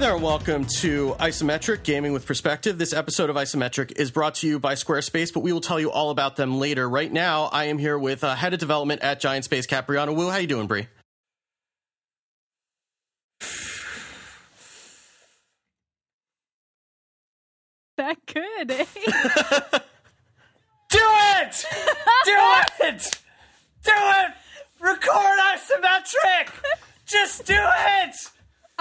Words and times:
there, 0.00 0.16
welcome 0.16 0.64
to 0.64 1.14
Isometric 1.20 1.82
Gaming 1.82 2.14
with 2.14 2.24
Perspective. 2.24 2.78
This 2.78 2.94
episode 2.94 3.28
of 3.28 3.36
Isometric 3.36 3.92
is 3.96 4.10
brought 4.10 4.36
to 4.36 4.48
you 4.48 4.58
by 4.58 4.72
Squarespace, 4.72 5.30
but 5.30 5.40
we 5.40 5.52
will 5.52 5.60
tell 5.60 5.78
you 5.78 5.90
all 5.90 6.08
about 6.08 6.36
them 6.36 6.58
later. 6.58 6.88
Right 6.88 7.12
now, 7.12 7.50
I 7.52 7.64
am 7.64 7.76
here 7.76 7.98
with 7.98 8.24
uh, 8.24 8.34
head 8.34 8.54
of 8.54 8.60
development 8.60 9.02
at 9.02 9.20
Giant 9.20 9.44
Space, 9.44 9.66
Capriano 9.66 10.16
Wu. 10.16 10.30
How 10.30 10.36
are 10.36 10.40
you 10.40 10.46
doing, 10.46 10.66
Brie? 10.66 10.88
That 17.98 18.16
good, 18.24 18.70
eh? 18.70 18.86
Do 20.88 20.98
it! 21.02 21.66
Do 22.24 22.36
it! 22.84 23.20
Do 23.84 23.92
it! 23.92 24.30
Record 24.80 25.38
isometric! 25.52 26.52
Just 27.04 27.44
do 27.44 27.54
it! 27.54 28.16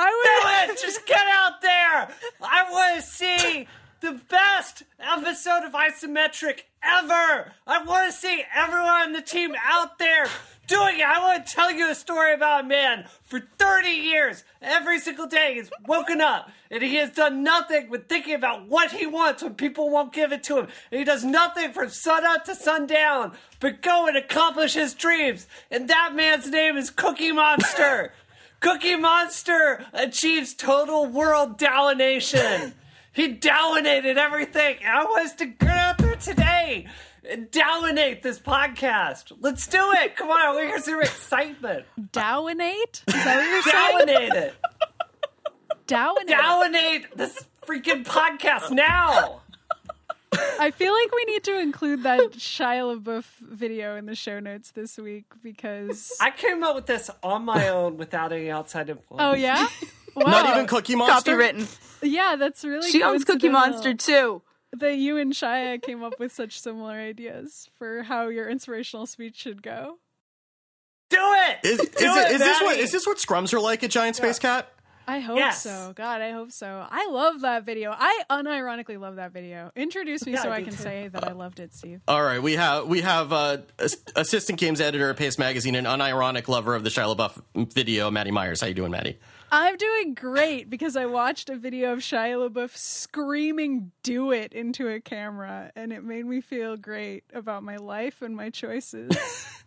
I 0.01 0.65
Do 0.65 0.73
it! 0.73 0.79
Just 0.81 1.05
get 1.05 1.27
out 1.27 1.61
there! 1.61 2.07
I 2.41 2.71
want 2.71 3.01
to 3.01 3.01
see 3.01 3.67
the 3.99 4.13
best 4.29 4.83
episode 4.97 5.65
of 5.65 5.73
isometric 5.73 6.61
ever! 6.81 7.51
I 7.67 7.83
want 7.83 8.09
to 8.09 8.17
see 8.17 8.43
everyone 8.55 8.87
on 8.87 9.11
the 9.11 9.21
team 9.21 9.53
out 9.61 9.99
there 9.99 10.27
doing 10.67 10.99
it! 10.99 11.05
I 11.05 11.19
want 11.19 11.45
to 11.45 11.53
tell 11.53 11.69
you 11.69 11.91
a 11.91 11.95
story 11.95 12.33
about 12.33 12.63
a 12.63 12.67
man 12.67 13.07
for 13.23 13.41
30 13.57 13.89
years. 13.89 14.45
Every 14.61 14.99
single 14.99 15.27
day 15.27 15.55
he's 15.55 15.69
woken 15.85 16.21
up 16.21 16.49
and 16.71 16.81
he 16.81 16.95
has 16.95 17.11
done 17.11 17.43
nothing 17.43 17.89
but 17.91 18.07
thinking 18.07 18.35
about 18.35 18.69
what 18.69 18.91
he 18.91 19.05
wants 19.05 19.43
when 19.43 19.55
people 19.55 19.89
won't 19.89 20.13
give 20.13 20.31
it 20.31 20.43
to 20.43 20.59
him. 20.59 20.67
And 20.91 20.99
he 20.99 21.03
does 21.03 21.25
nothing 21.25 21.73
from 21.73 21.89
sun 21.89 22.25
up 22.25 22.45
to 22.45 22.55
sundown 22.55 23.33
but 23.59 23.81
go 23.81 24.07
and 24.07 24.15
accomplish 24.15 24.75
his 24.75 24.93
dreams. 24.93 25.45
And 25.69 25.89
that 25.89 26.15
man's 26.15 26.49
name 26.49 26.77
is 26.77 26.89
Cookie 26.89 27.33
Monster. 27.33 28.13
Cookie 28.59 28.95
Monster 28.95 29.85
achieves 29.93 30.53
total 30.53 31.05
world 31.05 31.57
domination. 31.57 32.73
he 33.13 33.29
dominated 33.29 34.17
everything. 34.17 34.77
I 34.85 35.05
was 35.05 35.33
to 35.35 35.45
get 35.45 35.69
out 35.69 35.97
there 35.97 36.15
today 36.15 36.87
and 37.29 37.49
dominate 37.51 38.21
this 38.21 38.39
podcast. 38.39 39.31
Let's 39.39 39.65
do 39.67 39.91
it. 39.93 40.15
Come 40.17 40.29
on, 40.29 40.55
here's 40.55 40.85
some 40.85 41.01
excitement. 41.01 41.85
Downate? 42.11 43.01
Is 43.07 43.13
that 43.13 43.37
what 43.37 43.49
you're 43.49 43.61
saying? 43.61 43.97
Dominate 44.05 44.33
it. 44.33 44.55
Downate. 45.87 46.27
Dominate 46.27 47.17
this 47.17 47.47
freaking 47.65 48.03
podcast 48.03 48.71
now. 48.71 49.41
I 50.31 50.71
feel 50.71 50.93
like 50.93 51.15
we 51.15 51.25
need 51.25 51.43
to 51.45 51.59
include 51.59 52.03
that 52.03 52.19
Shia 52.33 52.99
LaBeouf 52.99 53.23
video 53.41 53.95
in 53.95 54.05
the 54.05 54.15
show 54.15 54.39
notes 54.39 54.71
this 54.71 54.97
week 54.97 55.25
because. 55.41 56.15
I 56.21 56.31
came 56.31 56.63
up 56.63 56.75
with 56.75 56.85
this 56.85 57.09
on 57.23 57.45
my 57.45 57.69
own 57.69 57.97
without 57.97 58.31
any 58.31 58.49
outside 58.49 58.89
influence. 58.89 59.21
oh 59.23 59.33
yeah. 59.33 59.67
Wow. 60.15 60.25
Not 60.31 60.49
even 60.49 60.67
Cookie 60.67 60.95
Monster? 60.95 61.37
Copywritten. 61.37 61.77
Yeah, 62.01 62.35
that's 62.35 62.63
really. 62.63 62.89
She 62.89 63.03
owns 63.03 63.23
Cookie 63.23 63.49
Monster 63.49 63.93
too. 63.93 64.41
That 64.71 64.97
you 64.97 65.17
and 65.17 65.33
Shia 65.33 65.81
came 65.81 66.03
up 66.03 66.19
with 66.19 66.31
such 66.31 66.59
similar 66.59 66.93
ideas 66.93 67.71
for 67.79 68.03
how 68.03 68.27
your 68.27 68.47
inspirational 68.47 69.07
speech 69.07 69.35
should 69.35 69.63
go. 69.63 69.97
Do 71.09 71.17
it. 71.19 71.57
Is, 71.63 71.79
is, 71.79 71.89
Do 71.89 72.05
it, 72.05 72.31
is 72.33 72.39
this 72.39 72.61
what 72.61 72.77
this 72.77 73.07
what 73.07 73.17
scrums 73.17 73.51
are 73.51 73.59
like 73.59 73.83
at 73.83 73.89
Giant 73.89 74.15
Spacekat? 74.15 74.65
I 75.09 75.19
hope 75.21 75.37
Yes. 75.37 75.63
so. 75.63 75.91
God, 75.95 76.21
I 76.21 76.31
hope 76.31 76.51
so. 76.51 76.85
I 76.87 77.07
love 77.09 77.41
that 77.41 77.65
video. 77.65 77.91
I 77.97 78.21
unironically 78.29 78.99
love 78.99 79.15
that 79.15 79.33
video. 79.33 79.71
Introduce 79.75 80.23
me 80.25 80.33
Yeah, 80.33 80.43
so 80.43 80.49
I 80.51 80.57
I 80.57 80.61
can 80.61 80.71
too. 80.75 80.83
say 80.83 81.07
that 81.07 81.27
I 81.27 81.31
loved 81.31 81.59
it, 81.59 81.73
Steve. 81.73 82.01
All 82.07 82.21
right, 82.21 82.41
we 82.41 82.53
have 82.57 82.85
we 82.85 83.01
have 83.01 83.33
uh, 83.33 83.57
assistant 84.15 84.59
games 84.59 84.79
editor 84.79 85.09
at 85.09 85.17
Paste 85.17 85.39
Magazine 85.39 85.73
and 85.73 85.87
unironic 85.87 86.47
lover 86.47 86.75
of 86.75 86.83
the 86.83 86.91
Shia 86.91 87.15
LaBeouf 87.15 87.73
video, 87.73 88.11
Maddie 88.11 88.29
Myers. 88.31 88.61
How 88.61 88.67
you 88.67 88.75
doing, 88.75 88.91
Maddie? 88.91 89.17
I'm 89.51 89.77
doing 89.77 90.13
great 90.13 90.69
because 90.69 90.95
I 90.95 91.07
watched 91.07 91.49
a 91.49 91.55
video 91.55 91.91
of 91.93 91.99
Shia 91.99 92.47
LaBeouf 92.47 92.77
screaming 92.77 93.91
"Do 94.03 94.31
it" 94.31 94.53
into 94.53 94.87
a 94.89 94.99
camera, 94.99 95.71
and 95.75 95.91
it 95.91 96.03
made 96.03 96.25
me 96.27 96.39
feel 96.39 96.77
great 96.77 97.23
about 97.33 97.63
my 97.63 97.77
life 97.77 98.21
and 98.21 98.35
my 98.35 98.51
choices. 98.51 99.09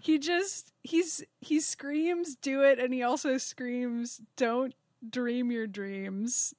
he 0.00 0.18
just 0.18 0.72
he's 0.82 1.24
he 1.40 1.60
screams 1.60 2.36
"Do 2.36 2.62
it," 2.62 2.78
and 2.78 2.92
he 2.92 3.02
also 3.02 3.38
screams 3.38 4.20
"Don't 4.36 4.74
dream 5.08 5.50
your 5.50 5.66
dreams" 5.66 6.54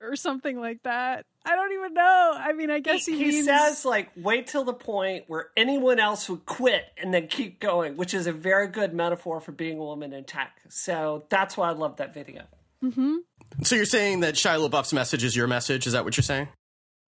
or 0.00 0.16
something 0.16 0.60
like 0.60 0.82
that. 0.82 1.24
I 1.44 1.56
don't 1.56 1.72
even 1.72 1.94
know. 1.94 2.32
I 2.36 2.52
mean, 2.52 2.70
I 2.70 2.80
guess 2.80 3.06
he, 3.06 3.16
he, 3.16 3.26
means 3.26 3.46
says 3.46 3.84
like 3.84 4.10
wait 4.16 4.46
till 4.46 4.64
the 4.64 4.74
point 4.74 5.24
where 5.26 5.48
anyone 5.56 5.98
else 5.98 6.28
would 6.28 6.46
quit 6.46 6.84
and 6.96 7.12
then 7.12 7.28
keep 7.28 7.60
going, 7.60 7.96
which 7.96 8.14
is 8.14 8.26
a 8.26 8.32
very 8.32 8.68
good 8.68 8.94
metaphor 8.94 9.40
for 9.40 9.52
being 9.52 9.78
a 9.78 9.82
woman 9.82 10.12
in 10.12 10.24
tech. 10.24 10.60
So 10.68 11.24
that's 11.28 11.56
why 11.56 11.68
I 11.68 11.72
love 11.72 11.96
that 11.96 12.14
video. 12.14 12.42
Mm-hmm. 12.82 13.16
So 13.62 13.76
you're 13.76 13.84
saying 13.84 14.20
that 14.20 14.34
Shia 14.34 14.68
LaBeouf's 14.68 14.92
message 14.92 15.24
is 15.24 15.36
your 15.36 15.46
message? 15.46 15.86
Is 15.86 15.92
that 15.92 16.04
what 16.04 16.16
you're 16.16 16.22
saying? 16.22 16.48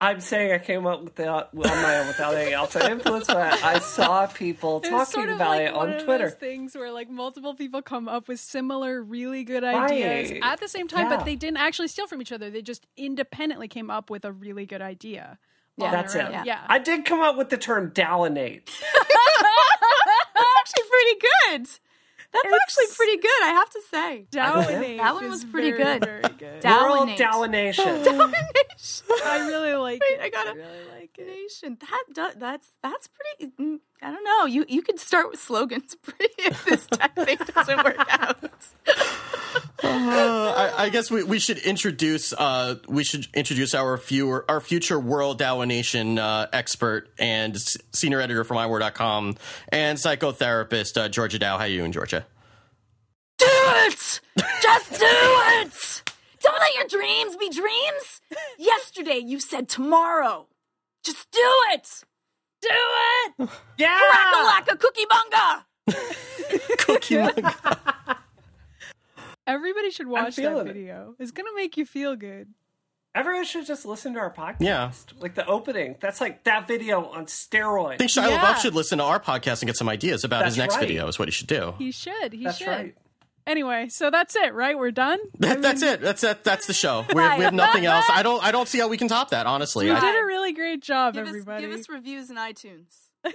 I'm 0.03 0.21
saying 0.21 0.51
I 0.53 0.59
came 0.59 0.85
up 0.85 1.03
with 1.05 1.15
that 1.15 1.29
on 1.29 1.49
my 1.55 1.99
own 2.01 2.09
without 2.09 2.35
any 2.35 2.53
outside 2.53 2.91
influence, 2.91 3.29
but 3.29 3.37
I 3.63 3.79
saw 3.79 4.27
people 4.27 4.79
It 4.85 4.91
talking 4.91 5.07
sort 5.13 5.29
of 5.29 5.37
about 5.37 5.51
like 5.51 5.61
it 5.69 5.75
one 5.75 5.91
on 5.91 5.97
of 5.97 6.03
Twitter. 6.05 6.25
those 6.31 6.35
things 6.35 6.75
where 6.75 6.91
like 6.91 7.09
multiple 7.09 7.55
people 7.55 7.83
come 7.83 8.09
up 8.09 8.27
with 8.27 8.41
similar 8.41 9.01
really 9.01 9.45
good 9.45 9.62
ideas 9.62 10.33
Right. 10.33 10.41
at 10.43 10.59
the 10.59 10.67
same 10.67 10.89
time, 10.89 11.09
Yeah. 11.09 11.17
but 11.19 11.25
they 11.25 11.37
didn't 11.37 11.59
actually 11.59 11.87
steal 11.87 12.09
from 12.09 12.21
each 12.21 12.33
other. 12.33 12.51
They 12.51 12.62
just 12.62 12.85
independently 12.97 13.69
came 13.69 13.91
up 13.91 14.11
with 14.11 14.25
a 14.25 14.33
really 14.33 14.67
good 14.67 14.83
idea. 14.83 15.39
Yeah, 15.77 15.91
That's 15.93 16.15
it. 16.17 16.23
own. 16.25 16.45
Yeah. 16.45 16.62
I 16.67 16.79
did 16.81 17.05
come 17.05 17.21
up 17.21 17.37
with 17.37 17.49
the 17.51 17.57
term 17.57 17.93
"downate." 17.93 18.67
That's 20.35 20.49
actually 20.61 20.89
pretty 20.91 21.21
good. 21.61 21.69
That's 22.32 22.54
actually 22.62 22.87
pretty 22.97 23.16
good, 23.20 23.43
I 23.43 23.48
have 23.48 23.70
to 23.70 23.81
say. 23.91 24.26
Dominate 24.31 24.98
That 24.98 25.15
one 25.15 25.28
was 25.28 25.44
pretty 25.44 25.70
very, 25.72 25.98
good. 25.98 26.04
Very 26.06 26.22
good. 26.38 26.60
Down- 26.60 26.82
World 26.91 26.98
Dominate. 27.16 27.19
domination. 27.76 27.84
Domination. 28.04 29.04
I 29.25 29.47
really 29.48 29.75
like 29.75 30.00
Wait, 30.00 30.15
it. 30.19 30.20
I 30.22 30.28
gotta- 30.31 30.54
really 30.54 30.88
like 30.98 31.19
it. 31.19 31.26
Nation. 31.26 31.76
That 31.81 32.04
do- 32.32 32.38
that's 32.38 32.69
that's 32.82 33.09
pretty. 33.09 33.53
mm, 33.60 33.81
I 34.00 34.10
don't 34.10 34.25
know. 34.25 34.47
You 34.47 34.65
you 34.69 34.81
could 34.82 34.98
start 34.98 35.31
with 35.31 35.41
slogans 35.41 35.94
pretty 36.03 36.32
if 36.38 36.65
this 36.65 36.87
tech 36.87 37.15
thing 37.15 37.37
doesn't 37.54 37.84
work 37.84 37.97
out. 38.09 38.43
Uh, 39.84 40.54
I, 40.56 40.84
I 40.84 40.88
guess 40.88 41.10
we, 41.10 41.22
we 41.25 41.38
should 41.38 41.59
introduce 41.59 42.32
uh, 42.32 42.76
we 42.88 43.04
should 43.04 43.26
introduce 43.34 43.75
our 43.75 43.99
fewer 43.99 44.44
our 44.49 44.60
future 44.60 44.99
world 44.99 45.38
domination 45.38 46.19
uh, 46.19 46.47
expert 46.53 47.10
and 47.19 47.56
senior 47.93 48.20
editor 48.20 48.44
from 48.44 48.56
iMore.com 48.56 49.37
and 49.69 49.99
psychotherapist 49.99 50.97
uh, 51.00 51.09
Georgia 51.09 51.38
Dow. 51.38 51.59
How 51.59 51.64
are 51.64 51.69
you 51.69 51.78
doing, 51.78 51.93
Georgia? 51.93 52.22
Do 53.62 53.69
it! 53.87 54.21
Just 54.62 54.91
do 54.99 55.06
it! 55.06 56.03
Don't 56.43 56.59
let 56.59 56.75
your 56.75 56.87
dreams 56.89 57.37
be 57.37 57.49
dreams. 57.49 58.21
Yesterday 58.59 59.19
you 59.19 59.39
said 59.39 59.69
tomorrow. 59.69 60.49
Just 61.05 61.31
do 61.31 61.53
it. 61.73 62.05
Do 62.61 62.69
it. 62.71 63.49
Yeah. 63.78 64.00
Crack-a-lack-a 64.11 64.77
cookie 64.77 65.06
bunga. 65.06 65.65
Cookie 66.78 67.17
bunga. 67.17 68.17
Everybody 69.47 69.91
should 69.91 70.06
watch 70.06 70.37
that 70.37 70.43
feeling 70.43 70.69
it. 70.69 70.73
video. 70.75 71.15
It's 71.19 71.31
gonna 71.33 71.55
make 71.55 71.77
you 71.77 71.84
feel 71.87 72.17
good. 72.17 72.49
Everyone 73.15 73.44
should 73.44 73.67
just 73.67 73.84
listen 73.84 74.15
to 74.15 74.21
our 74.21 74.33
podcast. 74.33 74.61
Yeah. 74.61 74.93
Like 75.19 75.34
the 75.34 75.47
opening. 75.47 75.97
That's 76.00 76.21
like 76.21 76.44
that 76.44 76.67
video 76.67 77.05
on 77.05 77.27
steroids. 77.27 77.94
I 77.94 77.97
think 77.99 78.11
Shia 78.11 78.29
Yeah. 78.29 78.39
LaBeouf 78.39 78.56
should 78.59 78.75
listen 78.75 78.99
to 78.99 79.05
our 79.05 79.21
podcast 79.21 79.61
and 79.61 79.67
get 79.67 79.77
some 79.77 79.89
ideas 79.89 80.25
about 80.25 80.47
his 80.47 80.56
next 80.56 80.77
right. 80.77 80.87
video. 80.87 81.06
Is 81.09 81.19
what 81.19 81.29
he 81.29 81.33
should 81.33 81.49
do. 81.49 81.75
He 81.79 81.93
should. 81.93 82.33
He 82.33 82.44
That's 82.44 82.59
should. 82.59 82.69
right. 82.69 82.94
Anyway, 83.47 83.89
so 83.89 84.11
that's 84.11 84.37
it, 84.37 84.55
right? 84.55 84.79
We're 84.79 84.91
done. 84.93 85.19
That, 85.39 85.61
that's 85.63 85.83
it. 85.83 86.01
That's 86.01 86.21
that. 86.21 86.45
That's 86.45 86.67
the 86.67 86.73
show. 86.73 87.05
We, 87.09 87.15
we 87.17 87.21
have 87.43 87.53
nothing 87.55 87.85
else. 87.87 88.05
I 88.11 88.23
don't. 88.23 88.43
I 88.43 88.53
don't 88.53 88.69
see 88.69 88.79
how 88.79 88.89
we 88.89 88.97
can 88.97 89.09
top 89.09 89.31
that. 89.31 89.47
Honestly, 89.47 89.87
You 89.87 89.95
I, 89.95 90.01
did 90.01 90.23
a 90.23 90.25
really 90.25 90.53
great 90.53 90.81
job, 90.83 91.15
Give 91.15 91.25
us, 91.25 91.29
everybody. 91.29 91.62
give 91.67 91.73
us 91.79 91.89
reviews 91.89 92.31
in 92.31 92.37
iTunes. 92.37 93.09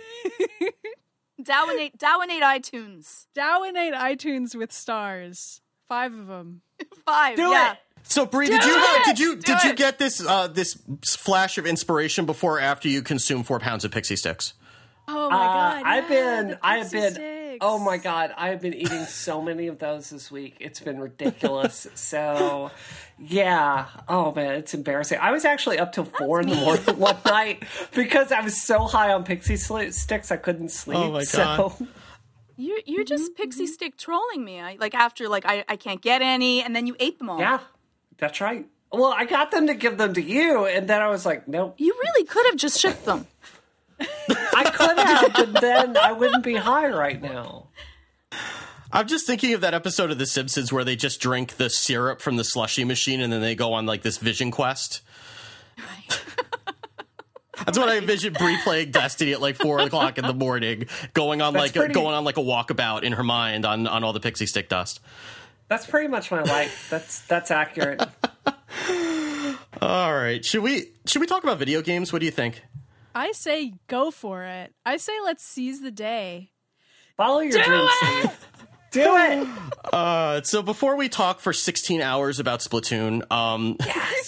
Downate, 1.41 1.97
downate 1.97 2.41
iTunes. 2.41 3.27
Downate 3.37 3.93
iTunes 3.93 4.55
with 4.55 4.71
stars. 4.71 5.61
Five 5.87 6.13
of 6.13 6.27
them. 6.27 6.61
Five. 7.05 7.35
Do 7.35 7.43
yeah. 7.49 7.73
it. 7.73 7.77
So, 8.03 8.25
Bree, 8.25 8.47
did 8.47 8.63
you 8.63 8.73
it! 8.75 9.05
did 9.05 9.19
you 9.19 9.35
Do 9.35 9.41
did 9.53 9.63
you 9.63 9.73
get 9.75 9.99
this 9.99 10.25
uh, 10.25 10.47
this 10.47 10.81
flash 11.07 11.57
of 11.57 11.65
inspiration 11.67 12.25
before 12.25 12.57
or 12.57 12.59
after 12.61 12.87
you 12.87 13.01
consume 13.01 13.43
four 13.43 13.59
pounds 13.59 13.85
of 13.85 13.91
pixie 13.91 14.15
sticks? 14.15 14.53
Oh 15.07 15.29
my 15.29 15.35
Uh, 15.35 15.39
god! 15.39 15.83
I've 15.85 16.09
yeah, 16.11 16.41
been, 16.41 16.57
I 16.63 16.77
have 16.77 16.91
pixie 16.91 17.19
been, 17.19 17.21
sticks. 17.57 17.65
oh 17.65 17.79
my 17.79 17.97
god, 17.97 18.33
I 18.37 18.49
have 18.49 18.61
been 18.61 18.73
eating 18.73 19.05
so 19.05 19.41
many 19.41 19.67
of 19.67 19.79
those 19.79 20.09
this 20.09 20.31
week. 20.31 20.57
It's 20.59 20.79
been 20.79 20.99
ridiculous. 20.99 21.87
so, 21.95 22.71
yeah, 23.19 23.85
oh 24.07 24.33
man, 24.33 24.53
it's 24.55 24.73
embarrassing. 24.73 25.19
I 25.19 25.31
was 25.31 25.45
actually 25.45 25.79
up 25.79 25.91
till 25.93 26.05
four 26.05 26.41
in 26.41 26.49
the 26.49 26.55
morning 26.55 26.99
one 26.99 27.17
night 27.25 27.63
because 27.93 28.31
I 28.31 28.41
was 28.41 28.61
so 28.61 28.85
high 28.85 29.11
on 29.13 29.23
pixie 29.23 29.55
sli- 29.55 29.93
sticks 29.93 30.31
I 30.31 30.37
couldn't 30.37 30.65
oh 30.65 30.67
sleep. 30.67 30.97
Oh 30.97 31.11
my 31.11 31.23
So, 31.23 31.73
God. 31.79 31.87
You're 32.59 32.79
you're 32.85 33.03
just 33.03 33.31
mm-hmm, 33.31 33.41
pixie 33.41 33.63
mm-hmm. 33.65 33.71
stick 33.73 33.97
trolling 33.97 34.43
me. 34.43 34.59
I, 34.59 34.77
like 34.79 34.95
after 34.95 35.29
like 35.29 35.45
I, 35.45 35.63
I 35.69 35.75
can't 35.75 36.01
get 36.01 36.21
any, 36.23 36.63
and 36.63 36.75
then 36.75 36.87
you 36.87 36.95
ate 36.99 37.19
them 37.19 37.29
all. 37.29 37.39
yeah, 37.39 37.59
that's 38.17 38.41
right. 38.41 38.65
Well, 38.91 39.13
I 39.15 39.25
got 39.25 39.51
them 39.51 39.67
to 39.67 39.73
give 39.75 39.97
them 39.97 40.13
to 40.13 40.21
you, 40.21 40.65
and 40.65 40.87
then 40.87 41.01
I 41.01 41.09
was 41.09 41.25
like, 41.25 41.47
nope. 41.47 41.75
You 41.77 41.93
really 41.93 42.25
could 42.25 42.45
have 42.47 42.55
just 42.55 42.79
shipped 42.79 43.03
them. 43.05 43.27
I 43.99 44.63
could 44.73 44.97
have, 44.97 45.33
but 45.33 45.61
then 45.61 45.97
I 45.97 46.11
wouldn't 46.11 46.43
be 46.43 46.55
high 46.55 46.89
right 46.89 47.21
now. 47.21 47.67
I'm 48.91 49.07
just 49.07 49.27
thinking 49.27 49.53
of 49.53 49.61
that 49.61 49.73
episode 49.73 50.11
of 50.11 50.17
The 50.17 50.25
Simpsons 50.25 50.71
where 50.71 50.83
they 50.83 50.95
just 50.95 51.19
drink 51.19 51.57
the 51.57 51.69
syrup 51.69 52.21
from 52.21 52.37
the 52.37 52.43
slushy 52.43 52.83
machine 52.83 53.19
and 53.21 53.31
then 53.33 53.41
they 53.41 53.55
go 53.55 53.73
on 53.73 53.85
like 53.85 54.01
this 54.01 54.17
vision 54.17 54.49
quest. 54.51 55.01
That's 57.65 57.77
what 57.77 57.89
I 57.89 57.97
envision 57.97 58.33
Brie 58.33 58.57
playing 58.63 58.91
Destiny 58.91 59.33
at 59.33 59.41
like 59.41 59.55
four 59.55 59.79
o'clock 59.79 60.17
in 60.19 60.25
the 60.25 60.33
morning, 60.33 60.87
going 61.13 61.41
on 61.41 61.53
That's 61.53 61.65
like 61.65 61.73
pretty- 61.73 61.93
going 61.93 62.13
on 62.13 62.23
like 62.23 62.37
a 62.37 62.41
walkabout 62.41 63.01
in 63.03 63.13
her 63.13 63.23
mind 63.23 63.65
on 63.65 63.87
on 63.87 64.03
all 64.03 64.13
the 64.13 64.19
pixie 64.19 64.45
stick 64.45 64.69
dust. 64.69 64.99
That's 65.67 65.85
pretty 65.87 66.07
much 66.07 66.29
my 66.31 66.43
life. 66.43 66.87
That's 66.89 67.21
that's 67.21 67.51
accurate. 67.51 68.01
All 69.81 70.13
right, 70.15 70.43
should 70.45 70.63
we 70.63 70.91
should 71.05 71.19
we 71.19 71.27
talk 71.27 71.43
about 71.43 71.57
video 71.57 71.81
games? 71.81 72.13
What 72.13 72.19
do 72.19 72.25
you 72.25 72.31
think? 72.31 72.63
I 73.17 73.31
say 73.31 73.73
go 73.87 74.11
for 74.11 74.43
it. 74.43 74.75
I 74.85 74.97
say 74.97 75.13
let's 75.23 75.43
seize 75.43 75.81
the 75.81 75.89
day. 75.89 76.51
Follow 77.15 77.39
your 77.39 77.63
dreams, 77.63 77.89
Steve. 78.03 78.47
Do 78.91 79.17
it. 79.17 79.47
Uh, 79.91 80.41
so 80.43 80.61
before 80.61 80.95
we 80.95 81.09
talk 81.09 81.39
for 81.39 81.51
16 81.51 81.99
hours 81.99 82.39
about 82.39 82.59
Splatoon, 82.59 83.29
um, 83.31 83.75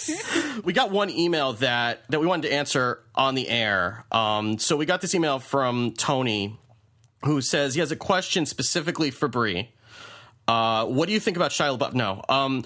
we 0.63 0.73
got 0.73 0.89
one 0.89 1.11
email 1.11 1.53
that 1.53 2.01
that 2.09 2.19
we 2.19 2.25
wanted 2.25 2.47
to 2.47 2.53
answer 2.53 3.03
on 3.13 3.35
the 3.35 3.47
air. 3.47 4.05
Um, 4.11 4.57
so 4.57 4.75
we 4.75 4.87
got 4.87 5.01
this 5.01 5.13
email 5.13 5.37
from 5.37 5.93
Tony, 5.93 6.59
who 7.23 7.41
says 7.41 7.75
he 7.75 7.81
has 7.81 7.91
a 7.91 7.95
question 7.95 8.47
specifically 8.47 9.11
for 9.11 9.27
Bree. 9.27 9.69
Uh, 10.49 10.83
what 10.85 11.05
do 11.05 11.13
you 11.13 11.19
think 11.19 11.37
about 11.37 11.51
Shia 11.51 11.77
LaBeouf? 11.77 11.93
No. 11.93 12.23
Um, 12.27 12.65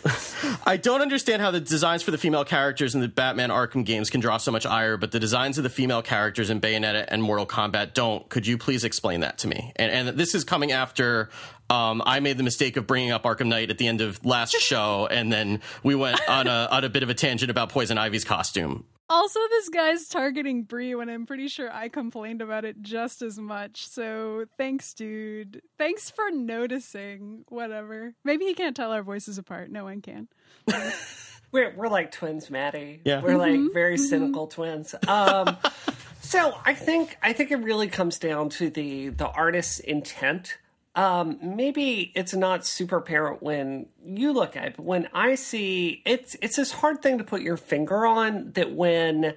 I 0.66 0.78
don't 0.78 1.02
understand 1.02 1.42
how 1.42 1.50
the 1.50 1.60
designs 1.60 2.02
for 2.02 2.12
the 2.12 2.16
female 2.16 2.46
characters 2.46 2.94
in 2.94 3.02
the 3.02 3.08
Batman 3.08 3.50
Arkham 3.50 3.84
games 3.84 4.08
can 4.08 4.22
draw 4.22 4.38
so 4.38 4.50
much 4.50 4.64
ire, 4.64 4.96
but 4.96 5.12
the 5.12 5.20
designs 5.20 5.58
of 5.58 5.64
the 5.64 5.68
female 5.68 6.00
characters 6.00 6.48
in 6.48 6.62
Bayonetta 6.62 7.04
and 7.08 7.22
Mortal 7.22 7.46
Kombat 7.46 7.92
don't. 7.92 8.26
Could 8.30 8.46
you 8.46 8.56
please 8.56 8.84
explain 8.84 9.20
that 9.20 9.36
to 9.38 9.48
me? 9.48 9.70
And, 9.76 10.08
and 10.08 10.18
this 10.18 10.34
is 10.34 10.44
coming 10.44 10.72
after 10.72 11.28
um, 11.68 12.02
I 12.06 12.20
made 12.20 12.38
the 12.38 12.42
mistake 12.42 12.78
of 12.78 12.86
bringing 12.86 13.10
up 13.10 13.24
Arkham 13.24 13.48
Knight 13.48 13.68
at 13.68 13.76
the 13.76 13.86
end 13.86 14.00
of 14.00 14.24
last 14.24 14.52
show, 14.58 15.06
and 15.10 15.30
then 15.30 15.60
we 15.82 15.94
went 15.94 16.26
on 16.26 16.46
a, 16.46 16.68
on 16.70 16.84
a 16.84 16.88
bit 16.88 17.02
of 17.02 17.10
a 17.10 17.14
tangent 17.14 17.50
about 17.50 17.68
Poison 17.68 17.98
Ivy's 17.98 18.24
costume. 18.24 18.84
Also, 19.10 19.40
this 19.50 19.68
guy's 19.68 20.06
targeting 20.06 20.62
Brie 20.62 20.94
when 20.94 21.08
I'm 21.08 21.26
pretty 21.26 21.48
sure 21.48 21.68
I 21.72 21.88
complained 21.88 22.40
about 22.40 22.64
it 22.64 22.80
just 22.80 23.22
as 23.22 23.38
much. 23.38 23.88
So 23.88 24.44
thanks, 24.56 24.94
dude. 24.94 25.62
Thanks 25.76 26.10
for 26.10 26.30
noticing. 26.30 27.44
Whatever. 27.48 28.14
Maybe 28.22 28.44
he 28.44 28.54
can't 28.54 28.76
tell 28.76 28.92
our 28.92 29.02
voices 29.02 29.36
apart. 29.36 29.68
No 29.68 29.82
one 29.82 30.00
can. 30.00 30.28
We're 31.52 31.74
we're 31.76 31.88
like 31.88 32.12
twins, 32.12 32.48
Maddie. 32.48 33.00
Yeah. 33.04 33.22
We're 33.22 33.36
like 33.36 33.58
very 33.74 33.98
cynical 33.98 34.46
twins. 34.46 34.94
Um 35.08 35.56
so 36.20 36.56
I 36.64 36.74
think 36.74 37.18
I 37.24 37.32
think 37.32 37.50
it 37.50 37.56
really 37.56 37.88
comes 37.88 38.20
down 38.20 38.50
to 38.50 38.70
the 38.70 39.08
the 39.08 39.26
artist's 39.26 39.80
intent. 39.80 40.58
Um 40.94 41.38
maybe 41.42 42.12
it's 42.14 42.34
not 42.34 42.66
super 42.66 42.96
apparent 42.96 43.42
when 43.42 43.86
you 44.04 44.32
look 44.32 44.56
at 44.56 44.64
it, 44.64 44.74
but 44.76 44.84
when 44.84 45.08
I 45.12 45.34
see 45.34 46.02
it's 46.04 46.36
it's 46.42 46.56
this 46.56 46.72
hard 46.72 47.02
thing 47.02 47.18
to 47.18 47.24
put 47.24 47.42
your 47.42 47.56
finger 47.56 48.06
on 48.06 48.52
that 48.52 48.72
when 48.72 49.34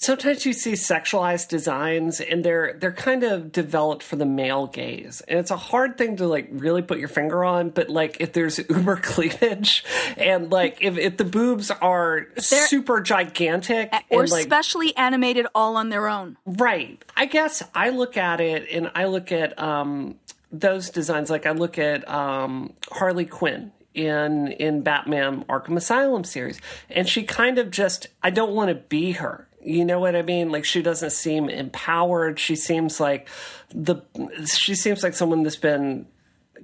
sometimes 0.00 0.46
you 0.46 0.54
see 0.54 0.72
sexualized 0.72 1.48
designs 1.48 2.20
and 2.20 2.42
they're 2.42 2.76
they're 2.80 2.90
kind 2.90 3.22
of 3.22 3.52
developed 3.52 4.02
for 4.02 4.16
the 4.16 4.24
male 4.24 4.66
gaze 4.66 5.20
and 5.28 5.38
it's 5.38 5.50
a 5.50 5.56
hard 5.56 5.98
thing 5.98 6.16
to 6.16 6.26
like 6.26 6.48
really 6.50 6.80
put 6.80 6.98
your 6.98 7.08
finger 7.08 7.44
on 7.44 7.68
but 7.68 7.90
like 7.90 8.16
if 8.18 8.32
there's 8.32 8.58
uber 8.70 8.96
cleavage 8.96 9.84
and 10.16 10.50
like 10.50 10.82
if, 10.82 10.96
if 10.96 11.18
the 11.18 11.24
boobs 11.24 11.70
are 11.70 12.26
super 12.38 13.00
gigantic 13.00 13.92
Or 14.08 14.22
and 14.22 14.30
like 14.30 14.44
specially 14.44 14.96
animated 14.96 15.46
all 15.54 15.76
on 15.76 15.90
their 15.90 16.08
own. 16.08 16.36
Right. 16.46 17.02
I 17.16 17.26
guess 17.26 17.62
I 17.74 17.90
look 17.90 18.16
at 18.16 18.40
it 18.40 18.68
and 18.70 18.90
I 18.94 19.04
look 19.06 19.32
at 19.32 19.58
um, 19.58 20.16
those 20.52 20.90
designs 20.90 21.30
like 21.30 21.46
I 21.46 21.52
look 21.52 21.78
at 21.78 22.08
um, 22.08 22.72
Harley 22.90 23.26
Quinn 23.26 23.72
in 23.94 24.48
in 24.52 24.82
Batman 24.82 25.44
Arkham 25.44 25.76
Asylum 25.76 26.24
series 26.24 26.60
and 26.88 27.08
she 27.08 27.22
kind 27.24 27.58
of 27.58 27.70
just 27.70 28.06
I 28.22 28.30
don't 28.30 28.52
want 28.52 28.68
to 28.68 28.74
be 28.74 29.12
her. 29.12 29.48
You 29.62 29.84
know 29.84 30.00
what 30.00 30.16
I 30.16 30.22
mean? 30.22 30.50
Like 30.50 30.64
she 30.64 30.80
doesn't 30.80 31.10
seem 31.10 31.50
empowered. 31.50 32.38
She 32.38 32.56
seems 32.56 32.98
like 32.98 33.28
the 33.74 34.02
she 34.46 34.74
seems 34.74 35.02
like 35.02 35.14
someone 35.14 35.42
that's 35.42 35.56
been 35.56 36.06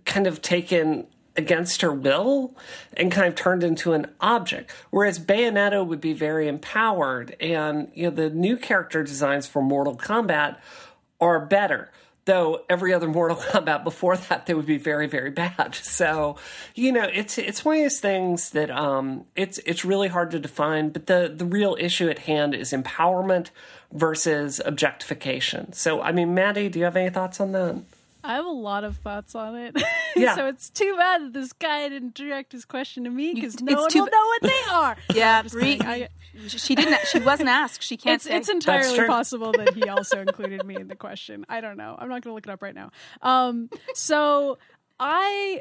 kind 0.05 0.27
of 0.27 0.41
taken 0.41 1.06
against 1.37 1.82
her 1.82 1.93
will 1.93 2.56
and 2.97 3.12
kind 3.12 3.29
of 3.29 3.35
turned 3.35 3.62
into 3.62 3.93
an 3.93 4.06
object. 4.21 4.71
Whereas 4.91 5.19
Bayonetta 5.19 5.87
would 5.87 6.00
be 6.00 6.15
very 6.15 6.49
empowered, 6.49 7.37
and 7.41 7.91
you 7.94 8.05
know 8.05 8.11
the 8.11 8.31
new 8.31 8.56
character 8.56 9.03
designs 9.03 9.47
for 9.47 9.62
Mortal 9.62 9.97
Kombat 9.97 10.56
are 11.21 11.44
better. 11.44 11.91
Though 12.26 12.62
every 12.69 12.93
other 12.93 13.08
Mortal 13.08 13.37
Kombat 13.37 13.84
before 13.84 14.17
that, 14.17 14.46
they 14.46 14.55
would 14.55 14.67
be 14.67 14.78
very, 14.78 15.06
very 15.06 15.31
bad. 15.31 15.75
So, 15.75 16.37
you 16.75 16.93
know, 16.93 17.05
it's 17.05 17.38
it's 17.38 17.64
one 17.64 17.76
of 17.76 17.82
those 17.84 18.00
things 18.00 18.50
that 18.50 18.70
um, 18.70 19.25
it's 19.34 19.58
it's 19.58 19.84
really 19.84 20.08
hard 20.08 20.31
to 20.32 20.38
define. 20.38 20.90
But 20.90 21.06
the 21.06 21.32
the 21.34 21.44
real 21.44 21.76
issue 21.78 22.08
at 22.08 22.20
hand 22.20 22.55
is 22.55 22.73
empowerment 22.73 23.50
versus 23.93 24.61
objectification. 24.64 25.73
So, 25.73 26.02
I 26.02 26.12
mean, 26.12 26.34
Maddie, 26.34 26.69
do 26.69 26.78
you 26.78 26.84
have 26.84 26.96
any 26.96 27.11
thoughts 27.11 27.40
on 27.40 27.52
that? 27.52 27.82
I 28.26 28.34
have 28.34 28.44
a 28.46 28.50
lot 28.50 28.84
of 28.84 28.96
thoughts 28.99 29.34
on 29.34 29.55
it. 29.56 29.76
Yeah. 30.17 30.34
so 30.34 30.46
it's 30.46 30.70
too 30.70 30.96
bad 30.96 31.25
that 31.25 31.32
this 31.34 31.52
guy 31.52 31.87
didn't 31.90 32.14
direct 32.14 32.52
his 32.52 32.64
question 32.64 33.05
to 33.05 33.11
me 33.11 33.34
because 33.34 33.61
no 33.61 33.73
it's 33.73 33.81
one 33.82 33.90
too 33.90 33.99
will 33.99 34.06
ba- 34.06 34.12
know 34.12 34.26
what 34.26 34.43
they 34.43 34.62
are. 34.73 34.96
Yeah, 35.14 35.43
Just 35.43 35.56
I- 35.58 36.08
she 36.46 36.75
didn't. 36.75 37.06
She 37.08 37.19
wasn't 37.19 37.50
asked. 37.50 37.82
She 37.82 37.99
can't 37.99 38.14
it's, 38.14 38.25
say. 38.25 38.34
it's 38.34 38.49
entirely 38.49 39.06
possible 39.06 39.52
that 39.52 39.75
he 39.75 39.82
also 39.90 40.23
included 40.23 40.64
me 40.64 40.76
in 40.76 40.88
the 40.88 40.96
question. 40.96 41.44
I 41.50 41.61
don't 41.61 41.76
know. 41.76 41.94
I'm 41.99 42.08
not 42.08 42.23
going 42.23 42.31
to 42.31 42.32
look 42.32 42.46
it 42.46 42.50
up 42.50 42.62
right 42.62 42.75
now. 42.75 42.93
Um, 43.20 43.69
so 43.93 44.56
I 44.99 45.61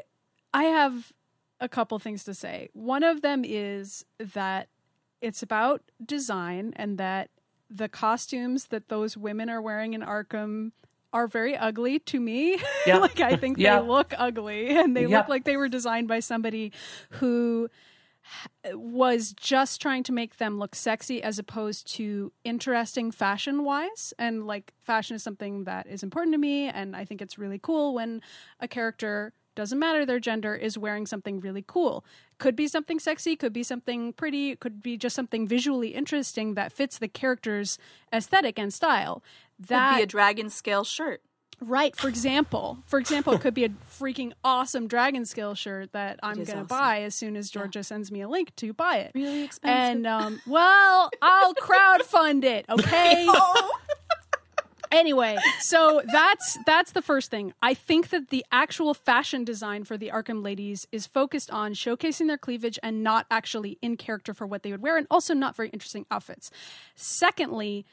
I 0.54 0.64
have 0.64 1.12
a 1.60 1.68
couple 1.68 1.98
things 1.98 2.24
to 2.24 2.32
say. 2.32 2.70
One 2.72 3.02
of 3.02 3.20
them 3.20 3.42
is 3.44 4.06
that 4.18 4.68
it's 5.20 5.42
about 5.42 5.82
design 6.02 6.72
and 6.76 6.96
that 6.96 7.28
the 7.68 7.90
costumes 7.90 8.68
that 8.68 8.88
those 8.88 9.18
women 9.18 9.50
are 9.50 9.60
wearing 9.60 9.92
in 9.92 10.00
Arkham 10.00 10.72
are 11.12 11.26
very 11.26 11.56
ugly 11.56 11.98
to 12.00 12.20
me. 12.20 12.58
Yeah. 12.86 12.98
like 12.98 13.20
I 13.20 13.36
think 13.36 13.58
Yeah. 13.58 13.80
they 13.80 13.86
look 13.88 14.12
ugly 14.16 14.70
and 14.76 14.96
they 14.96 15.06
Yeah. 15.06 15.18
look 15.18 15.28
like 15.28 15.44
they 15.44 15.56
were 15.56 15.68
designed 15.68 16.08
by 16.08 16.20
somebody 16.20 16.72
who 17.10 17.68
was 18.74 19.32
just 19.32 19.80
trying 19.80 20.02
to 20.04 20.12
make 20.12 20.38
them 20.38 20.58
look 20.58 20.74
sexy 20.74 21.22
as 21.22 21.38
opposed 21.38 21.86
to 21.94 22.32
interesting 22.44 23.10
fashion 23.12 23.62
wise. 23.64 24.12
And 24.18 24.46
like 24.46 24.72
fashion 24.82 25.14
is 25.16 25.22
something 25.22 25.64
that 25.64 25.86
is 25.86 26.02
important 26.02 26.34
to 26.34 26.38
me. 26.38 26.68
And 26.68 26.96
I 26.96 27.04
think 27.04 27.22
it's 27.22 27.38
really 27.38 27.58
cool 27.60 27.94
when 27.94 28.20
a 28.60 28.66
character, 28.66 29.32
doesn't 29.54 29.78
matter 29.78 30.04
their 30.04 30.18
gender, 30.20 30.54
is 30.56 30.76
wearing 30.76 31.06
something 31.06 31.38
really 31.40 31.64
cool. 31.66 32.04
Could 32.38 32.56
be 32.56 32.66
something 32.68 32.98
sexy, 32.98 33.36
could 33.36 33.52
be 33.52 33.62
something 33.62 34.12
pretty, 34.12 34.56
could 34.56 34.82
be 34.82 34.96
just 34.98 35.14
something 35.16 35.46
visually 35.46 35.88
interesting 35.94 36.54
that 36.54 36.72
fits 36.72 36.98
the 36.98 37.08
character's 37.08 37.78
aesthetic 38.12 38.58
and 38.58 38.74
style. 38.74 39.22
Could 39.58 39.68
That 39.68 39.96
be 39.96 40.02
a 40.02 40.06
dragon 40.06 40.50
scale 40.50 40.84
shirt. 40.84 41.22
Right. 41.60 41.96
For 41.96 42.08
example, 42.08 42.78
for 42.84 42.98
example, 42.98 43.32
it 43.32 43.40
could 43.40 43.54
be 43.54 43.64
a 43.64 43.70
freaking 43.70 44.32
awesome 44.44 44.88
Dragon 44.88 45.24
scale 45.24 45.54
shirt 45.54 45.92
that 45.92 46.20
I'm 46.22 46.34
going 46.34 46.46
to 46.46 46.52
awesome. 46.52 46.66
buy 46.66 47.00
as 47.02 47.14
soon 47.14 47.34
as 47.34 47.50
Georgia 47.50 47.82
sends 47.82 48.12
me 48.12 48.20
a 48.20 48.28
link 48.28 48.54
to 48.56 48.74
buy 48.74 48.98
it. 48.98 49.12
Really 49.14 49.42
expensive. 49.44 49.74
And 49.74 50.06
um, 50.06 50.42
well, 50.46 51.08
I'll 51.22 51.54
crowdfund 51.54 52.44
it. 52.44 52.66
Okay. 52.70 53.26
Anyway, 54.92 55.36
so 55.60 56.00
that's 56.12 56.58
that's 56.64 56.92
the 56.92 57.02
first 57.02 57.30
thing. 57.30 57.52
I 57.60 57.74
think 57.74 58.10
that 58.10 58.28
the 58.28 58.44
actual 58.52 58.94
fashion 58.94 59.44
design 59.44 59.82
for 59.84 59.98
the 59.98 60.10
Arkham 60.14 60.44
ladies 60.44 60.86
is 60.92 61.06
focused 61.06 61.50
on 61.50 61.74
showcasing 61.74 62.28
their 62.28 62.38
cleavage 62.38 62.78
and 62.82 63.02
not 63.02 63.26
actually 63.30 63.78
in 63.82 63.96
character 63.96 64.32
for 64.32 64.46
what 64.46 64.62
they 64.62 64.70
would 64.70 64.82
wear, 64.82 64.96
and 64.96 65.06
also 65.10 65.34
not 65.34 65.56
very 65.56 65.70
interesting 65.70 66.06
outfits. 66.10 66.50
Secondly, 66.94 67.84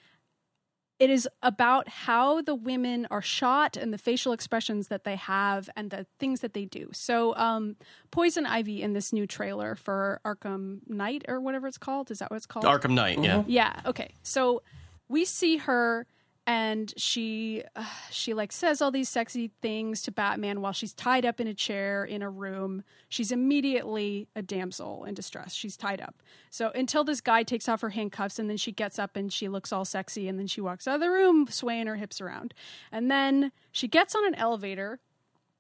it 1.00 1.10
is 1.10 1.28
about 1.42 1.90
how 1.90 2.42
the 2.42 2.56
women 2.56 3.08
are 3.10 3.22
shot 3.22 3.76
and 3.76 3.92
the 3.92 3.98
facial 3.98 4.32
expressions 4.32 4.88
that 4.88 5.04
they 5.04 5.16
have 5.16 5.70
and 5.76 5.90
the 5.90 6.06
things 6.20 6.42
that 6.42 6.54
they 6.54 6.66
do. 6.66 6.90
So, 6.94 7.36
um, 7.36 7.76
Poison 8.12 8.46
Ivy 8.46 8.82
in 8.82 8.94
this 8.94 9.12
new 9.12 9.26
trailer 9.26 9.76
for 9.76 10.22
Arkham 10.24 10.80
Knight 10.88 11.26
or 11.28 11.42
whatever 11.42 11.68
it's 11.68 11.78
called 11.78 12.12
is 12.12 12.20
that 12.20 12.30
what 12.30 12.38
it's 12.38 12.46
called? 12.46 12.66
Arkham 12.66 12.92
Knight, 12.92 13.22
yeah. 13.24 13.44
Yeah. 13.48 13.82
Okay. 13.86 14.14
So 14.22 14.62
we 15.10 15.26
see 15.26 15.58
her, 15.58 16.06
and 16.46 16.94
she 16.98 17.64
uh, 17.76 17.86
she 18.12 18.34
like 18.34 18.52
says 18.52 18.82
all 18.82 18.92
these 18.92 19.10
sexy 19.10 19.52
things 19.62 20.02
to 20.04 20.12
Batman 20.12 20.62
while 20.62 20.74
she's 20.74 20.94
tied 20.94 21.26
up 21.26 21.40
in 21.40 21.48
a 21.48 21.54
chair 21.54 22.04
in 22.04 22.22
a 22.22 22.30
room. 22.30 22.84
She's 23.10 23.32
immediately 23.32 24.28
a 24.36 24.42
damsel 24.42 25.06
in 25.06 25.14
distress. 25.14 25.54
She's 25.54 25.78
tied 25.78 26.02
up. 26.02 26.22
So 26.50 26.72
until 26.76 27.04
this 27.04 27.22
guy 27.22 27.44
takes 27.44 27.70
off 27.70 27.82
her 27.82 27.90
handcuffs, 27.90 28.40
and 28.40 28.50
then 28.50 28.58
she 28.58 28.72
gets 28.72 29.00
up 29.00 29.16
and 29.16 29.32
she 29.32 29.48
looks 29.48 29.72
all 29.72 29.86
sexy, 29.86 30.28
and 30.28 30.38
then 30.38 30.48
she 30.48 30.62
walks 30.62 30.88
out 30.88 30.96
of 30.96 31.02
the 31.02 31.10
room 31.10 31.48
swaying 31.50 31.88
her 31.88 31.96
hips 31.96 32.22
around, 32.22 32.54
and 32.92 33.10
then 33.10 33.52
she 33.72 33.88
gets 33.88 34.16
on 34.16 34.26
an 34.26 34.36
elevator 34.36 35.00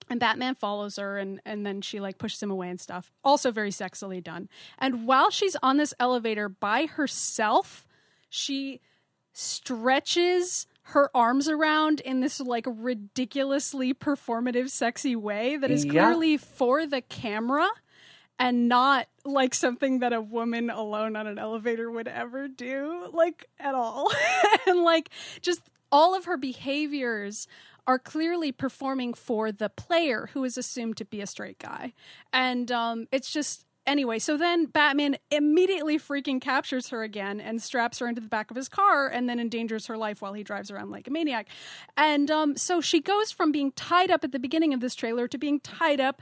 and 0.09 0.19
Batman 0.19 0.53
follows 0.53 0.97
her 0.97 1.17
and 1.17 1.39
and 1.45 1.65
then 1.65 1.81
she 1.81 2.01
like 2.01 2.17
pushes 2.17 2.43
him 2.43 2.51
away 2.51 2.69
and 2.69 2.79
stuff. 2.79 3.11
Also 3.23 3.51
very 3.51 3.71
sexily 3.71 4.21
done. 4.21 4.49
And 4.77 5.07
while 5.07 5.29
she's 5.29 5.55
on 5.63 5.77
this 5.77 5.93
elevator 5.97 6.49
by 6.49 6.87
herself, 6.87 7.87
she 8.29 8.81
stretches 9.31 10.67
her 10.87 11.09
arms 11.15 11.47
around 11.47 11.99
in 12.01 12.19
this 12.19 12.39
like 12.39 12.65
ridiculously 12.67 13.93
performative, 13.93 14.69
sexy 14.69 15.15
way 15.15 15.57
that 15.57 15.71
is 15.71 15.85
Yeah. 15.85 15.91
clearly 15.91 16.37
for 16.37 16.85
the 16.85 17.01
camera 17.01 17.69
and 18.39 18.67
not 18.67 19.07
like 19.23 19.53
something 19.53 19.99
that 19.99 20.11
a 20.11 20.19
woman 20.21 20.69
alone 20.69 21.15
on 21.15 21.27
an 21.27 21.39
elevator 21.39 21.89
would 21.89 22.07
ever 22.07 22.47
do, 22.47 23.07
like 23.13 23.47
at 23.59 23.75
all. 23.75 24.11
and 24.67 24.81
like 24.83 25.09
just 25.41 25.61
all 25.91 26.15
of 26.15 26.25
her 26.25 26.37
behaviors 26.37 27.47
are 27.85 27.99
clearly 27.99 28.51
performing 28.51 29.13
for 29.13 29.51
the 29.51 29.69
player 29.69 30.29
who 30.33 30.43
is 30.43 30.57
assumed 30.57 30.97
to 30.97 31.05
be 31.05 31.21
a 31.21 31.27
straight 31.27 31.59
guy. 31.59 31.93
And 32.31 32.71
um, 32.71 33.07
it's 33.11 33.31
just. 33.31 33.65
Anyway, 33.85 34.17
so 34.17 34.37
then 34.37 34.65
Batman 34.65 35.17
immediately 35.29 35.99
freaking 35.99 36.39
captures 36.39 36.89
her 36.89 37.03
again 37.03 37.41
and 37.41 37.61
straps 37.61 37.99
her 37.99 38.07
into 38.07 38.21
the 38.21 38.29
back 38.29 38.49
of 38.49 38.55
his 38.55 38.69
car 38.69 39.07
and 39.07 39.27
then 39.27 39.39
endangers 39.39 39.87
her 39.87 39.97
life 39.97 40.21
while 40.21 40.33
he 40.33 40.43
drives 40.43 40.71
around 40.71 40.89
like 40.89 41.07
a 41.07 41.11
maniac. 41.11 41.47
And 41.97 42.31
um, 42.31 42.55
so 42.55 42.79
she 42.79 43.01
goes 43.01 43.31
from 43.31 43.51
being 43.51 43.73
tied 43.73 44.09
up 44.09 44.23
at 44.23 44.31
the 44.31 44.39
beginning 44.39 44.73
of 44.73 44.79
this 44.79 44.95
trailer 44.95 45.27
to 45.27 45.37
being 45.37 45.59
tied 45.59 45.99
up 45.99 46.21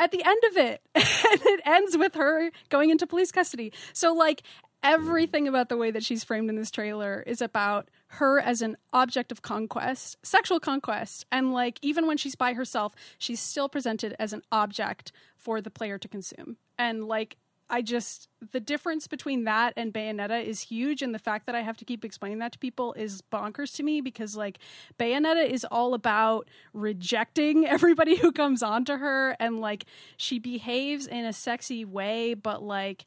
at 0.00 0.10
the 0.10 0.22
end 0.24 0.42
of 0.50 0.56
it. 0.56 0.82
and 0.94 1.40
it 1.44 1.60
ends 1.64 1.96
with 1.96 2.14
her 2.14 2.50
going 2.70 2.90
into 2.90 3.06
police 3.06 3.30
custody. 3.30 3.72
So, 3.92 4.12
like, 4.12 4.42
everything 4.82 5.46
about 5.46 5.68
the 5.68 5.76
way 5.76 5.92
that 5.92 6.04
she's 6.04 6.24
framed 6.24 6.50
in 6.50 6.56
this 6.56 6.70
trailer 6.70 7.22
is 7.26 7.40
about 7.40 7.88
her 8.08 8.40
as 8.40 8.62
an 8.62 8.76
object 8.92 9.32
of 9.32 9.42
conquest, 9.42 10.16
sexual 10.24 10.58
conquest. 10.58 11.24
And, 11.30 11.52
like, 11.52 11.78
even 11.82 12.06
when 12.06 12.16
she's 12.16 12.34
by 12.34 12.54
herself, 12.54 12.94
she's 13.16 13.40
still 13.40 13.68
presented 13.68 14.16
as 14.18 14.32
an 14.32 14.42
object 14.50 15.12
for 15.36 15.60
the 15.60 15.70
player 15.70 15.98
to 15.98 16.08
consume. 16.08 16.56
And, 16.78 17.06
like, 17.06 17.36
I 17.68 17.82
just 17.82 18.28
the 18.52 18.60
difference 18.60 19.08
between 19.08 19.42
that 19.44 19.72
and 19.76 19.92
Bayonetta 19.92 20.44
is 20.44 20.60
huge, 20.60 21.02
and 21.02 21.12
the 21.12 21.18
fact 21.18 21.46
that 21.46 21.56
I 21.56 21.62
have 21.62 21.76
to 21.78 21.84
keep 21.84 22.04
explaining 22.04 22.38
that 22.38 22.52
to 22.52 22.58
people 22.60 22.92
is 22.92 23.22
bonkers 23.22 23.74
to 23.76 23.82
me 23.82 24.00
because 24.00 24.36
like 24.36 24.60
Bayonetta 25.00 25.44
is 25.48 25.64
all 25.68 25.92
about 25.92 26.48
rejecting 26.72 27.66
everybody 27.66 28.16
who 28.16 28.30
comes 28.30 28.62
onto 28.62 28.96
her, 28.98 29.36
and 29.40 29.60
like 29.60 29.86
she 30.16 30.38
behaves 30.38 31.08
in 31.08 31.24
a 31.24 31.32
sexy 31.32 31.84
way, 31.84 32.34
but 32.34 32.62
like 32.62 33.04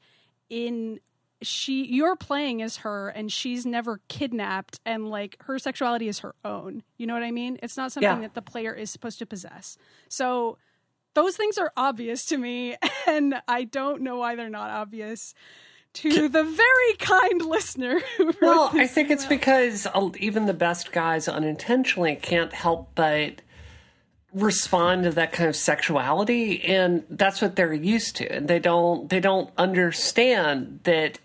in 0.50 1.00
she 1.42 1.86
you're 1.86 2.18
playing 2.18 2.62
as 2.62 2.78
her 2.78 3.08
and 3.08 3.32
she's 3.32 3.66
never 3.66 4.02
kidnapped 4.10 4.82
and 4.86 5.10
like 5.10 5.38
her 5.44 5.58
sexuality 5.58 6.10
is 6.10 6.20
her 6.20 6.36
own. 6.44 6.84
You 6.98 7.08
know 7.08 7.14
what 7.14 7.24
i 7.24 7.32
mean? 7.32 7.58
It's 7.64 7.78
not 7.78 7.94
something 7.94 8.10
Yeah. 8.10 8.20
that 8.28 8.34
the 8.34 8.42
player 8.42 8.74
is 8.74 8.92
supposed 8.92 9.20
to 9.20 9.26
possess. 9.26 9.78
So 10.10 10.58
those 11.13 11.36
things 11.36 11.58
are 11.58 11.72
obvious 11.75 12.25
to 12.25 12.38
me 12.38 12.75
and 13.08 13.36
i 13.48 13.63
don't 13.63 14.01
know 14.01 14.18
why 14.18 14.36
they're 14.36 14.50
not 14.50 14.70
obvious 14.70 15.34
to 15.94 16.30
the 16.30 16.44
very 16.44 16.94
kind 17.00 17.44
listener 17.44 18.00
Well, 18.42 18.70
I 18.74 18.86
think 18.86 19.10
it's 19.10 19.25
because 19.25 19.88
uh, 19.88 20.10
even 20.20 20.46
the 20.46 20.54
best 20.54 20.92
guys 20.92 21.28
unintentionally 21.28 22.16
can't 22.16 22.54
help 22.54 22.92
but 22.94 23.42
respond 24.32 25.04
to 25.06 25.12
that 25.12 25.32
kind 25.32 25.50
of 25.50 25.56
sexuality 25.56 26.63
and 26.63 27.04
that's 27.10 27.42
what 27.42 27.56
they're 27.56 27.74
used 27.74 28.16
to 28.18 28.32
and 28.32 28.48
they 28.48 28.60
don't 28.60 29.10
they 29.10 29.20
don't 29.20 29.50
understand 29.58 30.80
that 30.84 31.18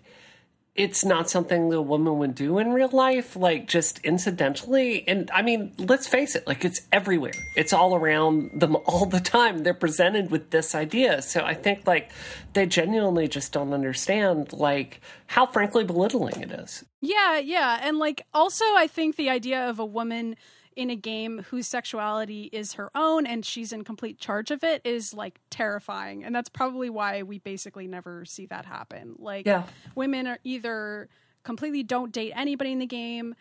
it's 0.75 1.05
not 1.05 1.29
something 1.29 1.69
the 1.69 1.81
woman 1.81 2.17
would 2.17 2.35
do 2.35 2.59
in 2.59 2.73
real 2.73 2.89
life 2.89 3.37
like 3.37 3.67
just 3.67 3.99
incidentally. 3.99 5.07
And 5.07 5.31
i 5.31 5.41
mean 5.41 5.73
let's 5.77 6.07
face 6.07 6.35
it 6.35 6.45
like 6.45 6.65
it's 6.65 6.81
everywhere. 6.91 7.33
It's 7.55 7.73
all 7.73 7.95
around 7.95 8.59
them 8.59 8.75
all 8.85 9.05
the 9.05 9.21
time. 9.21 9.63
They're 9.63 9.73
presented 9.73 10.31
with 10.31 10.51
this 10.51 10.75
idea. 10.75 11.21
So 11.21 11.43
i 11.43 11.53
think 11.53 11.87
like 11.87 12.11
they 12.53 12.65
genuinely 12.65 13.27
just 13.27 13.53
don't 13.53 13.73
understand 13.73 14.53
like 14.53 15.01
how 15.27 15.45
frankly 15.45 15.83
belittling 15.83 16.41
it 16.41 16.51
is. 16.51 16.83
Yeah, 17.01 17.37
yeah. 17.37 17.79
And 17.81 17.97
like 17.97 18.25
also 18.33 18.65
I 18.75 18.87
think 18.87 19.15
the 19.15 19.29
idea 19.29 19.69
of 19.69 19.79
a 19.79 19.85
woman 19.85 20.35
in 20.75 20.89
a 20.89 20.95
game 20.95 21.45
whose 21.49 21.67
sexuality 21.67 22.49
is 22.51 22.73
her 22.73 22.91
own 22.95 23.25
and 23.25 23.45
she's 23.45 23.71
in 23.71 23.83
complete 23.83 24.19
charge 24.19 24.51
of 24.51 24.63
it 24.63 24.81
is 24.83 25.13
like 25.13 25.39
terrifying. 25.49 26.23
And 26.23 26.35
that's 26.35 26.49
probably 26.49 26.89
why 26.89 27.23
we 27.23 27.39
basically 27.39 27.87
never 27.87 28.25
see 28.25 28.45
that 28.47 28.65
happen. 28.65 29.15
Like 29.17 29.45
Yeah. 29.45 29.63
women 29.95 30.27
are 30.27 30.39
either 30.43 31.09
completely 31.43 31.83
don't 31.83 32.11
date 32.11 32.33
anybody 32.35 32.71
in 32.71 32.79
the 32.79 32.85
game 32.85 33.35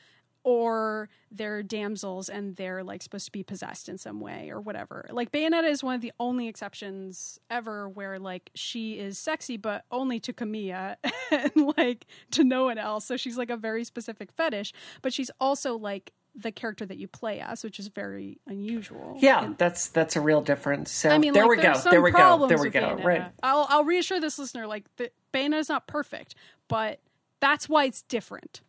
or 0.46 1.08
they're 1.30 1.62
damsels 1.62 2.28
and 2.28 2.54
they're 2.56 2.84
like 2.84 3.02
supposed 3.02 3.24
to 3.24 3.32
be 3.32 3.42
possessed 3.42 3.88
in 3.88 3.96
some 3.96 4.20
way 4.20 4.50
or 4.50 4.60
whatever. 4.60 5.08
Like 5.10 5.32
Bayonetta 5.32 5.68
is 5.70 5.82
one 5.82 5.94
of 5.94 6.02
the 6.02 6.12
only 6.20 6.48
exceptions 6.48 7.38
ever 7.50 7.88
where 7.88 8.18
like 8.18 8.50
she 8.54 8.98
is 8.98 9.18
sexy 9.18 9.56
but 9.56 9.84
only 9.90 10.20
to 10.20 10.32
Camilla 10.34 10.98
and 11.32 11.74
like 11.78 12.06
to 12.32 12.44
no 12.44 12.64
one 12.64 12.76
else. 12.78 13.06
So 13.06 13.16
she's 13.16 13.38
like 13.38 13.50
a 13.50 13.56
very 13.56 13.84
specific 13.84 14.30
fetish, 14.32 14.72
but 15.00 15.12
she's 15.14 15.30
also 15.40 15.76
like 15.78 16.12
the 16.36 16.52
character 16.52 16.84
that 16.84 16.98
you 16.98 17.08
play 17.08 17.40
as, 17.40 17.62
which 17.62 17.78
is 17.78 17.88
very 17.88 18.38
unusual. 18.46 19.16
Yeah, 19.18 19.52
that's 19.56 19.88
that's 19.88 20.16
a 20.16 20.20
real 20.20 20.42
difference. 20.42 20.90
So 20.90 21.10
I 21.10 21.18
mean, 21.18 21.32
there 21.32 21.46
like, 21.46 21.58
we 21.58 21.62
go. 21.62 21.74
some 21.74 21.90
There 21.90 22.02
we 22.02 22.10
go. 22.10 22.18
problems 22.18 22.48
There 22.48 22.58
we 22.58 22.70
go. 22.70 22.80
Bayonetta. 22.80 23.04
Right. 23.04 23.32
I'll 23.42 23.66
I'll 23.68 23.84
reassure 23.84 24.20
this 24.20 24.38
listener 24.38 24.66
like 24.66 24.84
the 24.96 25.10
Bayonetta 25.32 25.58
is 25.58 25.68
not 25.68 25.86
perfect, 25.86 26.34
but 26.68 27.00
that's 27.40 27.68
why 27.68 27.84
it's 27.84 28.02
different. 28.02 28.60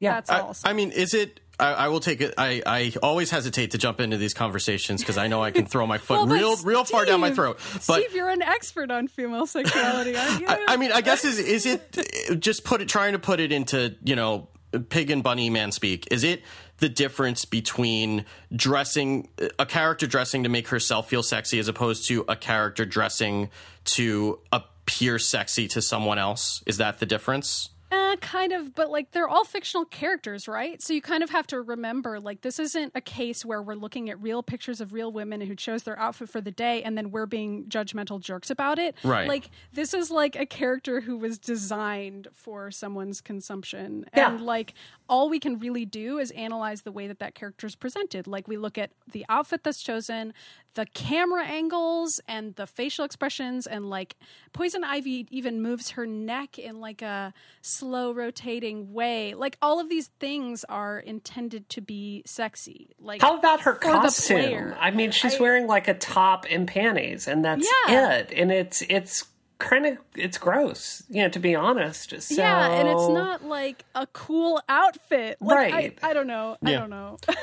Yeah. 0.00 0.14
That's 0.14 0.30
I, 0.30 0.40
all. 0.40 0.56
I 0.64 0.72
mean, 0.72 0.90
is 0.90 1.14
it? 1.14 1.40
I, 1.58 1.72
I 1.72 1.88
will 1.88 2.00
take 2.00 2.20
it. 2.20 2.34
I, 2.36 2.62
I 2.66 2.92
always 3.00 3.30
hesitate 3.30 3.70
to 3.70 3.78
jump 3.78 4.00
into 4.00 4.16
these 4.16 4.34
conversations 4.34 5.00
because 5.00 5.16
I 5.16 5.28
know 5.28 5.40
I 5.42 5.52
can 5.52 5.66
throw 5.66 5.86
my 5.86 5.98
foot 5.98 6.18
Well, 6.18 6.26
but 6.26 6.34
real 6.34 6.56
real 6.56 6.84
far 6.84 7.04
down 7.04 7.20
my 7.20 7.30
throat. 7.30 7.58
But 7.74 8.00
Steve, 8.00 8.14
you're 8.14 8.28
an 8.28 8.42
expert 8.42 8.90
on 8.90 9.06
female 9.06 9.46
sexuality, 9.46 10.16
aren't 10.16 10.40
you? 10.40 10.46
I, 10.48 10.64
I 10.70 10.76
mean, 10.76 10.90
I 10.92 11.00
guess 11.00 11.24
is 11.24 11.38
is 11.38 11.64
it 11.64 12.40
just 12.40 12.64
put 12.64 12.82
it 12.82 12.88
trying 12.88 13.12
to 13.12 13.20
put 13.20 13.38
it 13.38 13.52
into 13.52 13.94
you 14.02 14.16
know 14.16 14.48
pig 14.80 15.10
and 15.10 15.22
bunny 15.22 15.50
man 15.50 15.72
speak? 15.72 16.08
Is 16.10 16.24
it 16.24 16.42
the 16.78 16.88
difference 16.88 17.44
between 17.44 18.24
dressing 18.54 19.28
a 19.58 19.66
character 19.66 20.06
dressing 20.06 20.42
to 20.42 20.48
make 20.48 20.68
herself 20.68 21.08
feel 21.08 21.22
sexy 21.22 21.58
as 21.58 21.68
opposed 21.68 22.08
to 22.08 22.24
a 22.28 22.36
character 22.36 22.84
dressing 22.84 23.50
to 23.84 24.38
appear 24.52 25.18
sexy 25.18 25.68
to 25.68 25.80
someone 25.80 26.18
else? 26.18 26.62
Is 26.66 26.78
that 26.78 26.98
the 26.98 27.06
difference? 27.06 27.70
Uh, 27.92 27.96
kind 28.20 28.52
of, 28.52 28.74
but 28.74 28.90
like 28.90 29.12
they're 29.12 29.28
all 29.28 29.44
fictional 29.44 29.84
characters, 29.84 30.46
right? 30.48 30.82
So 30.82 30.92
you 30.92 31.00
kind 31.00 31.22
of 31.22 31.30
have 31.30 31.46
to 31.48 31.60
remember, 31.60 32.20
like, 32.20 32.42
this 32.42 32.58
isn't 32.58 32.92
a 32.94 33.00
case 33.00 33.44
where 33.44 33.62
we're 33.62 33.74
looking 33.74 34.10
at 34.10 34.20
real 34.20 34.42
pictures 34.42 34.80
of 34.80 34.92
real 34.92 35.12
women 35.12 35.40
who 35.40 35.54
chose 35.54 35.82
their 35.84 35.98
outfit 35.98 36.28
for 36.28 36.40
the 36.40 36.50
day 36.50 36.82
and 36.82 36.96
then 36.96 37.10
we're 37.10 37.26
being 37.26 37.64
judgmental 37.64 38.20
jerks 38.20 38.50
about 38.50 38.78
it. 38.78 38.94
Right. 39.02 39.28
Like, 39.28 39.50
this 39.72 39.94
is 39.94 40.10
like 40.10 40.36
a 40.36 40.46
character 40.46 41.00
who 41.00 41.16
was 41.16 41.38
designed 41.38 42.28
for 42.32 42.70
someone's 42.70 43.20
consumption. 43.20 44.06
Yeah. 44.16 44.32
And 44.32 44.40
like, 44.40 44.74
all 45.08 45.28
we 45.28 45.38
can 45.38 45.58
really 45.58 45.84
do 45.84 46.18
is 46.18 46.30
analyze 46.32 46.82
the 46.82 46.92
way 46.92 47.06
that 47.06 47.18
that 47.18 47.34
character 47.34 47.66
is 47.66 47.76
presented. 47.76 48.26
Like, 48.26 48.48
we 48.48 48.56
look 48.56 48.78
at 48.78 48.90
the 49.10 49.24
outfit 49.28 49.62
that's 49.62 49.82
chosen, 49.82 50.34
the 50.74 50.86
camera 50.86 51.44
angles, 51.44 52.20
and 52.26 52.54
the 52.56 52.66
facial 52.66 53.04
expressions, 53.04 53.66
and 53.66 53.88
like, 53.90 54.16
Poison 54.52 54.82
Ivy 54.82 55.26
even 55.30 55.62
moves 55.62 55.90
her 55.90 56.06
neck 56.06 56.58
in 56.58 56.80
like 56.80 57.02
a 57.02 57.32
slow 57.60 58.03
rotating 58.12 58.92
way. 58.92 59.34
Like, 59.34 59.56
all 59.62 59.80
of 59.80 59.88
these 59.88 60.08
things 60.20 60.64
are 60.68 60.98
intended 60.98 61.68
to 61.70 61.80
be 61.80 62.22
sexy. 62.26 62.90
Like, 62.98 63.22
How 63.22 63.38
about 63.38 63.60
her 63.62 63.74
for 63.74 63.78
costume? 63.80 64.74
I 64.78 64.90
mean, 64.90 65.10
she's 65.12 65.36
I- 65.36 65.40
wearing 65.40 65.66
like 65.66 65.88
a 65.88 65.94
top 65.94 66.44
and 66.50 66.66
panties, 66.68 67.26
and 67.28 67.44
that's 67.44 67.66
Yeah. 67.88 68.10
it. 68.16 68.32
And 68.36 68.50
it's 68.52 68.82
it's 68.88 69.24
kind 69.58 69.86
of 69.86 69.96
it's 70.16 70.36
gross, 70.36 71.04
you 71.08 71.22
know, 71.22 71.28
to 71.28 71.38
be 71.38 71.54
honest. 71.54 72.10
So, 72.20 72.34
Yeah, 72.34 72.72
and 72.72 72.88
it's 72.88 73.08
not 73.08 73.44
like 73.44 73.84
a 73.94 74.06
cool 74.08 74.60
outfit. 74.68 75.38
Like, 75.40 75.56
Right. 75.72 75.98
I, 76.02 76.10
I 76.10 76.12
don't 76.12 76.26
know. 76.26 76.56
I 76.62 76.72
don't 76.72 76.90
know. 76.90 77.18
I, 77.28 77.36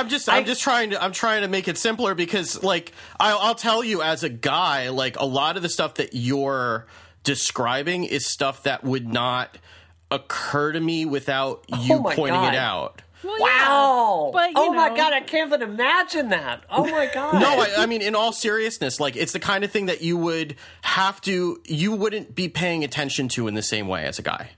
I'm 0.00 0.08
just 0.08 0.28
I'm 0.28 0.44
just 0.44 0.60
trying 0.60 0.90
to 0.90 1.02
I'm 1.02 1.12
trying 1.12 1.40
to 1.42 1.48
make 1.48 1.66
it 1.66 1.78
simpler 1.78 2.14
because 2.14 2.62
like 2.62 2.92
I'll, 3.18 3.38
I'll 3.38 3.54
tell 3.54 3.82
you 3.82 4.02
as 4.02 4.22
a 4.22 4.28
guy 4.28 4.90
like 4.90 5.18
a 5.18 5.24
lot 5.24 5.56
of 5.56 5.62
the 5.62 5.68
stuff 5.70 5.94
that 5.94 6.10
you're 6.12 6.86
describing 7.24 8.04
is 8.04 8.24
stuff 8.26 8.62
that 8.64 8.84
would 8.84 9.08
not 9.08 9.58
occur 10.10 10.72
to 10.72 10.80
me 10.80 11.04
without 11.04 11.64
oh 11.72 11.82
you 11.82 11.94
Oh 11.96 12.02
pointing 12.02 12.40
God. 12.40 12.54
it 12.54 12.58
out. 12.58 13.02
Well, 13.24 13.40
wow. 13.40 14.26
Yeah, 14.26 14.30
but 14.32 14.48
you 14.50 14.54
oh 14.56 14.72
my 14.72 14.94
god, 14.96 15.12
I 15.12 15.20
can't 15.20 15.48
even 15.48 15.62
imagine 15.62 16.28
that. 16.28 16.64
Oh 16.70 16.84
my 16.86 17.06
god. 17.14 17.40
No, 17.40 17.48
I, 17.60 17.82
I 17.82 17.86
mean, 17.86 18.02
in 18.02 18.14
all 18.14 18.32
seriousness, 18.32 19.00
like 19.00 19.16
it's 19.16 19.32
the 19.32 19.40
kind 19.40 19.64
of 19.64 19.70
thing 19.70 19.86
that 19.86 20.02
you 20.02 20.16
would 20.16 20.54
have 20.82 21.20
to, 21.22 21.60
you 21.64 21.92
wouldn't 21.92 22.34
be 22.34 22.48
paying 22.48 22.84
attention 22.84 23.28
to 23.30 23.48
in 23.48 23.54
the 23.54 23.62
same 23.62 23.88
way 23.88 24.04
as 24.04 24.18
a 24.18 24.22
guy. 24.22 24.50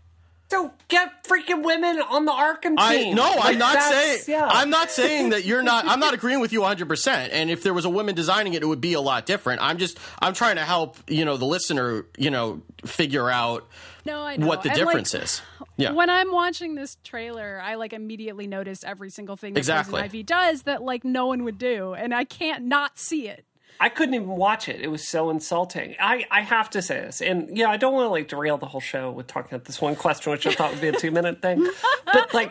So 0.51 0.73
get 0.89 1.25
freaking 1.25 1.63
women 1.63 2.01
on 2.01 2.25
the 2.25 2.33
Arkham 2.33 2.75
I 2.79 2.97
team. 2.97 3.15
no, 3.17 3.23
Like, 3.37 3.53
I'm 3.53 3.59
not 3.59 3.83
saying. 3.83 4.21
Yeah. 4.27 4.49
I'm 4.51 4.71
not 4.71 4.91
saying 4.91 5.29
that 5.31 5.45
you're 5.45 5.63
not. 5.63 5.87
I'm 5.87 6.01
not 6.01 6.15
agreeing 6.15 6.41
with 6.41 6.55
you 6.55 6.61
100. 6.63 6.89
percent 6.89 7.33
And 7.35 7.51
if 7.51 7.63
there 7.63 7.75
was 7.75 7.85
a 7.85 7.91
woman 7.91 8.15
designing 8.15 8.55
it, 8.55 8.63
it 8.63 8.67
would 8.67 8.81
be 8.81 8.95
a 8.95 9.01
lot 9.01 9.27
different. 9.27 9.61
I'm 9.63 9.77
just. 9.77 9.99
I'm 10.21 10.33
trying 10.33 10.57
to 10.57 10.65
help 10.65 10.97
you 11.07 11.27
know 11.27 11.37
the 11.37 11.45
listener. 11.45 12.07
You 12.17 12.31
know, 12.31 12.63
figure 12.87 13.29
out 13.29 13.69
No, 14.09 14.23
I 14.23 14.37
know. 14.37 14.47
what 14.47 14.63
the 14.63 14.71
And, 14.71 14.79
like, 14.79 14.87
difference 14.87 15.15
is. 15.15 15.43
Yeah. 15.77 15.93
When 15.93 16.11
I'm 16.11 16.33
watching 16.33 16.75
this 16.75 16.97
trailer, 17.05 17.61
I 17.63 17.75
like 17.77 17.93
immediately 17.93 18.47
notice 18.47 18.83
every 18.83 19.11
single 19.11 19.37
thing 19.37 19.55
that 19.55 19.61
Exactly. 19.61 19.93
Poison 19.93 20.05
Ivy 20.05 20.23
does 20.23 20.63
that 20.63 20.83
like 20.83 21.05
no 21.05 21.27
one 21.27 21.45
would 21.45 21.59
do, 21.59 21.95
and 21.95 22.15
I 22.15 22.25
can't 22.25 22.65
not 22.65 22.99
see 22.99 23.29
it. 23.29 23.45
I 23.81 23.89
couldn't 23.89 24.15
even 24.15 24.29
watch 24.31 24.69
it. 24.69 24.81
It 24.81 24.91
was 24.91 25.07
so 25.07 25.31
insulting. 25.31 25.95
I, 26.01 26.27
I 26.33 26.41
have 26.41 26.69
to 26.71 26.83
say 26.83 27.01
this, 27.01 27.21
and 27.21 27.57
yeah, 27.57 27.71
I 27.71 27.77
don't 27.77 27.93
want 27.95 28.07
to 28.07 28.11
like 28.11 28.27
derail 28.27 28.59
the 28.59 28.67
whole 28.67 28.81
show 28.81 29.13
with 29.13 29.29
talking 29.29 29.55
about 29.55 29.67
this 29.67 29.81
one 29.81 29.95
question, 29.95 30.33
which 30.33 30.47
I 30.49 30.53
thought 30.53 30.73
would 30.73 30.81
be 30.81 30.89
a 30.89 30.93
two 30.93 31.11
minute 31.13 31.41
thing. 31.43 31.65
But 32.13 32.33
like, 32.35 32.51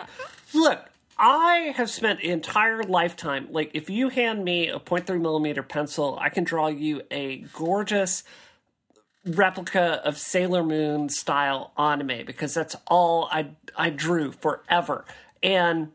look, 0.53 0.79
I 1.17 1.73
have 1.75 1.89
spent 1.89 2.21
an 2.21 2.29
entire 2.29 2.83
lifetime. 2.83 3.47
Like, 3.51 3.71
if 3.73 3.89
you 3.89 4.09
hand 4.09 4.45
me 4.45 4.69
a 4.69 4.79
0.3 4.79 5.19
millimeter 5.19 5.63
pencil, 5.63 6.17
I 6.21 6.29
can 6.29 6.43
draw 6.43 6.67
you 6.67 7.01
a 7.09 7.37
gorgeous 7.53 8.23
replica 9.27 10.01
of 10.03 10.17
Sailor 10.17 10.63
Moon 10.63 11.09
style 11.09 11.71
anime 11.77 12.25
because 12.25 12.53
that's 12.53 12.75
all 12.87 13.27
I 13.31 13.49
I 13.75 13.89
drew 13.89 14.31
forever. 14.31 15.05
And 15.43 15.91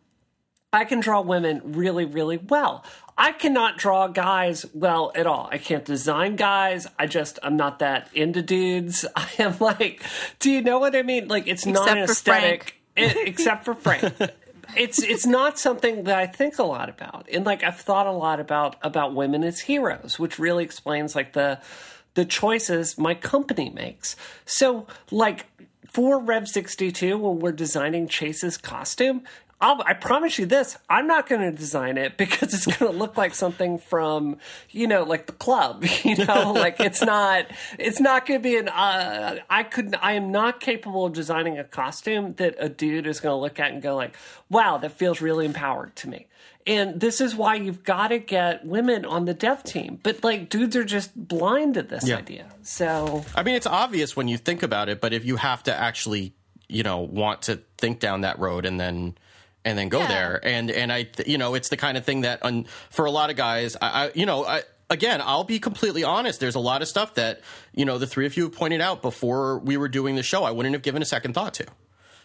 I 0.72 0.84
can 0.84 1.00
draw 1.00 1.20
women 1.20 1.60
really, 1.64 2.04
really 2.04 2.38
well. 2.38 2.84
I 3.16 3.32
cannot 3.32 3.76
draw 3.76 4.08
guys 4.08 4.64
well 4.72 5.12
at 5.14 5.26
all. 5.26 5.48
I 5.52 5.58
can't 5.58 5.84
design 5.84 6.36
guys. 6.36 6.86
I 6.98 7.06
just 7.06 7.38
I'm 7.42 7.56
not 7.56 7.80
that 7.80 8.08
into 8.14 8.42
dudes. 8.42 9.04
I 9.16 9.28
am 9.38 9.56
like, 9.60 10.02
do 10.38 10.50
you 10.50 10.62
know 10.62 10.78
what 10.78 10.96
I 10.96 11.02
mean? 11.02 11.28
Like 11.28 11.46
it's 11.46 11.66
Except 11.66 11.86
not 11.86 11.98
aesthetic, 11.98 12.80
it, 12.96 13.28
except 13.28 13.64
for 13.64 13.74
Frank. 13.74 14.14
it's 14.76 15.02
it's 15.02 15.26
not 15.26 15.58
something 15.58 16.04
that 16.04 16.16
I 16.16 16.26
think 16.26 16.58
a 16.58 16.64
lot 16.64 16.88
about. 16.88 17.28
And 17.32 17.44
like 17.44 17.62
I've 17.62 17.78
thought 17.80 18.06
a 18.06 18.12
lot 18.12 18.40
about 18.40 18.76
about 18.82 19.14
women 19.14 19.44
as 19.44 19.60
heroes, 19.60 20.18
which 20.18 20.38
really 20.38 20.64
explains 20.64 21.14
like 21.14 21.32
the 21.34 21.60
the 22.14 22.24
choices 22.24 22.98
my 22.98 23.14
company 23.14 23.70
makes. 23.70 24.16
So 24.44 24.86
like 25.10 25.46
for 25.90 26.20
Rev 26.20 26.48
62 26.48 27.16
when 27.18 27.38
we're 27.38 27.52
designing 27.52 28.08
Chase's 28.08 28.56
costume, 28.56 29.22
I'll, 29.62 29.80
I 29.86 29.94
promise 29.94 30.40
you 30.40 30.46
this: 30.46 30.76
I'm 30.90 31.06
not 31.06 31.28
going 31.28 31.40
to 31.40 31.56
design 31.56 31.96
it 31.96 32.16
because 32.16 32.52
it's 32.52 32.66
going 32.66 32.90
to 32.90 32.98
look 32.98 33.16
like 33.16 33.32
something 33.32 33.78
from, 33.78 34.38
you 34.70 34.88
know, 34.88 35.04
like 35.04 35.26
the 35.26 35.32
club. 35.32 35.84
You 36.02 36.16
know, 36.24 36.52
like 36.52 36.80
it's 36.80 37.00
not. 37.00 37.46
It's 37.78 38.00
not 38.00 38.26
going 38.26 38.40
to 38.40 38.42
be 38.42 38.56
an. 38.56 38.68
Uh, 38.68 39.36
I 39.48 39.62
could. 39.62 39.94
I 40.02 40.14
am 40.14 40.32
not 40.32 40.58
capable 40.58 41.06
of 41.06 41.12
designing 41.12 41.58
a 41.58 41.64
costume 41.64 42.34
that 42.34 42.56
a 42.58 42.68
dude 42.68 43.06
is 43.06 43.20
going 43.20 43.34
to 43.34 43.40
look 43.40 43.60
at 43.60 43.70
and 43.70 43.80
go 43.80 43.94
like, 43.94 44.16
"Wow, 44.50 44.78
that 44.78 44.92
feels 44.92 45.20
really 45.20 45.46
empowered 45.46 45.94
to 45.96 46.08
me." 46.08 46.26
And 46.66 47.00
this 47.00 47.20
is 47.20 47.34
why 47.34 47.56
you've 47.56 47.82
got 47.82 48.08
to 48.08 48.18
get 48.18 48.64
women 48.64 49.04
on 49.04 49.24
the 49.24 49.34
dev 49.34 49.64
team. 49.64 49.98
But 50.02 50.22
like 50.22 50.48
dudes 50.48 50.76
are 50.76 50.84
just 50.84 51.10
blind 51.16 51.74
to 51.74 51.82
this 51.82 52.06
Yeah. 52.06 52.18
idea. 52.18 52.46
So 52.62 53.24
I 53.34 53.42
mean, 53.42 53.54
it's 53.56 53.66
obvious 53.66 54.14
when 54.16 54.28
you 54.28 54.38
think 54.38 54.62
about 54.62 54.88
it, 54.88 55.00
but 55.00 55.12
if 55.12 55.24
you 55.24 55.36
have 55.36 55.62
to 55.64 55.74
actually, 55.74 56.34
you 56.68 56.82
know, 56.84 56.98
want 57.00 57.42
to 57.42 57.60
think 57.78 57.98
down 58.00 58.20
that 58.20 58.38
road 58.38 58.64
and 58.66 58.78
then 58.78 59.16
and 59.64 59.78
then 59.78 59.88
go 59.88 60.00
Yeah. 60.00 60.08
there, 60.08 60.40
and 60.44 60.70
and 60.70 60.92
I, 60.92 61.08
you 61.26 61.38
know, 61.38 61.54
it's 61.54 61.68
the 61.68 61.76
kind 61.76 61.96
of 61.96 62.04
thing 62.04 62.22
that 62.22 62.44
un, 62.44 62.66
for 62.90 63.04
a 63.06 63.10
lot 63.12 63.30
of 63.30 63.36
guys, 63.36 63.76
I, 63.80 64.06
I 64.06 64.10
you 64.14 64.26
know, 64.26 64.44
I. 64.44 64.62
Again, 64.90 65.22
I'll 65.24 65.44
be 65.44 65.58
completely 65.58 66.04
honest. 66.04 66.38
There's 66.38 66.54
a 66.56 66.60
lot 66.60 66.82
of 66.82 66.88
stuff 66.88 67.14
that 67.14 67.40
you 67.74 67.86
know 67.86 67.96
the 67.96 68.06
three 68.06 68.26
of 68.26 68.36
you 68.36 68.42
have 68.42 68.52
pointed 68.52 68.82
out 68.82 69.00
before 69.00 69.58
we 69.60 69.78
were 69.78 69.88
doing 69.88 70.16
the 70.16 70.22
show. 70.22 70.44
I 70.44 70.50
wouldn't 70.50 70.74
have 70.74 70.82
given 70.82 71.00
a 71.00 71.06
second 71.06 71.32
thought 71.32 71.54
to. 71.54 71.66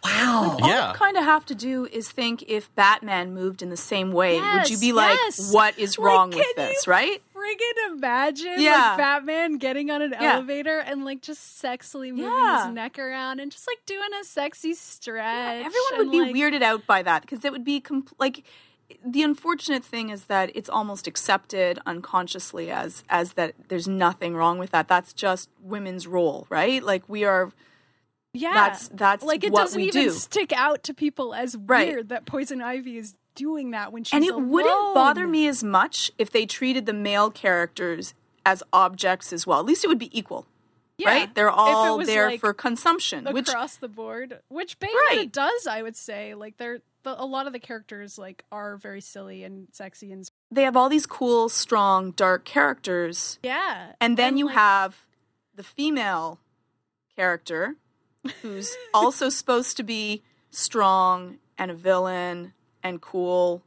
Wow. 0.04 0.58
All 0.62 0.68
Yeah. 0.70 0.90
you 0.90 0.94
kind 0.96 1.18
of 1.18 1.24
have 1.24 1.46
to 1.48 1.56
do 1.56 1.86
is 1.86 2.10
think 2.12 2.44
if 2.48 2.74
Batman 2.76 3.34
moved 3.34 3.62
in 3.62 3.70
the 3.70 3.78
same 3.78 4.12
way, 4.12 4.40
would 4.40 4.70
you 4.70 4.78
be 4.78 4.94
like, 4.94 5.18
yes. 5.24 5.52
what 5.54 5.78
is 5.78 5.98
Like, 5.98 6.06
wrong 6.06 6.30
with 6.32 6.46
this, 6.56 6.86
you 6.86 6.92
right? 6.92 7.22
Friggin' 7.36 7.92
imagine 7.94 8.56
Yeah. 8.58 8.90
like 8.90 8.98
Batman 8.98 9.58
getting 9.58 9.90
on 9.92 10.02
an 10.02 10.14
Yeah. 10.20 10.34
elevator 10.36 10.80
and 10.80 11.06
like 11.06 11.22
just 11.22 11.62
sexily 11.62 12.10
moving 12.12 12.26
Yeah. 12.26 12.66
his 12.66 12.74
neck 12.74 12.98
around 13.00 13.40
and 13.40 13.52
just 13.52 13.68
like 13.68 13.80
doing 13.86 14.10
a 14.20 14.24
sexy 14.24 14.74
stretch. 14.74 15.66
Everyone 15.66 15.92
would 15.98 16.02
and, 16.02 16.12
be 16.12 16.22
like, 16.22 16.34
weirded 16.36 16.62
out 16.64 16.86
by 16.88 17.02
that 17.04 17.22
because 17.22 17.44
it 17.46 17.52
would 17.52 17.64
be 17.66 17.80
compl- 17.82 18.14
like 18.20 18.44
the 19.06 19.22
unfortunate 19.22 19.84
thing 19.84 20.10
is 20.10 20.26
that 20.26 20.50
it's 20.56 20.70
almost 20.70 21.08
accepted 21.08 21.78
unconsciously 21.86 22.72
as 22.72 23.04
as 23.10 23.34
that 23.34 23.54
there's 23.68 23.88
nothing 23.88 24.34
wrong 24.36 24.58
with 24.58 24.72
that. 24.72 24.88
That's 24.88 25.12
just 25.14 25.50
women's 25.62 26.08
role, 26.08 26.48
right? 26.50 26.82
Like 26.82 27.04
we 27.08 27.26
are 27.26 27.52
Yeah, 28.34 28.54
That's- 28.54 28.90
that's 28.94 29.24
like 29.24 29.44
it 29.44 29.52
what 29.52 29.62
doesn't 29.64 29.82
we 29.82 29.88
even 29.88 30.04
do. 30.06 30.10
stick 30.12 30.54
out 30.54 30.84
to 30.84 30.94
people 30.94 31.34
as 31.34 31.56
Right. 31.56 31.88
weird 31.88 32.10
that 32.10 32.26
Poison 32.26 32.62
Ivy 32.62 32.98
is 32.98 33.16
doing 33.36 33.72
that 33.72 33.92
when 33.92 34.04
she's 34.04 34.14
and 34.14 34.24
it 34.24 34.36
wouldn't 34.40 34.94
bother 34.96 35.28
me 35.28 35.48
as 35.48 35.64
much 35.64 36.12
if 36.18 36.30
they 36.32 36.46
treated 36.46 36.86
the 36.86 36.94
male 36.94 37.32
characters 37.32 38.14
as 38.46 38.64
objects 38.74 39.32
as 39.34 39.46
well. 39.48 39.60
At 39.60 39.66
least 39.66 39.84
it 39.84 39.88
would 39.88 40.00
be 40.00 40.16
equal, 40.18 40.46
Yeah. 40.98 41.10
right? 41.10 41.36
They're 41.36 41.50
all 41.52 41.98
there 42.04 42.30
like, 42.30 42.40
for 42.40 42.54
consumption, 42.54 43.26
which 43.32 43.50
across 43.50 43.76
the 43.78 43.88
board, 43.88 44.40
which 44.50 44.80
Bayonetta 44.80 44.94
Right. 45.10 45.32
does, 45.32 45.68
I 45.68 45.82
would 45.82 45.96
say. 45.96 46.34
Like 46.36 46.58
they're 46.58 46.80
the, 47.04 47.20
a 47.22 47.26
lot 47.26 47.48
of 47.48 47.54
the 47.54 47.60
characters 47.60 48.18
like 48.18 48.44
are 48.52 48.76
very 48.78 49.02
silly 49.02 49.44
and 49.44 49.68
sexy 49.72 50.12
and 50.12 50.30
they 50.52 50.64
have 50.64 50.76
all 50.78 50.90
these 50.90 51.06
cool, 51.06 51.48
strong, 51.50 52.12
dark 52.12 52.44
characters. 52.46 53.40
yeah. 53.44 53.94
And 54.02 54.18
then 54.18 54.38
you 54.38 54.46
like, 54.48 54.56
have 54.56 55.06
the 55.56 55.64
female 55.64 56.40
character 57.16 57.76
who's 58.42 58.76
also 58.94 59.30
supposed 59.30 59.78
to 59.78 59.84
be 59.84 60.24
strong 60.50 61.38
and 61.58 61.72
a 61.72 61.74
villain 61.74 62.54
and 62.84 63.02
cool, 63.02 63.64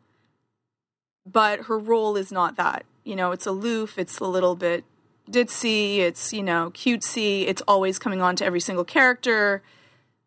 but 1.26 1.62
her 1.62 1.78
role 1.78 2.16
is 2.16 2.30
not 2.32 2.56
that. 2.56 2.84
You 3.04 3.16
know, 3.16 3.32
it's 3.32 3.46
aloof, 3.46 3.98
it's 3.98 4.18
a 4.18 4.24
little 4.24 4.56
bit 4.56 4.84
ditzy, 5.30 5.98
it's, 5.98 6.32
you 6.32 6.42
know, 6.42 6.70
cutesy, 6.74 7.46
it's 7.46 7.62
always 7.62 7.98
coming 7.98 8.20
on 8.20 8.36
to 8.36 8.44
every 8.44 8.60
single 8.60 8.84
character. 8.84 9.62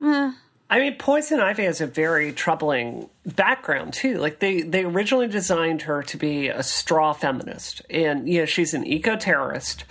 Eh, 0.03 0.31
I 0.69 0.79
mean, 0.79 0.95
Poison 0.97 1.39
Ivy 1.39 1.63
has 1.65 1.81
a 1.81 1.87
very 1.87 2.31
troubling 2.31 3.09
background 3.25 3.93
too. 3.93 4.17
Like 4.17 4.39
they 4.39 4.61
they 4.61 4.83
originally 4.83 5.27
designed 5.27 5.83
her 5.83 6.03
to 6.03 6.17
be 6.17 6.47
a 6.47 6.63
straw 6.63 7.13
feminist, 7.13 7.81
and 7.89 8.27
you 8.27 8.39
know 8.39 8.45
she's 8.45 8.73
an 8.73 8.85
eco 8.85 9.15
terrorist, 9.15 9.85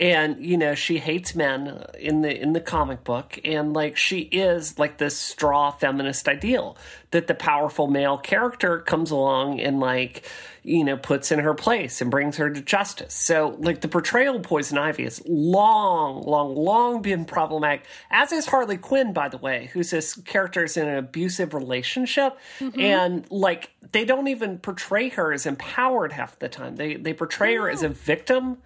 and 0.00 0.44
you 0.44 0.56
know 0.56 0.74
she 0.74 0.98
hates 0.98 1.34
men 1.34 1.84
in 1.98 2.22
the 2.22 2.40
in 2.40 2.52
the 2.52 2.60
comic 2.60 3.04
book, 3.04 3.38
and 3.44 3.72
like 3.72 3.96
she 3.96 4.20
is 4.20 4.78
like 4.78 4.98
this 4.98 5.16
straw 5.16 5.70
feminist 5.70 6.28
ideal 6.28 6.76
that 7.10 7.26
the 7.26 7.34
powerful 7.34 7.86
male 7.86 8.18
character 8.18 8.80
comes 8.80 9.10
along 9.10 9.60
and 9.60 9.80
like 9.80 10.28
you 10.62 10.84
know 10.84 10.96
puts 10.96 11.32
in 11.32 11.38
her 11.38 11.54
place 11.54 12.00
and 12.00 12.10
brings 12.10 12.36
her 12.36 12.50
to 12.50 12.60
justice. 12.60 13.14
So 13.14 13.56
like 13.58 13.80
the 13.80 13.88
portrayal 13.88 14.36
of 14.36 14.42
Poison 14.42 14.76
Ivy 14.76 15.04
is 15.04 15.22
long, 15.26 16.22
long, 16.22 16.54
long 16.54 17.00
been 17.00 17.24
problematic. 17.24 17.84
As 18.10 18.32
is 18.32 18.46
Harley 18.46 18.76
Quinn, 18.76 19.12
by 19.12 19.28
the 19.28 19.38
way, 19.38 19.70
who's 19.72 19.90
this 19.90 20.14
character 20.22 20.64
is 20.64 20.76
in 20.76 20.86
an 20.86 20.98
abusive 20.98 21.54
relationship, 21.54 22.38
mm-hmm. 22.58 22.77
And 22.78 23.30
like 23.30 23.70
they 23.92 24.04
don't 24.04 24.28
even 24.28 24.58
portray 24.58 25.08
her 25.10 25.32
as 25.32 25.46
empowered 25.46 26.12
half 26.12 26.38
the 26.38 26.48
time. 26.48 26.76
They 26.76 26.94
they 26.94 27.12
portray 27.12 27.56
her 27.56 27.70
as 27.70 27.82
a 27.82 27.88
victim 27.88 28.58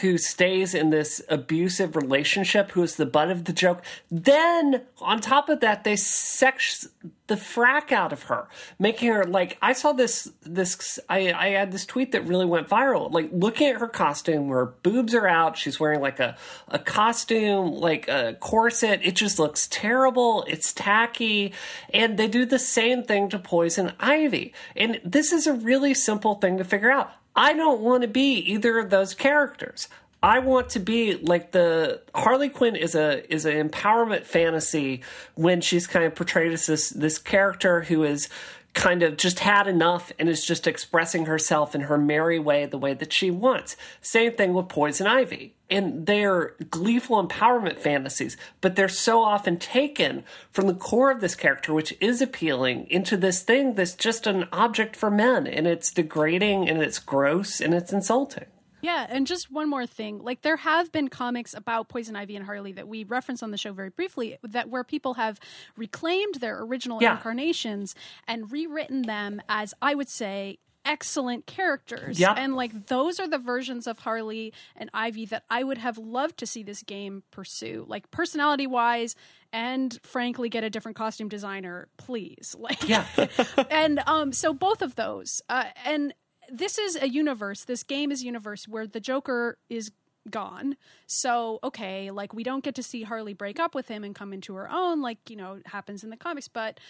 who 0.00 0.18
stays 0.18 0.74
in 0.74 0.90
this 0.90 1.22
abusive 1.28 1.96
relationship, 1.96 2.72
who 2.72 2.82
is 2.82 2.96
the 2.96 3.06
butt 3.06 3.30
of 3.30 3.44
the 3.44 3.52
joke. 3.52 3.82
Then 4.10 4.82
on 5.00 5.20
top 5.20 5.48
of 5.48 5.60
that, 5.60 5.84
they 5.84 5.96
sex 5.96 6.88
the 7.28 7.34
frack 7.34 7.92
out 7.92 8.12
of 8.12 8.24
her, 8.24 8.46
making 8.78 9.10
her 9.10 9.24
like 9.24 9.56
I 9.60 9.72
saw 9.72 9.92
this 9.92 10.30
this 10.42 11.00
I, 11.08 11.32
I 11.32 11.48
had 11.48 11.72
this 11.72 11.86
tweet 11.86 12.12
that 12.12 12.26
really 12.26 12.44
went 12.44 12.68
viral. 12.68 13.10
Like 13.10 13.30
looking 13.32 13.68
at 13.68 13.80
her 13.80 13.88
costume, 13.88 14.48
her 14.48 14.66
boobs 14.66 15.14
are 15.14 15.26
out, 15.26 15.56
she's 15.56 15.80
wearing 15.80 16.00
like 16.00 16.20
a, 16.20 16.36
a 16.68 16.78
costume, 16.78 17.72
like 17.72 18.06
a 18.08 18.36
corset. 18.38 19.00
It 19.02 19.16
just 19.16 19.38
looks 19.38 19.66
terrible. 19.68 20.44
It's 20.46 20.72
tacky. 20.72 21.52
And 21.92 22.18
they 22.18 22.28
do 22.28 22.44
the 22.44 22.58
same 22.58 23.02
thing 23.02 23.28
to 23.30 23.38
Poison 23.38 23.92
Ivy. 23.98 24.52
And 24.74 25.00
this 25.04 25.32
is 25.32 25.46
a 25.46 25.52
really 25.52 25.94
simple 25.94 26.36
thing 26.36 26.58
to 26.58 26.64
figure 26.64 26.90
out. 26.90 27.12
I 27.34 27.52
don't 27.52 27.80
want 27.80 28.02
to 28.02 28.08
be 28.08 28.38
either 28.38 28.78
of 28.78 28.90
those 28.90 29.14
characters. 29.14 29.88
I 30.22 30.38
want 30.38 30.70
to 30.70 30.80
be 30.80 31.14
like 31.16 31.52
the 31.52 32.00
Harley 32.14 32.48
Quinn 32.48 32.74
is 32.74 32.94
a 32.94 33.32
is 33.32 33.44
an 33.44 33.68
empowerment 33.68 34.24
fantasy 34.24 35.02
when 35.34 35.60
she's 35.60 35.86
kind 35.86 36.04
of 36.04 36.14
portrayed 36.14 36.52
as 36.52 36.66
this 36.66 36.90
this 36.90 37.18
character 37.18 37.82
who 37.82 38.02
is 38.02 38.28
kind 38.76 39.02
of 39.02 39.16
just 39.16 39.40
had 39.40 39.66
enough 39.66 40.12
and 40.18 40.28
is 40.28 40.44
just 40.44 40.66
expressing 40.66 41.24
herself 41.24 41.74
in 41.74 41.80
her 41.80 41.96
merry 41.96 42.38
way 42.38 42.66
the 42.66 42.78
way 42.78 42.92
that 42.92 43.12
she 43.12 43.30
wants. 43.30 43.74
Same 44.02 44.32
thing 44.34 44.52
with 44.52 44.68
Poison 44.68 45.06
Ivy. 45.06 45.54
And 45.68 46.06
they're 46.06 46.54
gleeful 46.70 47.26
empowerment 47.26 47.78
fantasies, 47.78 48.36
but 48.60 48.76
they're 48.76 48.88
so 48.88 49.22
often 49.22 49.58
taken 49.58 50.22
from 50.52 50.68
the 50.68 50.74
core 50.74 51.10
of 51.10 51.20
this 51.20 51.34
character, 51.34 51.72
which 51.72 51.96
is 52.00 52.20
appealing, 52.22 52.86
into 52.88 53.16
this 53.16 53.42
thing 53.42 53.74
that's 53.74 53.94
just 53.94 54.26
an 54.26 54.46
object 54.52 54.94
for 54.94 55.10
men. 55.10 55.46
And 55.46 55.66
it's 55.66 55.90
degrading 55.90 56.68
and 56.68 56.80
it's 56.80 57.00
gross 57.00 57.60
and 57.60 57.74
it's 57.74 57.92
insulting. 57.92 58.46
Yeah, 58.86 59.06
and 59.08 59.26
just 59.26 59.50
one 59.50 59.68
more 59.68 59.86
thing. 59.86 60.18
Like 60.22 60.42
there 60.42 60.56
have 60.56 60.92
been 60.92 61.08
comics 61.08 61.54
about 61.54 61.88
Poison 61.88 62.14
Ivy 62.16 62.36
and 62.36 62.44
Harley 62.46 62.72
that 62.72 62.86
we 62.88 63.04
referenced 63.04 63.42
on 63.42 63.50
the 63.50 63.56
show 63.58 63.72
very 63.72 63.90
briefly 63.90 64.38
that 64.42 64.68
where 64.68 64.84
people 64.84 65.14
have 65.14 65.40
reclaimed 65.76 66.36
their 66.36 66.60
original 66.62 67.02
Yeah. 67.02 67.16
incarnations 67.16 67.94
and 68.28 68.50
rewritten 68.52 69.02
them 69.02 69.42
as 69.48 69.74
I 69.82 69.94
would 69.94 70.08
say 70.08 70.58
excellent 70.84 71.46
characters. 71.46 72.20
Yep. 72.20 72.34
And 72.38 72.54
like 72.54 72.86
those 72.86 73.18
are 73.18 73.26
the 73.26 73.38
versions 73.38 73.88
of 73.88 73.98
Harley 73.98 74.52
and 74.76 74.88
Ivy 74.94 75.24
that 75.26 75.42
I 75.50 75.64
would 75.64 75.78
have 75.78 75.98
loved 75.98 76.36
to 76.38 76.46
see 76.46 76.62
this 76.62 76.84
game 76.84 77.24
pursue. 77.32 77.84
Like 77.88 78.08
personality 78.12 78.68
wise 78.68 79.16
and 79.52 79.98
frankly 80.04 80.48
get 80.48 80.62
a 80.62 80.70
different 80.70 80.96
costume 80.96 81.28
designer, 81.28 81.88
please. 81.96 82.54
Like 82.66 82.88
Yeah. 82.88 83.04
and 83.70 84.00
um 84.06 84.32
so 84.32 84.54
both 84.54 84.80
of 84.80 84.94
those 84.94 85.42
uh, 85.48 85.64
and 85.84 86.14
this 86.50 86.78
is 86.78 86.96
a 86.96 87.08
universe 87.08 87.64
this 87.64 87.82
game 87.82 88.10
is 88.10 88.22
universe 88.22 88.66
where 88.68 88.86
the 88.86 89.00
joker 89.00 89.58
is 89.68 89.90
gone 90.30 90.76
so 91.06 91.60
okay 91.62 92.10
like 92.10 92.32
we 92.34 92.42
don't 92.42 92.64
get 92.64 92.74
to 92.74 92.82
see 92.82 93.02
harley 93.02 93.32
break 93.32 93.60
up 93.60 93.74
with 93.74 93.88
him 93.88 94.02
and 94.02 94.14
come 94.14 94.32
into 94.32 94.54
her 94.54 94.68
own 94.70 95.00
like 95.00 95.18
you 95.30 95.36
know 95.36 95.60
happens 95.66 96.02
in 96.02 96.10
the 96.10 96.16
comics 96.16 96.48
but 96.48 96.80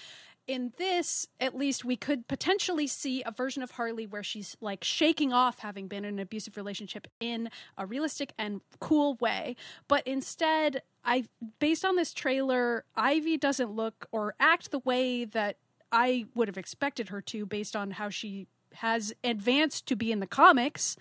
in 0.47 0.73
this, 0.79 1.27
at 1.41 1.57
least, 1.57 1.85
we 1.85 1.97
could 1.97 2.29
potentially 2.29 2.87
see 2.87 3.23
a 3.25 3.33
version 3.33 3.63
of 3.63 3.73
Harley 3.73 4.07
where 4.07 4.23
she's 4.23 4.57
like 4.61 4.85
shaking 4.85 5.33
off 5.33 5.59
having 5.59 5.89
been 5.89 6.05
in 6.05 6.15
an 6.15 6.21
abusive 6.21 6.57
relationship 6.57 7.09
in 7.21 7.51
a 7.77 7.85
realistic 7.85 8.33
and 8.39 8.61
cool 8.79 9.17
way. 9.17 9.57
But 9.89 10.07
instead, 10.07 10.83
I, 11.05 11.25
based 11.59 11.85
on 11.85 11.97
this 11.97 12.13
trailer, 12.15 12.85
Ivy 12.95 13.39
doesn't 13.39 13.73
look 13.73 14.07
or 14.13 14.35
act 14.39 14.71
the 14.71 14.79
way 14.81 15.25
that 15.25 15.57
I 15.91 16.27
would 16.35 16.49
have 16.49 16.59
expected 16.59 17.09
her 17.09 17.21
to 17.23 17.47
based 17.47 17.75
on 17.75 17.93
how 17.93 18.09
she 18.09 18.47
has 18.77 19.13
advanced 19.23 19.87
to 19.87 19.97
be 19.97 20.13
in 20.13 20.21
the 20.21 20.27
comics. 20.27 20.97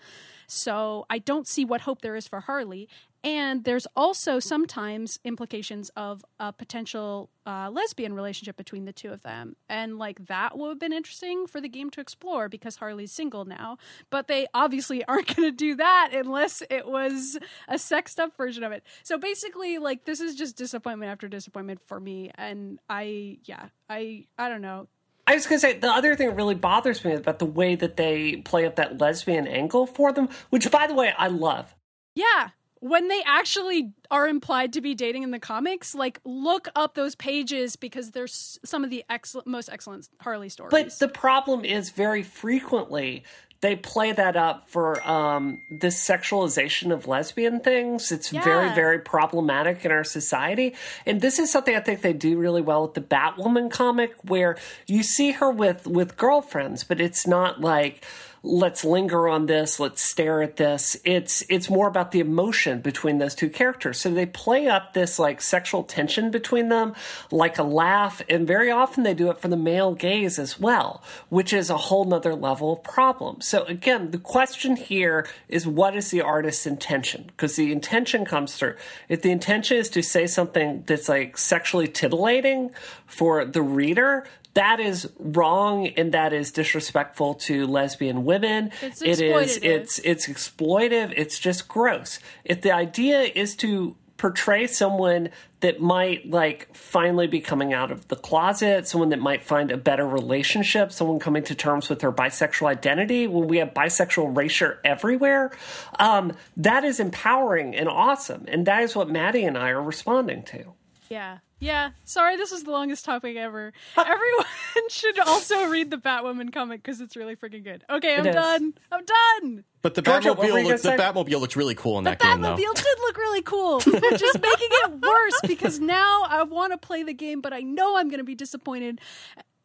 So 0.46 1.06
I 1.10 1.18
don't 1.18 1.48
see 1.48 1.64
what 1.64 1.82
hope 1.82 2.02
there 2.02 2.16
is 2.16 2.28
for 2.28 2.40
Harley. 2.40 2.88
And 3.24 3.64
there's 3.64 3.88
also 3.96 4.38
sometimes 4.38 5.18
implications 5.24 5.90
of 5.96 6.24
a 6.38 6.52
potential 6.52 7.28
uh, 7.44 7.68
lesbian 7.72 8.14
relationship 8.14 8.56
between 8.56 8.84
the 8.84 8.92
two 8.92 9.10
of 9.10 9.22
them. 9.22 9.56
And 9.68 9.98
like 9.98 10.26
that 10.26 10.56
would 10.56 10.68
have 10.68 10.78
been 10.78 10.92
interesting 10.92 11.48
for 11.48 11.60
the 11.60 11.68
game 11.68 11.90
to 11.90 12.00
explore 12.00 12.48
because 12.48 12.76
Harley's 12.76 13.10
single 13.10 13.44
now. 13.44 13.78
But 14.10 14.28
they 14.28 14.46
obviously 14.54 15.04
aren't 15.08 15.34
going 15.34 15.50
to 15.50 15.56
do 15.56 15.74
that 15.74 16.10
unless 16.14 16.62
it 16.70 16.86
was 16.86 17.36
a 17.66 17.78
sexed 17.78 18.20
up 18.20 18.36
version 18.36 18.62
of 18.62 18.70
it. 18.70 18.84
So 19.02 19.18
basically, 19.18 19.78
like 19.78 20.04
this 20.04 20.20
is 20.20 20.36
just 20.36 20.56
disappointment 20.56 21.10
after 21.10 21.26
disappointment 21.26 21.80
for 21.84 21.98
me. 21.98 22.30
And 22.36 22.78
I, 22.88 23.38
yeah, 23.44 23.70
I, 23.90 24.26
I 24.38 24.48
don't 24.48 24.62
know. 24.62 24.86
I 25.26 25.34
was 25.34 25.46
going 25.46 25.60
to 25.60 25.66
say 25.66 25.78
the 25.78 25.90
other 25.90 26.14
thing 26.14 26.28
that 26.28 26.36
really 26.36 26.54
bothers 26.54 27.04
me 27.04 27.14
about 27.14 27.38
the 27.38 27.46
way 27.46 27.74
that 27.74 27.96
they 27.96 28.36
play 28.36 28.64
up 28.64 28.76
that 28.76 28.98
lesbian 28.98 29.46
angle 29.46 29.86
for 29.86 30.12
them, 30.12 30.28
which 30.50 30.70
by 30.70 30.86
the 30.86 30.94
way 30.94 31.12
I 31.18 31.28
love. 31.28 31.74
Yeah, 32.14 32.50
when 32.80 33.08
they 33.08 33.22
actually 33.24 33.92
are 34.10 34.28
implied 34.28 34.72
to 34.74 34.80
be 34.80 34.94
dating 34.94 35.22
in 35.22 35.30
the 35.30 35.38
comics, 35.38 35.94
like 35.94 36.20
look 36.24 36.68
up 36.76 36.94
those 36.94 37.14
pages 37.14 37.74
because 37.74 38.12
there's 38.12 38.58
some 38.64 38.84
of 38.84 38.90
the 38.90 39.04
excellent, 39.08 39.46
most 39.48 39.68
excellent 39.68 40.08
Harley 40.20 40.48
stories. 40.48 40.70
But 40.70 40.98
the 40.98 41.08
problem 41.08 41.64
is 41.64 41.90
very 41.90 42.22
frequently 42.22 43.24
they 43.62 43.74
play 43.74 44.12
that 44.12 44.36
up 44.36 44.68
for 44.68 45.06
um, 45.08 45.60
this 45.70 45.96
sexualization 45.98 46.92
of 46.92 47.06
lesbian 47.08 47.60
things. 47.60 48.12
It's 48.12 48.32
Yeah. 48.32 48.42
very, 48.42 48.74
very 48.74 48.98
problematic 48.98 49.84
in 49.84 49.90
our 49.90 50.04
society. 50.04 50.74
And 51.06 51.20
this 51.20 51.38
is 51.38 51.50
something 51.50 51.74
I 51.74 51.80
think 51.80 52.02
they 52.02 52.12
do 52.12 52.36
really 52.38 52.60
well 52.62 52.82
with 52.82 52.94
the 52.94 53.00
Batwoman 53.00 53.70
comic, 53.70 54.12
where 54.22 54.56
you 54.86 55.02
see 55.02 55.32
her 55.32 55.50
with 55.50 55.86
with 55.86 56.16
girlfriends, 56.16 56.84
but 56.84 57.00
it's 57.00 57.26
not 57.26 57.60
like 57.60 58.04
let's 58.46 58.84
linger 58.84 59.28
on 59.28 59.46
this, 59.46 59.80
let's 59.80 60.02
stare 60.02 60.40
at 60.40 60.56
this. 60.56 60.96
It's 61.04 61.44
it's 61.48 61.68
more 61.68 61.88
about 61.88 62.12
the 62.12 62.20
emotion 62.20 62.80
between 62.80 63.18
those 63.18 63.34
two 63.34 63.50
characters. 63.50 64.00
So 64.00 64.10
they 64.10 64.26
play 64.26 64.68
up 64.68 64.94
this 64.94 65.18
like 65.18 65.42
sexual 65.42 65.82
tension 65.82 66.30
between 66.30 66.68
them, 66.68 66.94
like 67.30 67.58
a 67.58 67.64
laugh, 67.64 68.22
and 68.28 68.46
very 68.46 68.70
often 68.70 69.02
they 69.02 69.14
do 69.14 69.30
it 69.30 69.40
for 69.40 69.48
the 69.48 69.56
male 69.56 69.94
gaze 69.94 70.38
as 70.38 70.60
well, 70.60 71.02
which 71.28 71.52
is 71.52 71.68
a 71.70 71.76
whole 71.76 72.04
nother 72.04 72.34
level 72.34 72.74
of 72.74 72.84
problem. 72.84 73.40
So 73.40 73.64
again, 73.64 74.12
the 74.12 74.18
question 74.18 74.76
here 74.76 75.26
is 75.48 75.66
what 75.66 75.96
is 75.96 76.10
the 76.10 76.22
artist's 76.22 76.66
intention? 76.66 77.24
Because 77.26 77.56
the 77.56 77.72
intention 77.72 78.24
comes 78.24 78.54
through. 78.54 78.76
If 79.08 79.22
the 79.22 79.32
intention 79.32 79.76
is 79.76 79.90
to 79.90 80.02
say 80.02 80.26
something 80.26 80.84
that's 80.86 81.08
like 81.08 81.36
sexually 81.36 81.88
titillating 81.88 82.70
for 83.06 83.44
the 83.44 83.62
reader, 83.62 84.26
that 84.56 84.80
is 84.80 85.08
wrong 85.18 85.86
and 85.86 86.12
that 86.12 86.32
is 86.32 86.50
disrespectful 86.50 87.34
to 87.34 87.66
lesbian 87.66 88.24
women. 88.24 88.72
It's 88.80 89.02
It 89.02 89.20
is 89.20 89.58
it's 89.62 89.98
it's 89.98 90.26
exploitive. 90.26 91.12
It's 91.14 91.38
just 91.38 91.68
gross. 91.68 92.18
If 92.42 92.62
the 92.62 92.72
idea 92.72 93.20
is 93.20 93.54
to 93.56 93.96
portray 94.16 94.66
someone 94.66 95.28
that 95.60 95.78
might 95.78 96.30
like 96.30 96.74
finally 96.74 97.26
be 97.26 97.38
coming 97.40 97.74
out 97.74 97.90
of 97.90 98.08
the 98.08 98.16
closet, 98.16 98.88
someone 98.88 99.10
that 99.10 99.18
might 99.18 99.44
find 99.44 99.70
a 99.70 99.76
better 99.76 100.08
relationship, 100.08 100.90
someone 100.90 101.18
coming 101.18 101.42
to 101.44 101.54
terms 101.54 101.90
with 101.90 101.98
their 101.98 102.12
bisexual 102.12 102.66
identity, 102.66 103.26
when 103.26 103.48
we 103.48 103.58
have 103.58 103.74
bisexual 103.74 104.28
erasure 104.28 104.80
everywhere, 104.84 105.52
um, 105.98 106.32
that 106.56 106.82
is 106.82 106.98
empowering 106.98 107.76
and 107.76 107.90
awesome. 107.90 108.46
And 108.48 108.66
that 108.66 108.82
is 108.82 108.96
what 108.96 109.10
Maddie 109.10 109.44
and 109.44 109.58
I 109.58 109.68
are 109.68 109.82
responding 109.82 110.42
to. 110.44 110.72
Yeah. 111.10 111.38
Yeah. 111.58 111.90
Sorry, 112.04 112.36
this 112.36 112.50
was 112.50 112.64
the 112.64 112.70
longest 112.70 113.04
topic 113.04 113.36
ever. 113.36 113.72
Everyone 113.96 114.44
should 114.90 115.18
also 115.18 115.66
read 115.68 115.90
the 115.90 115.96
Batwoman 115.96 116.52
comic 116.52 116.82
because 116.82 117.00
it's 117.00 117.16
really 117.16 117.34
freaking 117.34 117.64
good. 117.64 117.82
Okay, 117.88 118.16
I'm 118.16 118.24
done. 118.24 118.74
I'm 118.92 119.04
done. 119.04 119.64
But 119.80 119.94
the 119.94 120.02
Georgia, 120.02 120.34
Batmobile, 120.34 120.64
looked, 120.64 120.82
the? 120.82 120.90
Batmobile 120.90 121.40
looks 121.40 121.56
really 121.56 121.74
cool 121.74 121.98
in 121.98 122.04
that 122.04 122.18
game, 122.18 122.42
though. 122.42 122.56
Batmobile 122.56 122.74
did 122.74 122.98
look 123.00 123.16
really 123.16 123.42
cool, 123.42 123.80
which 123.80 124.22
is 124.22 124.34
making 124.34 124.68
it 124.70 125.00
worse 125.00 125.40
because 125.46 125.80
now 125.80 126.24
I 126.28 126.42
want 126.42 126.72
to 126.72 126.78
play 126.78 127.02
the 127.02 127.14
game, 127.14 127.40
but 127.40 127.52
I 127.52 127.60
know 127.60 127.96
I'm 127.96 128.08
going 128.08 128.18
to 128.18 128.24
be 128.24 128.34
disappointed. 128.34 129.00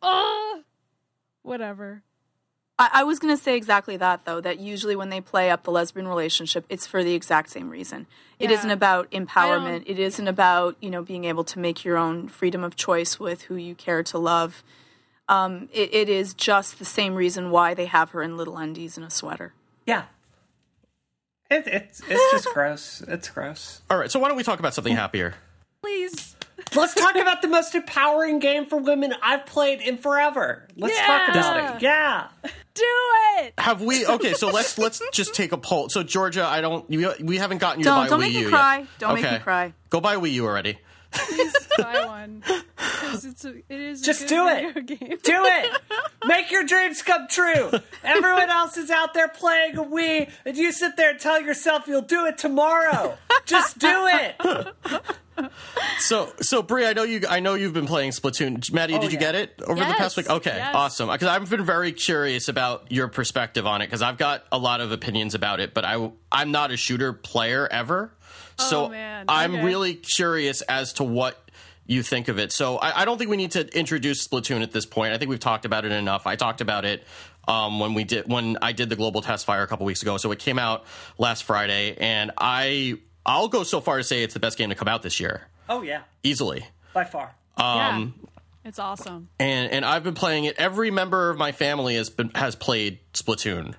Oh, 0.01 0.61
whatever. 1.41 2.03
I, 2.81 2.89
I 3.01 3.03
was 3.03 3.19
going 3.19 3.35
to 3.35 3.41
say 3.41 3.55
exactly 3.55 3.95
that, 3.97 4.25
though, 4.25 4.41
that 4.41 4.59
usually 4.59 4.95
when 4.95 5.09
they 5.09 5.21
play 5.21 5.49
up 5.51 5.63
the 5.63 5.71
lesbian 5.71 6.07
relationship, 6.07 6.65
it's 6.67 6.87
for 6.87 7.03
the 7.03 7.13
exact 7.13 7.49
same 7.51 7.69
reason. 7.69 8.07
It 8.39 8.49
Yeah. 8.49 8.57
isn't 8.57 8.71
about 8.71 9.09
empowerment. 9.11 9.83
It 9.85 9.99
isn't 9.99 10.27
about, 10.27 10.75
you 10.81 10.89
know, 10.89 11.03
being 11.03 11.25
able 11.25 11.43
to 11.45 11.59
make 11.59 11.85
your 11.85 11.97
own 11.97 12.27
freedom 12.27 12.63
of 12.63 12.75
choice 12.75 13.19
with 13.19 13.43
who 13.43 13.55
you 13.55 13.75
care 13.75 14.01
to 14.03 14.17
love. 14.17 14.63
Um, 15.29 15.69
it, 15.71 15.93
it 15.93 16.09
is 16.09 16.33
just 16.33 16.79
the 16.79 16.85
same 16.85 17.13
reason 17.15 17.51
why 17.51 17.73
they 17.73 17.85
have 17.85 18.09
her 18.11 18.21
in 18.23 18.35
little 18.35 18.57
undies 18.57 18.97
and 18.97 19.05
a 19.05 19.09
sweater. 19.09 19.53
Yeah. 19.85 20.03
It, 21.49 21.67
it's 21.67 22.01
it's 22.07 22.31
just 22.31 22.47
gross. 22.53 23.01
It's 23.07 23.29
gross. 23.29 23.81
All 23.89 23.97
right, 23.97 24.09
so 24.09 24.19
why 24.19 24.27
don't 24.27 24.37
we 24.37 24.43
talk 24.43 24.59
about 24.59 24.73
something 24.73 24.95
happier? 24.95 25.35
Please. 25.81 26.35
Let's 26.75 26.93
talk 26.93 27.15
about 27.15 27.41
the 27.41 27.47
most 27.47 27.75
empowering 27.75 28.39
game 28.39 28.65
for 28.65 28.77
women 28.77 29.13
I've 29.21 29.45
played 29.45 29.81
in 29.81 29.97
forever. 29.97 30.67
Let's 30.75 30.97
talk 30.99 31.29
about 31.29 31.75
it. 31.75 31.81
Yeah. 31.81 32.27
Do 32.73 32.83
it. 33.39 33.53
Have 33.57 33.81
we? 33.81 34.05
Okay, 34.05 34.33
so 34.33 34.49
let's 34.49 34.77
let's 34.77 35.01
just 35.11 35.33
take 35.35 35.51
a 35.51 35.57
poll. 35.57 35.89
So 35.89 36.03
Georgia, 36.03 36.45
I 36.45 36.61
don't. 36.61 36.89
You, 36.89 37.13
we 37.21 37.37
haven't 37.37 37.57
gotten 37.57 37.79
you 37.79 37.85
Don't- 37.85 38.05
to 38.05 38.09
buy 38.11 38.17
don't 38.17 38.19
Wii 38.19 38.33
make 38.33 38.45
me 38.45 38.49
cry. 38.49 38.77
Yet. 38.79 38.87
Don't 38.99 39.13
make 39.21 39.31
me 39.31 39.39
cry. 39.39 39.73
Go 39.89 39.99
buy 39.99 40.15
Wii 40.15 40.31
U 40.33 40.45
already. 40.45 40.79
Please 41.11 41.53
buy 41.77 42.05
one. 42.05 42.41
'Cause 42.77 43.25
it's 43.25 43.43
a, 43.43 43.49
it 43.57 43.63
is 43.81 44.01
a 44.01 44.05
Just 44.05 44.21
good 44.21 44.29
do 44.29 44.47
it. 44.47 44.73
video 44.73 44.95
Game. 44.97 45.17
Do 45.21 45.43
it. 45.45 45.81
Make 46.25 46.49
your 46.51 46.63
dreams 46.63 47.01
come 47.01 47.27
true. 47.27 47.71
Everyone 48.03 48.49
else 48.49 48.77
is 48.77 48.89
out 48.89 49.13
there 49.13 49.27
playing 49.27 49.77
a 49.77 49.83
Wii, 49.83 50.29
and 50.45 50.55
you 50.55 50.71
sit 50.71 50.95
there 50.95 51.09
and 51.09 51.19
tell 51.19 51.41
yourself 51.41 51.87
you'll 51.87 52.01
do 52.03 52.25
it 52.27 52.37
tomorrow. 52.37 53.17
Just 53.45 53.79
do 53.79 54.07
it. 54.07 54.35
So, 56.01 56.33
so 56.41 56.61
Brie, 56.63 56.85
I 56.85 56.93
know 56.93 57.03
you. 57.03 57.21
I 57.29 57.39
know 57.39 57.53
you've 57.53 57.73
been 57.73 57.85
playing 57.87 58.11
Splatoon. 58.11 58.71
Maddie, 58.73 58.93
did 58.99 59.03
you 59.03 59.09
Oh, 59.09 59.11
yeah. 59.11 59.19
get 59.19 59.35
it 59.35 59.61
over 59.65 59.79
the 59.79 59.93
past 59.93 60.17
week? 60.17 60.29
Okay, 60.29 60.55
yes. 60.55 60.75
awesome. 60.75 61.09
Because 61.09 61.27
I've 61.27 61.49
been 61.49 61.65
very 61.65 61.91
curious 61.91 62.47
about 62.47 62.91
your 62.91 63.07
perspective 63.07 63.65
on 63.67 63.81
it. 63.81 63.87
Because 63.87 64.01
I've 64.01 64.17
got 64.17 64.43
a 64.51 64.57
lot 64.57 64.81
of 64.81 64.91
opinions 64.91 65.35
about 65.35 65.59
it, 65.59 65.73
but 65.73 65.85
I 65.85 66.11
I'm 66.31 66.51
not 66.51 66.71
a 66.71 66.77
shooter 66.77 67.13
player 67.13 67.67
ever. 67.71 68.13
So 68.57 68.85
Oh, 68.85 68.89
man. 68.89 69.25
I'm 69.27 69.63
really 69.63 69.95
curious 69.95 70.61
as 70.63 70.93
to 70.93 71.03
what 71.03 71.37
you 71.87 72.03
think 72.03 72.27
of 72.29 72.39
it. 72.39 72.51
So 72.51 72.77
I, 72.77 73.01
I 73.01 73.05
don't 73.05 73.17
think 73.17 73.29
we 73.29 73.37
need 73.37 73.51
to 73.51 73.67
introduce 73.77 74.25
Splatoon 74.27 74.61
at 74.63 74.71
this 74.71 74.85
point. 74.85 75.13
I 75.13 75.17
think 75.17 75.29
we've 75.29 75.39
talked 75.39 75.65
about 75.65 75.83
it 75.85 75.91
enough. 75.91 76.25
I 76.27 76.35
talked 76.35 76.61
about 76.61 76.85
it 76.85 77.03
um, 77.47 77.79
when 77.79 77.93
we 77.93 78.03
did 78.05 78.31
when 78.31 78.57
I 78.61 78.71
did 78.71 78.89
the 78.89 78.95
global 78.95 79.21
test 79.21 79.45
fire 79.45 79.63
a 79.63 79.67
couple 79.67 79.85
weeks 79.85 80.01
ago. 80.01 80.17
So 80.17 80.31
it 80.31 80.39
came 80.39 80.57
out 80.59 80.85
last 81.17 81.43
Friday, 81.43 81.95
and 81.99 82.31
I 82.37 82.95
I'll 83.25 83.47
go 83.49 83.63
so 83.63 83.81
far 83.81 83.97
to 83.97 84.03
say 84.03 84.23
it's 84.23 84.33
the 84.33 84.39
best 84.39 84.57
game 84.57 84.69
to 84.69 84.75
come 84.75 84.87
out 84.87 85.01
this 85.03 85.19
year, 85.19 85.47
Oh 85.71 85.81
yeah, 85.81 86.01
easily. 86.21 86.65
by 86.93 87.05
far. 87.05 87.33
Um, 87.55 88.13
yeah. 88.23 88.27
It's 88.65 88.77
awesome. 88.77 89.29
and 89.39 89.71
and 89.71 89.85
I've 89.85 90.03
been 90.03 90.13
playing 90.13 90.43
it. 90.43 90.55
Every 90.57 90.91
member 90.91 91.29
of 91.29 91.37
my 91.37 91.51
family 91.51 91.95
has 91.95 92.09
been 92.09 92.29
has 92.35 92.55
played 92.55 92.99
Splatoon 93.13 93.75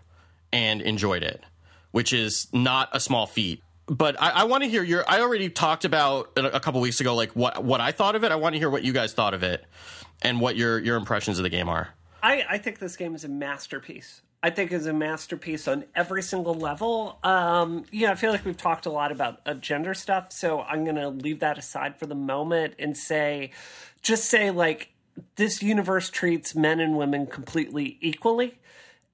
and 0.52 0.80
enjoyed 0.80 1.22
it, 1.22 1.42
which 1.90 2.12
is 2.12 2.48
not 2.52 2.88
a 2.92 2.98
small 2.98 3.26
feat. 3.26 3.62
But 3.86 4.20
I, 4.20 4.30
I 4.30 4.44
want 4.44 4.64
to 4.64 4.70
hear 4.70 4.82
your. 4.82 5.04
I 5.08 5.20
already 5.20 5.50
talked 5.50 5.84
about 5.84 6.30
a 6.36 6.60
couple 6.60 6.80
weeks 6.80 7.00
ago, 7.00 7.14
like 7.14 7.32
what 7.32 7.62
what 7.62 7.80
I 7.80 7.92
thought 7.92 8.16
of 8.16 8.24
it. 8.24 8.32
I 8.32 8.36
want 8.36 8.54
to 8.54 8.58
hear 8.58 8.70
what 8.70 8.82
you 8.84 8.92
guys 8.92 9.12
thought 9.12 9.34
of 9.34 9.42
it, 9.42 9.64
and 10.22 10.40
what 10.40 10.56
your 10.56 10.78
your 10.78 10.96
impressions 10.96 11.38
of 11.38 11.42
the 11.42 11.50
game 11.50 11.68
are. 11.68 11.90
I, 12.22 12.44
I 12.48 12.58
think 12.58 12.78
this 12.78 12.96
game 12.96 13.14
is 13.14 13.24
a 13.24 13.28
masterpiece. 13.28 14.22
I 14.42 14.50
think 14.50 14.72
is 14.72 14.86
a 14.86 14.92
masterpiece 14.92 15.68
on 15.68 15.84
every 15.94 16.22
single 16.22 16.54
level. 16.54 17.18
Um, 17.22 17.84
yeah, 17.92 18.10
I 18.10 18.16
feel 18.16 18.32
like 18.32 18.44
we've 18.44 18.56
talked 18.56 18.86
a 18.86 18.90
lot 18.90 19.12
about 19.12 19.40
uh, 19.46 19.54
gender 19.54 19.94
stuff, 19.94 20.32
so 20.32 20.62
I'm 20.62 20.84
going 20.84 20.96
to 20.96 21.08
leave 21.08 21.40
that 21.40 21.58
aside 21.58 21.96
for 21.96 22.06
the 22.06 22.16
moment 22.16 22.74
and 22.78 22.96
say, 22.96 23.52
just 24.02 24.24
say, 24.24 24.50
like, 24.50 24.88
this 25.36 25.62
universe 25.62 26.10
treats 26.10 26.54
men 26.56 26.80
and 26.80 26.96
women 26.96 27.26
completely 27.26 27.98
equally. 28.00 28.58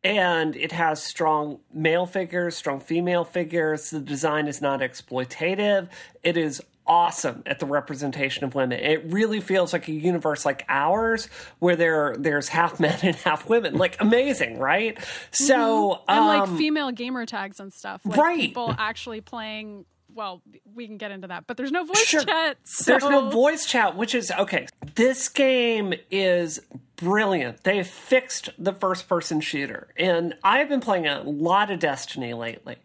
And 0.05 0.55
it 0.55 0.73
has 0.73 1.03
strong 1.03 1.59
male 1.75 2.07
figures, 2.07 2.57
strong 2.57 2.81
female 2.81 3.25
figures. 3.25 3.91
The 3.91 4.01
design 4.01 4.47
is 4.47 4.63
not 4.63 4.81
exploitative. 4.81 5.89
It 6.23 6.37
is 6.37 6.63
awesome 6.89 7.43
at 7.47 7.59
the 7.59 7.67
representation 7.67 8.45
of 8.45 8.55
women. 8.55 8.81
It 8.81 9.05
really 9.07 9.41
feels 9.41 9.73
like 9.73 9.87
a 9.89 9.93
universe 9.93 10.45
like 10.45 10.65
ours 10.69 11.29
where 11.59 11.77
there 11.77 12.17
there's 12.19 12.49
half 12.49 12.81
men 12.81 12.99
and 13.03 13.15
half 13.17 13.49
women. 13.49 13.75
Like 13.75 13.97
amazing, 14.01 14.59
right? 14.59 14.99
So 15.31 16.03
And 16.09 16.19
um, 16.21 16.27
like 16.27 16.59
female 16.59 16.91
gamer 16.91 17.27
tags 17.27 17.61
and 17.61 17.73
stuff. 17.73 18.01
Like 18.05 18.19
right. 18.19 18.41
people 18.41 18.75
actually 18.77 19.21
playing 19.21 19.85
well, 20.15 20.43
we 20.75 20.87
can 20.87 20.97
get 20.97 21.13
into 21.13 21.29
that, 21.29 21.47
but 21.47 21.57
there's 21.57 21.71
no 21.71 21.85
voice 21.85 22.05
Sure. 22.05 22.25
chat. 22.25 22.57
So. 22.65 22.91
There's 22.91 23.05
no 23.05 23.31
voice 23.31 23.67
chat, 23.67 23.97
which 23.97 24.15
is 24.17 24.33
okay. 24.33 24.67
This 24.97 25.29
game 25.29 25.95
is 26.11 26.61
brilliant. 26.97 27.63
They 27.63 27.85
fixed 27.85 28.51
the 28.59 28.73
first 28.73 29.09
person 29.09 29.41
shooter. 29.41 29.89
And 29.97 30.35
I've 30.43 30.69
been 30.69 30.81
playing 30.81 31.07
a 31.07 31.23
lot 31.23 31.71
of 31.71 31.79
Destiny 31.79 32.35
lately. 32.35 32.77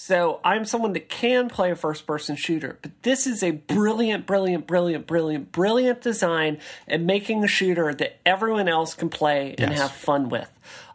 So 0.00 0.38
I'm 0.44 0.64
someone 0.64 0.92
that 0.92 1.08
can 1.08 1.48
play 1.48 1.72
a 1.72 1.76
first 1.76 2.06
person 2.06 2.36
shooter, 2.36 2.78
but 2.82 2.92
this 3.02 3.26
is 3.26 3.42
a 3.42 3.50
brilliant, 3.50 4.26
brilliant, 4.26 4.64
brilliant, 4.64 5.08
brilliant, 5.08 5.50
brilliant 5.50 6.02
design 6.02 6.58
and 6.86 7.04
making 7.04 7.42
a 7.42 7.48
shooter 7.48 7.92
that 7.92 8.20
everyone 8.24 8.68
else 8.68 8.94
can 8.94 9.08
play 9.08 9.56
and 9.58 9.72
Yes. 9.72 9.80
have 9.80 9.90
fun 9.90 10.28
with. 10.28 10.48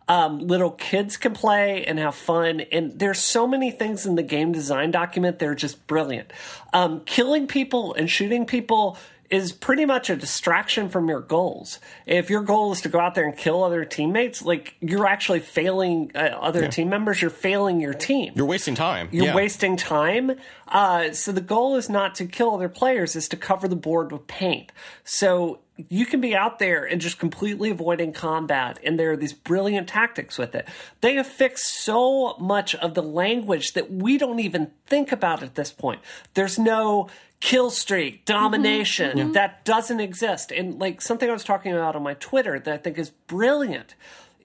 Um, 0.08 0.40
little 0.48 0.72
kids 0.72 1.18
can 1.18 1.34
play 1.34 1.84
and 1.86 2.00
have 2.00 2.16
fun, 2.16 2.62
and 2.72 2.98
there's 2.98 3.20
so 3.20 3.46
many 3.46 3.72
things 3.72 4.06
in 4.06 4.16
the 4.16 4.24
game 4.24 4.54
design 4.54 4.92
document 4.92 5.40
that 5.40 5.50
are 5.50 5.56
just 5.56 5.86
brilliant. 5.86 6.32
Um, 6.72 7.02
killing 7.02 7.46
people 7.48 7.94
and 7.96 8.10
shooting 8.10 8.46
people 8.46 8.98
is 9.34 9.52
pretty 9.52 9.84
much 9.86 10.10
a 10.12 10.16
distraction 10.16 10.90
from 10.90 11.10
your 11.10 11.20
goals. 11.20 11.80
If 12.06 12.30
your 12.30 12.42
goal 12.44 12.72
is 12.72 12.82
to 12.82 12.90
go 12.90 13.00
out 13.00 13.16
there 13.16 13.26
and 13.26 13.36
kill 13.36 13.64
other 13.64 13.84
teammates, 13.84 14.44
like 14.44 14.76
you're 14.80 15.08
actually 15.08 15.40
failing 15.40 16.12
uh, 16.14 16.20
other 16.40 16.68
team 16.68 16.90
members, 16.90 17.20
you're 17.20 17.32
failing 17.32 17.82
your 17.82 17.94
team. 17.94 18.34
You're 18.36 18.46
wasting 18.46 18.76
time. 18.76 19.10
You're 19.12 19.26
Yeah. 19.28 19.36
wasting 19.36 19.76
time. 19.76 20.34
Uh, 20.68 21.12
so 21.14 21.32
the 21.32 21.42
goal 21.42 21.76
is 21.78 21.90
not 21.90 22.14
to 22.16 22.26
kill 22.26 22.54
other 22.54 22.70
players, 22.70 23.16
is 23.16 23.28
to 23.30 23.38
cover 23.38 23.68
the 23.68 23.76
board 23.76 24.12
with 24.12 24.28
paint. 24.28 24.72
So 25.04 25.60
you 25.90 26.06
can 26.06 26.22
be 26.22 26.36
out 26.36 26.60
there 26.60 26.84
and 26.86 27.02
just 27.02 27.18
completely 27.18 27.72
avoiding 27.72 28.14
combat, 28.14 28.78
and 28.84 29.00
there 29.00 29.12
are 29.12 29.18
these 29.18 29.34
brilliant 29.34 29.88
tactics 29.90 30.38
with 30.38 30.54
it. 30.54 30.68
They 31.02 31.16
have 31.16 31.26
fixed 31.26 31.66
so 31.84 32.36
much 32.38 32.76
of 32.76 32.94
the 32.94 33.02
language 33.02 33.74
that 33.74 33.92
we 33.92 34.20
don't 34.20 34.40
even 34.40 34.72
think 34.86 35.12
about 35.12 35.42
at 35.42 35.56
this 35.56 35.72
point. 35.72 36.02
There's 36.36 36.60
no 36.60 37.10
kill 37.44 37.70
streak, 37.70 38.24
domination. 38.24 39.34
That 39.34 39.66
doesn't 39.66 40.00
exist. 40.00 40.50
And 40.50 40.80
like 40.80 41.02
something 41.02 41.30
I 41.30 41.34
was 41.34 41.44
talking 41.44 41.74
about 41.74 41.94
on 41.94 42.02
my 42.02 42.14
Twitter 42.14 42.58
that 42.58 42.74
I 42.74 42.78
think 42.78 42.98
is 42.98 43.10
brilliant 43.10 43.96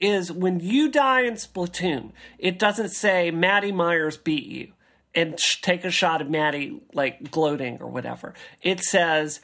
is 0.00 0.32
when 0.32 0.58
you 0.58 0.90
die 0.90 1.20
in 1.20 1.34
Splatoon, 1.34 2.10
it 2.40 2.58
doesn't 2.58 2.88
say 2.88 3.30
Maddie 3.30 3.70
Myers 3.70 4.16
beat 4.16 4.46
you 4.46 4.72
and 5.14 5.38
sh- 5.38 5.60
take 5.60 5.84
a 5.84 5.92
shot 5.92 6.20
of 6.20 6.28
Maddie 6.28 6.80
like 6.92 7.30
gloating 7.30 7.78
or 7.80 7.86
whatever. 7.86 8.34
It 8.62 8.80
says 8.80 9.38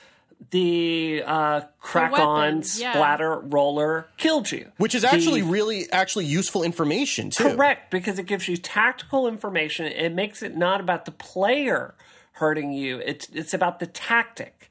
the 0.50 1.22
uh, 1.24 1.60
crack 1.78 2.10
weapon, 2.10 2.26
on 2.26 2.54
yeah. 2.76 2.92
splatter 2.92 3.38
roller 3.38 4.08
killed 4.16 4.50
you, 4.50 4.72
Which 4.78 4.96
is 4.96 5.02
The- 5.02 5.12
actually 5.12 5.42
really 5.42 5.88
actually 5.92 6.26
useful 6.26 6.64
information 6.64 7.30
too. 7.30 7.54
Correct, 7.54 7.92
because 7.92 8.18
it 8.18 8.26
gives 8.26 8.48
you 8.48 8.56
tactical 8.56 9.28
information. 9.28 9.86
It 9.86 10.12
makes 10.12 10.42
it 10.42 10.56
not 10.56 10.80
about 10.80 11.04
the 11.04 11.12
player 11.12 11.94
hurting 12.34 12.72
you. 12.72 12.98
It's 12.98 13.28
it's 13.32 13.54
about 13.54 13.80
the 13.80 13.86
tactic, 13.86 14.70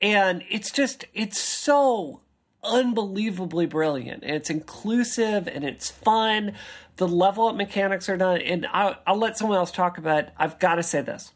and 0.00 0.42
it's 0.50 0.70
just 0.70 1.06
it's 1.14 1.38
so 1.38 2.20
unbelievably 2.62 3.66
brilliant. 3.66 4.22
And 4.24 4.34
it's 4.34 4.50
inclusive 4.50 5.48
and 5.48 5.64
it's 5.64 5.90
fun. 5.90 6.52
The 6.96 7.08
level 7.08 7.48
up 7.48 7.56
mechanics 7.56 8.08
are 8.08 8.16
done, 8.16 8.40
and 8.40 8.66
I'll, 8.72 8.96
I'll 9.06 9.18
let 9.18 9.36
someone 9.36 9.58
else 9.58 9.72
talk 9.72 9.98
about. 9.98 10.24
It. 10.24 10.30
I've 10.38 10.58
got 10.58 10.76
to 10.76 10.82
say 10.82 11.02
this. 11.02 11.32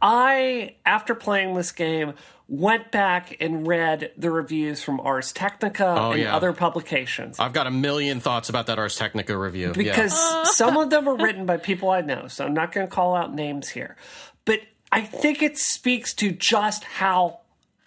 I, 0.00 0.76
after 0.86 1.14
playing 1.14 1.54
this 1.54 1.72
game, 1.72 2.14
went 2.48 2.92
back 2.92 3.36
and 3.40 3.66
read 3.66 4.12
the 4.16 4.30
reviews 4.30 4.82
from 4.82 5.00
Ars 5.00 5.32
Technica 5.32 5.86
oh, 5.86 6.12
and 6.12 6.20
Oh, 6.20 6.24
yeah. 6.24 6.36
other 6.36 6.52
publications 6.52 7.40
I've 7.40 7.52
got 7.52 7.66
a 7.66 7.70
million 7.70 8.20
thoughts 8.20 8.48
about 8.48 8.66
that 8.66 8.78
Ars 8.78 8.96
Technica 8.96 9.36
review. 9.36 9.72
because 9.72 10.14
some 10.56 10.76
of 10.76 10.90
them 10.90 11.08
are 11.08 11.16
written 11.16 11.46
by 11.46 11.56
people 11.56 11.90
I 11.90 12.02
know, 12.02 12.28
so 12.28 12.44
I'm 12.44 12.52
not 12.54 12.72
going 12.72 12.86
to 12.86 12.92
call 12.92 13.14
out 13.16 13.34
names 13.34 13.70
here. 13.70 13.96
But 14.44 14.60
I 14.92 15.00
think 15.00 15.42
it 15.42 15.56
speaks 15.56 16.12
to 16.14 16.30
just 16.30 16.84
how 16.84 17.40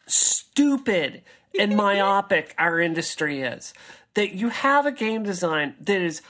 stupid 0.07 1.21
and 1.57 1.75
myopic 1.77 2.55
our 2.57 2.79
industry 2.79 3.41
is. 3.41 3.73
That 4.15 4.33
you 4.33 4.49
have 4.49 4.85
a 4.85 4.91
game 4.91 5.23
design 5.23 5.75
that 5.81 6.01
is 6.01 6.23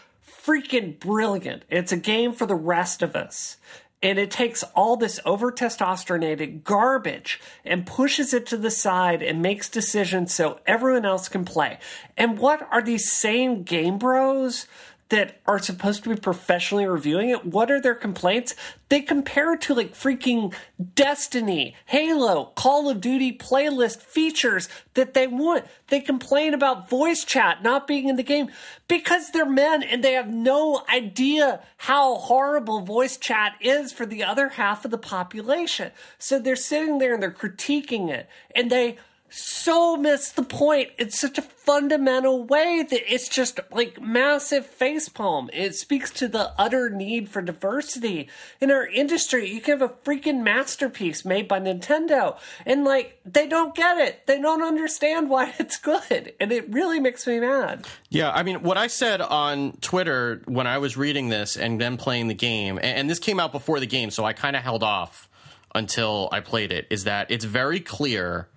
freaking 0.46 1.00
brilliant. 1.00 1.64
It's 1.70 1.94
a 1.94 1.98
game 1.98 2.34
for 2.34 2.46
the 2.46 2.56
rest 2.56 3.02
of 3.02 3.16
us. 3.16 3.58
And 4.04 4.20
it 4.20 4.30
takes 4.30 4.62
all 4.76 4.98
this 4.98 5.20
over 5.26 5.52
testosteronated 5.52 6.64
garbage 6.64 7.40
and 7.64 7.88
pushes 7.88 8.34
it 8.34 8.46
to 8.48 8.58
the 8.58 8.70
side 8.70 9.24
and 9.24 9.42
makes 9.42 9.70
decisions 9.70 10.34
so 10.34 10.60
everyone 10.68 11.06
else 11.06 11.30
can 11.30 11.46
play. 11.46 11.80
And 12.18 12.38
what 12.38 12.68
are 12.72 12.82
these 12.82 13.12
same 13.12 13.64
game 13.64 13.98
bros 13.98 14.68
that 15.10 15.40
are 15.46 15.60
supposed 15.60 16.04
to 16.04 16.10
be 16.10 16.20
professionally 16.20 16.86
reviewing 16.86 17.30
it, 17.30 17.46
what 17.46 17.70
are 17.70 17.80
their 17.80 17.94
complaints? 17.94 18.56
They 18.90 19.02
compare 19.02 19.54
it 19.54 19.62
to 19.62 19.76
like 19.76 19.94
freaking 19.94 20.54
Destiny, 20.96 21.76
Halo, 21.86 22.52
Call 22.56 22.90
of 22.90 23.02
Duty 23.02 23.32
playlist 23.32 24.02
features 24.02 24.68
that 24.96 25.14
they 25.14 25.28
want. 25.28 25.66
They 25.88 26.00
complain 26.00 26.54
about 26.54 26.90
voice 26.90 27.24
chat 27.24 27.62
not 27.62 27.86
being 27.86 28.10
in 28.10 28.16
the 28.16 28.24
game 28.24 28.50
because 28.88 29.30
they're 29.30 29.46
men 29.46 29.84
and 29.84 30.04
they 30.04 30.14
have 30.14 30.30
no 30.30 30.84
idea 30.92 31.62
how 31.78 32.16
horrible 32.16 32.82
voice 32.82 33.18
chat 33.18 33.54
is 33.62 33.94
for 33.94 34.06
the 34.08 34.24
other 34.24 34.50
half 34.50 34.86
of 34.86 34.92
the 34.92 34.98
population. 34.98 35.92
So 36.18 36.40
they're 36.40 36.56
sitting 36.56 36.98
there 36.98 37.14
and 37.14 37.22
they're 37.22 37.32
critiquing 37.32 38.10
it 38.10 38.28
and 38.56 38.72
they 38.72 38.98
so 39.30 39.98
miss 39.98 40.32
the 40.32 40.44
point 40.44 40.92
in 40.98 41.10
such 41.10 41.38
a 41.38 41.42
fundamental 41.42 42.44
way 42.44 42.86
that 42.88 43.14
it's 43.14 43.28
just 43.28 43.60
like 43.72 44.00
massive 44.00 44.70
facepalm. 44.80 45.50
It 45.52 45.76
speaks 45.76 46.12
to 46.12 46.28
the 46.28 46.54
utter 46.58 46.90
need 46.90 47.28
for 47.28 47.42
diversity 47.42 48.30
in 48.62 48.70
our 48.72 48.86
industry. 48.86 49.50
You 49.50 49.62
can 49.62 49.80
have 49.80 49.90
a 49.90 49.94
freaking 49.94 50.44
masterpiece 50.44 51.26
made 51.26 51.48
by 51.48 51.60
Nintendo, 51.60 52.38
and 52.66 52.86
like 52.86 53.20
they 53.26 53.48
don't 53.48 53.74
get 53.76 53.98
it. 53.98 54.28
They 54.28 54.40
don't 54.40 54.62
understand 54.62 55.30
why 55.30 55.54
it's 55.60 55.78
good, 55.78 56.34
and 56.40 56.52
it 56.52 56.72
really 56.72 57.00
makes 57.00 57.26
me 57.26 57.40
mad. 57.40 57.88
Yeah, 58.10 58.32
I 58.32 58.44
mean, 58.44 58.62
what 58.62 58.78
I 58.78 58.88
said 58.88 59.22
on 59.22 59.74
Twitter 59.82 60.44
when 60.46 60.68
I 60.68 60.78
was 60.78 60.96
reading 60.96 61.30
this 61.30 61.58
and 61.58 61.82
then 61.82 61.98
playing 61.98 62.28
the 62.28 62.36
game, 62.36 62.80
and 62.82 63.10
this 63.10 63.20
came 63.20 63.40
out 63.40 63.52
before 63.52 63.80
the 63.80 63.88
game, 63.88 64.12
so 64.12 64.24
I 64.24 64.34
kind 64.34 64.56
of 64.56 64.62
held 64.62 64.84
off 64.84 65.28
until 65.74 66.30
I 66.32 66.40
played 66.40 66.72
it, 66.72 66.88
is 66.90 67.04
that 67.04 67.30
it's 67.32 67.44
very 67.44 67.80
clear 67.80 68.48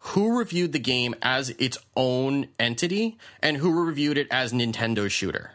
who 0.00 0.38
reviewed 0.38 0.72
the 0.72 0.78
game 0.78 1.14
as 1.22 1.50
its 1.50 1.78
own 1.96 2.48
entity 2.58 3.18
and 3.42 3.58
who 3.58 3.84
reviewed 3.84 4.18
it 4.18 4.28
as 4.30 4.52
Nintendo 4.52 5.10
shooter. 5.10 5.52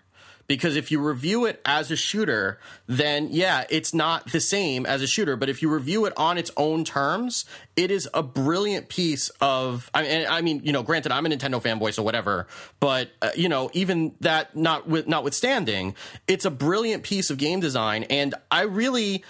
Because 0.47 0.75
if 0.75 0.91
you 0.91 0.99
review 0.99 1.45
it 1.45 1.61
as 1.65 1.89
a 1.89 1.95
shooter, 1.95 2.59
then 2.87 3.29
yeah, 3.31 3.65
it's 3.69 3.93
not 3.93 4.31
the 4.31 4.39
same 4.39 4.85
as 4.85 5.01
a 5.01 5.07
shooter. 5.07 5.35
But 5.35 5.49
if 5.49 5.61
you 5.61 5.69
review 5.69 6.05
it 6.05 6.13
on 6.17 6.37
its 6.37 6.51
own 6.55 6.83
terms, 6.83 7.45
it 7.75 7.89
is 7.89 8.07
a 8.13 8.21
brilliant 8.21 8.89
piece 8.89 9.29
of. 9.41 9.89
I 9.93 10.03
mean, 10.03 10.27
I 10.29 10.41
mean, 10.41 10.61
you 10.63 10.71
know, 10.71 10.83
granted, 10.83 11.11
I'm 11.11 11.25
a 11.25 11.29
Nintendo 11.29 11.61
fanboy, 11.61 11.93
so 11.93 12.03
whatever. 12.03 12.47
But 12.79 13.09
uh, 13.21 13.31
you 13.35 13.49
know, 13.49 13.69
even 13.73 14.15
that 14.21 14.55
not 14.55 14.87
with, 14.87 15.07
notwithstanding, 15.07 15.95
it's 16.27 16.45
a 16.45 16.51
brilliant 16.51 17.03
piece 17.03 17.29
of 17.29 17.37
game 17.37 17.59
design, 17.59 18.03
and 18.03 18.35
I 18.51 18.61
really 18.63 19.23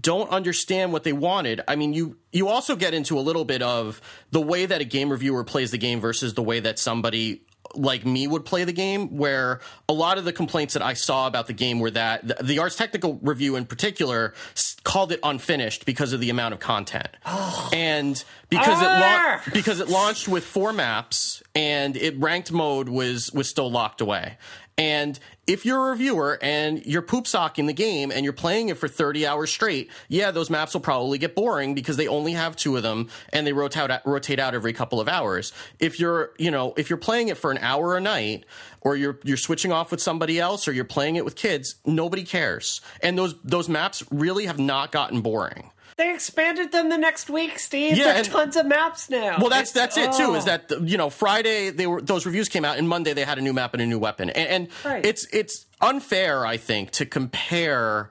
don't 0.00 0.30
understand 0.30 0.92
what 0.92 1.04
they 1.04 1.12
wanted. 1.12 1.60
I 1.68 1.76
mean, 1.76 1.92
you 1.92 2.16
you 2.32 2.48
also 2.48 2.76
get 2.76 2.94
into 2.94 3.18
a 3.18 3.20
little 3.20 3.44
bit 3.44 3.62
of 3.62 4.00
the 4.30 4.40
way 4.40 4.64
that 4.64 4.80
a 4.80 4.84
game 4.84 5.10
reviewer 5.10 5.44
plays 5.44 5.70
the 5.70 5.78
game 5.78 6.00
versus 6.00 6.34
the 6.34 6.42
way 6.42 6.60
that 6.60 6.78
somebody 6.78 7.42
like 7.74 8.04
me 8.04 8.26
would 8.26 8.44
play 8.44 8.64
the 8.64 8.72
game 8.72 9.16
where 9.16 9.60
a 9.88 9.92
lot 9.94 10.18
of 10.18 10.24
the 10.24 10.32
complaints 10.32 10.74
that 10.74 10.82
I 10.82 10.92
saw 10.92 11.26
about 11.26 11.46
the 11.46 11.54
game 11.54 11.80
were 11.80 11.90
that 11.92 12.26
the, 12.26 12.36
the 12.44 12.58
Ars 12.58 12.76
Technica 12.76 13.16
review 13.22 13.56
in 13.56 13.64
particular 13.64 14.34
s- 14.54 14.76
called 14.84 15.10
it 15.10 15.20
unfinished 15.22 15.86
because 15.86 16.12
of 16.12 16.20
the 16.20 16.28
amount 16.28 16.52
of 16.52 16.60
content. 16.60 17.08
and 17.72 18.22
because 18.50 18.82
it 18.82 18.86
Ah! 18.88 19.40
lau- 19.46 19.52
because 19.54 19.80
it 19.80 19.88
launched 19.88 20.28
with 20.28 20.44
four 20.44 20.72
maps 20.74 21.42
and 21.54 21.96
it 21.96 22.18
ranked 22.18 22.52
mode 22.52 22.88
was 22.90 23.32
was 23.32 23.48
still 23.48 23.70
locked 23.70 24.00
away. 24.02 24.36
And 24.78 25.18
if 25.46 25.66
you're 25.66 25.88
a 25.88 25.90
reviewer 25.90 26.38
and 26.40 26.84
you're 26.86 27.02
poop 27.02 27.26
socking 27.26 27.66
the 27.66 27.72
game 27.72 28.10
and 28.10 28.24
you're 28.24 28.32
playing 28.32 28.68
it 28.68 28.78
for 28.78 28.88
30 28.88 29.26
hours 29.26 29.50
straight, 29.50 29.90
yeah, 30.08 30.30
those 30.30 30.48
maps 30.48 30.72
will 30.72 30.80
probably 30.80 31.18
get 31.18 31.34
boring 31.34 31.74
because 31.74 31.96
they 31.96 32.08
only 32.08 32.32
have 32.32 32.56
two 32.56 32.76
of 32.76 32.82
them 32.82 33.08
and 33.32 33.46
they 33.46 33.52
rotate 33.52 33.90
out, 33.90 34.06
rotate 34.06 34.38
out 34.38 34.54
every 34.54 34.72
couple 34.72 35.00
of 35.00 35.08
hours. 35.08 35.52
If 35.80 35.98
you're, 35.98 36.32
you 36.38 36.50
know, 36.50 36.74
if 36.76 36.88
you're 36.88 36.96
playing 36.96 37.28
it 37.28 37.36
for 37.36 37.50
an 37.50 37.58
hour 37.58 37.96
a 37.96 38.00
night 38.00 38.44
or 38.80 38.96
you're 38.96 39.18
you're 39.24 39.36
switching 39.36 39.72
off 39.72 39.90
with 39.90 40.00
somebody 40.00 40.38
else 40.38 40.68
or 40.68 40.72
you're 40.72 40.84
playing 40.84 41.16
it 41.16 41.24
with 41.24 41.34
kids, 41.34 41.74
nobody 41.84 42.22
cares. 42.22 42.80
And 43.02 43.18
those 43.18 43.34
those 43.42 43.68
maps 43.68 44.04
really 44.10 44.46
have 44.46 44.58
not 44.58 44.92
gotten 44.92 45.22
boring. 45.22 45.71
They 45.96 46.12
expanded 46.14 46.72
them 46.72 46.88
the 46.88 46.96
next 46.98 47.28
week, 47.28 47.58
Steve. 47.58 47.96
Yeah, 47.96 48.14
There's 48.14 48.26
and- 48.26 48.34
tons 48.34 48.56
of 48.56 48.66
maps 48.66 49.10
now. 49.10 49.36
Well, 49.38 49.50
that's 49.50 49.70
It's- 49.76 49.94
that's 49.94 49.96
it 49.96 50.18
too. 50.18 50.30
oh. 50.30 50.34
Is 50.34 50.46
that 50.46 50.70
you 50.82 50.96
know 50.96 51.10
Friday 51.10 51.70
they 51.70 51.86
were 51.86 52.00
those 52.00 52.24
reviews 52.26 52.48
came 52.48 52.64
out 52.64 52.78
and 52.78 52.88
Monday 52.88 53.12
they 53.12 53.24
had 53.24 53.38
a 53.38 53.42
new 53.42 53.52
map 53.52 53.74
and 53.74 53.82
a 53.82 53.86
new 53.86 53.98
weapon, 53.98 54.30
and, 54.30 54.48
and 54.48 54.68
Right. 54.84 55.04
it's 55.04 55.26
it's 55.32 55.66
unfair 55.80 56.46
I 56.46 56.56
think 56.56 56.90
to 56.92 57.06
compare 57.06 58.10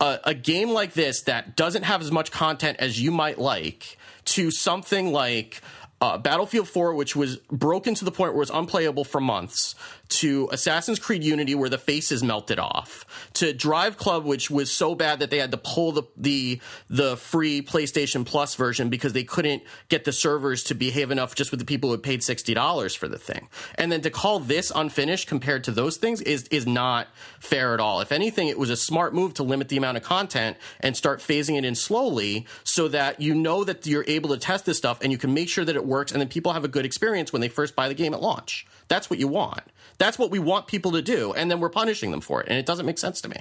a, 0.00 0.18
a 0.24 0.34
game 0.34 0.70
like 0.70 0.94
this 0.94 1.22
that 1.22 1.56
doesn't 1.56 1.84
have 1.84 2.00
as 2.00 2.10
much 2.10 2.30
content 2.30 2.78
as 2.80 3.00
you 3.00 3.10
might 3.10 3.38
like 3.38 3.96
to 4.26 4.50
something 4.50 5.12
like. 5.12 5.60
Uh, 6.02 6.16
Battlefield 6.16 6.66
4, 6.66 6.94
which 6.94 7.14
was 7.14 7.36
broken 7.52 7.94
to 7.94 8.06
the 8.06 8.10
point 8.10 8.32
where 8.32 8.40
it's 8.40 8.50
unplayable 8.50 9.04
for 9.04 9.20
months, 9.20 9.74
to 10.10 10.48
Assassin's 10.52 10.98
Creed 10.98 11.24
Unity, 11.24 11.54
where 11.54 11.68
the 11.68 11.78
faces 11.78 12.22
melted 12.22 12.58
off, 12.58 13.06
to 13.34 13.52
Drive 13.52 13.96
Club, 13.96 14.24
which 14.24 14.50
was 14.50 14.70
so 14.70 14.94
bad 14.94 15.20
that 15.20 15.30
they 15.30 15.38
had 15.38 15.50
to 15.50 15.56
pull 15.56 15.92
the 15.92 16.02
the 16.16 16.60
the 16.88 17.16
free 17.16 17.62
PlayStation 17.62 18.26
Plus 18.26 18.54
version 18.54 18.88
because 18.88 19.12
they 19.12 19.24
couldn't 19.24 19.62
get 19.88 20.04
the 20.04 20.12
servers 20.12 20.64
to 20.64 20.74
behave 20.74 21.10
enough 21.10 21.34
just 21.34 21.50
with 21.50 21.60
the 21.60 21.66
people 21.66 21.88
who 21.88 21.92
had 21.92 22.02
paid 22.02 22.22
sixty 22.22 22.54
dollars 22.54 22.94
for 22.94 23.08
the 23.08 23.18
thing. 23.18 23.48
And 23.76 23.90
then 23.90 24.00
to 24.02 24.10
call 24.10 24.40
this 24.40 24.72
unfinished 24.74 25.28
compared 25.28 25.64
to 25.64 25.70
those 25.70 25.96
things 25.96 26.20
is 26.22 26.44
is 26.48 26.66
not 26.66 27.08
fair 27.38 27.74
at 27.74 27.80
all. 27.80 28.00
If 28.00 28.12
anything, 28.12 28.48
it 28.48 28.58
was 28.58 28.70
a 28.70 28.76
smart 28.76 29.14
move 29.14 29.34
to 29.34 29.42
limit 29.42 29.68
the 29.68 29.76
amount 29.76 29.96
of 29.96 30.02
content 30.02 30.56
and 30.80 30.96
start 30.96 31.20
phasing 31.20 31.56
it 31.56 31.64
in 31.64 31.74
slowly 31.74 32.46
so 32.64 32.88
that 32.88 33.20
you 33.20 33.34
know 33.34 33.64
that 33.64 33.86
you're 33.86 34.04
able 34.06 34.30
to 34.30 34.38
test 34.38 34.66
this 34.66 34.78
stuff 34.78 34.98
and 35.02 35.12
you 35.12 35.18
can 35.18 35.32
make 35.34 35.48
sure 35.48 35.64
that 35.64 35.76
it 35.76 35.84
works 35.84 36.12
and 36.12 36.20
then 36.20 36.28
people 36.28 36.52
have 36.52 36.64
a 36.64 36.68
good 36.68 36.84
experience 36.84 37.32
when 37.32 37.40
they 37.40 37.48
first 37.48 37.76
buy 37.76 37.88
the 37.88 37.94
game 37.94 38.14
at 38.14 38.20
launch. 38.20 38.66
That's 38.88 39.08
what 39.08 39.18
you 39.18 39.28
want. 39.28 39.62
That's 40.00 40.18
what 40.18 40.30
we 40.30 40.38
want 40.38 40.66
people 40.66 40.92
to 40.92 41.02
do, 41.02 41.34
and 41.34 41.50
then 41.50 41.60
we're 41.60 41.68
punishing 41.68 42.10
them 42.10 42.22
for 42.22 42.40
it, 42.40 42.48
and 42.48 42.58
it 42.58 42.64
doesn't 42.64 42.86
make 42.86 42.96
sense 42.96 43.20
to 43.20 43.28
me. 43.28 43.36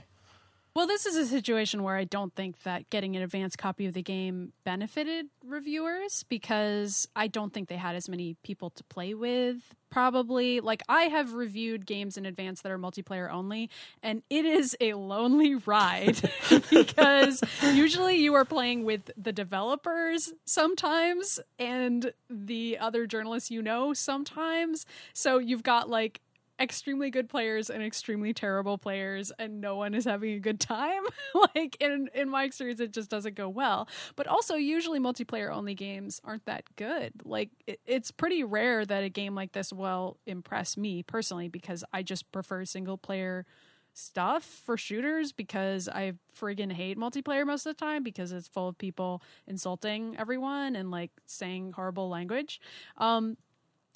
Well, 0.76 0.88
this 0.88 1.06
is 1.06 1.16
a 1.16 1.26
situation 1.26 1.84
where 1.84 1.96
I 1.96 2.04
don't 2.04 2.36
think 2.36 2.64
that 2.64 2.90
getting 2.90 3.16
an 3.16 3.22
advanced 3.22 3.58
copy 3.58 3.86
of 3.86 3.94
the 3.94 4.04
game 4.04 4.52
benefited 4.66 5.28
reviewers 5.44 6.24
because 6.28 7.08
I 7.16 7.28
don't 7.28 7.54
think 7.54 7.70
they 7.70 7.78
had 7.78 7.96
as 7.96 8.10
many 8.10 8.36
people 8.44 8.72
to 8.72 8.84
play 8.84 9.14
with. 9.14 9.74
Probably, 9.90 10.60
like, 10.60 10.84
I 10.90 11.04
have 11.04 11.34
reviewed 11.34 11.86
games 11.86 12.18
in 12.18 12.26
advance 12.26 12.62
that 12.62 12.74
are 12.74 12.78
multiplayer 12.78 13.32
only, 13.32 13.70
and 14.04 14.22
it 14.30 14.44
is 14.44 14.76
a 14.82 14.96
lonely 14.96 15.56
ride 15.56 16.22
because 16.70 17.42
usually 17.74 18.18
you 18.18 18.34
are 18.34 18.46
playing 18.46 18.84
with 18.84 19.12
the 19.18 19.32
developers 19.32 20.34
sometimes 20.44 21.40
and 21.58 22.12
the 22.30 22.78
other 22.80 23.08
journalists 23.08 23.50
you 23.50 23.62
know 23.62 23.94
sometimes. 23.94 24.86
So 25.14 25.38
you've 25.38 25.64
got 25.64 25.90
like 25.90 26.20
extremely 26.60 27.10
good 27.10 27.30
players 27.30 27.70
and 27.70 27.82
extremely 27.82 28.34
terrible 28.34 28.78
players 28.78 29.32
and 29.40 29.62
no 29.62 29.76
one 29.76 29.94
is 29.94 30.06
having 30.06 30.34
a 30.34 30.40
good 30.40 30.60
time. 30.60 31.04
Like 31.56 31.78
in 31.80 32.10
in 32.14 32.30
my 32.30 32.44
experience 32.44 32.80
it 32.80 32.92
just 32.92 33.10
doesn't 33.10 33.36
go 33.36 33.48
well. 33.50 33.88
But 34.16 34.28
also 34.28 34.56
usually 34.56 35.00
multiplayer 35.00 35.54
only 35.54 35.74
games 35.74 36.20
aren't 36.24 36.46
that 36.46 36.64
good. 36.76 37.14
Like 37.24 37.50
it, 37.68 37.80
it's 37.86 38.12
pretty 38.12 38.44
rare 38.44 38.86
that 38.86 39.04
a 39.04 39.10
game 39.10 39.36
like 39.36 39.52
this 39.54 39.72
will 39.72 40.18
impress 40.26 40.76
me 40.76 41.04
personally 41.04 41.48
because 41.48 41.84
i 41.94 42.04
just 42.04 42.32
prefer 42.32 42.66
single 42.66 42.98
player 42.98 43.46
stuff 43.94 44.44
for 44.44 44.78
shooters 44.78 45.32
because 45.32 45.90
I 45.90 46.14
friggin' 46.40 46.72
hate 46.72 46.98
multiplayer 46.98 47.46
most 47.46 47.66
of 47.66 47.76
the 47.76 47.86
time 47.86 48.04
because 48.04 48.32
it's 48.32 48.48
full 48.48 48.70
of 48.70 48.78
people 48.78 49.22
insulting 49.48 50.16
everyone 50.18 50.76
and 50.76 50.92
like 50.92 51.12
saying 51.26 51.74
horrible 51.74 52.10
language. 52.10 52.60
Um, 52.98 53.38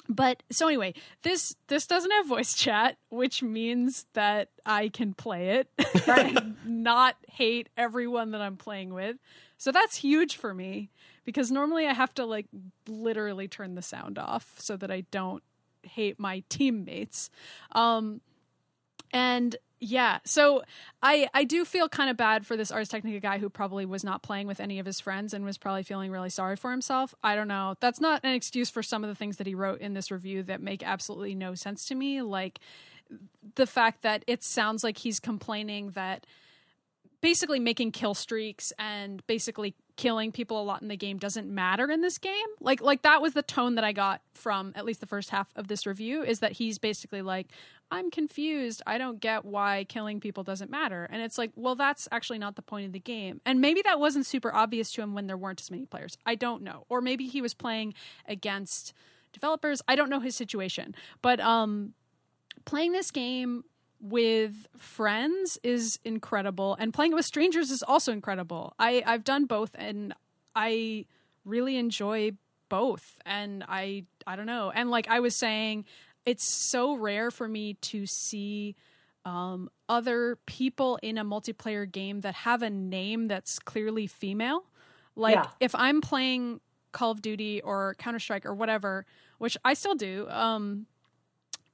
but 0.09 0.43
so 0.51 0.67
anyway 0.67 0.93
this 1.21 1.55
this 1.67 1.87
doesn't 1.87 2.11
have 2.11 2.27
voice 2.27 2.53
chat 2.55 2.97
which 3.09 3.41
means 3.41 4.05
that 4.13 4.49
i 4.65 4.89
can 4.89 5.13
play 5.13 5.49
it. 5.49 5.67
And 6.07 6.55
not 6.65 7.15
hate 7.27 7.69
everyone 7.77 8.31
that 8.31 8.41
i'm 8.41 8.57
playing 8.57 8.93
with. 8.93 9.17
So 9.57 9.71
that's 9.71 9.95
huge 9.95 10.35
for 10.35 10.53
me 10.53 10.89
because 11.25 11.51
normally 11.51 11.87
i 11.87 11.93
have 11.93 12.13
to 12.15 12.25
like 12.25 12.47
literally 12.87 13.47
turn 13.47 13.75
the 13.75 13.81
sound 13.81 14.17
off 14.19 14.53
so 14.57 14.75
that 14.77 14.91
i 14.91 15.01
don't 15.11 15.43
hate 15.83 16.19
my 16.19 16.43
teammates. 16.49 17.29
Um 17.71 18.21
and 19.11 19.55
yeah, 19.83 20.19
so 20.23 20.63
I 21.01 21.27
I 21.33 21.43
do 21.43 21.65
feel 21.65 21.89
kind 21.89 22.09
of 22.09 22.15
bad 22.15 22.45
for 22.45 22.55
this 22.55 22.71
Ars 22.71 22.87
Technica 22.87 23.19
guy 23.19 23.37
who 23.37 23.49
probably 23.49 23.85
was 23.85 24.01
not 24.01 24.23
playing 24.23 24.47
with 24.47 24.61
any 24.61 24.79
of 24.79 24.85
his 24.85 25.01
friends 25.01 25.33
and 25.33 25.43
was 25.43 25.57
probably 25.57 25.83
feeling 25.83 26.09
really 26.09 26.29
sorry 26.29 26.55
for 26.55 26.71
himself. 26.71 27.13
I 27.21 27.35
don't 27.35 27.49
know. 27.49 27.75
That's 27.81 27.99
not 27.99 28.21
an 28.23 28.33
excuse 28.33 28.69
for 28.69 28.81
some 28.81 29.03
of 29.03 29.09
the 29.09 29.15
things 29.15 29.35
that 29.37 29.47
he 29.47 29.55
wrote 29.55 29.81
in 29.81 29.93
this 29.93 30.09
review 30.09 30.41
that 30.43 30.61
make 30.61 30.83
absolutely 30.83 31.35
no 31.35 31.53
sense 31.53 31.85
to 31.87 31.95
me. 31.95 32.21
Like 32.21 32.59
the 33.55 33.67
fact 33.67 34.03
that 34.03 34.23
it 34.25 34.41
sounds 34.41 34.85
like 34.85 34.99
he's 34.99 35.19
complaining 35.19 35.89
that 35.91 36.25
basically 37.19 37.59
making 37.59 37.91
kill 37.91 38.13
streaks 38.13 38.71
and 38.79 39.25
basically 39.27 39.75
killing 39.95 40.31
people 40.31 40.61
a 40.61 40.63
lot 40.63 40.81
in 40.81 40.87
the 40.87 40.97
game 40.97 41.17
doesn't 41.17 41.47
matter 41.47 41.91
in 41.91 41.99
this 41.99 42.17
game. 42.17 42.33
Like 42.61 42.81
like 42.81 43.01
that 43.01 43.21
was 43.21 43.33
the 43.33 43.43
tone 43.43 43.75
that 43.75 43.83
I 43.83 43.91
got 43.91 44.21
from 44.33 44.71
at 44.75 44.85
least 44.85 45.01
the 45.01 45.07
first 45.07 45.29
half 45.29 45.47
of 45.57 45.67
this 45.67 45.85
review 45.85 46.23
is 46.23 46.39
that 46.39 46.53
he's 46.53 46.79
basically 46.79 47.21
like 47.21 47.47
I'm 47.93 48.09
confused. 48.09 48.81
I 48.87 48.97
don't 48.97 49.19
get 49.19 49.45
why 49.45 49.85
killing 49.87 50.19
people 50.19 50.43
doesn't 50.43 50.71
matter. 50.71 51.07
And 51.11 51.21
it's 51.21 51.37
like, 51.37 51.51
well 51.55 51.75
that's 51.75 52.07
actually 52.11 52.39
not 52.39 52.55
the 52.55 52.63
point 52.63 52.87
of 52.87 52.91
the 52.91 52.99
game. 52.99 53.39
And 53.45 53.61
maybe 53.61 53.83
that 53.83 53.99
wasn't 53.99 54.25
super 54.25 54.53
obvious 54.53 54.91
to 54.93 55.01
him 55.01 55.13
when 55.13 55.27
there 55.27 55.37
weren't 55.37 55.61
as 55.61 55.69
many 55.69 55.85
players. 55.85 56.17
I 56.25 56.33
don't 56.33 56.63
know. 56.63 56.85
Or 56.89 57.01
maybe 57.01 57.27
he 57.27 57.39
was 57.39 57.53
playing 57.53 57.93
against 58.27 58.93
developers. 59.31 59.81
I 59.87 59.95
don't 59.95 60.09
know 60.09 60.19
his 60.19 60.35
situation. 60.35 60.95
But 61.21 61.39
um 61.39 61.93
playing 62.65 62.93
this 62.93 63.11
game 63.11 63.63
with 64.01 64.67
friends 64.75 65.59
is 65.63 65.99
incredible 66.03 66.75
and 66.79 66.93
playing 66.93 67.11
it 67.11 67.15
with 67.15 67.25
strangers 67.25 67.69
is 67.69 67.83
also 67.83 68.11
incredible. 68.11 68.73
I 68.79 69.03
I've 69.05 69.23
done 69.23 69.45
both 69.45 69.71
and 69.75 70.15
I 70.55 71.05
really 71.45 71.77
enjoy 71.77 72.31
both 72.69 73.19
and 73.23 73.63
I 73.67 74.05
I 74.25 74.35
don't 74.35 74.47
know. 74.47 74.71
And 74.73 74.89
like 74.89 75.07
I 75.07 75.19
was 75.19 75.35
saying 75.35 75.85
it's 76.25 76.45
so 76.45 76.95
rare 76.95 77.31
for 77.31 77.47
me 77.47 77.75
to 77.75 78.05
see 78.05 78.75
um, 79.25 79.69
other 79.87 80.37
people 80.45 80.99
in 81.01 81.17
a 81.17 81.25
multiplayer 81.25 81.89
game 81.89 82.21
that 82.21 82.35
have 82.35 82.61
a 82.61 82.69
name 82.69 83.27
that's 83.27 83.59
clearly 83.59 84.07
female. 84.07 84.63
Like 85.15 85.35
Yeah. 85.35 85.47
if 85.59 85.75
I'm 85.75 86.01
playing 86.01 86.59
Call 86.91 87.11
of 87.11 87.21
Duty 87.21 87.61
or 87.61 87.95
Counter 87.97 88.19
Strike 88.19 88.45
or 88.45 88.53
whatever, 88.53 89.05
which 89.37 89.57
I 89.63 89.73
still 89.73 89.95
do, 89.95 90.27
um, 90.29 90.87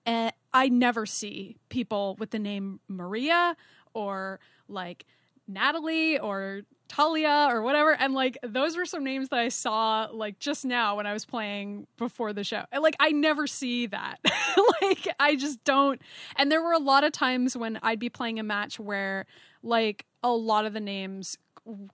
and 0.05 0.31
I 0.53 0.69
never 0.69 1.05
see 1.05 1.57
people 1.69 2.15
with 2.19 2.31
the 2.31 2.39
name 2.39 2.79
Maria 2.87 3.55
or 3.93 4.39
like 4.67 5.05
Natalie 5.47 6.19
or 6.19 6.61
Talia 6.89 7.47
or 7.49 7.61
whatever. 7.61 7.93
And 7.93 8.13
like 8.13 8.37
those 8.43 8.75
were 8.75 8.85
some 8.85 9.03
names 9.05 9.29
that 9.29 9.39
I 9.39 9.47
saw 9.49 10.07
like 10.11 10.39
just 10.39 10.65
now 10.65 10.97
when 10.97 11.07
I 11.07 11.13
was 11.13 11.23
playing 11.25 11.87
before 11.97 12.33
the 12.33 12.43
show. 12.43 12.63
Like 12.77 12.95
I 12.99 13.11
never 13.11 13.47
see 13.47 13.85
that. 13.87 14.17
like 14.81 15.07
I 15.19 15.35
just 15.37 15.63
don't. 15.63 16.01
And 16.35 16.51
there 16.51 16.61
were 16.61 16.73
a 16.73 16.79
lot 16.79 17.03
of 17.03 17.11
times 17.13 17.55
when 17.55 17.79
I'd 17.81 17.99
be 17.99 18.09
playing 18.09 18.39
a 18.39 18.43
match 18.43 18.79
where 18.79 19.25
like 19.63 20.05
a 20.23 20.31
lot 20.31 20.65
of 20.65 20.73
the 20.73 20.79
names 20.81 21.37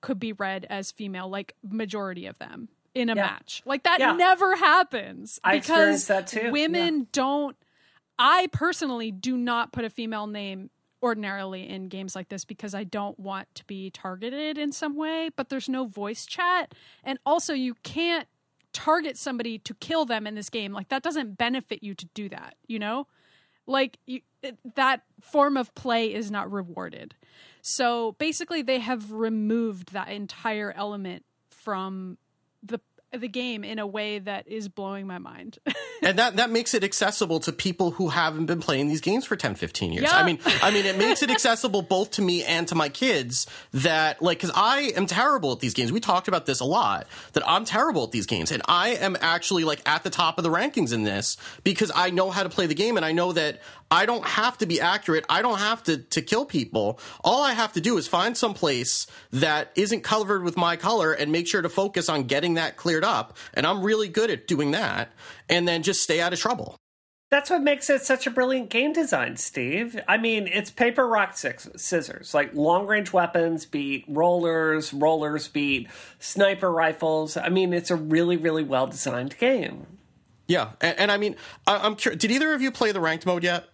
could 0.01 0.19
be 0.19 0.31
read 0.33 0.65
as 0.69 0.89
female, 0.91 1.29
like 1.29 1.53
majority 1.61 2.25
of 2.25 2.39
them 2.39 2.69
in 2.95 3.09
a 3.09 3.15
Yeah. 3.15 3.23
match. 3.23 3.61
Like 3.65 3.83
that 3.83 3.99
Yeah. 3.99 4.13
never 4.13 4.55
happens 4.55 5.39
I 5.43 5.57
because 5.57 5.67
experienced 5.69 6.07
that 6.07 6.27
too. 6.27 6.51
women 6.51 7.07
don't 7.11 7.55
I 8.17 8.47
personally 8.53 9.11
do 9.11 9.35
not 9.35 9.73
put 9.73 9.83
a 9.83 9.89
female 9.89 10.25
name 10.27 10.69
ordinarily 11.05 11.69
in 11.69 11.87
games 11.87 12.15
like 12.15 12.29
this 12.29 12.45
because 12.45 12.73
I 12.73 12.83
don't 12.83 13.19
want 13.19 13.53
to 13.53 13.65
be 13.65 13.91
targeted 13.91 14.57
in 14.57 14.71
some 14.71 14.95
way, 14.95 15.29
but 15.35 15.49
there's 15.49 15.69
no 15.69 15.85
voice 15.85 16.25
chat. 16.25 16.73
And 17.03 17.19
also, 17.27 17.53
you 17.53 17.75
can't 17.83 18.27
target 18.73 19.15
somebody 19.15 19.59
to 19.59 19.75
kill 19.75 20.05
them 20.05 20.25
in 20.25 20.33
this 20.33 20.49
game. 20.49 20.73
Like, 20.73 20.89
that 20.89 21.03
doesn't 21.03 21.37
benefit 21.37 21.83
you 21.83 21.93
to 21.93 22.07
do 22.15 22.27
that, 22.29 22.55
you 22.65 22.79
know? 22.79 23.05
Like, 23.67 23.99
you, 24.07 24.21
that 24.73 25.03
form 25.21 25.57
of 25.57 25.75
play 25.75 26.11
is 26.11 26.31
not 26.31 26.51
rewarded. 26.51 27.13
So 27.61 28.13
basically, 28.13 28.63
they 28.63 28.79
have 28.79 29.11
removed 29.11 29.93
that 29.93 30.09
entire 30.09 30.73
element 30.75 31.23
from 31.51 32.17
the 32.63 32.81
the 33.21 33.27
game 33.27 33.63
in 33.63 33.79
a 33.79 33.87
way 33.87 34.19
that 34.19 34.47
is 34.47 34.67
blowing 34.67 35.07
my 35.07 35.17
mind. 35.17 35.57
and 36.01 36.19
that 36.19 36.35
that 36.37 36.49
makes 36.49 36.73
it 36.73 36.83
accessible 36.83 37.39
to 37.41 37.51
people 37.51 37.91
who 37.91 38.09
haven't 38.09 38.45
been 38.45 38.59
playing 38.59 38.87
these 38.87 39.01
games 39.01 39.25
for 39.25 39.35
10 39.35 39.55
15 39.55 39.93
years 39.93 40.03
Yeah. 40.03 40.17
i 40.17 40.23
mean 40.23 40.39
i 40.61 40.69
mean 40.71 40.85
it 40.85 40.97
makes 40.97 41.23
it 41.23 41.31
accessible 41.31 41.81
both 41.95 42.11
to 42.11 42.21
me 42.21 42.43
and 42.43 42.67
to 42.67 42.75
my 42.75 42.89
kids 42.89 43.47
that 43.73 44.21
like 44.21 44.39
cuz 44.39 44.51
i 44.55 44.91
am 44.95 45.05
terrible 45.05 45.53
at 45.53 45.59
these 45.59 45.73
games 45.73 45.91
we 45.91 45.99
talked 45.99 46.27
about 46.27 46.45
this 46.45 46.59
a 46.59 46.65
lot 46.65 47.07
that 47.33 47.43
i'm 47.49 47.63
terrible 47.65 48.03
at 48.03 48.11
these 48.11 48.25
games 48.25 48.51
and 48.51 48.61
i 48.67 48.89
am 48.89 49.15
actually 49.21 49.63
like 49.63 49.81
at 49.87 50.03
the 50.03 50.09
top 50.09 50.37
of 50.37 50.43
the 50.43 50.49
rankings 50.49 50.91
in 50.93 51.03
this 51.03 51.37
because 51.63 51.91
i 51.95 52.09
know 52.09 52.29
how 52.29 52.43
to 52.43 52.49
play 52.49 52.65
the 52.67 52.75
game 52.75 52.97
and 52.97 53.05
i 53.05 53.11
know 53.11 53.31
that 53.31 53.61
I 53.91 54.05
don't 54.05 54.25
have 54.25 54.57
to 54.59 54.65
be 54.65 54.81
accurate. 54.81 55.25
I 55.29 55.41
don't 55.41 55.59
have 55.59 55.83
to, 55.83 55.97
to 55.97 56.21
kill 56.21 56.45
people. 56.45 56.99
All 57.23 57.43
I 57.43 57.53
have 57.53 57.73
to 57.73 57.81
do 57.81 57.97
is 57.97 58.07
find 58.07 58.35
some 58.35 58.53
place 58.53 59.07
that 59.31 59.71
isn't 59.75 60.01
covered 60.01 60.43
with 60.43 60.57
my 60.57 60.75
color 60.75 61.13
and 61.13 61.31
make 61.31 61.47
sure 61.47 61.61
to 61.61 61.69
focus 61.69 62.09
on 62.09 62.23
getting 62.23 62.55
that 62.55 62.77
cleared 62.77 63.03
up. 63.03 63.37
And 63.53 63.65
I'm 63.65 63.83
really 63.83 64.07
good 64.07 64.31
at 64.31 64.47
doing 64.47 64.71
that. 64.71 65.11
And 65.49 65.67
then 65.67 65.83
just 65.83 66.01
stay 66.01 66.19
out 66.19 66.33
of 66.33 66.39
trouble. 66.39 66.77
That's 67.31 67.49
what 67.49 67.63
makes 67.63 67.89
it 67.89 68.01
such 68.01 68.27
a 68.27 68.31
brilliant 68.31 68.69
game 68.69 68.93
design, 68.93 69.35
Steve. 69.37 69.99
I 70.07 70.17
mean, 70.17 70.47
it's 70.47 70.71
paper, 70.71 71.07
rock, 71.07 71.35
scissors. 71.35 72.33
Like 72.33 72.53
long 72.53 72.87
range 72.87 73.13
weapons 73.13 73.65
beat 73.65 74.05
rollers, 74.07 74.93
rollers 74.93 75.47
beat 75.47 75.89
sniper 76.19 76.71
rifles. 76.71 77.35
I 77.35 77.49
mean, 77.49 77.73
it's 77.73 77.91
a 77.91 77.95
really, 77.95 78.37
really 78.37 78.63
well 78.63 78.87
designed 78.87 79.37
game. 79.37 79.85
Yeah. 80.47 80.71
And, 80.81 80.99
and 80.99 81.11
I 81.11 81.17
mean, 81.17 81.35
I, 81.65 81.77
I'm 81.77 81.95
curious. 81.95 82.21
Did 82.21 82.31
either 82.31 82.53
of 82.53 82.61
you 82.61 82.71
play 82.71 82.91
the 82.91 83.01
ranked 83.01 83.25
mode 83.25 83.43
yet? 83.43 83.67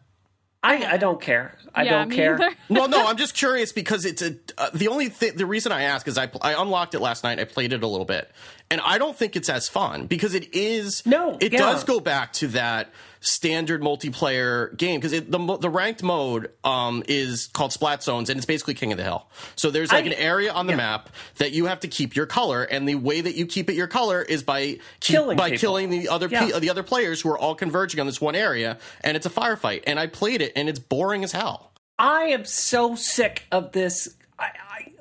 I, 0.64 0.94
I 0.94 0.98
don't 0.98 1.20
care. 1.20 1.58
I 1.74 1.84
yeah, 1.84 1.92
don't 1.92 2.10
me 2.10 2.16
care. 2.16 2.38
neither. 2.38 2.56
well, 2.70 2.88
no, 2.88 3.08
I'm 3.08 3.18
just 3.18 3.34
curious 3.34 3.72
because 3.72 4.06
it's 4.06 4.22
a 4.22 4.36
uh, 4.58 4.70
the 4.74 4.90
only 4.90 5.10
thing. 5.10 5.36
The 5.36 5.46
reason 5.46 5.72
I 5.72 5.84
ask 5.84 6.08
is 6.08 6.18
I 6.18 6.30
I 6.42 6.62
unlocked 6.62 6.94
it 6.94 7.00
last 7.00 7.24
night. 7.24 7.40
I 7.40 7.46
played 7.46 7.74
it 7.74 7.82
a 7.82 7.88
little 7.88 8.06
bit, 8.06 8.30
and 8.70 8.80
I 8.82 8.98
don't 8.98 9.16
think 9.16 9.36
it's 9.36 9.50
as 9.50 9.68
fun 9.68 10.06
because 10.06 10.36
it 10.36 10.54
is. 10.54 11.06
No, 11.06 11.38
it 11.40 11.54
yeah. 11.54 11.60
does 11.60 11.84
go 11.84 12.00
back 12.00 12.34
to 12.34 12.48
that 12.50 12.90
standard 13.24 13.82
multiplayer 13.82 14.76
game 14.76 15.00
because 15.00 15.12
the 15.12 15.58
the 15.62 15.70
ranked 15.70 16.02
mode 16.04 16.52
um, 16.64 17.04
is 17.08 17.48
called 17.54 17.72
Splat 17.72 18.04
Zones 18.04 18.30
and 18.30 18.38
it's 18.38 18.46
basically 18.48 18.74
King 18.74 18.92
of 18.92 18.98
the 18.98 19.04
Hill. 19.04 19.28
So 19.56 19.70
there's 19.72 19.92
like 19.92 20.06
I- 20.06 20.08
an 20.08 20.14
area 20.14 20.52
on 20.52 20.66
the 20.66 20.74
yeah. 20.74 20.78
map 20.78 21.10
that 21.38 21.52
you 21.52 21.68
have 21.68 21.80
to 21.82 21.88
keep 21.88 22.16
your 22.16 22.26
color, 22.26 22.64
and 22.64 22.90
the 22.90 22.96
way 22.96 23.22
that 23.22 23.36
you 23.36 23.46
keep 23.46 23.70
it 23.70 23.76
your 23.76 23.88
color 23.88 24.22
is 24.22 24.42
by 24.44 24.62
keep, 25.00 25.16
Killing 25.16 25.38
by 25.38 25.52
people. 25.52 25.60
killing 25.60 25.90
the 25.92 26.10
other 26.10 26.28
pe- 26.30 26.60
the 26.60 26.70
other 26.70 26.84
players 26.84 27.22
who 27.22 27.30
are 27.30 27.38
all 27.38 27.56
converging 27.56 28.00
on 28.00 28.08
this 28.08 28.20
one 28.20 28.36
area, 28.36 28.80
and 29.04 29.16
it's 29.16 29.26
a 29.26 29.30
firefight. 29.30 29.84
And 29.86 30.00
I 30.00 30.08
played 30.08 30.42
it, 30.42 30.52
and 30.56 30.68
it's 30.68 30.80
boring 30.80 31.24
as 31.24 31.32
hell. 31.32 31.72
I 32.00 32.24
am 32.30 32.46
so 32.46 32.96
sick 32.96 33.44
of 33.52 33.72
this. 33.74 34.10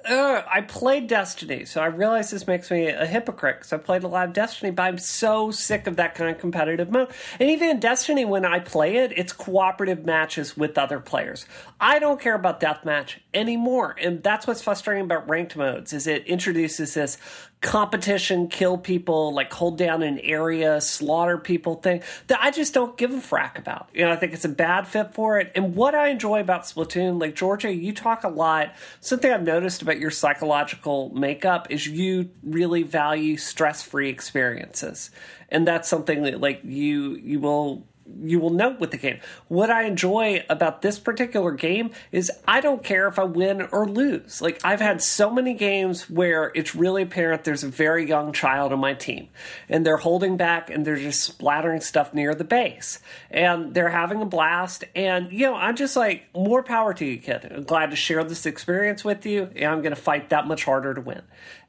Uh, 0.09 0.43
I 0.51 0.63
played 0.63 1.07
Destiny, 1.09 1.65
so 1.65 1.81
I 1.81 1.87
realize 1.87 2.31
this 2.31 2.47
makes 2.47 2.71
me 2.71 2.89
a 2.89 3.07
hypocrite 3.07 3.59
because 3.59 3.73
I 3.73 3.77
played 3.77 4.03
a 4.03 4.09
lot 4.09 4.29
of 4.29 4.33
Destiny, 4.33 4.71
but 4.71 4.83
I'm 4.83 4.99
so 4.99 5.51
sick 5.51 5.87
of 5.87 5.97
that 5.97 6.15
kind 6.15 6.31
of 6.31 6.41
competitive 6.41 6.91
mode. 6.91 7.11
And 7.39 7.51
even 7.51 7.69
in 7.69 7.81
Destiny, 7.81 8.25
when 8.25 8.45
I 8.45 8.61
play 8.61 8.97
it, 8.97 9.13
it's 9.17 9.33
cooperative 9.33 10.05
matches 10.05 10.57
with 10.57 10.79
other 10.79 11.01
players. 11.01 11.47
I 11.81 11.99
don't 11.99 12.21
care 12.21 12.35
about 12.35 12.61
deathmatch 12.61 13.19
anymore, 13.35 13.97
and 14.01 14.23
that's 14.23 14.47
what's 14.47 14.63
frustrating 14.63 15.05
about 15.05 15.29
ranked 15.29 15.57
modes. 15.57 15.93
Is 15.93 16.07
it 16.07 16.27
introduces 16.27 16.95
this 16.95 17.19
competition, 17.61 18.49
kill 18.49 18.79
people, 18.79 19.35
like 19.35 19.53
hold 19.53 19.77
down 19.77 20.03
an 20.03 20.19
area, 20.21 20.81
slaughter 20.81 21.37
people 21.37 21.75
thing 21.75 22.03
that 22.29 22.41
I 22.43 22.51
just 22.51 22.73
don't 22.73 22.97
give 22.97 23.13
a 23.13 23.19
frack 23.19 23.59
about. 23.59 23.91
You 23.93 24.07
know, 24.07 24.13
I 24.13 24.17
think 24.17 24.33
it's 24.33 24.47
a 24.47 24.51
bad 24.51 24.89
fit 24.89 25.13
for 25.13 25.39
it. 25.39 25.53
And 25.55 25.75
what 25.75 25.95
I 25.95 26.09
enjoy 26.09 26.41
about 26.41 26.63
Splatoon, 26.63 27.21
like 27.21 27.35
Georgia, 27.35 27.73
you 27.73 27.93
talk 27.93 28.25
a 28.25 28.29
lot. 28.29 28.75
Something 29.01 29.31
I've 29.31 29.43
noticed 29.43 29.83
about 29.83 29.99
your 29.99 30.11
psychological 30.11 31.11
makeup 31.15 31.67
is 31.71 31.87
you 31.87 32.31
really 32.43 32.83
value 32.83 33.37
stress-free 33.37 34.09
experiences. 34.09 35.11
And 35.51 35.69
that's 35.69 35.89
something 35.89 36.23
that 36.23 36.41
like 36.41 36.61
you 36.65 37.17
you 37.17 37.41
will 37.41 37.87
you 38.23 38.41
will 38.41 38.51
note 38.51 38.81
with 38.81 38.91
the 38.91 38.97
game. 38.97 39.21
What 39.49 39.71
I 39.71 39.85
enjoy 39.85 40.45
about 40.49 40.83
this 40.83 40.99
particular 40.99 41.53
game 41.53 41.91
is 42.13 42.31
I 42.47 42.61
don't 42.61 42.83
care 42.83 43.09
if 43.09 43.19
I 43.19 43.25
win 43.25 43.63
or 43.73 43.89
lose. 43.89 44.41
Like 44.41 44.61
I've 44.65 44.81
had 44.81 45.03
so 45.03 45.31
many 45.31 45.55
games 45.55 46.09
where 46.09 46.53
it's 46.55 46.75
really 46.75 47.03
apparent 47.03 47.45
there's 47.45 47.65
a 47.65 47.69
very 47.69 48.09
young 48.09 48.33
child 48.33 48.73
on 48.73 48.81
my 48.81 48.95
team 48.95 49.29
and 49.69 49.85
they're 49.85 49.97
holding 49.97 50.37
back 50.37 50.71
and 50.71 50.87
they're 50.87 50.97
just 50.97 51.23
splattering 51.23 51.81
stuff 51.81 52.15
near 52.15 52.35
the 52.35 52.45
base 52.45 52.99
and 53.31 53.75
they're 53.75 53.89
having 53.89 54.21
a 54.21 54.27
blast 54.27 54.85
and 54.95 55.33
you 55.33 55.47
know 55.47 55.55
I'm 55.55 55.77
just 55.77 55.97
like 55.97 56.25
more 56.35 56.63
power 56.63 56.95
to 56.95 57.05
you 57.05 57.19
kid. 57.19 57.51
I'm 57.51 57.65
glad 57.65 57.91
to 57.91 57.97
share 57.97 58.25
this 58.25 58.47
experience 58.47 59.05
with 59.05 59.27
you 59.27 59.51
and 59.57 59.67
I'm 59.67 59.83
going 59.83 59.95
to 59.95 60.01
fight 60.01 60.31
that 60.31 60.47
much 60.47 60.65
harder 60.65 60.95
to 60.95 61.01
win 61.01 61.23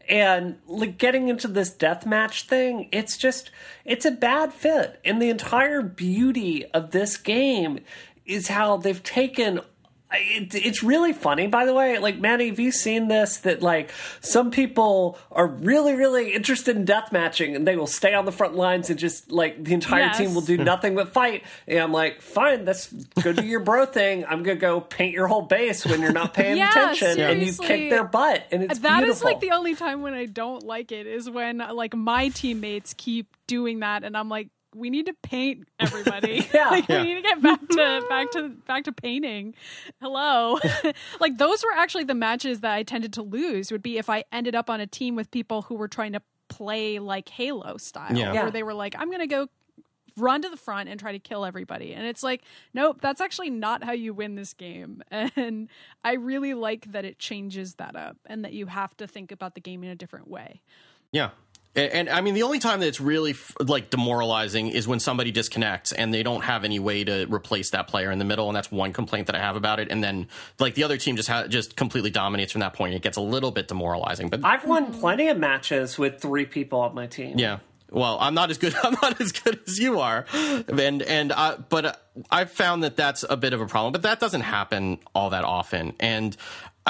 and 0.10 0.58
like 0.68 0.98
getting 0.98 1.28
into 1.28 1.48
this 1.48 1.74
deathmatch 1.74 2.48
thing 2.48 2.90
it's 2.92 3.18
just 3.18 3.52
it's 3.86 4.06
a 4.06 4.12
bad 4.12 4.54
fit. 4.54 5.00
And 5.04 5.22
the 5.22 5.30
entire 5.30 5.82
beauty 5.82 6.66
of 6.74 6.92
this 6.92 7.18
game 7.18 7.80
is 8.26 8.48
how 8.48 8.78
they've 8.78 9.04
taken 9.04 9.60
it, 10.14 10.54
it's 10.56 10.84
really 10.84 11.14
funny 11.14 11.48
by 11.48 11.66
the 11.66 11.74
way. 11.74 11.98
Like 12.00 12.20
Maddie 12.20 12.50
have 12.50 12.60
you 12.60 12.72
seen 12.72 13.08
this? 13.08 13.38
That 13.38 13.62
like 13.62 13.92
some 14.22 14.52
people 14.52 15.18
are 15.32 15.48
really 15.48 15.94
really 15.96 16.34
interested 16.34 16.76
in 16.76 16.86
deathmatching 16.86 17.56
and 17.56 17.68
they 17.68 17.76
will 17.76 17.88
stay 17.88 18.14
on 18.14 18.26
the 18.26 18.32
front 18.32 18.56
lines 18.56 18.90
and 18.90 18.98
just 19.00 19.32
like 19.32 19.64
the 19.64 19.74
entire 19.74 20.02
Yes. 20.02 20.18
team 20.18 20.34
will 20.36 20.42
do 20.42 20.58
nothing 20.58 20.96
but 20.96 21.10
fight. 21.14 21.44
And 21.68 21.80
i'm 21.80 21.92
like 21.92 22.22
fine 22.22 22.66
that's 22.66 22.92
go 23.24 23.34
do 23.34 23.46
your 23.46 23.60
bro 23.62 23.86
thing. 23.86 24.26
I'm 24.26 24.44
gonna 24.44 24.60
go 24.60 24.82
paint 24.82 25.14
your 25.14 25.28
whole 25.28 25.42
base 25.44 25.86
when 25.86 26.02
you're 26.02 26.12
not 26.14 26.34
paying 26.34 26.58
Yeah, 26.58 26.70
attention 26.70 27.20
and 27.20 27.42
you 27.42 27.54
kick 27.54 27.90
their 27.90 28.04
butt 28.04 28.46
and 28.52 28.64
it's 28.64 28.80
That 28.80 29.04
is 29.04 29.06
beautiful. 29.22 29.28
like 29.32 29.40
the 29.40 29.52
only 29.52 29.76
time 29.76 30.02
when 30.02 30.14
I 30.14 30.26
don't 30.26 30.64
like 30.64 30.92
it 30.92 31.08
is 31.08 31.30
when 31.30 31.58
like 31.60 31.96
my 31.96 32.30
teammates 32.30 32.94
keep 32.96 33.28
doing 33.48 33.80
that, 33.82 34.04
and 34.04 34.16
I'm 34.16 34.30
like, 34.30 34.48
we 34.76 34.90
need 34.90 35.06
to 35.08 35.14
paint 35.22 35.68
everybody. 35.80 36.48
Yeah. 36.54 36.70
like 36.70 36.88
Yeah. 36.88 37.02
we 37.02 37.08
need 37.10 37.16
to 37.16 37.22
get 37.22 37.42
back 37.42 37.60
to 37.68 38.06
back 38.10 38.32
to 38.32 38.50
back 38.68 38.84
to 38.86 38.92
painting. 38.92 39.54
Hello, 40.02 40.60
like 41.20 41.38
those 41.38 41.64
were 41.64 41.74
actually 41.76 42.04
the 42.06 42.16
matches 42.16 42.62
that 42.62 42.74
I 42.74 42.84
tended 42.84 43.14
to 43.14 43.22
lose. 43.22 43.72
Would 43.72 43.84
be 43.84 43.98
if 43.98 44.10
I 44.10 44.24
ended 44.32 44.56
up 44.56 44.70
on 44.70 44.80
a 44.80 44.88
team 44.88 45.16
with 45.16 45.32
people 45.32 45.64
who 45.64 45.76
were 45.76 45.88
trying 45.88 46.14
to 46.14 46.22
play 46.50 47.00
like 47.00 47.30
Halo 47.30 47.78
style, 47.78 48.16
Yeah. 48.16 48.34
Yeah. 48.34 48.42
where 48.44 48.52
they 48.52 48.64
were 48.64 48.74
like, 48.74 48.96
I'm 48.98 49.10
gonna 49.12 49.28
go 49.28 49.48
run 50.18 50.42
to 50.42 50.50
the 50.50 50.58
front 50.58 50.90
and 50.90 51.00
try 51.00 51.14
to 51.14 51.20
kill 51.20 51.46
everybody. 51.46 51.94
And 51.94 52.06
it's 52.06 52.22
like, 52.22 52.42
nope, 52.74 52.98
that's 53.02 53.22
actually 53.22 53.50
not 53.50 53.82
how 53.86 53.94
you 53.94 54.14
win 54.14 54.36
this 54.36 54.54
game. 54.54 55.02
And 55.10 55.70
I 56.04 56.14
really 56.14 56.54
like 56.54 56.92
that 56.92 57.06
it 57.06 57.18
changes 57.18 57.76
that 57.76 57.96
up 57.96 58.18
and 58.26 58.44
that 58.44 58.52
you 58.52 58.66
have 58.66 58.96
to 58.98 59.08
think 59.08 59.32
about 59.32 59.56
the 59.56 59.62
game 59.62 59.84
in 59.86 59.90
a 59.90 59.96
different 59.96 60.28
way. 60.28 60.62
Yeah. 61.14 61.30
And, 61.76 61.92
and 61.94 62.10
I 62.10 62.22
mean, 62.22 62.34
the 62.34 62.44
only 62.44 62.60
time 62.60 62.82
that 62.82 62.88
it's 62.88 63.00
really 63.00 63.36
like 63.60 63.90
demoralizing 63.90 64.68
is 64.70 64.88
when 64.88 65.00
somebody 65.00 65.32
disconnects 65.32 65.92
and 65.92 66.14
they 66.14 66.24
don't 66.24 66.44
have 66.44 66.64
any 66.66 66.80
way 66.80 67.04
to 67.04 67.26
replace 67.34 67.70
that 67.72 67.88
player 67.88 68.12
in 68.12 68.20
the 68.20 68.26
middle, 68.26 68.48
and 68.50 68.56
that's 68.56 68.72
one 68.72 68.94
complaint 68.94 69.28
that 69.28 69.36
I 69.36 69.40
have 69.40 69.56
about 69.56 69.80
it. 69.80 69.90
And 69.90 70.04
then 70.04 70.28
like 70.60 70.76
the 70.76 70.84
other 70.84 70.98
team 70.98 71.16
just 71.16 71.30
ha- 71.30 71.48
just 71.48 71.76
completely 71.76 72.10
dominates 72.10 72.52
from 72.52 72.60
that 72.60 72.74
point. 72.74 72.94
It 72.96 73.02
gets 73.02 73.18
a 73.18 73.22
little 73.22 73.52
bit 73.52 73.68
demoralizing, 73.68 74.30
but 74.30 74.42
I've 74.44 74.66
won 74.66 74.94
plenty 74.94 75.30
of 75.30 75.38
matches 75.38 75.98
with 75.98 76.22
three 76.22 76.46
people 76.46 76.82
on 76.82 76.94
my 76.94 77.08
team. 77.08 77.38
yeah. 77.40 77.60
Well, 77.94 78.18
I'm 78.22 78.34
not 78.34 78.50
as 78.50 78.58
good. 78.58 78.74
I'm 78.84 78.96
not 79.02 79.20
as 79.20 79.34
good 79.34 79.60
as 79.68 79.78
you 79.78 80.00
are, 80.00 80.26
and 80.34 81.02
and 81.02 81.34
I, 81.34 81.58
but 81.58 81.86
uh, 81.86 81.94
I've 82.30 82.50
found 82.50 82.84
that 82.84 82.96
that's 82.96 83.26
a 83.30 83.36
bit 83.36 83.52
of 83.52 83.60
a 83.60 83.66
problem. 83.68 83.92
But 83.92 84.04
that 84.04 84.20
doesn't 84.22 84.42
happen 84.42 85.00
all 85.14 85.30
that 85.30 85.44
often, 85.44 85.94
and. 86.00 86.36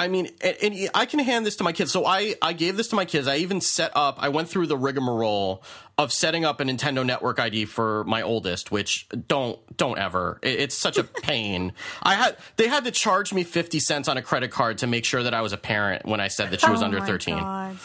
I 0.02 0.08
mean, 0.08 0.28
and, 0.40 0.56
and 0.62 0.90
I 0.94 1.06
can 1.06 1.20
hand 1.20 1.46
this 1.46 1.56
to 1.56 1.64
my 1.64 1.72
kids. 1.72 1.92
So 1.92 2.04
I, 2.04 2.34
I 2.42 2.52
gave 2.52 2.76
this 2.76 2.88
to 2.88 2.96
my 2.96 3.04
kids. 3.04 3.26
I 3.28 3.36
even 3.36 3.60
set 3.60 3.92
up. 3.94 4.16
I 4.18 4.28
went 4.30 4.48
through 4.48 4.66
the 4.66 4.76
rigmarole 4.76 5.62
of 5.98 6.12
setting 6.12 6.44
up 6.44 6.60
a 6.60 6.64
Nintendo 6.64 7.04
Network 7.06 7.38
ID 7.38 7.66
for 7.66 8.02
my 8.04 8.22
oldest, 8.22 8.70
which 8.72 9.06
don't 9.28 9.58
don't 9.76 9.98
ever. 9.98 10.38
It- 10.42 10.60
it's 10.60 10.74
such 10.76 10.98
a 10.98 11.04
pain. 11.22 11.72
I 12.02 12.14
had 12.14 12.36
they 12.56 12.68
had 12.68 12.84
to 12.84 12.90
charge 12.90 13.32
me 13.32 13.44
fifty 13.44 13.78
cents 13.80 14.08
on 14.08 14.16
a 14.16 14.22
credit 14.22 14.50
card 14.50 14.78
to 14.78 14.86
make 14.86 15.04
sure 15.04 15.22
that 15.22 15.34
I 15.34 15.40
was 15.42 15.52
a 15.52 15.58
parent 15.58 16.04
when 16.06 16.20
I 16.20 16.28
said 16.28 16.50
that 16.50 16.60
she 16.60 16.70
was 16.70 16.82
Oh 16.82 16.86
under 16.86 16.98
my 16.98 17.06
thirteen. 17.06 17.38
God. 17.38 17.76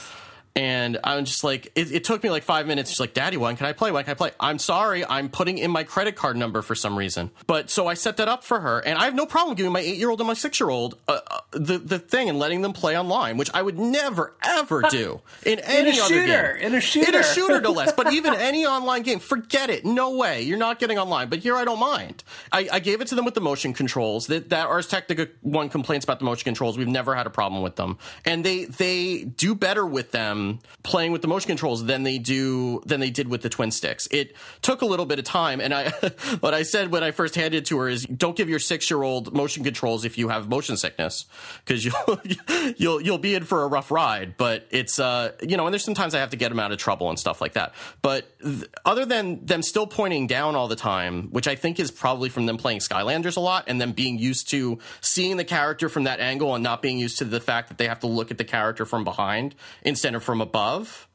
And 0.58 0.97
I'm 1.03 1.26
just 1.26 1.43
like, 1.43 1.72
it, 1.76 1.91
it 1.91 2.03
took 2.03 2.24
me 2.24 2.32
like 2.32 2.41
five 2.41 2.66
minutes. 2.66 2.89
She's 2.89 2.99
like, 2.99 3.14
Daddy, 3.14 3.38
when 3.38 3.55
can 3.58 3.68
I 3.68 3.74
play? 3.74 3.91
When 3.91 4.03
can 4.03 4.10
I 4.10 4.16
play? 4.16 4.32
I'm 4.39 4.58
sorry, 4.58 5.05
I'm 5.05 5.30
putting 5.30 5.60
in 5.60 5.70
my 5.70 5.84
credit 5.84 6.16
card 6.16 6.36
number 6.36 6.64
for 6.64 6.74
some 6.74 6.97
reason. 6.97 7.30
But 7.45 7.70
so 7.70 7.86
I 7.86 7.93
set 7.93 8.18
that 8.18 8.28
up 8.28 8.43
for 8.43 8.60
her, 8.60 8.80
and 8.80 8.97
I 8.97 9.05
have 9.05 9.14
no 9.14 9.28
problem 9.28 9.55
giving 9.55 9.72
my 9.72 9.82
eight 9.82 9.97
year 9.97 10.10
old 10.10 10.20
and 10.20 10.28
my 10.28 10.34
six 10.34 10.60
year 10.60 10.72
old 10.72 10.97
uh, 11.08 11.20
uh, 11.30 11.41
the 11.51 11.78
the 11.78 11.99
thing 11.99 12.28
and 12.28 12.39
letting 12.39 12.64
them 12.64 12.74
play 12.74 12.97
online, 12.97 13.38
which 13.38 13.51
I 13.53 13.62
would 13.62 13.78
never 13.78 14.34
ever 14.43 14.82
do 14.89 15.22
in 15.45 15.60
any 15.60 15.99
other 15.99 16.16
shooter, 16.16 16.55
game. 16.58 16.66
in 16.66 16.74
a 16.74 16.82
shooter. 16.82 17.10
in 17.10 17.16
a 17.16 17.24
shooter, 17.24 17.62
no 17.62 17.72
less. 17.72 17.93
But 17.93 18.12
even 18.14 18.34
any 18.34 18.66
online 18.66 19.03
game, 19.03 19.20
forget 19.20 19.70
it. 19.70 19.86
No 19.86 20.16
way, 20.16 20.41
you're 20.41 20.58
not 20.58 20.80
getting 20.80 20.97
online. 20.97 21.30
But 21.30 21.39
here, 21.39 21.55
I 21.55 21.66
don't 21.66 21.80
mind. 21.80 22.24
I, 22.51 22.68
I 22.72 22.80
gave 22.80 23.01
it 23.01 23.08
to 23.10 23.16
them 23.16 23.26
with 23.26 23.36
the 23.36 23.41
motion 23.41 23.76
controls. 23.76 24.26
That 24.26 24.49
that 24.49 24.66
Ars 24.66 24.88
Technica 24.88 25.28
one 25.41 25.70
complaints 25.70 26.03
about 26.03 26.18
the 26.18 26.26
motion 26.26 26.45
controls. 26.45 26.80
We've 26.80 26.88
never 26.88 27.14
had 27.14 27.28
a 27.28 27.30
problem 27.30 27.62
with 27.62 27.76
them, 27.76 27.99
and 28.26 28.43
they 28.43 28.66
they 28.66 29.24
do 29.24 29.53
better 29.53 29.86
with 29.86 30.10
them 30.10 30.47
playing 30.84 31.12
with 31.12 31.22
the 31.22 31.28
motion 31.28 31.48
controls 31.48 31.86
than 31.86 32.04
they 32.04 32.18
do 32.18 32.82
than 32.86 33.00
they 33.00 33.10
did 33.10 33.28
with 33.28 33.41
the 33.41 33.50
twin 33.50 33.72
sticks. 33.72 34.08
It 34.12 34.36
took 34.62 34.82
a 34.82 34.86
little 34.86 35.06
bit 35.06 35.20
of 35.20 35.26
time, 35.26 35.62
and 35.62 35.74
I 35.74 35.89
what 36.39 36.54
I 36.54 36.64
said 36.64 36.91
when 36.91 37.04
I 37.04 37.12
first 37.12 37.36
handed 37.36 37.58
it 37.58 37.66
to 37.68 37.80
her 37.80 37.89
is, 37.89 38.06
don't 38.06 38.36
give 38.36 38.50
your 38.50 38.60
six 38.60 38.89
year 38.89 39.04
old 39.04 39.34
motion 39.34 39.64
controls 39.64 40.06
if 40.06 40.18
you 40.18 40.30
have 40.30 40.50
motion 40.50 40.78
sickness, 40.78 41.26
because 41.66 41.86
you'll 41.86 42.22
you'll 42.78 43.02
you'll 43.02 43.18
be 43.18 43.36
in 43.36 43.43
for 43.43 43.64
a 43.64 43.68
rough 43.68 43.91
ride. 43.91 44.38
But 44.38 44.68
it's 44.70 45.00
uh 45.00 45.32
you 45.41 45.58
know, 45.58 45.66
and 45.66 45.74
there's 45.74 45.84
sometimes 45.84 46.16
I 46.16 46.20
have 46.20 46.32
to 46.32 46.38
get 46.38 46.50
them 46.50 46.60
out 46.60 46.72
of 46.72 46.78
trouble 46.78 47.10
and 47.10 47.20
stuff 47.20 47.41
like 47.41 47.54
that. 47.54 47.74
But 48.02 48.39
th- 48.39 48.66
other 48.86 49.06
than 49.06 49.45
them 49.45 49.62
still 49.62 49.88
pointing 49.88 50.28
down 50.28 50.56
all 50.56 50.68
the 50.68 50.76
time, 50.76 51.30
which 51.32 51.48
I 51.48 51.56
think 51.56 51.80
is 51.80 51.91
probably 51.91 52.30
from 52.30 52.45
them 52.45 52.58
playing 52.58 52.80
Skylanders 52.80 53.38
a 53.38 53.39
lot 53.39 53.66
and 53.68 53.80
them 53.80 53.91
being 53.91 54.18
used 54.20 54.50
to 54.50 54.80
seeing 55.02 55.38
the 55.38 55.43
character 55.43 55.89
from 55.89 56.06
that 56.06 56.20
angle 56.20 56.54
and 56.56 56.64
not 56.64 56.82
being 56.82 56.98
used 56.98 57.18
to 57.20 57.26
the 57.26 57.39
fact 57.39 57.70
that 57.70 57.78
they 57.78 57.88
have 57.88 58.00
to 58.02 58.08
look 58.08 58.32
at 58.32 58.38
the 58.38 58.43
character 58.43 58.86
from 58.86 59.04
behind 59.04 59.56
instead 59.84 60.16
of 60.16 60.24
from 60.24 60.37
above. 60.42 61.08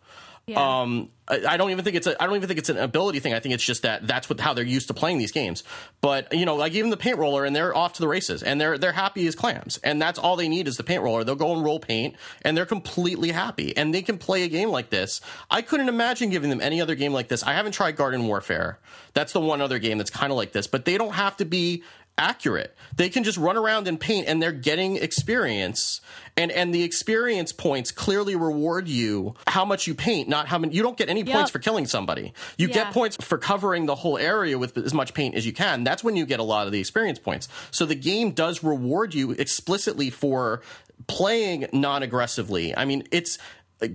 Yeah. 0.46 0.80
Um, 0.80 1.10
I, 1.28 1.44
I 1.46 1.56
don't 1.56 1.70
even 1.70 1.84
think 1.84 1.94
it's 1.94 2.08
a. 2.08 2.20
I 2.20 2.26
don't 2.26 2.34
even 2.34 2.48
think 2.48 2.58
it's 2.58 2.68
an 2.68 2.76
ability 2.76 3.20
thing. 3.20 3.32
I 3.32 3.38
think 3.38 3.54
it's 3.54 3.64
just 3.64 3.82
that 3.82 4.06
that's 4.08 4.28
what 4.28 4.40
how 4.40 4.54
they're 4.54 4.64
used 4.64 4.88
to 4.88 4.94
playing 4.94 5.18
these 5.18 5.30
games. 5.30 5.62
But 6.00 6.32
you 6.34 6.44
know, 6.44 6.60
I 6.60 6.68
gave 6.68 6.82
them 6.82 6.90
the 6.90 6.96
paint 6.96 7.16
roller, 7.16 7.44
and 7.44 7.54
they're 7.54 7.76
off 7.76 7.92
to 7.94 8.00
the 8.00 8.08
races, 8.08 8.42
and 8.42 8.60
they're 8.60 8.76
they're 8.76 8.92
happy 8.92 9.26
as 9.28 9.36
clams, 9.36 9.78
and 9.78 10.02
that's 10.02 10.18
all 10.18 10.34
they 10.34 10.48
need 10.48 10.66
is 10.66 10.76
the 10.76 10.82
paint 10.82 11.02
roller. 11.02 11.22
They'll 11.22 11.36
go 11.36 11.54
and 11.54 11.62
roll 11.62 11.78
paint, 11.78 12.16
and 12.42 12.56
they're 12.56 12.66
completely 12.66 13.30
happy, 13.30 13.76
and 13.76 13.94
they 13.94 14.02
can 14.02 14.18
play 14.18 14.42
a 14.42 14.48
game 14.48 14.70
like 14.70 14.90
this. 14.90 15.20
I 15.48 15.62
couldn't 15.62 15.88
imagine 15.88 16.30
giving 16.30 16.50
them 16.50 16.60
any 16.60 16.80
other 16.80 16.96
game 16.96 17.12
like 17.12 17.28
this. 17.28 17.44
I 17.44 17.52
haven't 17.52 17.72
tried 17.72 17.94
Garden 17.94 18.26
Warfare. 18.26 18.80
That's 19.14 19.32
the 19.32 19.40
one 19.40 19.60
other 19.60 19.78
game 19.78 19.98
that's 19.98 20.10
kind 20.10 20.32
of 20.32 20.36
like 20.36 20.50
this, 20.50 20.66
but 20.66 20.84
they 20.84 20.98
don't 20.98 21.14
have 21.14 21.36
to 21.36 21.44
be 21.44 21.84
accurate. 22.18 22.74
They 22.96 23.08
can 23.08 23.24
just 23.24 23.38
run 23.38 23.56
around 23.56 23.88
and 23.88 23.98
paint 23.98 24.28
and 24.28 24.42
they're 24.42 24.52
getting 24.52 24.96
experience. 24.96 26.00
And 26.36 26.50
and 26.50 26.74
the 26.74 26.82
experience 26.82 27.52
points 27.52 27.90
clearly 27.90 28.36
reward 28.36 28.88
you 28.88 29.34
how 29.46 29.64
much 29.64 29.86
you 29.86 29.94
paint, 29.94 30.28
not 30.28 30.48
how 30.48 30.58
many 30.58 30.74
you 30.74 30.82
don't 30.82 30.96
get 30.96 31.08
any 31.08 31.24
points 31.24 31.50
for 31.50 31.58
killing 31.58 31.86
somebody. 31.86 32.32
You 32.56 32.68
Yeah. 32.68 32.74
get 32.74 32.92
points 32.92 33.16
for 33.20 33.38
covering 33.38 33.86
the 33.86 33.96
whole 33.96 34.18
area 34.18 34.58
with 34.58 34.76
as 34.78 34.94
much 34.94 35.14
paint 35.14 35.34
as 35.34 35.44
you 35.46 35.52
can. 35.52 35.84
That's 35.84 36.04
when 36.04 36.16
you 36.16 36.24
get 36.26 36.40
a 36.40 36.44
lot 36.44 36.66
of 36.66 36.72
the 36.72 36.80
experience 36.80 37.18
points. 37.18 37.48
So 37.70 37.84
the 37.86 37.94
game 37.94 38.32
does 38.32 38.62
reward 38.62 39.14
you 39.14 39.32
explicitly 39.32 40.10
for 40.10 40.62
playing 41.06 41.66
non-aggressively. 41.72 42.76
I 42.76 42.84
mean, 42.84 43.04
it's 43.10 43.38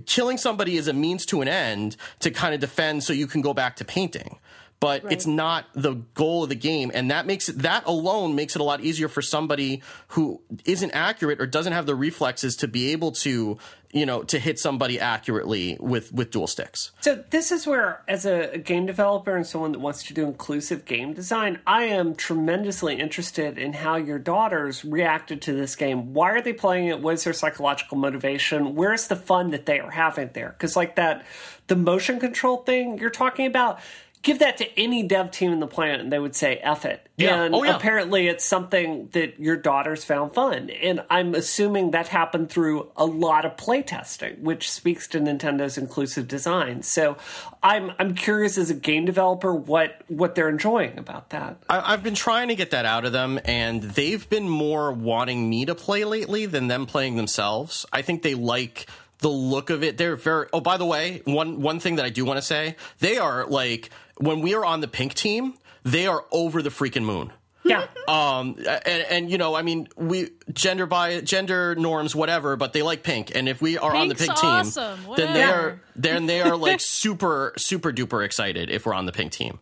killing 0.06 0.36
somebody 0.36 0.76
is 0.76 0.86
a 0.86 0.92
means 0.92 1.24
to 1.26 1.40
an 1.40 1.48
end 1.48 1.96
to 2.20 2.30
kind 2.30 2.54
of 2.54 2.60
defend 2.60 3.02
so 3.04 3.12
you 3.12 3.26
can 3.26 3.40
go 3.40 3.54
back 3.54 3.76
to 3.76 3.84
painting 3.84 4.38
but 4.80 5.10
it's 5.10 5.26
not 5.26 5.66
the 5.74 5.94
goal 6.14 6.44
of 6.44 6.48
the 6.48 6.54
game 6.54 6.90
and 6.94 7.10
that 7.10 7.26
makes 7.26 7.48
it 7.48 7.58
that 7.58 7.84
alone 7.86 8.34
makes 8.34 8.54
it 8.54 8.60
a 8.60 8.64
lot 8.64 8.80
easier 8.80 9.08
for 9.08 9.22
somebody 9.22 9.82
who 10.08 10.40
isn't 10.64 10.90
accurate 10.92 11.40
or 11.40 11.46
doesn't 11.46 11.72
have 11.72 11.86
the 11.86 11.94
reflexes 11.94 12.56
to 12.56 12.68
be 12.68 12.92
able 12.92 13.12
to 13.12 13.58
you 13.92 14.04
know 14.04 14.22
to 14.22 14.38
hit 14.38 14.58
somebody 14.58 15.00
accurately 15.00 15.76
with 15.80 16.12
with 16.12 16.30
dual 16.30 16.46
sticks 16.46 16.92
So 17.00 17.24
this 17.30 17.50
is 17.50 17.66
where, 17.66 18.02
as 18.06 18.26
a 18.26 18.58
game 18.58 18.86
developer 18.86 19.34
and 19.34 19.46
someone 19.46 19.72
that 19.72 19.78
wants 19.78 20.02
to 20.04 20.14
do 20.14 20.24
inclusive 20.24 20.84
game 20.84 21.14
design, 21.14 21.60
I 21.66 21.84
am 21.84 22.14
tremendously 22.14 22.98
interested 22.98 23.56
in 23.58 23.72
how 23.72 23.96
your 23.96 24.18
daughters 24.18 24.84
reacted 24.84 25.40
to 25.42 25.52
this 25.52 25.74
game. 25.76 26.12
Why 26.12 26.30
are 26.32 26.42
they 26.42 26.52
playing 26.52 26.88
it? 26.88 27.00
What 27.00 27.14
is 27.14 27.24
their 27.24 27.32
psychological 27.32 27.96
motivation? 27.96 28.74
Where's 28.74 29.08
the 29.08 29.16
fun 29.16 29.50
that 29.50 29.66
they 29.66 29.80
are 29.80 29.90
having 29.90 30.30
there? 30.34 30.50
Because 30.50 30.76
like 30.76 30.96
that, 30.96 31.24
the 31.68 31.76
motion 31.76 32.20
control 32.20 32.58
thing 32.58 32.98
you're 32.98 33.10
talking 33.10 33.46
about. 33.46 33.80
Give 34.22 34.40
that 34.40 34.56
to 34.58 34.78
any 34.80 35.04
dev 35.04 35.30
team 35.30 35.52
in 35.52 35.60
the 35.60 35.66
planet, 35.66 36.00
and 36.00 36.12
they 36.12 36.18
would 36.18 36.34
say 36.34 36.56
"eff 36.56 36.84
it." 36.84 37.06
Yeah. 37.16 37.42
And 37.42 37.54
Oh, 37.54 37.62
yeah. 37.62 37.76
apparently, 37.76 38.26
it's 38.26 38.44
something 38.44 39.08
that 39.12 39.38
your 39.40 39.56
daughters 39.56 40.04
found 40.04 40.34
fun, 40.34 40.70
and 40.70 41.02
I'm 41.08 41.34
assuming 41.34 41.92
that 41.92 42.08
happened 42.08 42.50
through 42.50 42.90
a 42.96 43.04
lot 43.06 43.44
of 43.44 43.56
playtesting, 43.56 44.40
which 44.40 44.70
speaks 44.70 45.06
to 45.08 45.20
Nintendo's 45.20 45.78
inclusive 45.78 46.26
design. 46.28 46.82
So, 46.82 47.16
I'm 47.62 47.92
I'm 47.98 48.14
curious 48.14 48.58
as 48.58 48.70
a 48.70 48.74
game 48.74 49.04
developer 49.04 49.54
what 49.54 50.02
what 50.08 50.34
they're 50.34 50.48
enjoying 50.48 50.98
about 50.98 51.30
that. 51.30 51.56
I, 51.70 51.92
I've 51.92 52.02
been 52.02 52.14
trying 52.16 52.48
to 52.48 52.54
get 52.56 52.72
that 52.72 52.84
out 52.86 53.04
of 53.04 53.12
them, 53.12 53.38
and 53.44 53.82
they've 53.82 54.28
been 54.28 54.48
more 54.48 54.92
wanting 54.92 55.48
me 55.48 55.64
to 55.66 55.74
play 55.74 56.04
lately 56.04 56.46
than 56.46 56.66
them 56.68 56.86
playing 56.86 57.16
themselves. 57.16 57.86
I 57.92 58.02
think 58.02 58.22
they 58.22 58.34
like 58.34 58.86
the 59.20 59.28
look 59.28 59.70
of 59.70 59.82
it. 59.82 59.96
They're 59.98 60.14
very. 60.16 60.46
Oh, 60.52 60.60
by 60.60 60.76
the 60.76 60.86
way, 60.86 61.22
one 61.24 61.60
one 61.60 61.80
thing 61.80 61.96
that 61.96 62.04
I 62.04 62.10
do 62.10 62.24
want 62.24 62.38
to 62.38 62.42
say, 62.42 62.76
they 63.00 63.18
are 63.18 63.46
like 63.46 63.90
when 64.18 64.40
we 64.40 64.54
are 64.54 64.64
on 64.64 64.80
the 64.80 64.88
pink 64.88 65.14
team, 65.14 65.54
they 65.84 66.06
are 66.06 66.24
over 66.30 66.62
the 66.62 66.70
freaking 66.70 67.04
moon. 67.04 67.32
Yeah. 67.64 67.86
Um, 68.06 68.56
and, 68.66 69.04
and 69.10 69.30
you 69.30 69.36
know, 69.38 69.54
I 69.54 69.62
mean, 69.62 69.88
we 69.96 70.30
gender 70.52 70.86
by 70.86 71.20
gender 71.20 71.74
norms, 71.74 72.14
whatever, 72.16 72.56
but 72.56 72.72
they 72.72 72.82
like 72.82 73.02
pink. 73.02 73.34
And 73.34 73.48
if 73.48 73.60
we 73.60 73.78
are 73.78 73.94
on 73.94 74.08
the 74.08 74.14
Pink's 74.14 74.40
pink 74.40 74.40
team, 74.40 74.50
awesome, 74.50 75.00
then 75.16 75.34
they 75.34 75.42
are 75.42 75.80
then 75.94 76.26
they 76.26 76.40
are 76.40 76.56
like 76.56 76.80
super 76.84 77.52
super 77.56 77.92
duper 77.92 78.24
excited 78.24 78.70
if 78.70 78.86
we're 78.86 78.94
on 78.94 79.06
the 79.06 79.12
pink 79.12 79.32
team. 79.32 79.58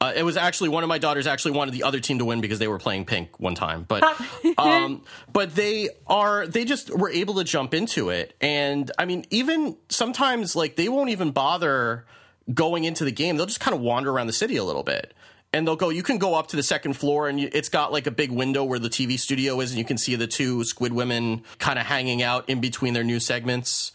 Uh, 0.00 0.12
it 0.14 0.24
was 0.24 0.36
actually 0.36 0.68
one 0.68 0.82
of 0.82 0.88
my 0.88 0.98
daughters 0.98 1.26
actually 1.26 1.52
wanted 1.52 1.72
the 1.72 1.84
other 1.84 2.00
team 2.00 2.18
to 2.18 2.24
win 2.24 2.40
because 2.40 2.58
they 2.58 2.68
were 2.68 2.80
playing 2.80 3.04
pink 3.04 3.38
one 3.38 3.54
time, 3.54 3.84
but 3.86 4.02
um, 4.58 5.02
but 5.32 5.54
they 5.54 5.88
are 6.06 6.46
they 6.46 6.64
just 6.64 6.90
were 6.90 7.10
able 7.10 7.34
to 7.34 7.44
jump 7.44 7.72
into 7.72 8.10
it, 8.10 8.34
and 8.40 8.90
I 8.98 9.04
mean 9.04 9.24
even 9.30 9.76
sometimes 9.88 10.56
like 10.56 10.76
they 10.76 10.88
won't 10.88 11.10
even 11.10 11.30
bother 11.30 12.04
going 12.52 12.84
into 12.84 13.04
the 13.04 13.12
game; 13.12 13.36
they'll 13.36 13.46
just 13.46 13.60
kind 13.60 13.74
of 13.74 13.80
wander 13.80 14.10
around 14.10 14.26
the 14.26 14.32
city 14.32 14.56
a 14.56 14.64
little 14.64 14.82
bit. 14.82 15.14
And 15.52 15.66
they'll 15.66 15.76
go. 15.76 15.88
You 15.88 16.02
can 16.02 16.18
go 16.18 16.34
up 16.34 16.48
to 16.48 16.56
the 16.56 16.62
second 16.62 16.94
floor, 16.94 17.28
and 17.28 17.38
it's 17.38 17.68
got 17.68 17.92
like 17.92 18.06
a 18.06 18.10
big 18.10 18.30
window 18.32 18.64
where 18.64 18.78
the 18.78 18.90
TV 18.90 19.18
studio 19.18 19.60
is, 19.60 19.70
and 19.70 19.78
you 19.78 19.84
can 19.84 19.98
see 19.98 20.16
the 20.16 20.26
two 20.26 20.64
Squid 20.64 20.92
Women 20.92 21.44
kind 21.58 21.78
of 21.78 21.86
hanging 21.86 22.22
out 22.22 22.48
in 22.48 22.60
between 22.60 22.92
their 22.92 23.04
new 23.04 23.20
segments 23.20 23.92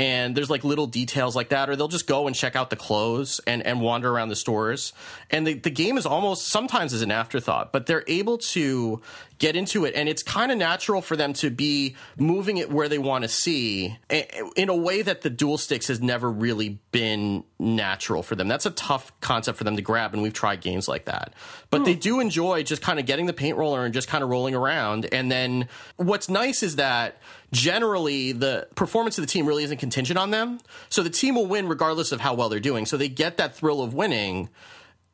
and 0.00 0.34
there's 0.34 0.48
like 0.48 0.64
little 0.64 0.86
details 0.86 1.36
like 1.36 1.50
that 1.50 1.68
or 1.68 1.76
they'll 1.76 1.86
just 1.86 2.06
go 2.06 2.26
and 2.26 2.34
check 2.34 2.56
out 2.56 2.70
the 2.70 2.76
clothes 2.76 3.38
and, 3.46 3.64
and 3.66 3.82
wander 3.82 4.10
around 4.10 4.30
the 4.30 4.36
stores 4.36 4.94
and 5.30 5.46
the, 5.46 5.54
the 5.54 5.70
game 5.70 5.98
is 5.98 6.06
almost 6.06 6.48
sometimes 6.48 6.94
is 6.94 7.02
an 7.02 7.10
afterthought 7.10 7.70
but 7.70 7.86
they're 7.86 8.04
able 8.08 8.38
to 8.38 9.00
get 9.40 9.56
into 9.56 9.84
it. 9.86 9.94
And 9.96 10.08
it's 10.08 10.22
kind 10.22 10.52
of 10.52 10.58
natural 10.58 11.02
for 11.02 11.16
them 11.16 11.32
to 11.34 11.50
be 11.50 11.96
moving 12.16 12.58
it 12.58 12.70
where 12.70 12.88
they 12.88 12.98
want 12.98 13.24
to 13.24 13.28
see 13.28 13.98
in 14.54 14.68
a 14.68 14.76
way 14.76 15.02
that 15.02 15.22
the 15.22 15.30
dual 15.30 15.58
sticks 15.58 15.88
has 15.88 16.00
never 16.00 16.30
really 16.30 16.78
been 16.92 17.42
natural 17.58 18.22
for 18.22 18.36
them. 18.36 18.46
That's 18.46 18.66
a 18.66 18.70
tough 18.70 19.18
concept 19.20 19.58
for 19.58 19.64
them 19.64 19.76
to 19.76 19.82
grab 19.82 20.12
and 20.12 20.22
we've 20.22 20.34
tried 20.34 20.60
games 20.60 20.86
like 20.86 21.06
that. 21.06 21.32
But 21.70 21.84
they 21.84 21.94
hmm. 21.94 22.00
do 22.00 22.20
enjoy 22.20 22.62
just 22.62 22.82
kind 22.82 23.00
of 23.00 23.06
getting 23.06 23.26
the 23.26 23.32
paint 23.32 23.56
roller 23.56 23.84
and 23.84 23.92
just 23.94 24.08
kind 24.08 24.22
of 24.22 24.28
rolling 24.30 24.54
around. 24.54 25.08
And 25.10 25.32
then 25.32 25.68
what's 25.96 26.28
nice 26.28 26.62
is 26.62 26.76
that 26.76 27.18
generally 27.50 28.32
the 28.32 28.68
performance 28.74 29.16
of 29.18 29.22
the 29.22 29.30
team 29.30 29.46
really 29.46 29.64
isn't 29.64 29.78
contingent 29.78 30.18
on 30.18 30.30
them. 30.30 30.60
So 30.90 31.02
the 31.02 31.10
team 31.10 31.34
will 31.34 31.46
win 31.46 31.66
regardless 31.66 32.12
of 32.12 32.20
how 32.20 32.34
well 32.34 32.50
they're 32.50 32.60
doing. 32.60 32.84
So 32.84 32.98
they 32.98 33.08
get 33.08 33.38
that 33.38 33.54
thrill 33.56 33.82
of 33.82 33.94
winning 33.94 34.50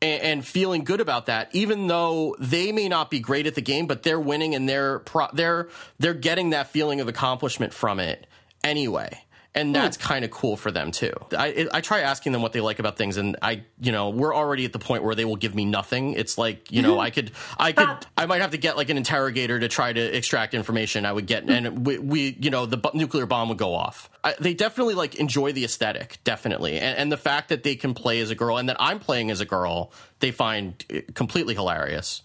and, 0.01 0.21
and 0.21 0.47
feeling 0.47 0.83
good 0.83 1.01
about 1.01 1.27
that, 1.27 1.49
even 1.53 1.87
though 1.87 2.35
they 2.39 2.71
may 2.71 2.87
not 2.87 3.09
be 3.09 3.19
great 3.19 3.47
at 3.47 3.55
the 3.55 3.61
game, 3.61 3.87
but 3.87 4.03
they're 4.03 4.19
winning 4.19 4.55
and 4.55 4.67
they're 4.67 4.99
pro- 4.99 5.31
they're 5.33 5.69
they're 5.99 6.13
getting 6.13 6.51
that 6.51 6.69
feeling 6.69 7.01
of 7.01 7.07
accomplishment 7.07 7.73
from 7.73 7.99
it 7.99 8.27
anyway. 8.63 9.21
And 9.57 9.69
hmm. 9.69 9.73
that's 9.73 9.97
kind 9.97 10.23
of 10.23 10.31
cool 10.31 10.55
for 10.55 10.71
them 10.71 10.91
too. 10.91 11.13
I 11.37 11.67
I 11.73 11.81
try 11.81 12.01
asking 12.01 12.31
them 12.31 12.41
what 12.41 12.53
they 12.53 12.61
like 12.61 12.79
about 12.79 12.97
things, 12.97 13.17
and 13.17 13.35
I 13.41 13.63
you 13.79 13.91
know 13.91 14.09
we're 14.09 14.35
already 14.35 14.65
at 14.65 14.73
the 14.73 14.79
point 14.79 15.03
where 15.03 15.15
they 15.15 15.25
will 15.25 15.35
give 15.35 15.55
me 15.55 15.65
nothing. 15.65 16.13
It's 16.13 16.37
like 16.37 16.71
you 16.71 16.81
know 16.81 16.93
mm-hmm. 16.93 17.01
I 17.01 17.09
could 17.09 17.31
I 17.57 17.71
could 17.71 18.05
I 18.15 18.25
might 18.27 18.41
have 18.41 18.51
to 18.51 18.57
get 18.57 18.77
like 18.77 18.89
an 18.89 18.97
interrogator 18.97 19.59
to 19.59 19.67
try 19.67 19.91
to 19.91 20.17
extract 20.17 20.53
information. 20.53 21.05
I 21.05 21.11
would 21.11 21.25
get 21.25 21.43
hmm. 21.43 21.51
and 21.51 21.85
we, 21.85 21.97
we 21.97 22.37
you 22.39 22.51
know 22.51 22.65
the 22.65 22.77
bu- 22.77 22.91
nuclear 22.93 23.25
bomb 23.25 23.49
would 23.49 23.57
go 23.57 23.73
off. 23.73 24.09
I, 24.23 24.35
they 24.39 24.53
definitely 24.53 24.93
like 24.93 25.15
enjoy 25.15 25.53
the 25.53 25.65
aesthetic, 25.65 26.19
definitely, 26.23 26.79
and, 26.79 26.97
and 26.97 27.11
the 27.11 27.17
fact 27.17 27.49
that 27.49 27.63
they 27.63 27.75
can 27.75 27.93
play 27.93 28.19
as 28.19 28.29
a 28.29 28.35
girl 28.35 28.57
and 28.57 28.69
that 28.69 28.77
I'm 28.79 28.99
playing 28.99 29.31
as 29.31 29.41
a 29.41 29.45
girl, 29.45 29.91
they 30.19 30.31
find 30.31 30.83
uh, 30.93 30.99
completely 31.13 31.55
hilarious. 31.55 32.21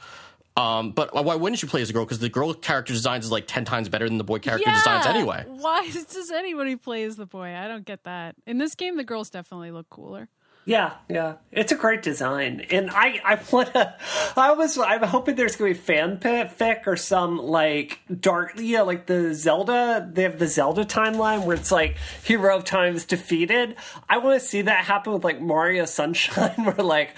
Um, 0.57 0.93
but 0.93 1.15
why 1.15 1.35
wouldn't 1.35 1.63
you 1.63 1.69
play 1.69 1.81
as 1.81 1.89
a 1.89 1.93
girl? 1.93 2.05
Because 2.05 2.19
the 2.19 2.29
girl 2.29 2.53
character 2.53 2.93
designs 2.93 3.25
is 3.25 3.33
like 3.33 3.47
ten 3.47 3.65
times 3.65 3.89
better 3.89 4.07
than 4.09 4.19
the 4.19 4.25
boy 4.25 4.39
character 4.39 4.71
designs 4.71 5.07
anyway. 5.07 5.45
Why 5.47 5.91
does 6.13 6.31
anybody 6.31 6.77
play 6.77 7.05
as 7.05 7.17
the 7.17 7.27
boy? 7.27 7.55
I 7.55 7.69
don't 7.69 7.87
get 7.87 8.05
that. 8.05 8.35
In 8.47 8.59
this 8.59 8.75
game, 8.75 8.97
the 8.97 9.05
girls 9.05 9.31
definitely 9.31 9.71
look 9.71 9.89
cooler. 9.89 10.29
Yeah, 10.65 10.93
yeah, 11.09 11.35
it's 11.51 11.73
a 11.73 11.75
great 11.75 12.03
design, 12.03 12.65
and 12.71 12.89
I, 12.93 13.21
I 13.25 13.41
wanna, 13.51 13.97
I 14.37 14.53
was, 14.53 14.79
I'm 14.79 15.03
hoping 15.03 15.35
there's 15.35 15.57
gonna 15.57 15.75
be 15.75 15.79
fanfic 15.79 16.87
or 16.87 16.97
some 16.97 17.39
like 17.39 17.99
dark, 18.21 18.53
yeah, 18.57 18.83
like 18.83 19.07
the 19.07 19.35
Zelda. 19.35 20.09
They 20.13 20.23
have 20.23 20.39
the 20.39 20.47
Zelda 20.47 20.85
timeline 20.85 21.45
where 21.45 21.57
it's 21.57 21.73
like 21.73 21.97
hero 22.23 22.57
of 22.57 22.65
times 22.65 23.05
defeated. 23.05 23.75
I 24.09 24.19
want 24.19 24.41
to 24.41 24.47
see 24.47 24.63
that 24.63 24.85
happen 24.85 25.13
with 25.13 25.25
like 25.25 25.41
Mario 25.41 25.85
Sunshine, 25.85 26.51
where 26.65 26.77
like 26.77 27.17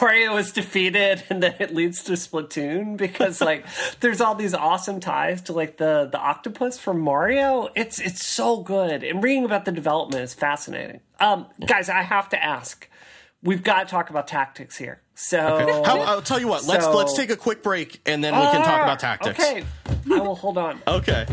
Mario 0.00 0.36
is 0.36 0.52
defeated 0.52 1.24
and 1.30 1.42
then 1.42 1.54
it 1.60 1.74
leads 1.74 2.02
to 2.04 2.12
Splatoon 2.12 2.98
because 2.98 3.40
like 3.40 3.64
there's 4.00 4.20
all 4.20 4.34
these 4.34 4.52
awesome 4.52 5.00
ties 5.00 5.40
to 5.42 5.54
like 5.54 5.78
the 5.78 6.10
the 6.12 6.18
octopus 6.18 6.78
from 6.78 7.00
Mario. 7.00 7.70
It's 7.74 7.98
it's 7.98 8.26
so 8.26 8.58
good, 8.62 9.02
and 9.02 9.24
reading 9.24 9.46
about 9.46 9.64
the 9.64 9.72
development 9.72 10.22
is 10.22 10.34
fascinating. 10.34 11.00
Um, 11.22 11.46
guys, 11.68 11.88
I 11.88 12.02
have 12.02 12.28
to 12.30 12.44
ask. 12.44 12.88
We've 13.44 13.62
got 13.62 13.86
to 13.86 13.90
talk 13.90 14.10
about 14.10 14.26
tactics 14.26 14.78
here. 14.78 15.01
So 15.14 15.82
How, 15.84 16.00
I'll 16.00 16.22
tell 16.22 16.40
you 16.40 16.48
what. 16.48 16.64
Let's 16.64 16.84
So- 16.84 16.96
let's 16.96 17.14
take 17.14 17.30
a 17.30 17.36
quick 17.36 17.62
break 17.62 18.00
and 18.06 18.22
then 18.24 18.34
we 18.34 18.42
can 18.42 18.62
talk 18.64 18.82
about 18.82 18.98
tactics. 18.98 19.38
Okay, 19.38 19.64
I 20.12 20.18
will 20.20 20.34
hold 20.34 20.58
on. 20.58 20.80
Okay. 20.88 21.26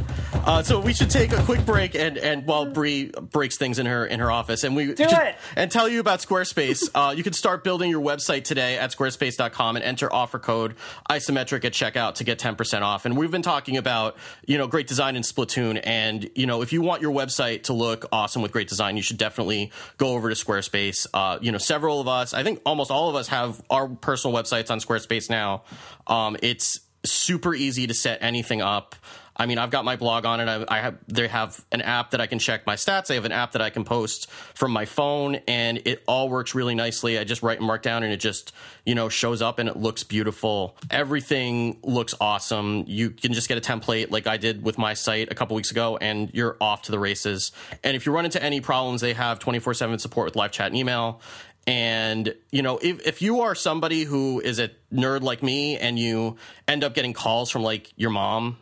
Uh, 0.46 0.64
so 0.64 0.80
we 0.80 0.94
should 0.94 1.10
take 1.10 1.34
a 1.34 1.44
quick 1.44 1.66
break 1.66 1.96
and, 1.96 2.18
and 2.18 2.46
while 2.46 2.66
Bree 2.66 3.12
breaks 3.32 3.58
things 3.58 3.78
in 3.78 3.86
her 3.86 4.06
in 4.06 4.20
her 4.22 4.32
office 4.32 4.64
and 4.64 4.76
we 4.76 4.94
Do 4.94 5.04
should- 5.04 5.12
it. 5.18 5.36
and 5.56 5.70
tell 5.70 5.88
you 5.90 6.00
about 6.00 6.20
Squarespace. 6.20 6.90
uh, 6.96 7.12
you 7.16 7.24
can 7.24 7.34
start 7.34 7.64
building 7.64 7.90
your 7.92 8.02
website 8.02 8.46
today 8.46 8.78
at 8.78 8.92
squarespace.com 8.92 9.76
and 9.76 9.84
enter 9.84 10.12
offer 10.14 10.40
code 10.40 10.76
isometric 11.10 11.66
at 11.66 11.74
checkout 11.74 12.16
to 12.16 12.24
get 12.24 12.40
10% 12.40 12.82
off. 12.84 13.06
And 13.06 13.18
we've 13.18 13.32
been 13.32 13.42
talking 13.42 13.76
about, 13.78 14.16
you 14.46 14.58
know, 14.58 14.68
great 14.68 14.88
design 14.88 15.16
in 15.16 15.24
Splatoon 15.24 15.80
and 15.84 16.30
you 16.36 16.46
know, 16.46 16.62
if 16.62 16.72
you 16.74 16.82
want 16.82 17.02
your 17.02 17.14
website 17.14 17.64
to 17.64 17.74
look 17.74 18.06
awesome 18.12 18.42
with 18.42 18.52
great 18.52 18.70
design, 18.70 18.96
you 18.98 19.04
should 19.04 19.18
definitely 19.18 19.72
go 19.98 20.10
over 20.10 20.30
to 20.30 20.36
Squarespace. 20.36 21.06
Uh, 21.14 21.38
you 21.42 21.52
know, 21.52 21.58
several 21.58 22.00
of 22.00 22.08
us, 22.08 22.34
I 22.34 22.44
think 22.44 22.62
almost 22.66 22.92
all 22.92 23.10
of 23.10 23.16
us 23.16 23.28
have 23.28 23.62
our 23.70 23.88
personal 23.88 24.36
websites 24.36 24.72
on 24.72 24.80
Squarespace 24.80 25.30
now. 25.30 25.64
Um, 26.08 26.38
it's 26.42 26.82
super 27.06 27.54
easy 27.54 27.88
to 27.88 27.94
set 27.94 28.22
anything 28.22 28.62
up. 28.62 28.96
I 29.40 29.46
mean, 29.46 29.58
I've 29.58 29.70
got 29.70 29.86
my 29.86 29.96
blog 29.96 30.26
on 30.26 30.42
it. 30.42 30.50
I, 30.50 30.66
I 30.68 30.82
have 30.82 30.98
they 31.08 31.30
have 31.30 31.64
an 31.72 31.82
app 31.82 32.12
that 32.12 32.20
I 32.20 32.28
can 32.28 32.40
check 32.40 32.68
my 32.68 32.76
stats. 32.76 33.08
They 33.08 33.16
have 33.16 33.24
an 33.24 33.32
app 33.32 33.54
that 33.54 33.62
I 33.62 33.70
can 33.70 33.86
post 33.86 34.30
from 34.30 34.72
my 34.72 34.84
phone, 34.84 35.36
and 35.48 35.82
it 35.86 36.04
all 36.10 36.28
works 36.28 36.54
really 36.54 36.76
nicely. 36.76 37.18
I 37.18 37.24
just 37.24 37.42
write 37.42 37.62
Markdown, 37.62 38.04
and 38.04 38.12
it 38.12 38.18
just 38.18 38.52
you 38.86 38.96
know 38.96 39.08
shows 39.08 39.42
up, 39.42 39.58
and 39.58 39.70
it 39.70 39.78
looks 39.78 40.04
beautiful. 40.04 40.76
Everything 40.92 41.80
looks 41.84 42.14
awesome. 42.20 42.84
You 42.86 43.12
can 43.12 43.32
just 43.32 43.48
get 43.48 43.58
a 43.58 43.62
template 43.62 44.12
like 44.12 44.28
I 44.28 44.36
did 44.36 44.62
with 44.62 44.78
my 44.78 44.94
site 44.94 45.32
a 45.32 45.36
couple 45.36 45.56
weeks 45.56 45.72
ago, 45.72 45.96
and 45.96 46.30
you're 46.34 46.58
off 46.60 46.82
to 46.84 46.92
the 46.92 47.00
races. 47.00 47.54
And 47.82 47.96
if 47.96 48.06
you 48.06 48.12
run 48.12 48.26
into 48.26 48.44
any 48.44 48.60
problems, 48.60 49.00
they 49.00 49.14
have 49.14 49.40
twenty 49.40 49.60
four 49.60 49.74
seven 49.74 50.00
support 50.00 50.26
with 50.26 50.36
live 50.36 50.52
chat 50.52 50.68
and 50.68 50.76
email. 50.76 51.22
And, 51.70 52.34
you 52.52 52.64
know, 52.64 52.80
if, 52.82 53.06
if 53.06 53.22
you 53.22 53.42
are 53.42 53.54
somebody 53.54 54.04
who 54.04 54.40
is 54.40 54.58
a 54.58 54.72
nerd 54.92 55.22
like 55.22 55.44
me 55.44 55.78
and 55.78 56.00
you 56.00 56.38
end 56.68 56.84
up 56.84 56.96
getting 56.96 57.14
calls 57.14 57.52
from 57.52 57.62
like 57.62 57.94
your 57.96 58.10
mom, 58.10 58.58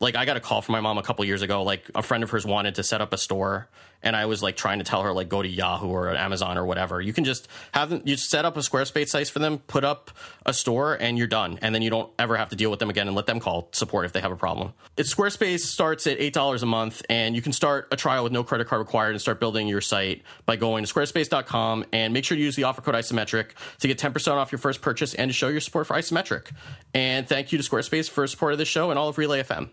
like 0.00 0.16
I 0.16 0.24
got 0.24 0.38
a 0.38 0.40
call 0.40 0.62
from 0.62 0.72
my 0.72 0.80
mom 0.80 0.96
a 0.96 1.02
couple 1.02 1.22
years 1.26 1.42
ago, 1.42 1.62
like 1.64 1.90
a 1.94 2.02
friend 2.02 2.24
of 2.24 2.30
hers 2.30 2.46
wanted 2.46 2.76
to 2.76 2.82
set 2.82 3.02
up 3.02 3.12
a 3.12 3.18
store 3.18 3.68
and 4.06 4.14
I 4.14 4.26
was 4.26 4.40
like 4.40 4.56
trying 4.56 4.78
to 4.78 4.84
tell 4.84 5.02
her 5.02 5.12
like 5.12 5.28
go 5.28 5.42
to 5.42 5.48
Yahoo 5.48 5.88
or 5.88 6.14
Amazon 6.14 6.56
or 6.56 6.64
whatever. 6.64 7.00
You 7.00 7.12
can 7.12 7.24
just 7.24 7.48
have 7.72 7.90
them. 7.90 8.02
You 8.04 8.16
set 8.16 8.44
up 8.44 8.56
a 8.56 8.60
Squarespace 8.60 9.08
site 9.08 9.26
for 9.26 9.40
them, 9.40 9.58
put 9.58 9.82
up 9.82 10.12
a 10.46 10.54
store, 10.54 10.94
and 10.94 11.18
you're 11.18 11.26
done. 11.26 11.58
And 11.60 11.74
then 11.74 11.82
you 11.82 11.90
don't 11.90 12.08
ever 12.16 12.36
have 12.36 12.50
to 12.50 12.56
deal 12.56 12.70
with 12.70 12.78
them 12.78 12.88
again, 12.88 13.08
and 13.08 13.16
let 13.16 13.26
them 13.26 13.40
call 13.40 13.68
support 13.72 14.04
if 14.04 14.12
they 14.12 14.20
have 14.20 14.30
a 14.30 14.36
problem. 14.36 14.74
It's 14.96 15.12
Squarespace 15.12 15.60
starts 15.60 16.06
at 16.06 16.20
eight 16.20 16.32
dollars 16.32 16.62
a 16.62 16.66
month, 16.66 17.02
and 17.10 17.34
you 17.34 17.42
can 17.42 17.52
start 17.52 17.88
a 17.90 17.96
trial 17.96 18.22
with 18.22 18.32
no 18.32 18.44
credit 18.44 18.68
card 18.68 18.78
required 18.78 19.10
and 19.10 19.20
start 19.20 19.40
building 19.40 19.66
your 19.66 19.80
site 19.80 20.22
by 20.46 20.54
going 20.54 20.84
to 20.84 20.94
squarespace.com 20.94 21.86
and 21.92 22.14
make 22.14 22.24
sure 22.24 22.36
to 22.36 22.42
use 22.42 22.54
the 22.54 22.62
offer 22.62 22.82
code 22.82 22.94
isometric 22.94 23.50
to 23.80 23.88
get 23.88 23.98
10% 23.98 24.34
off 24.34 24.52
your 24.52 24.60
first 24.60 24.82
purchase 24.82 25.14
and 25.14 25.30
to 25.30 25.32
show 25.32 25.48
your 25.48 25.60
support 25.60 25.88
for 25.88 25.94
isometric. 25.96 26.52
And 26.94 27.28
thank 27.28 27.50
you 27.50 27.58
to 27.58 27.68
Squarespace 27.68 28.08
for 28.08 28.24
support 28.28 28.52
of 28.52 28.58
this 28.58 28.68
show 28.68 28.90
and 28.90 29.00
all 29.00 29.08
of 29.08 29.18
Relay 29.18 29.42
FM. 29.42 29.70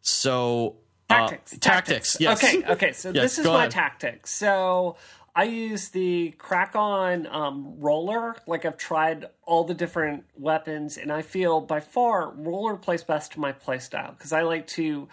So 0.00 0.76
uh, 1.10 1.28
Tactics. 1.28 1.58
tactics. 1.58 2.16
Yes. 2.20 2.42
Okay. 2.42 2.64
Okay. 2.64 2.92
So 2.92 3.10
Yes, 3.10 3.22
this 3.22 3.38
is 3.40 3.44
my 3.46 3.58
ahead. 3.58 3.70
tactic. 3.72 4.26
So 4.26 4.96
I 5.34 5.44
use 5.44 5.88
the 5.90 6.34
Krak-On 6.38 7.26
um, 7.26 7.74
roller. 7.78 8.36
Like 8.46 8.64
I've 8.64 8.76
tried 8.78 9.26
all 9.44 9.64
the 9.64 9.74
different 9.74 10.24
weapons, 10.38 10.96
and 10.96 11.12
I 11.12 11.22
feel 11.22 11.60
by 11.60 11.80
far 11.80 12.30
roller 12.30 12.76
plays 12.76 13.02
best 13.02 13.32
to 13.32 13.40
my 13.40 13.52
playstyle 13.52 14.16
because 14.16 14.32
I 14.32 14.42
like 14.42 14.66
to. 14.68 15.08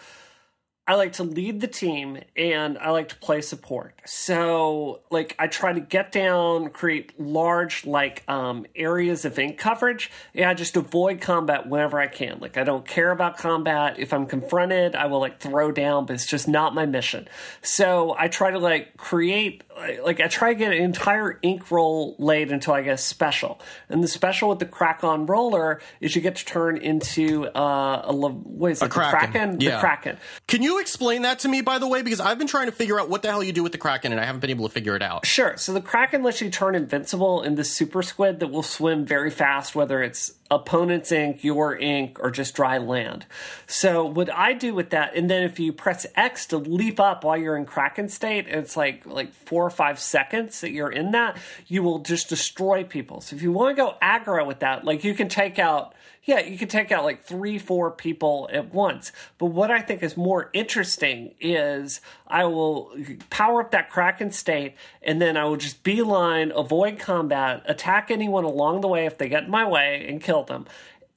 I 0.87 0.95
like 0.95 1.13
to 1.13 1.23
lead 1.23 1.59
the 1.59 1.67
team 1.67 2.19
and 2.37 2.77
I 2.77 2.91
like 2.91 3.09
to 3.09 3.15
play 3.17 3.41
support. 3.41 3.93
So, 4.05 5.01
like, 5.11 5.35
I 5.37 5.47
try 5.47 5.73
to 5.73 5.81
get 5.81 6.13
down, 6.13 6.69
create 6.69 7.19
large, 7.19 7.85
like, 7.85 8.23
um, 8.29 8.65
areas 8.73 9.25
of 9.25 9.37
ink 9.37 9.57
coverage, 9.57 10.09
Yeah, 10.33 10.49
I 10.49 10.53
just 10.53 10.77
avoid 10.77 11.19
combat 11.19 11.67
whenever 11.67 11.99
I 11.99 12.07
can. 12.07 12.37
Like, 12.39 12.57
I 12.57 12.63
don't 12.63 12.85
care 12.87 13.11
about 13.11 13.37
combat. 13.37 13.99
If 13.99 14.13
I'm 14.13 14.25
confronted, 14.27 14.95
I 14.95 15.07
will, 15.07 15.19
like, 15.19 15.39
throw 15.41 15.71
down, 15.73 16.05
but 16.05 16.13
it's 16.13 16.25
just 16.25 16.47
not 16.47 16.73
my 16.73 16.85
mission. 16.85 17.27
So, 17.61 18.15
I 18.17 18.29
try 18.29 18.51
to, 18.51 18.59
like, 18.59 18.95
create, 18.95 19.63
like, 20.05 20.21
I 20.21 20.27
try 20.27 20.53
to 20.53 20.55
get 20.59 20.71
an 20.71 20.81
entire 20.81 21.37
ink 21.41 21.69
roll 21.69 22.15
laid 22.17 22.51
until 22.51 22.73
I 22.73 22.81
get 22.83 22.93
a 22.93 22.97
special. 22.97 23.59
And 23.89 24.01
the 24.01 24.07
special 24.07 24.47
with 24.49 24.59
the 24.59 24.65
Krak-On 24.65 25.25
roller 25.25 25.81
is 25.99 26.15
you 26.15 26.21
get 26.21 26.37
to 26.37 26.45
turn 26.45 26.77
into, 26.77 27.47
uh, 27.47 28.03
a, 28.05 28.13
le- 28.13 28.29
what 28.29 28.71
is 28.71 28.81
it? 28.81 28.85
the 28.85 28.89
Kraken. 28.89 29.57
The 29.57 29.65
Yeah. 29.65 29.79
Kraken. 29.81 30.17
Can 30.47 30.61
you 30.61 30.76
explain 30.79 31.23
that 31.23 31.39
to 31.39 31.47
me, 31.47 31.61
by 31.61 31.79
the 31.79 31.87
way? 31.87 32.01
Because 32.01 32.19
I've 32.19 32.37
been 32.37 32.47
trying 32.47 32.67
to 32.67 32.71
figure 32.71 32.99
out 32.99 33.09
what 33.09 33.21
the 33.21 33.29
hell 33.29 33.43
you 33.43 33.53
do 33.53 33.63
with 33.63 33.71
the 33.71 33.77
Kraken, 33.77 34.11
and 34.11 34.21
I 34.21 34.25
haven't 34.25 34.41
been 34.41 34.49
able 34.49 34.67
to 34.67 34.73
figure 34.73 34.95
it 34.95 35.01
out. 35.01 35.25
Sure. 35.25 35.57
So 35.57 35.73
the 35.73 35.81
Kraken 35.81 36.23
lets 36.23 36.41
you 36.41 36.49
turn 36.49 36.75
invincible 36.75 37.41
in 37.41 37.55
the 37.55 37.63
super 37.63 38.01
squid 38.01 38.39
that 38.39 38.47
will 38.47 38.63
swim 38.63 39.05
very 39.05 39.29
fast, 39.29 39.75
whether 39.75 40.01
it's 40.01 40.33
opponent's 40.49 41.11
ink, 41.11 41.43
your 41.43 41.75
ink, 41.75 42.19
or 42.21 42.31
just 42.31 42.55
dry 42.55 42.77
land. 42.77 43.25
So 43.65 44.05
what 44.05 44.33
I 44.33 44.53
do 44.53 44.73
with 44.73 44.91
that, 44.91 45.15
and 45.15 45.29
then 45.29 45.43
if 45.43 45.59
you 45.59 45.73
press 45.73 46.05
X 46.15 46.45
to 46.47 46.57
leap 46.57 46.99
up 46.99 47.23
while 47.23 47.37
you're 47.37 47.57
in 47.57 47.65
Kraken 47.65 48.09
state, 48.09 48.47
it's 48.47 48.77
like 48.77 49.05
like 49.05 49.33
four 49.33 49.65
or 49.65 49.69
five 49.69 49.99
seconds 49.99 50.61
that 50.61 50.71
you're 50.71 50.91
in 50.91 51.11
that, 51.11 51.37
you 51.67 51.83
will 51.83 51.99
just 51.99 52.29
destroy 52.29 52.83
people. 52.83 53.21
So 53.21 53.35
if 53.35 53.41
you 53.41 53.51
want 53.51 53.75
to 53.75 53.81
go 53.81 53.95
aggro 54.01 54.45
with 54.45 54.59
that, 54.59 54.85
like 54.85 55.03
you 55.03 55.13
can 55.13 55.27
take 55.27 55.59
out 55.59 55.93
yeah, 56.27 56.41
you 56.41 56.57
can 56.57 56.67
take 56.67 56.91
out 56.91 57.05
like 57.05 57.23
three, 57.23 57.57
four 57.57 57.89
people 57.89 58.49
at 58.51 58.73
once. 58.73 59.13
But 59.37 59.45
what 59.45 59.71
I 59.71 59.79
think 59.79 60.03
is 60.03 60.17
more 60.17 60.49
interesting 60.51 61.33
is 61.39 62.01
I 62.27 62.43
will 62.43 62.93
power 63.29 63.61
up 63.61 63.71
that 63.71 63.89
Kraken 63.89 64.31
state 64.31 64.75
and 65.01 65.21
then 65.21 65.37
I 65.37 65.45
will 65.45 65.55
just 65.55 65.83
beeline, 65.83 66.51
avoid 66.53 66.99
combat, 66.99 67.63
attack 67.65 68.11
anyone 68.11 68.43
along 68.43 68.81
the 68.81 68.89
way 68.89 69.05
if 69.05 69.17
they 69.17 69.29
get 69.29 69.45
in 69.45 69.49
my 69.49 69.65
way 69.65 70.05
and 70.09 70.21
kill 70.21 70.43
them. 70.43 70.65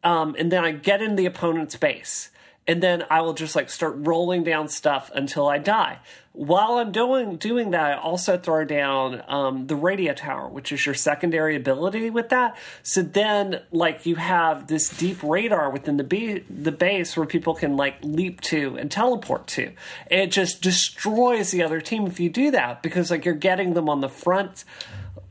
Um, 0.05 0.37
and 0.39 0.53
then 0.53 0.65
I 0.65 0.71
get 0.71 1.03
in 1.03 1.17
the 1.17 1.27
opponent's 1.27 1.75
base. 1.75 2.31
And 2.71 2.81
then 2.81 3.05
I 3.11 3.23
will 3.23 3.33
just 3.33 3.57
like 3.57 3.69
start 3.69 3.95
rolling 3.97 4.45
down 4.45 4.69
stuff 4.69 5.11
until 5.13 5.49
I 5.49 5.59
die. 5.59 5.99
While 6.31 6.79
I'm 6.79 6.93
doing 6.93 7.35
doing 7.35 7.73
that, 7.73 7.99
I 7.99 8.01
also 8.01 8.39
throw 8.39 8.65
down 8.65 9.25
um, 9.27 9.67
the 9.67 9.75
radio 9.75 10.15
tower, 10.15 10.49
which 10.49 10.71
is 10.71 10.87
your 10.87 10.95
secondary 10.95 11.57
ability 11.57 12.11
with 12.11 12.29
that. 12.29 12.57
So 12.85 13.03
then, 13.03 13.63
like, 13.73 14.07
you 14.07 14.15
have 14.15 14.69
this 14.69 14.89
deep 14.89 15.21
radar 15.25 15.69
within 15.71 15.97
the 15.97 16.05
be- 16.05 16.45
the 16.49 16.71
base 16.71 17.17
where 17.17 17.27
people 17.27 17.57
can 17.57 17.77
like 17.77 17.97
leap 18.03 18.41
to 18.43 18.77
and 18.77 18.89
teleport 18.89 19.49
to. 19.49 19.73
It 20.09 20.29
just 20.29 20.63
destroys 20.63 21.51
the 21.51 21.65
other 21.65 21.81
team 21.81 22.07
if 22.07 22.21
you 22.21 22.31
do 22.31 22.53
that 22.53 22.85
because 22.85 23.11
like 23.11 23.25
you're 23.25 23.35
getting 23.35 23.75
them 23.75 23.89
on 23.89 24.01
the 24.01 24.09
front 24.09 24.65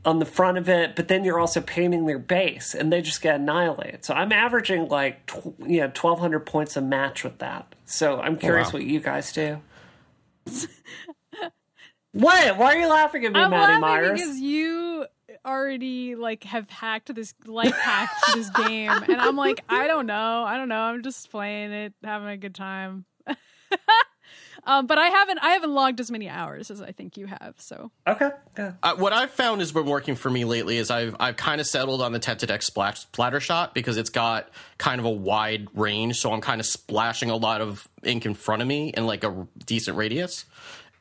on 0.04 0.18
the 0.18 0.24
front 0.24 0.56
of 0.56 0.68
it, 0.68 0.96
but 0.96 1.08
then 1.08 1.24
you're 1.24 1.38
also 1.38 1.60
painting 1.60 2.06
their 2.06 2.18
base, 2.18 2.74
and 2.74 2.92
they 2.92 3.02
just 3.02 3.20
get 3.20 3.36
annihilated. 3.36 4.04
So 4.04 4.14
I'm 4.14 4.32
averaging 4.32 4.88
like 4.88 5.26
tw- 5.26 5.54
you 5.58 5.80
know 5.80 5.86
1,200 5.86 6.40
points 6.40 6.76
a 6.76 6.80
match 6.80 7.22
with 7.22 7.38
that. 7.38 7.74
So 7.84 8.18
I'm 8.20 8.34
oh, 8.34 8.38
curious 8.38 8.68
wow. 8.68 8.74
what 8.74 8.84
you 8.84 9.00
guys 9.00 9.32
do. 9.32 9.60
what? 12.12 12.56
Why 12.56 12.74
are 12.74 12.78
you 12.78 12.88
laughing 12.88 13.26
at 13.26 13.32
me, 13.32 13.40
I'm 13.40 13.50
Maddie 13.50 13.72
laughing 13.72 13.80
Myers? 13.80 14.20
because 14.20 14.38
you 14.38 15.06
already 15.44 16.16
like 16.16 16.44
have 16.44 16.68
hacked 16.70 17.14
this 17.14 17.34
life 17.46 17.74
hacked 17.74 18.14
this 18.34 18.48
game, 18.50 18.90
and 18.90 19.20
I'm 19.20 19.36
like, 19.36 19.62
I 19.68 19.86
don't 19.86 20.06
know, 20.06 20.44
I 20.44 20.56
don't 20.56 20.68
know. 20.68 20.80
I'm 20.80 21.02
just 21.02 21.30
playing 21.30 21.72
it, 21.72 21.92
having 22.02 22.28
a 22.28 22.36
good 22.38 22.54
time. 22.54 23.04
um, 24.64 24.86
but 24.86 24.98
I 24.98 25.08
haven't 25.08 25.38
I 25.38 25.50
haven't 25.50 25.72
logged 25.72 26.00
as 26.00 26.10
many 26.10 26.28
hours 26.28 26.70
as 26.70 26.80
I 26.82 26.92
think 26.92 27.16
you 27.16 27.26
have. 27.26 27.54
So 27.58 27.90
Okay. 28.06 28.30
Yeah. 28.58 28.72
Uh, 28.82 28.94
what 28.96 29.12
I've 29.12 29.30
found 29.30 29.60
has 29.60 29.72
been 29.72 29.86
working 29.86 30.14
for 30.16 30.30
me 30.30 30.44
lately 30.44 30.76
is 30.78 30.90
I've 30.90 31.14
I've 31.20 31.36
kind 31.36 31.60
of 31.60 31.66
settled 31.66 32.02
on 32.02 32.12
the 32.12 32.20
Tentatek 32.20 32.62
splash 32.62 33.00
splatter 33.00 33.40
shot 33.40 33.74
because 33.74 33.96
it's 33.96 34.10
got 34.10 34.48
kind 34.78 34.98
of 34.98 35.04
a 35.04 35.10
wide 35.10 35.68
range, 35.74 36.18
so 36.20 36.32
I'm 36.32 36.40
kind 36.40 36.60
of 36.60 36.66
splashing 36.66 37.30
a 37.30 37.36
lot 37.36 37.60
of 37.60 37.88
ink 38.02 38.26
in 38.26 38.34
front 38.34 38.62
of 38.62 38.68
me 38.68 38.88
in 38.90 39.06
like 39.06 39.24
a 39.24 39.46
decent 39.66 39.96
radius. 39.96 40.44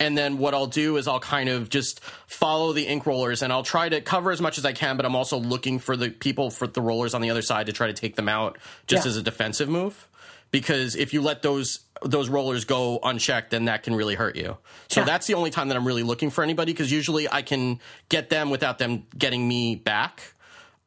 And 0.01 0.17
then 0.17 0.37
what 0.37 0.53
I'll 0.53 0.65
do 0.65 0.95
is 0.95 1.09
I'll 1.09 1.19
kind 1.19 1.49
of 1.49 1.67
just 1.67 1.99
follow 2.25 2.71
the 2.71 2.87
ink 2.87 3.05
rollers 3.05 3.41
and 3.41 3.51
I'll 3.51 3.63
try 3.63 3.89
to 3.89 3.99
cover 3.99 4.31
as 4.31 4.39
much 4.39 4.57
as 4.57 4.63
I 4.63 4.71
can, 4.71 4.95
but 4.95 5.05
I'm 5.05 5.13
also 5.13 5.37
looking 5.37 5.77
for 5.77 5.97
the 5.97 6.09
people 6.09 6.49
for 6.51 6.67
the 6.67 6.81
rollers 6.81 7.13
on 7.13 7.19
the 7.21 7.29
other 7.29 7.41
side 7.41 7.65
to 7.65 7.73
try 7.73 7.87
to 7.87 7.93
take 7.93 8.15
them 8.15 8.29
out 8.29 8.57
just 8.87 9.03
Yeah. 9.05 9.09
as 9.09 9.17
a 9.17 9.21
defensive 9.21 9.67
move. 9.67 10.07
Because 10.51 10.95
if 10.95 11.13
you 11.13 11.21
let 11.21 11.41
those 11.41 11.79
those 12.01 12.29
rollers 12.29 12.63
go 12.63 12.99
unchecked, 13.03 13.51
then 13.51 13.65
that 13.65 13.83
can 13.83 13.93
really 13.93 14.15
hurt 14.15 14.37
you. 14.37 14.57
So 14.87 15.01
Yeah. 15.01 15.05
that's 15.05 15.27
the 15.27 15.33
only 15.33 15.49
time 15.49 15.67
that 15.67 15.75
I'm 15.75 15.85
really 15.85 16.03
looking 16.03 16.29
for 16.29 16.43
anybody 16.45 16.71
because 16.71 16.89
usually 16.91 17.29
I 17.29 17.41
can 17.41 17.81
get 18.07 18.29
them 18.29 18.49
without 18.49 18.77
them 18.77 19.03
getting 19.17 19.45
me 19.45 19.75
back. 19.75 20.33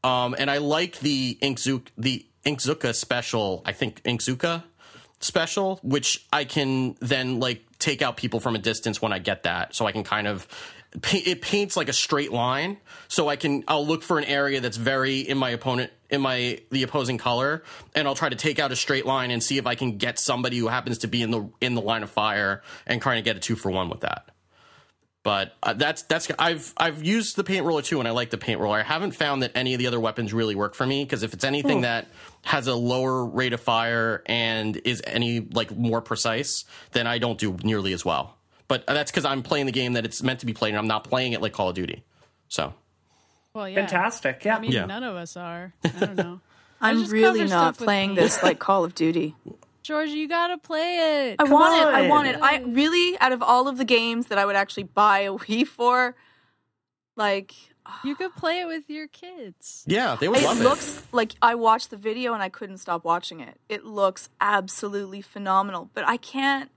Um, 0.02 0.34
and 0.38 0.50
I 0.50 0.56
like 0.58 0.98
the 1.00 1.36
Inkzooka, 1.42 1.88
the 1.98 2.24
Inkzooka 2.46 2.94
special. 2.94 3.62
I 3.66 3.72
think 3.72 4.02
Inkzooka 4.04 4.62
special, 5.20 5.80
which 5.82 6.26
I 6.32 6.44
can 6.44 6.96
then 7.00 7.38
like 7.40 7.62
take 7.78 8.00
out 8.00 8.16
people 8.16 8.40
from 8.40 8.54
a 8.54 8.58
distance 8.58 9.02
when 9.02 9.12
I 9.12 9.18
get 9.18 9.42
that. 9.42 9.74
So 9.76 9.84
I 9.86 9.92
can 9.92 10.04
kind 10.04 10.26
of 10.26 10.48
it 11.12 11.42
paints 11.42 11.76
like 11.76 11.88
a 11.88 11.92
straight 11.92 12.32
line. 12.32 12.78
So 13.08 13.28
I 13.28 13.36
can 13.36 13.64
I'll 13.68 13.86
look 13.86 14.02
for 14.02 14.18
an 14.18 14.24
area 14.24 14.60
that's 14.60 14.76
very 14.76 15.20
in 15.20 15.38
my 15.38 15.50
opponent 15.50 15.90
in 16.10 16.20
my 16.20 16.60
the 16.70 16.82
opposing 16.82 17.18
color, 17.18 17.62
and 17.94 18.06
I'll 18.06 18.14
try 18.14 18.28
to 18.28 18.36
take 18.36 18.58
out 18.58 18.72
a 18.72 18.76
straight 18.76 19.06
line 19.06 19.30
and 19.30 19.42
see 19.42 19.58
if 19.58 19.66
I 19.66 19.74
can 19.74 19.96
get 19.96 20.18
somebody 20.18 20.58
who 20.58 20.68
happens 20.68 20.98
to 20.98 21.08
be 21.08 21.22
in 21.22 21.30
the 21.30 21.50
in 21.60 21.74
the 21.74 21.80
line 21.80 22.02
of 22.02 22.10
fire 22.10 22.62
and 22.86 23.00
trying 23.00 23.16
to 23.16 23.22
get 23.22 23.36
a 23.36 23.40
two 23.40 23.56
for 23.56 23.70
one 23.70 23.88
with 23.88 24.00
that. 24.00 24.28
But 25.22 25.54
uh, 25.62 25.74
that's 25.74 26.02
that's 26.02 26.28
I've 26.38 26.74
I've 26.76 27.02
used 27.02 27.36
the 27.36 27.44
paint 27.44 27.64
roller 27.64 27.82
too, 27.82 28.00
and 28.00 28.08
I 28.08 28.10
like 28.10 28.30
the 28.30 28.38
paint 28.38 28.60
roller. 28.60 28.78
I 28.78 28.82
haven't 28.82 29.12
found 29.12 29.42
that 29.42 29.52
any 29.54 29.72
of 29.72 29.78
the 29.78 29.86
other 29.86 30.00
weapons 30.00 30.32
really 30.32 30.56
work 30.56 30.74
for 30.74 30.84
me 30.84 31.04
because 31.04 31.22
if 31.22 31.32
it's 31.32 31.44
anything 31.44 31.82
that 31.82 32.08
has 32.42 32.66
a 32.66 32.74
lower 32.74 33.24
rate 33.24 33.52
of 33.52 33.60
fire 33.60 34.22
and 34.26 34.76
is 34.84 35.00
any 35.06 35.40
like 35.40 35.74
more 35.76 36.00
precise, 36.00 36.64
then 36.90 37.06
I 37.06 37.18
don't 37.18 37.38
do 37.38 37.56
nearly 37.62 37.92
as 37.92 38.04
well. 38.04 38.36
But 38.72 38.86
that's 38.86 39.10
because 39.10 39.26
I'm 39.26 39.42
playing 39.42 39.66
the 39.66 39.72
game 39.72 39.92
that 39.92 40.06
it's 40.06 40.22
meant 40.22 40.40
to 40.40 40.46
be 40.46 40.54
played, 40.54 40.70
and 40.70 40.78
I'm 40.78 40.86
not 40.86 41.04
playing 41.04 41.32
it 41.34 41.42
like 41.42 41.52
Call 41.52 41.68
of 41.68 41.74
Duty. 41.74 42.04
So 42.48 42.72
well, 43.52 43.68
yeah. 43.68 43.74
Fantastic. 43.86 44.46
Yeah. 44.46 44.56
I 44.56 44.60
mean, 44.60 44.72
Yeah. 44.72 44.86
none 44.86 45.02
of 45.02 45.14
us 45.14 45.36
are. 45.36 45.74
I 45.84 45.88
don't 45.88 46.16
know. 46.16 46.40
I'm 46.80 47.04
really 47.10 47.44
not 47.44 47.76
playing 47.76 48.14
this 48.14 48.42
like 48.42 48.58
Call 48.58 48.82
of 48.84 48.94
Duty. 48.94 49.34
Georgia, 49.82 50.12
you 50.16 50.26
gotta 50.26 50.56
play 50.56 51.28
it. 51.32 51.36
I 51.38 51.44
want 51.44 51.82
it. 51.82 51.86
I 51.94 52.08
want 52.08 52.28
it. 52.28 52.38
I 52.40 52.60
really, 52.60 53.18
out 53.20 53.32
of 53.32 53.42
all 53.42 53.68
of 53.68 53.76
the 53.76 53.84
games 53.84 54.28
that 54.28 54.38
I 54.38 54.46
would 54.46 54.56
actually 54.56 54.84
buy 54.84 55.18
a 55.20 55.32
Wii 55.32 55.66
for, 55.66 56.14
like 57.14 57.52
You 58.04 58.14
could 58.14 58.34
play 58.36 58.60
it 58.60 58.66
with 58.66 58.88
your 58.88 59.06
kids. 59.08 59.84
yeah, 59.86 60.16
they 60.18 60.28
would 60.28 60.38
it 60.38 60.44
love 60.44 60.60
looks 60.60 61.02
like 61.12 61.34
I 61.42 61.56
watched 61.56 61.90
the 61.90 61.98
video 61.98 62.32
and 62.32 62.42
I 62.42 62.48
couldn't 62.48 62.78
stop 62.78 63.04
watching 63.04 63.40
it. 63.40 63.58
It 63.68 63.84
looks 63.84 64.30
absolutely 64.40 65.20
phenomenal, 65.20 65.90
but 65.92 66.08
I 66.08 66.16
can't 66.16 66.70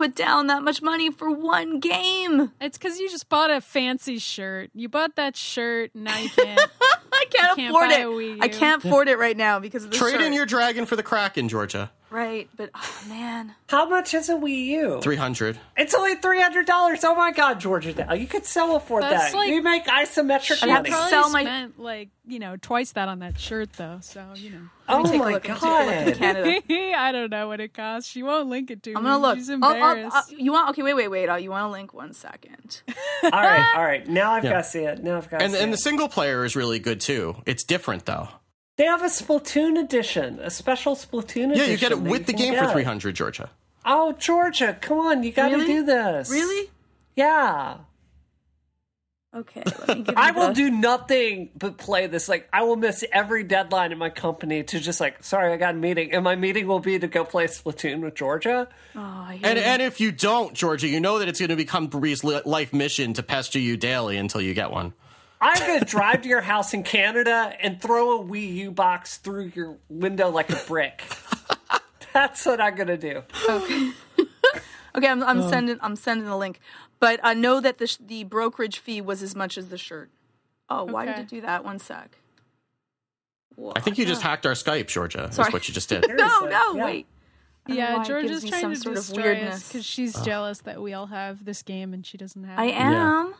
put 0.00 0.14
down 0.16 0.46
that 0.46 0.62
much 0.62 0.80
money 0.80 1.10
for 1.10 1.30
one 1.30 1.78
game. 1.78 2.52
It's 2.58 2.78
because 2.78 2.98
you 2.98 3.10
just 3.10 3.28
bought 3.28 3.50
a 3.50 3.60
fancy 3.60 4.16
shirt. 4.18 4.70
You 4.74 4.88
bought 4.88 5.16
that 5.16 5.36
shirt, 5.36 5.90
now 5.94 6.16
you 6.18 6.30
can't. 6.30 6.58
I 7.12 7.24
can't, 7.30 7.56
can't 7.56 7.70
afford 7.70 7.88
buy 7.90 7.96
it. 7.96 8.00
a 8.00 8.08
Wii 8.08 8.38
I 8.40 8.46
U. 8.46 8.50
can't 8.50 8.82
afford 8.82 9.08
it 9.08 9.18
right 9.18 9.36
now 9.36 9.58
because 9.60 9.84
of 9.84 9.90
the 9.90 9.96
Trade 9.98 10.12
shirt. 10.12 10.22
in 10.22 10.32
your 10.32 10.46
dragon 10.46 10.86
for 10.86 10.96
the 10.96 11.02
Kraken, 11.02 11.50
Georgia. 11.50 11.90
Right, 12.10 12.48
but 12.56 12.70
oh 12.74 13.02
man. 13.08 13.54
How 13.68 13.88
much 13.88 14.14
is 14.14 14.28
a 14.28 14.34
Wii 14.34 14.64
U? 14.66 15.00
Three 15.02 15.16
hundred. 15.16 15.58
It's 15.76 15.94
only 15.94 16.16
three 16.16 16.40
hundred 16.40 16.66
dollars. 16.66 17.04
Oh 17.04 17.14
my 17.14 17.32
god, 17.32 17.60
Georgia! 17.60 17.94
Now 17.94 18.14
you 18.14 18.26
could 18.26 18.44
sell 18.44 18.76
it 18.76 18.82
for 18.82 19.00
That's 19.00 19.32
that. 19.32 19.36
like- 19.36 19.50
you 19.50 19.62
make 19.62 19.86
isometric 19.86 20.62
I'd 20.62 20.68
have 20.68 20.78
money. 20.84 20.90
to 20.90 20.90
Probably 20.96 21.10
sell 21.10 21.30
my- 21.30 21.42
spent 21.42 21.78
like 21.80 22.08
you 22.26 22.38
know 22.38 22.56
twice 22.56 22.92
that 22.92 23.08
on 23.08 23.20
that 23.20 23.38
shirt 23.38 23.72
though. 23.74 23.98
So 24.02 24.24
you 24.34 24.50
know. 24.50 24.60
oh 24.88 25.04
Take 25.04 25.14
a 25.14 25.18
my 25.18 25.30
look, 25.32 25.42
take 25.44 25.50
a 25.62 25.64
look 25.66 25.92
in 25.92 26.04
god! 26.06 26.16
Canada. 26.16 26.60
I 26.98 27.12
don't 27.12 27.30
know 27.30 27.48
what 27.48 27.60
it 27.60 27.74
costs. 27.74 28.10
She 28.10 28.22
won't 28.22 28.48
link 28.48 28.70
it 28.70 28.82
to 28.84 28.94
I'm 28.94 29.02
me. 29.02 29.08
gonna 29.10 29.22
look. 29.22 29.36
She's 29.38 29.50
Oh, 29.50 29.54
oh, 29.54 29.58
oh 29.62 29.72
embarrassed. 29.72 30.16
oh, 30.16 30.36
you 30.36 30.52
want? 30.52 30.70
Okay, 30.70 30.82
wait, 30.82 30.94
wait, 30.94 31.08
wait. 31.08 31.28
Oh, 31.28 31.36
you 31.36 31.50
want 31.50 31.64
to 31.68 31.72
link 31.72 31.94
one 31.94 32.12
second? 32.12 32.82
all 33.24 33.30
right, 33.30 33.72
all 33.76 33.82
right. 33.84 34.06
Now 34.06 34.32
I've 34.32 34.44
Yeah. 34.44 34.50
got 34.50 34.58
to 34.58 34.64
see 34.64 34.80
it. 34.80 35.02
Now 35.02 35.16
I've 35.16 35.30
got 35.30 35.38
to 35.38 35.44
And 35.44 35.52
see 35.54 35.60
and 35.62 35.72
the 35.72 35.76
single 35.78 36.08
player 36.08 36.44
is 36.44 36.54
really 36.56 36.78
good 36.78 37.00
too. 37.00 37.36
It's 37.46 37.64
different 37.64 38.06
though. 38.06 38.28
They 38.80 38.86
have 38.86 39.02
a 39.02 39.08
Splatoon 39.08 39.78
edition, 39.78 40.38
a 40.40 40.48
special 40.48 40.96
Splatoon 40.96 41.50
edition. 41.50 41.56
Yeah, 41.56 41.64
you 41.66 41.76
get 41.76 41.92
it 41.92 42.02
that 42.02 42.10
with 42.10 42.24
the 42.24 42.32
can 42.32 42.54
game 42.54 42.64
for 42.64 42.72
three 42.72 42.82
hundred, 42.82 43.14
Georgia. 43.14 43.50
Oh, 43.84 44.12
Georgia, 44.12 44.74
come 44.80 45.00
on, 45.00 45.22
you 45.22 45.32
got 45.32 45.50
to 45.50 45.56
Really? 45.56 45.66
do 45.66 45.84
this. 45.84 46.30
Really? 46.30 46.70
Yeah. 47.14 47.76
Okay. 49.36 49.62
Let 49.86 49.98
me 49.98 50.04
give 50.04 50.14
I 50.16 50.30
will 50.30 50.54
do 50.54 50.70
nothing 50.70 51.50
but 51.58 51.76
play 51.76 52.06
this. 52.06 52.26
Like, 52.26 52.48
I 52.54 52.62
will 52.62 52.76
miss 52.76 53.04
every 53.12 53.44
deadline 53.44 53.92
in 53.92 53.98
my 53.98 54.08
company 54.08 54.62
to 54.62 54.80
just 54.80 54.98
like, 54.98 55.22
sorry, 55.24 55.52
I 55.52 55.58
got 55.58 55.74
a 55.74 55.76
meeting, 55.76 56.12
and 56.14 56.24
my 56.24 56.34
meeting 56.34 56.66
will 56.66 56.80
be 56.80 56.98
to 56.98 57.06
go 57.06 57.22
play 57.22 57.48
Splatoon 57.48 58.00
with 58.00 58.14
Georgia. 58.14 58.66
Oh, 58.96 59.28
And 59.42 59.58
you. 59.58 59.64
and 59.64 59.82
if 59.82 60.00
you 60.00 60.10
don't, 60.10 60.54
Georgia, 60.54 60.88
you 60.88 61.00
know 61.00 61.18
that 61.18 61.28
it's 61.28 61.38
going 61.38 61.50
to 61.50 61.56
become 61.56 61.88
Bree's 61.88 62.24
life 62.24 62.72
mission 62.72 63.12
to 63.12 63.22
pester 63.22 63.58
you 63.58 63.76
daily 63.76 64.16
until 64.16 64.40
you 64.40 64.54
get 64.54 64.70
one. 64.70 64.94
I'm 65.40 65.58
gonna 65.58 65.84
drive 65.84 66.22
to 66.22 66.28
your 66.28 66.42
house 66.42 66.74
in 66.74 66.82
Canada 66.82 67.54
and 67.60 67.80
throw 67.80 68.20
a 68.20 68.24
Wii 68.24 68.54
U 68.56 68.70
box 68.70 69.16
through 69.18 69.52
your 69.54 69.78
window 69.88 70.28
like 70.30 70.50
a 70.50 70.60
brick. 70.66 71.02
That's 72.12 72.44
what 72.44 72.60
I'm 72.60 72.74
gonna 72.74 72.96
do. 72.98 73.22
Okay, 74.96 75.06
I'm, 75.06 75.22
I'm 75.22 75.48
sending. 75.48 75.78
I'm 75.80 75.94
sending 75.96 76.26
the 76.26 76.36
link, 76.36 76.58
but 76.98 77.20
uh, 77.24 77.32
know 77.32 77.60
that 77.60 77.78
the 77.78 77.86
sh- 77.86 77.98
the 78.04 78.24
brokerage 78.24 78.78
fee 78.80 79.00
was 79.00 79.22
as 79.22 79.36
much 79.36 79.56
as 79.56 79.68
the 79.68 79.78
shirt. 79.78 80.10
Oh, 80.68 80.84
why 80.84 81.04
did 81.04 81.12
Okay. 81.12 81.20
it 81.22 81.28
do 81.28 81.40
that? 81.42 81.64
One 81.64 81.78
sec. 81.78 82.18
I 83.76 83.80
think 83.80 83.98
you 83.98 84.06
just 84.06 84.22
hacked 84.22 84.46
our 84.46 84.52
Skype, 84.54 84.88
Georgia. 84.88 85.28
Sorry. 85.32 85.48
Is 85.48 85.52
what 85.52 85.68
you 85.68 85.74
just 85.74 85.88
did. 85.88 86.06
No, 86.16 86.40
no, 86.40 86.74
Yeah. 86.74 86.84
wait. 86.84 87.06
I 87.66 87.68
don't 87.68 87.76
know 87.78 87.84
yeah, 87.98 88.02
Georgia's 88.04 88.30
gives 88.30 88.44
me 88.44 88.50
trying 88.50 88.62
some 88.62 88.72
to 88.74 88.80
sort 88.80 88.96
of 88.96 89.04
destroy 89.06 89.22
weirdness. 89.22 89.68
because 89.68 89.84
she's 89.84 90.20
jealous 90.22 90.58
that 90.62 90.80
we 90.82 90.92
all 90.94 91.06
have 91.06 91.44
this 91.44 91.62
game 91.62 91.92
and 91.94 92.04
she 92.04 92.16
doesn't 92.18 92.42
have 92.44 92.58
I 92.58 92.64
it. 92.66 92.72
am. 92.74 93.34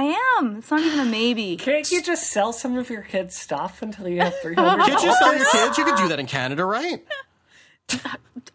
I 0.00 0.16
am. 0.38 0.58
It's 0.58 0.70
not 0.70 0.80
even 0.80 1.00
a 1.00 1.04
maybe. 1.04 1.56
Can't 1.60 1.90
you 1.90 2.00
just 2.02 2.30
sell 2.30 2.52
some 2.52 2.76
of 2.78 2.88
your 2.88 3.02
kids' 3.02 3.34
stuff 3.36 3.82
until 3.82 4.08
you 4.08 4.20
have 4.20 4.34
300? 4.40 4.84
Can't 4.86 5.02
you 5.02 5.12
sell 5.14 5.36
your 5.36 5.50
kids? 5.50 5.76
You 5.76 5.84
could 5.84 5.96
do 5.96 6.08
that 6.08 6.20
in 6.20 6.26
Canada, 6.26 6.64
right? 6.64 7.04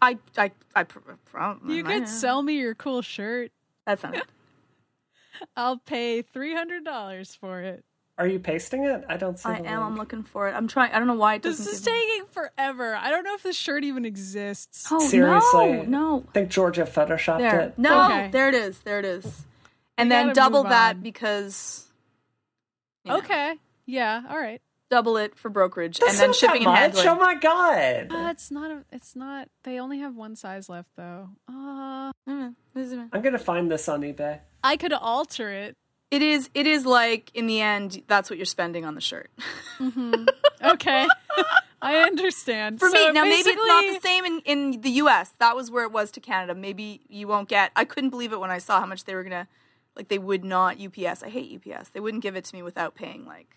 I, 0.00 0.16
I, 0.38 0.50
I. 0.74 0.84
pr- 0.84 0.98
pr- 1.26 1.38
You 1.68 1.80
I 1.80 1.82
could 1.82 2.00
know. 2.02 2.06
sell 2.06 2.42
me 2.42 2.54
your 2.58 2.74
cool 2.74 3.02
shirt. 3.02 3.50
That's 3.86 4.02
not. 4.02 4.14
it. 4.16 4.24
I'll 5.56 5.76
pay 5.78 6.22
three 6.22 6.54
hundred 6.54 6.84
dollars 6.84 7.34
for 7.34 7.60
it. 7.60 7.84
Are 8.16 8.28
you 8.28 8.38
pasting 8.38 8.84
it? 8.84 9.04
I 9.08 9.16
don't 9.16 9.38
see. 9.38 9.48
I 9.48 9.60
the 9.60 9.66
am. 9.68 9.82
I'm 9.82 9.96
looking 9.96 10.22
for 10.22 10.48
it. 10.48 10.52
I'm 10.52 10.68
trying. 10.68 10.92
I 10.92 10.98
don't 10.98 11.08
know 11.08 11.14
why 11.14 11.34
it 11.34 11.42
This 11.42 11.58
doesn't. 11.58 11.72
This 11.72 11.80
is 11.80 11.84
give 11.84 11.92
me- 11.94 12.00
taking 12.00 12.26
forever. 12.30 12.94
I 12.94 13.10
don't 13.10 13.24
know 13.24 13.34
if 13.34 13.42
this 13.42 13.56
shirt 13.56 13.82
even 13.82 14.04
exists. 14.04 14.86
Oh 14.90 15.00
Seriously? 15.00 15.72
no, 15.72 15.82
no. 15.82 16.24
I 16.28 16.32
think 16.32 16.48
Georgia 16.50 16.84
photoshopped 16.84 17.38
There. 17.38 17.60
it. 17.60 17.78
No, 17.78 18.04
Okay. 18.06 18.28
there 18.30 18.48
it 18.48 18.54
is. 18.54 18.78
There 18.80 19.00
it 19.00 19.04
is. 19.04 19.44
And 19.96 20.10
then 20.10 20.32
double 20.32 20.64
that 20.64 21.02
because. 21.02 21.86
you 23.04 23.12
know, 23.12 23.18
Okay. 23.18 23.54
Yeah. 23.86 24.22
All 24.28 24.38
right. 24.38 24.60
Double 24.90 25.16
it 25.16 25.36
for 25.36 25.48
brokerage 25.48 25.98
That's 25.98 26.12
and 26.12 26.20
then 26.20 26.28
not 26.28 26.36
shipping 26.36 26.64
that 26.64 26.82
and 26.84 26.94
much. 26.94 27.04
handling. 27.04 27.08
Oh 27.08 27.26
my 27.26 27.34
god! 27.34 28.12
Uh, 28.12 28.28
it's 28.30 28.50
not. 28.50 28.70
A, 28.70 28.84
it's 28.92 29.16
not. 29.16 29.48
They 29.64 29.80
only 29.80 29.98
have 30.00 30.14
one 30.14 30.36
size 30.36 30.68
left, 30.68 30.90
though. 30.96 31.30
Uh, 31.48 32.12
Mm, 32.28 32.54
this 32.74 32.90
is- 32.92 32.98
I'm 33.12 33.20
gonna 33.22 33.38
find 33.38 33.70
this 33.70 33.88
on 33.88 34.02
eBay. 34.02 34.40
I 34.62 34.76
could 34.76 34.92
alter 34.92 35.50
it. 35.50 35.76
It 36.10 36.22
is. 36.22 36.48
It 36.54 36.66
is 36.66 36.86
like 36.86 37.30
in 37.34 37.46
the 37.46 37.60
end, 37.60 38.02
that's 38.06 38.30
what 38.30 38.38
you're 38.38 38.46
spending 38.46 38.84
on 38.84 38.94
the 38.94 39.00
shirt. 39.00 39.30
Okay. 40.62 41.06
I 41.82 41.96
understand. 41.98 42.78
For 42.80 42.88
So 42.88 42.94
me, 42.94 43.12
now 43.12 43.24
maybe 43.24 43.34
it's 43.36 43.46
not 43.66 43.82
basically- 43.82 43.98
the 43.98 44.00
same 44.00 44.24
in, 44.24 44.40
in 44.74 44.80
the 44.80 44.90
U.S. 44.90 45.32
That 45.38 45.54
was 45.56 45.70
where 45.70 45.84
it 45.84 45.92
was 45.92 46.10
to 46.12 46.20
Canada. 46.20 46.54
Maybe 46.54 47.00
you 47.08 47.26
won't 47.28 47.48
get. 47.48 47.72
I 47.76 47.84
couldn't 47.84 48.10
believe 48.10 48.32
it 48.32 48.40
when 48.40 48.50
I 48.50 48.58
saw 48.58 48.80
how 48.80 48.86
much 48.86 49.04
they 49.04 49.14
were 49.14 49.22
gonna, 49.24 49.48
like 49.96 50.08
they 50.08 50.18
would 50.18 50.44
not 50.44 50.80
UPS. 50.80 51.22
I 51.22 51.28
hate 51.28 51.60
UPS. 51.66 51.90
They 51.90 52.00
wouldn't 52.00 52.22
give 52.22 52.36
it 52.36 52.44
to 52.46 52.54
me 52.56 52.62
without 52.62 52.94
paying. 52.94 53.24
Like 53.26 53.56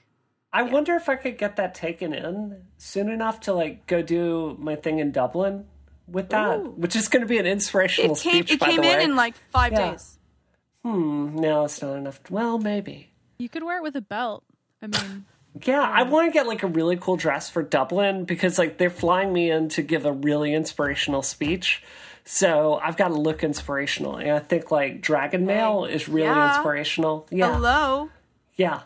I 0.54 0.64
wonder 0.64 0.96
if 0.96 1.10
I 1.10 1.16
could 1.16 1.38
get 1.38 1.56
that 1.58 1.76
taken 1.76 2.14
in 2.14 2.62
soon 2.78 3.10
enough 3.10 3.42
to 3.42 3.54
like 3.54 3.86
go 3.88 4.02
do 4.02 4.56
my 4.60 4.76
thing 4.76 5.00
in 5.00 5.12
Dublin 5.12 5.66
with 6.08 6.30
that, 6.30 6.60
Ooh. 6.60 6.74
which 6.78 6.96
is 6.96 7.08
going 7.10 7.22
to 7.22 7.28
be 7.28 7.38
an 7.38 7.46
inspirational 7.46 8.16
it 8.16 8.20
came. 8.22 8.32
speech. 8.44 8.52
It 8.54 8.60
by 8.60 8.68
came 8.68 8.82
the 8.82 8.92
in 8.92 8.98
way. 8.98 9.04
in 9.04 9.16
like 9.16 9.36
five 9.52 9.74
Yeah. 9.74 9.92
days. 9.92 10.18
Hmm, 10.84 11.36
no, 11.36 11.66
it's 11.66 11.82
not 11.82 11.98
enough. 11.98 12.22
Well, 12.30 12.58
maybe. 12.60 13.10
You 13.38 13.50
could 13.50 13.64
wear 13.64 13.78
it 13.78 13.84
with 13.84 13.96
a 13.98 14.02
belt. 14.02 14.44
I 14.82 14.88
mean, 14.88 15.26
Yeah, 15.64 15.82
I 15.82 16.04
want 16.04 16.28
to 16.28 16.32
get 16.32 16.46
like 16.48 16.62
a 16.64 16.68
really 16.68 16.98
cool 16.98 17.18
dress 17.18 17.50
for 17.50 17.64
Dublin 17.64 18.26
because 18.26 18.58
like 18.60 18.78
they're 18.78 18.90
flying 18.92 19.34
me 19.34 19.50
in 19.52 19.70
to 19.70 19.82
give 19.82 20.06
a 20.06 20.12
really 20.14 20.54
inspirational 20.54 21.24
speech. 21.24 21.84
So 22.30 22.78
I've 22.84 22.98
got 22.98 23.08
to 23.08 23.14
look 23.14 23.42
inspirational, 23.44 24.18
and 24.18 24.32
I 24.32 24.40
think 24.40 24.70
like 24.70 25.00
Dragon 25.02 25.46
Mail 25.46 25.86
is 25.86 26.10
really 26.10 26.28
Yeah. 26.28 26.50
inspirational. 26.56 27.26
Yeah, 27.32 27.54
Hello. 27.54 28.10
yeah. 28.56 28.82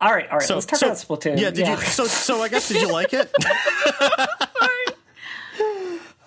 All 0.00 0.12
right, 0.12 0.28
all 0.30 0.38
right. 0.38 0.46
So, 0.46 0.54
let's 0.54 0.66
talk 0.66 0.78
so 0.78 0.86
about 0.86 0.98
Splatoon. 0.98 1.40
Yeah. 1.40 1.50
Did 1.50 1.66
you? 1.66 1.76
So, 1.78 2.04
so 2.06 2.40
I 2.40 2.48
guess 2.48 2.68
did 2.68 2.80
you 2.82 2.92
like 2.92 3.12
it? 3.12 3.30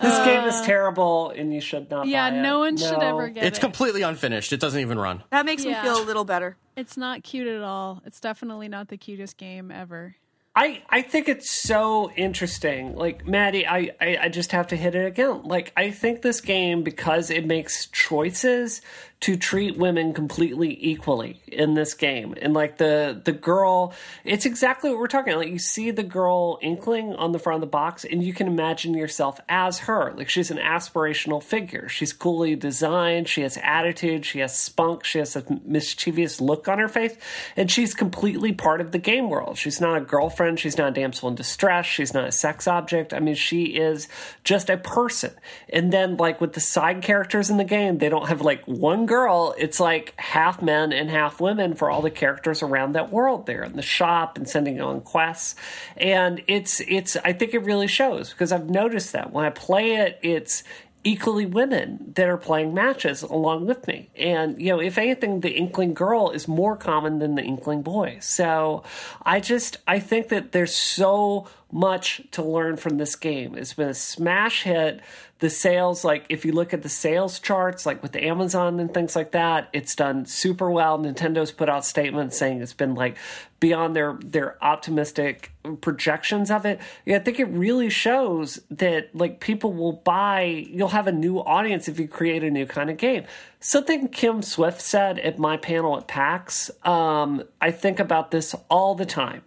This 0.02 0.26
game 0.26 0.44
is 0.46 0.56
uh, 0.56 0.66
terrible, 0.66 1.30
and 1.30 1.54
you 1.54 1.62
should 1.62 1.90
not. 1.90 2.06
yeah, 2.06 2.30
buy 2.30 2.38
it. 2.38 2.42
no 2.42 2.60
one 2.60 2.76
should 2.76 3.02
ever 3.02 3.30
get 3.30 3.38
it's 3.38 3.46
it. 3.46 3.48
It's 3.48 3.60
completely 3.60 4.02
unfinished. 4.02 4.52
It 4.52 4.60
doesn't 4.60 4.80
even 4.80 5.00
run. 5.00 5.24
That 5.32 5.46
makes 5.46 5.64
Yeah. 5.64 5.82
me 5.82 5.88
feel 5.88 6.04
a 6.04 6.06
little 6.06 6.26
better. 6.26 6.58
It's 6.76 6.98
not 6.98 7.24
cute 7.24 7.48
at 7.48 7.62
all. 7.62 8.02
It's 8.06 8.20
definitely 8.20 8.68
not 8.68 8.90
the 8.90 8.98
cutest 8.98 9.38
game 9.38 9.72
ever. 9.72 10.18
I, 10.56 10.84
I 10.90 11.02
think 11.02 11.28
it's 11.28 11.52
so 11.52 12.12
interesting. 12.12 12.96
Like, 12.96 13.28
Maddie, 13.28 13.68
I, 13.68 13.92
I, 14.00 14.18
I 14.22 14.30
just 14.30 14.54
have 14.54 14.68
to 14.68 14.78
hit 14.78 14.96
it 14.96 15.06
again. 15.06 15.44
Like, 15.44 15.74
I 15.76 15.92
think 15.92 16.22
this 16.22 16.40
game, 16.40 16.82
because 16.82 17.30
it 17.30 17.46
makes 17.46 17.88
choices 17.88 18.82
to 19.26 19.36
treat 19.36 19.76
women 19.76 20.14
completely 20.14 20.78
equally 20.80 21.42
in 21.48 21.74
this 21.74 21.96
game. 21.96 22.36
And 22.40 22.54
like 22.54 22.78
the 22.78 23.20
the 23.24 23.32
girl, 23.32 23.94
it's 24.24 24.46
exactly 24.46 24.92
what 24.92 25.00
we're 25.00 25.08
talking 25.08 25.34
about. 25.34 25.46
Like 25.46 25.54
you 25.54 25.58
see 25.58 25.90
the 25.90 26.04
girl 26.04 26.60
inkling 26.62 27.16
on 27.16 27.32
the 27.32 27.40
front 27.40 27.56
of 27.56 27.62
the 27.62 27.72
box, 27.72 28.06
and 28.06 28.22
you 28.22 28.36
can 28.36 28.46
imagine 28.46 28.94
yourself 28.94 29.40
as 29.50 29.80
her. 29.80 30.14
Like 30.16 30.30
she's 30.30 30.52
an 30.52 30.60
aspirational 30.60 31.42
figure. 31.42 31.90
She's 31.90 32.14
coolly 32.14 32.56
designed, 32.56 33.28
she 33.28 33.42
has 33.42 33.58
attitude, 33.64 34.26
she 34.26 34.40
has 34.40 34.56
spunk, 34.56 35.04
she 35.04 35.18
has 35.18 35.36
a 35.36 35.44
mischievous 35.66 36.40
look 36.40 36.68
on 36.68 36.78
her 36.78 36.90
face, 36.90 37.16
and 37.56 37.72
she's 37.72 37.96
completely 37.96 38.52
part 38.52 38.80
of 38.80 38.92
the 38.92 39.00
game 39.00 39.32
world. 39.32 39.58
She's 39.58 39.82
not 39.82 39.98
a 39.98 40.02
girlfriend, 40.02 40.45
she's 40.56 40.78
not 40.78 40.90
a 40.90 40.92
damsel 40.92 41.30
in 41.30 41.36
distress, 41.36 41.86
she's 41.86 42.14
not 42.14 42.28
a 42.28 42.32
sex 42.32 42.68
object. 42.68 43.14
I 43.14 43.20
mean, 43.20 43.36
she 43.36 43.64
is 43.64 44.08
just 44.44 44.70
a 44.70 44.78
person. 44.78 45.34
And 45.70 45.92
then 45.92 46.18
like 46.18 46.40
with 46.42 46.54
the 46.54 46.60
side 46.60 47.02
characters 47.02 47.50
in 47.50 47.58
the 47.58 47.64
game, 47.64 47.98
they 47.98 48.10
don't 48.10 48.28
have 48.28 48.42
like 48.42 48.64
one 48.66 49.06
girl, 49.06 49.56
it's 49.58 49.80
like 49.80 50.14
half 50.18 50.62
men 50.62 50.94
and 50.94 51.10
half 51.10 51.42
women 51.42 51.74
for 51.74 51.90
all 51.90 52.02
the 52.02 52.12
characters 52.12 52.62
around 52.62 52.94
that 52.94 53.12
world 53.12 53.46
there 53.46 53.64
in 53.64 53.76
the 53.76 53.82
shop 53.82 54.38
and 54.38 54.48
sending 54.48 54.80
on 54.82 55.02
quests. 55.02 55.56
And 55.98 56.44
it's 56.48 56.82
it's 56.82 57.16
I 57.18 57.34
think 57.34 57.54
it 57.54 57.60
really 57.60 57.88
shows 57.88 58.30
because 58.30 58.52
I've 58.52 58.70
noticed 58.70 59.14
that 59.14 59.32
when 59.32 59.46
I 59.46 59.50
play 59.50 59.96
it, 59.96 60.20
it's 60.22 60.64
equally 61.06 61.46
women 61.46 62.12
that 62.16 62.28
are 62.28 62.36
playing 62.36 62.74
matches 62.74 63.22
along 63.22 63.68
with 63.68 63.88
me. 63.88 64.10
And, 64.18 64.60
you 64.60 64.70
know, 64.70 64.82
if 64.82 64.98
anything, 64.98 65.42
the 65.42 65.52
Inkling 65.52 65.94
girl 65.94 66.32
is 66.32 66.48
more 66.48 66.76
common 66.76 67.20
than 67.20 67.36
the 67.36 67.44
Inkling 67.44 67.84
boy. 67.84 68.18
So 68.22 68.84
I 69.22 69.40
just, 69.40 69.78
I 69.88 70.00
think 70.00 70.30
that 70.30 70.52
there's 70.52 70.76
so 70.76 71.48
much 71.72 72.22
to 72.32 72.42
learn 72.42 72.76
from 72.76 72.98
this 72.98 73.16
game. 73.16 73.56
It's 73.56 73.74
been 73.74 73.90
a 73.90 73.94
smash 73.94 74.64
hit. 74.64 75.00
The 75.46 75.52
sales, 75.52 76.04
like 76.04 76.26
if 76.30 76.44
you 76.44 76.54
look 76.54 76.74
at 76.74 76.82
the 76.82 76.90
sales 76.90 77.38
charts, 77.38 77.86
like 77.86 78.02
with 78.02 78.16
Amazon 78.16 78.80
and 78.80 78.92
things 78.92 79.16
like 79.16 79.34
that, 79.34 79.70
it's 79.74 79.94
done 79.94 80.26
super 80.26 80.72
well. 80.72 80.98
Nintendo's 80.98 81.52
put 81.52 81.70
out 81.70 81.86
statements 81.86 82.36
saying 82.36 82.64
it's 82.64 82.74
been 82.74 82.96
like 82.96 83.16
beyond 83.60 83.96
their 83.96 84.18
their 84.24 84.58
optimistic 84.64 85.52
projections 85.82 86.50
of 86.50 86.66
it. 86.66 86.80
Yeah, 87.06 87.18
I 87.18 87.20
think 87.20 87.40
it 87.40 87.46
really 87.50 87.92
shows 87.92 88.60
that 88.72 89.16
like 89.16 89.40
people 89.40 89.72
will 89.72 89.94
buy. 89.94 90.66
You'll 90.68 90.88
have 90.88 91.06
a 91.06 91.12
new 91.12 91.38
audience 91.38 91.88
if 91.88 92.00
you 92.00 92.08
create 92.08 92.44
a 92.44 92.50
new 92.50 92.66
kind 92.66 92.90
of 92.90 92.98
game. 92.98 93.26
Something 93.60 94.08
Kim 94.08 94.42
Swift 94.42 94.82
said 94.82 95.20
at 95.20 95.38
my 95.38 95.58
panel 95.58 95.96
at 95.98 96.08
PAX. 96.08 96.72
Um, 96.84 97.44
I 97.62 97.70
think 97.70 98.00
about 98.00 98.32
this 98.32 98.56
all 98.68 98.96
the 98.96 99.06
time 99.06 99.44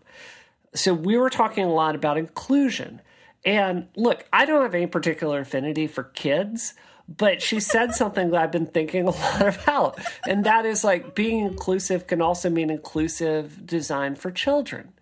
so 0.75 0.95
we 0.95 1.17
were 1.17 1.31
talking 1.31 1.65
a 1.65 1.73
lot 1.73 1.95
about 1.95 2.19
inclusion. 2.19 3.01
And 3.45 3.89
look, 3.97 4.27
I 4.33 4.45
don't 4.45 4.63
have 4.63 4.75
any 4.75 4.87
particular 4.87 5.41
affinity 5.41 5.87
for 5.87 6.05
kids, 6.05 6.75
but 7.09 7.41
she 7.41 7.61
said 7.61 7.95
something 7.95 8.31
that 8.31 8.41
I've 8.43 8.53
been 8.53 8.67
thinking 8.67 9.07
a 9.07 9.11
lot 9.13 9.63
about. 9.63 9.99
And 10.27 10.45
that 10.45 10.67
is 10.67 10.85
like 10.85 11.15
being 11.15 11.47
inclusive 11.47 12.07
can 12.07 12.21
also 12.21 12.51
mean 12.51 12.71
inclusive 12.71 13.67
design 13.67 14.15
for 14.17 14.31
children. 14.31 14.93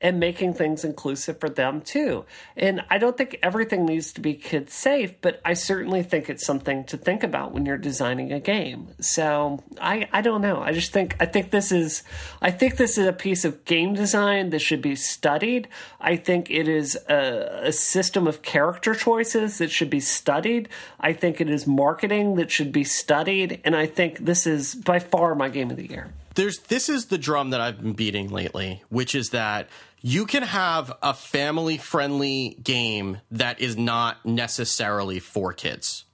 And 0.00 0.18
making 0.18 0.54
things 0.54 0.84
inclusive 0.84 1.38
for 1.38 1.50
them 1.50 1.80
too. 1.82 2.24
And 2.56 2.82
I 2.88 2.98
don't 2.98 3.16
think 3.16 3.38
everything 3.42 3.84
needs 3.84 4.12
to 4.14 4.20
be 4.20 4.34
kid 4.34 4.70
safe, 4.70 5.12
but 5.20 5.40
I 5.44 5.52
certainly 5.54 6.02
think 6.02 6.30
it's 6.30 6.44
something 6.44 6.84
to 6.84 6.96
think 6.96 7.22
about 7.22 7.52
when 7.52 7.66
you're 7.66 7.76
designing 7.76 8.32
a 8.32 8.40
game. 8.40 8.88
So 9.00 9.62
I, 9.80 10.08
I 10.12 10.22
don't 10.22 10.40
know. 10.40 10.62
I 10.62 10.72
just 10.72 10.92
think 10.92 11.16
I 11.20 11.26
think 11.26 11.50
this 11.50 11.70
is 11.70 12.02
I 12.40 12.50
think 12.50 12.76
this 12.76 12.96
is 12.96 13.06
a 13.06 13.12
piece 13.12 13.44
of 13.44 13.64
game 13.64 13.94
design 13.94 14.50
that 14.50 14.60
should 14.60 14.82
be 14.82 14.96
studied. 14.96 15.68
I 16.00 16.16
think 16.16 16.50
it 16.50 16.66
is 16.66 16.96
a, 17.08 17.64
a 17.64 17.72
system 17.72 18.26
of 18.26 18.42
character 18.42 18.94
choices 18.94 19.58
that 19.58 19.70
should 19.70 19.90
be 19.90 20.00
studied. 20.00 20.68
I 20.98 21.12
think 21.12 21.40
it 21.40 21.50
is 21.50 21.66
marketing 21.66 22.36
that 22.36 22.50
should 22.50 22.72
be 22.72 22.84
studied, 22.84 23.60
and 23.64 23.76
I 23.76 23.86
think 23.86 24.18
this 24.18 24.46
is 24.46 24.74
by 24.74 24.98
far 24.98 25.34
my 25.34 25.48
game 25.48 25.70
of 25.70 25.76
the 25.76 25.88
year. 25.88 26.12
There's 26.34 26.58
this 26.60 26.88
is 26.88 27.06
the 27.06 27.18
drum 27.18 27.50
that 27.50 27.60
I've 27.60 27.82
been 27.82 27.92
beating 27.92 28.28
lately, 28.28 28.82
which 28.88 29.14
is 29.14 29.30
that 29.30 29.68
you 30.00 30.26
can 30.26 30.42
have 30.42 30.92
a 31.02 31.14
family 31.14 31.76
friendly 31.76 32.56
game 32.62 33.18
that 33.30 33.60
is 33.60 33.76
not 33.76 34.24
necessarily 34.24 35.20
for 35.20 35.52
kids. 35.52 36.04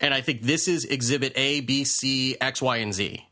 And 0.00 0.12
I 0.12 0.20
think 0.20 0.42
this 0.42 0.68
is 0.68 0.84
exhibit 0.84 1.32
A, 1.36 1.60
B, 1.60 1.84
C, 1.84 2.36
X, 2.40 2.60
Y, 2.60 2.76
and 2.78 2.92
Z 2.92 3.26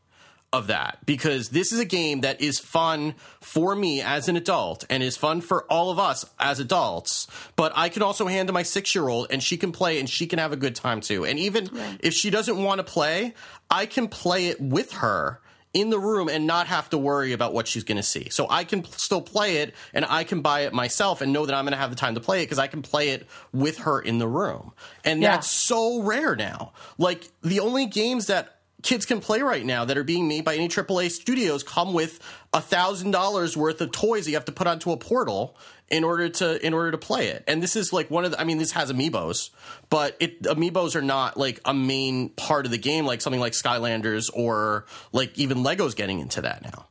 of 0.53 0.67
that 0.67 0.97
because 1.05 1.49
this 1.49 1.71
is 1.71 1.79
a 1.79 1.85
game 1.85 2.21
that 2.21 2.41
is 2.41 2.59
fun 2.59 3.15
for 3.39 3.73
me 3.73 4.01
as 4.01 4.27
an 4.27 4.35
adult 4.35 4.83
and 4.89 5.01
is 5.01 5.15
fun 5.15 5.39
for 5.39 5.63
all 5.71 5.91
of 5.91 5.99
us 5.99 6.25
as 6.39 6.59
adults. 6.59 7.27
But 7.55 7.71
I 7.75 7.87
can 7.87 8.01
also 8.01 8.27
hand 8.27 8.47
to 8.47 8.53
my 8.53 8.63
six 8.63 8.93
year 8.93 9.07
old 9.07 9.27
and 9.29 9.41
she 9.41 9.55
can 9.55 9.71
play 9.71 9.99
and 9.99 10.09
she 10.09 10.27
can 10.27 10.39
have 10.39 10.51
a 10.51 10.57
good 10.57 10.75
time 10.75 10.99
too. 10.99 11.25
And 11.25 11.39
even 11.39 11.69
right. 11.71 11.97
if 12.01 12.13
she 12.13 12.29
doesn't 12.29 12.61
want 12.61 12.79
to 12.79 12.83
play, 12.83 13.33
I 13.69 13.85
can 13.85 14.09
play 14.09 14.47
it 14.47 14.59
with 14.59 14.93
her 14.93 15.39
in 15.73 15.89
the 15.89 15.99
room 15.99 16.27
and 16.27 16.45
not 16.45 16.67
have 16.67 16.89
to 16.89 16.97
worry 16.97 17.31
about 17.31 17.53
what 17.53 17.67
she's 17.67 17.83
going 17.83 17.97
to 17.97 18.03
see. 18.03 18.29
So 18.29 18.47
I 18.49 18.63
can 18.63 18.83
still 18.83 19.21
play 19.21 19.57
it 19.57 19.73
and 19.93 20.05
I 20.07 20.23
can 20.23 20.41
buy 20.41 20.61
it 20.61 20.73
myself 20.73 21.21
and 21.21 21.31
know 21.31 21.45
that 21.45 21.55
I'm 21.55 21.63
going 21.63 21.71
to 21.71 21.77
have 21.77 21.89
the 21.89 21.95
time 21.95 22.15
to 22.15 22.21
play 22.21 22.41
it 22.41 22.45
because 22.45 22.59
I 22.59 22.67
can 22.67 22.81
play 22.81 23.09
it 23.09 23.27
with 23.53 23.79
her 23.79 23.99
in 23.99 24.17
the 24.17 24.27
room. 24.27 24.73
And 25.05 25.21
yeah. 25.21 25.31
that's 25.31 25.49
so 25.49 26.01
rare 26.01 26.35
now. 26.35 26.73
Like 26.97 27.29
the 27.41 27.61
only 27.61 27.85
games 27.85 28.27
that 28.27 28.60
kids 28.81 29.05
can 29.05 29.19
play 29.19 29.41
right 29.41 29.65
now 29.65 29.85
that 29.85 29.97
are 29.97 30.03
being 30.03 30.27
made 30.27 30.45
by 30.45 30.55
any 30.55 30.67
AAA 30.67 31.11
studios 31.11 31.63
come 31.63 31.93
with 31.93 32.19
a 32.53 32.61
thousand 32.61 33.11
dollars 33.11 33.55
worth 33.55 33.81
of 33.81 33.91
toys 33.91 34.25
that 34.25 34.31
you 34.31 34.37
have 34.37 34.45
to 34.45 34.51
put 34.51 34.67
onto 34.67 34.91
a 34.91 34.97
portal 34.97 35.55
in 35.89 36.03
order 36.03 36.29
to 36.29 36.65
in 36.65 36.73
order 36.73 36.91
to 36.91 36.97
play 36.97 37.27
it. 37.27 37.43
And 37.47 37.61
this 37.61 37.75
is 37.75 37.91
like 37.91 38.09
one 38.09 38.25
of 38.25 38.31
the, 38.31 38.39
I 38.39 38.45
mean 38.45 38.57
this 38.57 38.71
has 38.71 38.91
amiibos, 38.91 39.49
but 39.89 40.15
it 40.19 40.41
amiibos 40.43 40.95
are 40.95 41.01
not 41.01 41.37
like 41.37 41.59
a 41.65 41.73
main 41.73 42.29
part 42.29 42.65
of 42.65 42.71
the 42.71 42.77
game 42.77 43.05
like 43.05 43.21
something 43.21 43.41
like 43.41 43.53
Skylanders 43.53 44.29
or 44.33 44.85
like 45.11 45.37
even 45.37 45.59
Legos 45.59 45.95
getting 45.95 46.19
into 46.19 46.41
that 46.41 46.63
now. 46.63 46.87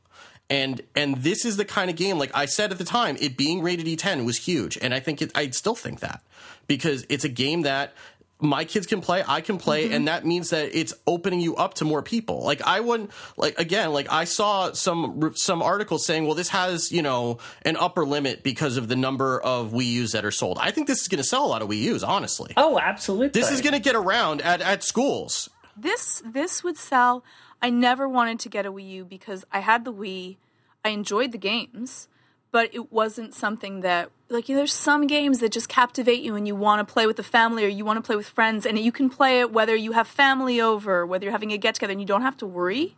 And 0.49 0.81
and 0.95 1.17
this 1.17 1.45
is 1.45 1.57
the 1.57 1.65
kind 1.65 1.89
of 1.89 1.95
game 1.95 2.17
like 2.19 2.31
I 2.35 2.45
said 2.45 2.71
at 2.71 2.77
the 2.77 2.83
time 2.83 3.17
it 3.19 3.37
being 3.37 3.61
rated 3.61 3.87
E10 3.87 4.23
was 4.25 4.37
huge 4.37 4.77
and 4.81 4.93
I 4.93 4.99
think 4.99 5.21
it, 5.21 5.31
I 5.35 5.49
still 5.49 5.75
think 5.75 5.99
that 6.01 6.21
because 6.67 7.05
it's 7.09 7.23
a 7.23 7.29
game 7.29 7.63
that 7.63 7.93
my 8.41 8.65
kids 8.65 8.87
can 8.87 9.01
play, 9.01 9.23
I 9.25 9.41
can 9.41 9.57
play, 9.57 9.85
mm-hmm. 9.85 9.93
and 9.93 10.07
that 10.07 10.25
means 10.25 10.49
that 10.49 10.75
it's 10.75 10.93
opening 11.05 11.39
you 11.39 11.55
up 11.55 11.75
to 11.75 11.85
more 11.85 12.01
people. 12.01 12.43
Like 12.43 12.61
I 12.61 12.79
wouldn't 12.79 13.11
like 13.37 13.59
again, 13.59 13.93
like 13.93 14.11
I 14.11 14.23
saw 14.25 14.73
some 14.73 15.33
some 15.35 15.61
articles 15.61 16.05
saying, 16.05 16.25
well, 16.25 16.35
this 16.35 16.49
has 16.49 16.91
you 16.91 17.01
know 17.01 17.37
an 17.61 17.77
upper 17.77 18.05
limit 18.05 18.43
because 18.43 18.77
of 18.77 18.87
the 18.87 18.95
number 18.95 19.39
of 19.39 19.71
Wii 19.71 19.85
U's 19.85 20.11
that 20.13 20.25
are 20.25 20.31
sold. 20.31 20.57
I 20.59 20.71
think 20.71 20.87
this 20.87 21.01
is 21.01 21.07
going 21.07 21.21
to 21.21 21.27
sell 21.27 21.45
a 21.45 21.47
lot 21.47 21.61
of 21.61 21.69
Wii 21.69 21.79
U's, 21.81 22.03
honestly. 22.03 22.53
Oh, 22.57 22.79
absolutely. 22.79 23.29
This 23.29 23.51
is 23.51 23.61
going 23.61 23.73
to 23.73 23.79
get 23.79 23.95
around 23.95 24.41
at 24.41 24.61
at 24.61 24.83
schools. 24.83 25.49
This 25.77 26.21
this 26.25 26.63
would 26.63 26.77
sell. 26.77 27.23
I 27.61 27.69
never 27.69 28.09
wanted 28.09 28.39
to 28.39 28.49
get 28.49 28.65
a 28.65 28.71
Wii 28.71 28.89
U 28.89 29.05
because 29.05 29.45
I 29.51 29.59
had 29.59 29.85
the 29.85 29.93
Wii. 29.93 30.37
I 30.83 30.89
enjoyed 30.89 31.31
the 31.31 31.37
games 31.37 32.07
but 32.51 32.69
it 32.73 32.91
wasn't 32.91 33.33
something 33.33 33.81
that 33.81 34.11
like 34.29 34.47
you 34.47 34.55
know, 34.55 34.59
there's 34.59 34.73
some 34.73 35.07
games 35.07 35.39
that 35.39 35.51
just 35.51 35.69
captivate 35.69 36.21
you 36.21 36.35
and 36.35 36.47
you 36.47 36.55
want 36.55 36.85
to 36.85 36.93
play 36.93 37.05
with 37.05 37.17
the 37.17 37.23
family 37.23 37.65
or 37.65 37.67
you 37.67 37.83
want 37.85 37.97
to 37.97 38.01
play 38.01 38.15
with 38.15 38.27
friends 38.27 38.65
and 38.65 38.77
you 38.77 38.91
can 38.91 39.09
play 39.09 39.39
it 39.39 39.51
whether 39.51 39.75
you 39.75 39.93
have 39.93 40.07
family 40.07 40.61
over 40.61 41.05
whether 41.05 41.25
you're 41.25 41.31
having 41.31 41.51
a 41.51 41.57
get 41.57 41.75
together 41.75 41.91
and 41.91 42.01
you 42.01 42.07
don't 42.07 42.21
have 42.21 42.37
to 42.37 42.45
worry. 42.45 42.95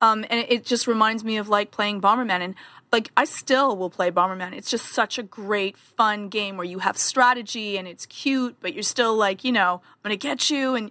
Um, 0.00 0.24
and 0.30 0.44
it, 0.48 0.64
just 0.64 0.88
reminds 0.88 1.22
me 1.22 1.36
of 1.36 1.48
like 1.48 1.70
playing 1.70 2.00
bomberman 2.00 2.40
and 2.40 2.56
like 2.90 3.12
i 3.16 3.24
still 3.24 3.76
will 3.76 3.90
play 3.90 4.10
bomberman. 4.10 4.52
It's 4.52 4.70
just 4.70 4.86
such 4.86 5.18
a 5.18 5.22
great 5.22 5.76
fun 5.76 6.28
game 6.28 6.56
where 6.56 6.66
you 6.66 6.80
have 6.80 6.98
strategy 6.98 7.76
and 7.76 7.86
it's 7.86 8.06
cute 8.06 8.56
but 8.60 8.74
you're 8.74 8.82
still 8.82 9.14
like 9.14 9.44
you 9.44 9.52
know 9.52 9.80
i'm 9.82 10.02
gonna 10.02 10.16
get 10.16 10.50
you 10.50 10.74
and 10.74 10.90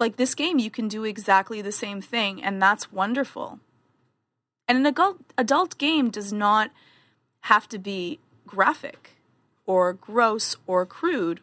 like 0.00 0.16
this 0.16 0.34
game 0.34 0.58
you 0.58 0.70
can 0.70 0.88
do 0.88 1.04
exactly 1.04 1.60
the 1.60 1.72
same 1.72 2.00
thing 2.00 2.42
and 2.42 2.60
that's 2.60 2.92
wonderful. 2.92 3.60
And 4.66 4.78
an 4.78 4.86
adult 4.86 5.18
adult 5.36 5.78
game 5.78 6.10
does 6.10 6.32
not 6.32 6.70
have 7.42 7.68
to 7.68 7.78
be 7.78 8.18
graphic 8.46 9.10
or 9.66 9.92
gross 9.92 10.56
or 10.66 10.84
crude 10.86 11.40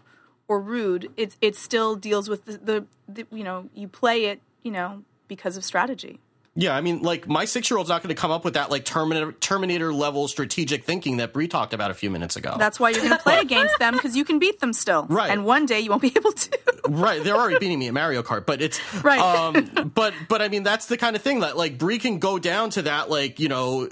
or 0.48 0.60
rude. 0.60 1.12
It 1.18 1.36
it 1.41 1.56
still 1.56 1.96
deals 1.96 2.30
with 2.30 2.46
the, 2.46 2.58
the, 2.58 2.86
the 3.08 3.28
you 3.36 3.43
know 3.43 3.70
you 3.74 3.88
play 3.88 4.26
it 4.26 4.41
you 4.64 4.72
know 4.72 5.04
because 5.28 5.58
of 5.58 5.64
strategy. 5.64 6.20
Yeah, 6.58 6.74
I 6.74 6.80
mean, 6.80 7.02
like 7.02 7.28
my 7.28 7.43
six 7.43 7.70
year 7.70 7.78
old's 7.78 7.89
not 7.89 8.02
going 8.02 8.16
to 8.16 8.20
come 8.20 8.32
up 8.32 8.46
with 8.46 8.54
that 8.54 8.72
like 8.72 8.86
Terminator 8.86 9.34
Terminator 9.34 9.93
level 9.93 10.30
strategic 10.30 10.86
thinking 10.86 11.18
that 11.18 11.34
Bree 11.34 11.50
talked 11.50 11.74
about 11.74 11.91
a 11.91 11.93
few 11.93 12.10
minutes 12.10 12.38
ago. 12.38 12.56
That's 12.58 12.80
why 12.80 12.91
you're 12.91 13.02
going 13.02 13.12
to 13.12 13.22
play 13.22 13.39
against 13.41 13.78
them 13.78 13.93
because 13.93 14.16
you 14.16 14.24
can 14.24 14.39
beat 14.39 14.62
them 14.62 14.72
still, 14.72 15.06
right? 15.10 15.30
And 15.30 15.43
one 15.43 15.66
day 15.66 15.82
you 15.82 15.89
won't 15.89 16.02
be 16.02 16.14
able 16.16 16.32
to. 16.32 16.60
right, 16.88 17.22
they're 17.22 17.36
already 17.36 17.60
beating 17.60 17.78
me 17.78 17.89
at 17.89 17.93
Mario 17.93 18.24
Kart, 18.24 18.46
but 18.46 18.62
it's 18.62 18.80
right. 19.04 19.20
Um, 19.20 19.91
but 19.93 20.14
but 20.30 20.41
I 20.41 20.48
mean, 20.48 20.64
that's 20.64 20.86
the 20.86 20.96
kind 20.96 21.18
of 21.18 21.22
thing 21.22 21.41
that 21.41 21.58
like 21.58 21.78
Bree 21.78 22.00
can 22.00 22.20
go 22.20 22.39
down 22.39 22.70
to 22.72 22.84
that 22.84 23.10
like 23.10 23.41
you 23.41 23.50
know 23.50 23.89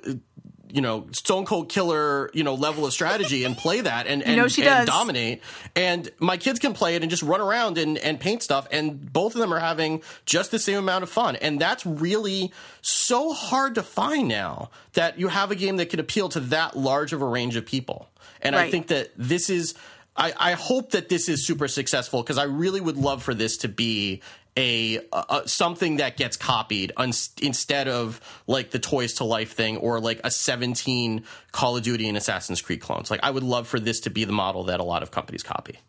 you 0.74 0.82
know 0.82 1.06
stone 1.12 1.46
cold 1.46 1.70
killer 1.70 2.32
you 2.34 2.44
know 2.44 2.56
level 2.56 2.86
of 2.86 2.92
strategy 2.92 3.44
and 3.44 3.56
play 3.56 3.80
that 3.80 4.08
and 4.08 4.24
and, 4.24 4.32
you 4.36 4.42
know 4.42 4.48
she 4.48 4.66
and 4.66 4.88
dominate. 4.88 5.42
And 5.76 6.10
my 6.20 6.36
kids 6.36 6.60
can 6.60 6.74
play 6.74 6.96
it 6.96 7.04
and 7.04 7.10
just 7.12 7.24
run 7.24 7.40
around 7.40 7.78
and, 7.78 7.98
and 8.00 8.20
paint 8.20 8.42
stuff 8.44 8.68
and 8.72 9.14
both 9.14 9.36
of 9.36 9.40
them 9.42 9.54
are 9.54 9.60
having 9.60 10.02
just 10.26 10.52
the 10.52 10.60
same 10.60 10.80
amount 10.80 11.04
of 11.04 11.10
fun. 11.10 11.36
And 11.38 11.62
that's 11.62 11.86
really 11.86 12.52
so 12.82 13.34
hard 13.34 13.76
to 13.76 13.84
find 13.84 14.28
now 14.28 14.72
that 14.94 15.20
you 15.20 15.28
have 15.28 15.52
a 15.52 15.56
game 15.56 15.78
that 15.78 15.90
can 15.90 16.00
appeal 16.00 16.28
to 16.30 16.40
that 16.40 16.76
large 16.76 17.14
of 17.14 17.22
a 17.22 17.28
range 17.28 17.56
of 17.56 17.66
people. 17.66 18.10
And 18.42 18.56
right. 18.56 18.68
i 18.68 18.72
think 18.72 18.88
that 18.88 19.12
this 19.16 19.50
is 19.50 19.76
I, 20.16 20.34
I, 20.38 20.52
hope 20.54 20.92
that 20.92 21.10
this 21.10 21.28
is 21.28 21.44
super 21.44 21.68
successful 21.68 22.22
because 22.22 22.38
I 22.38 22.44
really 22.44 22.80
would 22.80 22.98
love 22.98 23.24
for 23.24 23.34
this 23.34 23.58
to 23.58 23.68
be 23.68 24.22
a, 24.58 25.00
a, 25.12 25.48
something 25.48 25.98
that 25.98 26.18
gets 26.18 26.38
copied 26.38 26.92
un- 26.98 27.14
instead 27.42 27.88
of 27.88 28.22
like 28.48 28.72
the 28.72 28.80
Toys 28.80 29.14
to 29.16 29.24
Life 29.24 29.54
thing 29.54 29.78
or 29.78 30.00
like 30.00 30.22
a 30.24 30.32
17 30.32 31.24
Call 31.52 31.78
of 31.78 31.84
Duty 31.84 32.08
and 32.08 32.18
Assassin's 32.18 32.62
Creed 32.62 32.82
clones. 32.82 33.10
Like 33.10 33.22
I 33.24 33.32
would 33.32 33.44
love 33.44 33.68
for 33.68 33.80
this 33.80 34.00
to 34.02 34.10
be 34.10 34.26
the 34.26 34.34
model 34.34 34.66
that 34.66 34.80
a 34.80 34.84
lot 34.84 35.04
of 35.04 35.12
companies 35.12 35.44
copy. 35.44 35.80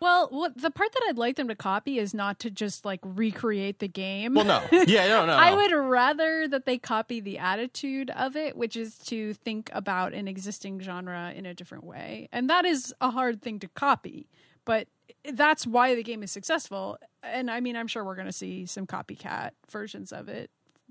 Well, 0.00 0.28
what 0.30 0.56
the 0.56 0.70
part 0.70 0.92
that 0.92 1.02
I'd 1.08 1.18
like 1.18 1.36
them 1.36 1.48
to 1.48 1.56
copy 1.56 1.98
is 1.98 2.14
not 2.14 2.38
to 2.40 2.50
just 2.50 2.84
like 2.84 3.00
recreate 3.02 3.80
the 3.80 3.88
game. 3.88 4.34
Well, 4.34 4.44
no, 4.44 4.62
yeah, 4.86 5.08
no, 5.08 5.26
no. 5.26 5.32
I 5.36 5.54
would 5.54 5.72
rather 5.72 6.46
that 6.48 6.66
they 6.66 6.78
copy 6.78 7.20
the 7.20 7.38
attitude 7.38 8.10
of 8.10 8.36
it, 8.36 8.56
which 8.56 8.76
is 8.76 8.96
to 9.06 9.34
think 9.34 9.70
about 9.72 10.14
an 10.14 10.28
existing 10.28 10.80
genre 10.80 11.32
in 11.34 11.46
a 11.46 11.54
different 11.54 11.84
way, 11.84 12.28
and 12.30 12.48
that 12.48 12.64
is 12.64 12.94
a 13.00 13.10
hard 13.10 13.42
thing 13.42 13.58
to 13.60 13.68
copy. 13.68 14.28
But 14.64 14.86
that's 15.32 15.66
why 15.66 15.94
the 15.94 16.02
game 16.02 16.22
is 16.22 16.30
successful. 16.30 16.98
And 17.22 17.50
I 17.50 17.60
mean, 17.60 17.76
I'm 17.76 17.86
sure 17.86 18.04
we're 18.04 18.14
going 18.14 18.26
to 18.26 18.32
see 18.32 18.66
some 18.66 18.86
copycat 18.86 19.50
versions 19.70 20.12
of 20.12 20.28
it 20.28 20.50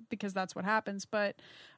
because 0.10 0.34
that's 0.34 0.56
what 0.56 0.66
happens. 0.66 1.06
But 1.06 1.36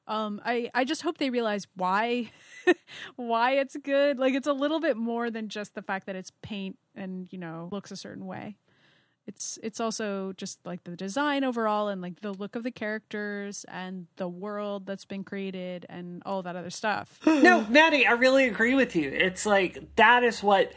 um, 0.08 0.42
I 0.44 0.70
I 0.74 0.86
just 0.86 1.02
hope 1.02 1.18
they 1.18 1.30
realize 1.30 1.68
why 1.76 2.32
why 3.16 3.54
it's 3.54 3.76
good. 3.84 4.20
Like 4.20 4.34
it's 4.34 4.48
a 4.48 4.54
little 4.54 4.80
bit 4.80 4.98
more 4.98 5.30
than 5.30 5.50
just 5.50 5.76
the 5.76 5.82
fact 5.82 6.06
that 6.08 6.16
it's 6.16 6.32
paint 6.42 6.78
and 6.96 7.32
you 7.32 7.38
know 7.38 7.70
looks 7.72 7.92
a 7.92 7.96
certain 7.96 8.26
way. 8.26 8.58
It's 9.28 9.60
it's 9.62 9.80
also 9.80 10.34
just 10.38 10.66
like 10.66 10.84
the 10.86 10.96
design 10.96 11.44
overall 11.44 11.88
and 11.88 12.02
like 12.02 12.22
the 12.22 12.34
look 12.34 12.56
of 12.56 12.64
the 12.64 12.72
characters 12.72 13.64
and 13.70 14.08
the 14.16 14.28
world 14.28 14.88
that's 14.88 15.06
been 15.06 15.24
created 15.24 15.86
and 15.88 16.24
all 16.26 16.42
that 16.42 16.56
other 16.56 16.72
stuff. 16.72 17.20
no, 17.26 17.66
Maddie, 17.70 18.08
I 18.08 18.14
really 18.14 18.48
agree 18.48 18.74
with 18.74 18.96
you. 18.96 19.10
It's 19.12 19.46
like 19.46 19.96
that 19.98 20.24
is 20.24 20.42
what 20.42 20.74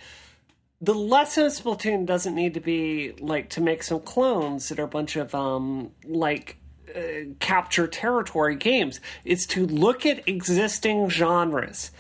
the 0.83 0.95
lesson 0.95 1.47
of 1.47 1.53
Splatoon 1.53 2.05
doesn't 2.05 2.35
need 2.35 2.55
to 2.55 2.61
be 2.61 3.13
like 3.21 3.51
to 3.51 3.61
make 3.61 3.85
some 3.85 4.01
clones 4.01 4.69
that 4.69 4.81
are 4.81 4.85
a 4.85 4.89
bunch 4.89 5.15
of 5.15 5.33
um 5.35 5.93
like 6.05 6.59
uh, 6.95 7.01
capture 7.39 7.87
territory 7.87 8.57
games. 8.57 9.01
It's 9.25 9.47
to 9.47 9.67
look 9.67 10.05
at 10.05 10.29
existing 10.29 11.09
genres 11.09 11.93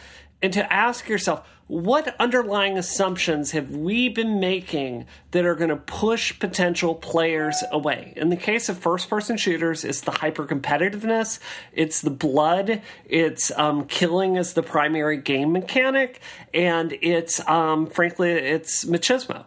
and 0.42 0.52
to 0.52 0.70
ask 0.70 1.08
yourself 1.08 1.48
what 1.68 2.14
underlying 2.18 2.76
assumptions 2.76 3.52
have 3.52 3.70
we 3.70 4.08
been 4.08 4.40
making 4.40 5.06
that 5.30 5.44
are 5.44 5.54
going 5.54 5.70
to 5.70 5.76
push 5.76 6.38
potential 6.38 6.94
players 6.94 7.62
away? 7.70 8.12
In 8.16 8.28
the 8.28 8.36
case 8.36 8.68
of 8.68 8.78
first 8.78 9.08
person 9.08 9.36
shooters, 9.36 9.84
it's 9.84 10.02
the 10.02 10.10
hyper 10.10 10.46
competitiveness, 10.46 11.38
it's 11.72 12.00
the 12.00 12.10
blood, 12.10 12.82
it's 13.06 13.50
um, 13.52 13.86
killing 13.86 14.36
as 14.36 14.54
the 14.54 14.62
primary 14.62 15.16
game 15.16 15.52
mechanic, 15.52 16.20
and 16.52 16.96
it's, 17.00 17.46
um, 17.48 17.86
frankly, 17.86 18.30
it's 18.30 18.84
machismo. 18.84 19.44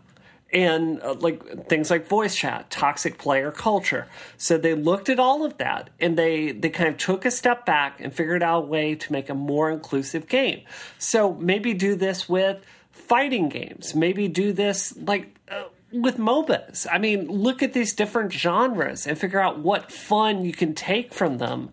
And 0.56 1.02
uh, 1.04 1.14
like 1.16 1.68
things 1.68 1.92
like 1.92 2.08
voice 2.08 2.34
chat, 2.34 2.72
toxic 2.72 3.18
player 3.18 3.52
culture. 3.52 4.08
So 4.38 4.58
they 4.58 4.74
looked 4.74 5.10
at 5.10 5.20
all 5.20 5.46
of 5.46 5.58
that 5.58 5.90
and 6.00 6.18
they 6.18 6.54
they 6.54 6.70
kind 6.70 6.90
of 6.90 6.98
took 6.98 7.26
a 7.26 7.32
step 7.32 7.66
back 7.66 8.00
and 8.00 8.14
figured 8.14 8.42
out 8.42 8.64
a 8.64 8.66
way 8.66 8.96
to 8.96 9.12
make 9.12 9.30
a 9.30 9.34
more 9.34 9.70
inclusive 9.70 10.30
game. 10.30 10.62
So 10.98 11.34
maybe 11.34 11.74
do 11.74 11.96
this 11.96 12.30
with 12.30 12.64
fighting 12.92 13.50
games. 13.50 13.94
Maybe 13.94 14.30
do 14.30 14.54
this 14.54 14.96
like 14.98 15.36
uh, 15.52 15.66
with 15.92 16.18
MOBAs. 16.18 16.88
I 16.90 17.00
mean, 17.00 17.28
look 17.28 17.62
at 17.62 17.74
these 17.74 17.94
different 17.94 18.32
genres 18.32 19.06
and 19.06 19.18
figure 19.18 19.42
out 19.42 19.60
what 19.60 19.92
fun 19.92 20.46
you 20.46 20.54
can 20.54 20.74
take 20.74 21.14
from 21.14 21.38
them 21.38 21.72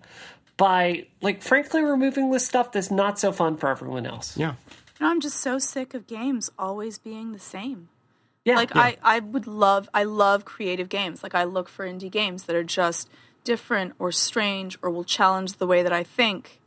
by 0.57 1.07
like 1.21 1.41
frankly 1.41 1.83
removing 1.83 2.33
the 2.33 2.41
stuff 2.41 2.73
that's 2.73 2.91
not 2.91 3.21
so 3.21 3.31
fun 3.31 3.57
for 3.57 3.69
everyone 3.69 4.07
else. 4.07 4.37
Yeah. 4.37 4.55
I'm 5.01 5.21
just 5.21 5.39
so 5.39 5.61
sick 5.61 5.95
of 5.95 6.09
games 6.09 6.51
always 6.59 6.99
being 6.99 7.33
the 7.33 7.39
same. 7.39 7.89
Yeah. 8.45 8.57
Like 8.57 8.75
I, 8.75 8.97
I 9.03 9.21
would 9.21 9.47
love 9.47 9.89
I 9.95 10.05
love 10.05 10.45
creative 10.45 10.89
games. 10.89 11.23
Like 11.23 11.35
I 11.35 11.45
look 11.45 11.69
for 11.69 11.87
indie 11.87 12.11
games 12.11 12.45
that 12.45 12.57
are 12.57 12.65
just 12.65 13.09
different 13.45 13.95
or 13.99 14.13
strange 14.13 14.79
or 14.83 14.91
will 14.91 15.05
challenge 15.05 15.55
the 15.55 15.67
way 15.67 15.83
that 15.83 15.93
I 15.93 16.03
think. 16.03 16.61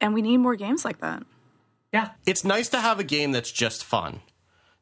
And 0.00 0.14
we 0.14 0.22
need 0.22 0.38
more 0.38 0.56
games 0.56 0.84
like 0.84 1.00
that. 1.00 1.22
yeah. 1.92 2.10
it's 2.26 2.44
nice 2.44 2.68
to 2.70 2.80
have 2.80 2.98
a 2.98 3.04
game 3.04 3.32
that's 3.32 3.52
just 3.52 3.84
fun. 3.84 4.20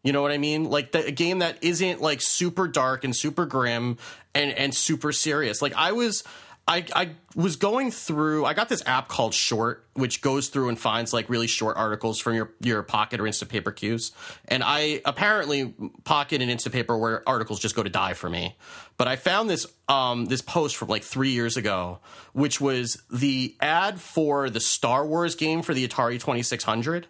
You 0.02 0.12
know 0.12 0.22
what 0.22 0.32
I 0.32 0.38
mean? 0.38 0.64
Like 0.64 0.92
the, 0.92 1.06
a 1.06 1.10
game 1.10 1.40
that 1.40 1.58
isn't 1.62 2.00
like 2.00 2.22
super 2.22 2.66
dark 2.66 3.04
and 3.04 3.14
super 3.14 3.44
grim 3.44 3.98
and 4.34 4.52
and 4.52 4.74
super 4.74 5.12
serious. 5.12 5.60
Like 5.60 5.74
I 5.74 5.92
was 5.92 6.24
I, 6.68 6.84
I 6.94 7.10
was 7.34 7.56
going 7.56 7.90
through 7.90 8.44
I 8.44 8.54
got 8.54 8.68
this 8.68 8.82
app 8.86 9.08
called 9.08 9.34
Short 9.34 9.86
which 9.94 10.22
goes 10.22 10.48
through 10.48 10.68
and 10.68 10.78
finds 10.78 11.12
like 11.12 11.28
really 11.28 11.46
short 11.46 11.76
articles 11.76 12.20
from 12.20 12.34
your 12.34 12.52
your 12.60 12.82
pocket 12.82 13.20
or 13.20 13.24
Instapaper 13.24 13.74
queues 13.74 14.12
and 14.46 14.62
I 14.64 15.00
apparently 15.04 15.74
pocket 16.04 16.42
and 16.42 16.50
Instapaper 16.50 16.98
where 16.98 17.28
articles 17.28 17.58
just 17.60 17.74
go 17.74 17.82
to 17.82 17.90
die 17.90 18.14
for 18.14 18.30
me. 18.30 18.56
But 18.96 19.08
I 19.08 19.16
found 19.16 19.50
this 19.50 19.66
um 19.88 20.26
this 20.26 20.42
post 20.42 20.76
from 20.76 20.88
like 20.88 21.02
3 21.02 21.30
years 21.30 21.56
ago 21.56 21.98
which 22.32 22.60
was 22.60 23.02
the 23.10 23.56
ad 23.60 24.00
for 24.00 24.48
the 24.48 24.60
Star 24.60 25.04
Wars 25.06 25.34
game 25.34 25.62
for 25.62 25.74
the 25.74 25.86
Atari 25.86 26.20
2600 26.20 27.08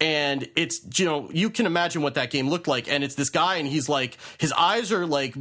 and 0.00 0.48
it's 0.56 0.80
you 0.98 1.06
know 1.06 1.30
you 1.32 1.50
can 1.50 1.66
imagine 1.66 2.02
what 2.02 2.14
that 2.14 2.30
game 2.30 2.48
looked 2.48 2.68
like. 2.68 2.88
And 2.88 3.04
it's 3.04 3.14
this 3.14 3.30
guy 3.30 3.56
and 3.56 3.68
he's 3.68 3.88
like 3.88 4.18
his 4.38 4.52
eyes 4.52 4.92
are 4.92 5.06
like 5.06 5.34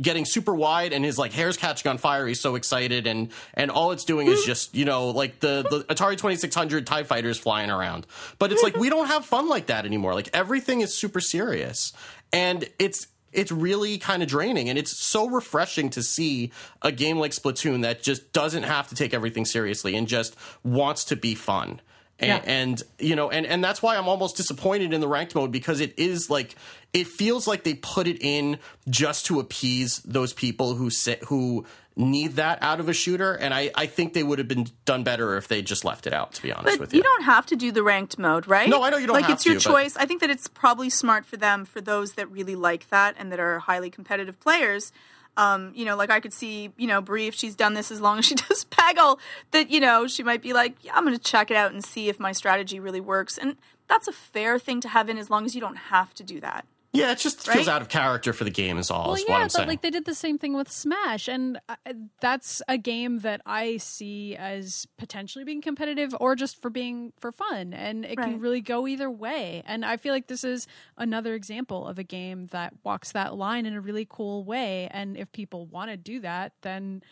getting 0.00 0.24
super 0.24 0.54
wide 0.54 0.92
and 0.92 1.04
his 1.04 1.18
like 1.18 1.32
hair's 1.32 1.56
catching 1.56 1.90
on 1.90 1.98
fire. 1.98 2.26
He's 2.26 2.40
so 2.40 2.54
excited 2.54 3.06
and 3.06 3.30
and 3.54 3.70
all 3.70 3.92
it's 3.92 4.04
doing 4.04 4.28
is 4.28 4.44
just 4.44 4.74
you 4.74 4.84
know 4.84 5.10
like 5.10 5.40
the 5.40 5.66
the 5.68 5.84
atari 5.94 6.12
2600 6.12 6.86
tie 6.86 7.04
fighters 7.04 7.38
flying 7.38 7.70
around. 7.70 8.06
But 8.38 8.52
it's 8.52 8.62
like 8.62 8.76
we 8.76 8.90
don't 8.90 9.06
have 9.06 9.24
fun 9.24 9.48
like 9.48 9.66
that 9.66 9.84
anymore. 9.84 10.14
Like 10.14 10.30
everything 10.32 10.80
is 10.80 10.94
super 10.94 11.20
serious. 11.20 11.92
And 12.32 12.68
it's 12.78 13.08
it's 13.32 13.52
really 13.52 13.98
kind 13.98 14.22
of 14.22 14.28
draining. 14.28 14.68
And 14.68 14.78
it's 14.78 14.96
so 14.96 15.28
refreshing 15.28 15.90
to 15.90 16.02
see 16.02 16.50
a 16.82 16.90
game 16.92 17.18
like 17.18 17.32
splatoon 17.32 17.82
that 17.82 18.02
just 18.02 18.32
doesn't 18.32 18.62
have 18.62 18.88
to 18.88 18.94
take 18.94 19.12
everything 19.12 19.44
seriously 19.44 19.94
and 19.94 20.08
just 20.08 20.36
wants 20.64 21.04
to 21.04 21.16
be 21.16 21.34
fun 21.34 21.80
and, 22.20 22.28
Yeah. 22.28 22.50
and 22.52 22.82
you 22.98 23.14
know 23.16 23.30
and 23.30 23.46
and 23.46 23.62
that's 23.62 23.80
why 23.82 23.96
i'm 23.96 24.08
almost 24.08 24.36
disappointed 24.36 24.92
in 24.92 25.00
the 25.00 25.08
ranked 25.08 25.34
mode 25.34 25.52
because 25.52 25.80
it 25.80 25.94
is 25.98 26.28
like 26.30 26.54
it 26.92 27.06
feels 27.06 27.46
like 27.46 27.62
they 27.64 27.74
put 27.74 28.06
it 28.08 28.18
in 28.20 28.58
just 28.88 29.26
to 29.26 29.38
appease 29.40 29.98
those 30.04 30.32
people 30.32 30.74
who 30.74 30.90
sit 30.90 31.22
who 31.24 31.64
need 31.96 32.36
that 32.36 32.58
out 32.62 32.78
of 32.80 32.88
a 32.88 32.92
shooter 32.92 33.34
and 33.34 33.52
i 33.52 33.70
i 33.74 33.84
think 33.86 34.12
they 34.14 34.22
would 34.22 34.38
have 34.38 34.46
been 34.48 34.66
done 34.84 35.02
better 35.04 35.36
if 35.36 35.48
they 35.48 35.60
just 35.62 35.84
left 35.84 36.06
it 36.06 36.12
out 36.12 36.32
to 36.32 36.42
be 36.42 36.52
honest 36.52 36.78
But 36.78 36.80
with 36.80 36.92
you 36.94 36.98
you 36.98 37.02
don't 37.02 37.24
have 37.24 37.46
to 37.46 37.56
do 37.56 37.72
the 37.72 37.82
ranked 37.82 38.18
mode, 38.18 38.46
right? 38.46 38.68
No, 38.68 38.82
I 38.84 38.90
know 38.90 38.98
you 38.98 39.06
don't 39.08 39.20
Like 39.20 39.30
it's 39.30 39.44
your 39.46 39.56
to, 39.58 39.68
but- 39.68 39.72
choice. 39.72 39.96
I 39.96 40.06
think 40.06 40.20
that 40.20 40.30
it's 40.30 40.46
probably 40.48 40.90
smart 40.90 41.26
for 41.26 41.36
them 41.36 41.64
for 41.64 41.80
those 41.80 42.12
that 42.12 42.30
really 42.30 42.54
like 42.54 42.88
that 42.90 43.16
and 43.18 43.30
that 43.32 43.40
are 43.40 43.58
highly 43.58 43.90
competitive 43.90 44.38
players. 44.38 44.92
Um, 45.38 45.72
you 45.74 45.84
know, 45.84 45.96
like 45.96 46.10
I 46.10 46.18
could 46.18 46.32
see, 46.32 46.72
you 46.76 46.88
know, 46.88 47.00
Bree 47.00 47.28
if 47.28 47.34
she's 47.34 47.54
done 47.54 47.74
this 47.74 47.92
as 47.92 48.00
long 48.00 48.18
as 48.18 48.26
she 48.26 48.34
does 48.48 48.64
Peggle, 48.64 49.18
that 49.52 49.70
you 49.70 49.80
know 49.80 50.06
she 50.06 50.22
might 50.22 50.42
be 50.42 50.52
like, 50.52 50.74
yeah, 50.82 50.92
I'm 50.94 51.04
going 51.04 51.16
to 51.16 51.22
check 51.22 51.50
it 51.50 51.56
out 51.56 51.72
and 51.72 51.82
see 51.82 52.08
if 52.08 52.18
my 52.18 52.32
strategy 52.32 52.80
really 52.80 53.00
works, 53.00 53.38
and 53.38 53.56
that's 53.86 54.08
a 54.08 54.12
fair 54.12 54.58
thing 54.58 54.80
to 54.80 54.88
have 54.88 55.08
in 55.08 55.16
as 55.16 55.30
long 55.30 55.46
as 55.46 55.54
you 55.54 55.60
don't 55.60 55.76
have 55.76 56.12
to 56.14 56.24
do 56.24 56.40
that. 56.40 56.66
Yeah 56.98 57.12
it 57.12 57.18
just 57.18 57.48
feels 57.48 57.68
out 57.68 57.82
of 57.82 57.88
character 57.88 58.32
for 58.32 58.44
the 58.44 58.50
game 58.50 58.78
is 58.78 58.90
all 58.90 59.06
Well, 59.06 59.14
is 59.14 59.24
yeah, 59.26 59.32
what 59.32 59.40
i'm 59.40 59.46
but 59.46 59.52
saying 59.52 59.68
like 59.68 59.82
they 59.82 59.90
did 59.90 60.04
the 60.04 60.14
same 60.14 60.38
thing 60.38 60.54
with 60.54 60.70
Smash, 60.70 61.28
and 61.28 61.58
uh, 61.68 61.76
that's 62.20 62.62
a 62.68 62.76
game 62.78 63.20
that 63.20 63.40
I 63.46 63.76
see 63.78 64.36
as 64.36 64.86
potentially 64.98 65.44
being 65.44 65.60
competitive 65.60 66.14
or 66.20 66.34
just 66.34 66.60
for 66.60 66.70
being 66.70 67.12
for 67.18 67.32
fun, 67.32 67.72
and 67.74 68.04
it 68.04 68.16
can 68.18 68.40
really 68.40 68.60
go 68.60 68.86
either 68.86 69.10
way. 69.10 69.62
And 69.66 69.84
I 69.84 69.96
feel 69.96 70.12
like 70.12 70.26
this 70.26 70.44
is 70.44 70.66
another 70.96 71.34
example 71.34 71.86
of 71.86 71.98
a 71.98 72.04
game 72.04 72.46
that 72.48 72.74
walks 72.84 73.12
that 73.12 73.34
line 73.34 73.66
in 73.66 73.74
a 73.74 73.80
really 73.80 74.06
cool 74.08 74.44
way. 74.44 74.88
And 74.90 75.16
if 75.16 75.30
people 75.32 75.66
want 75.66 75.90
to 75.90 75.96
do 75.96 76.20
that, 76.20 76.52
then 76.62 77.02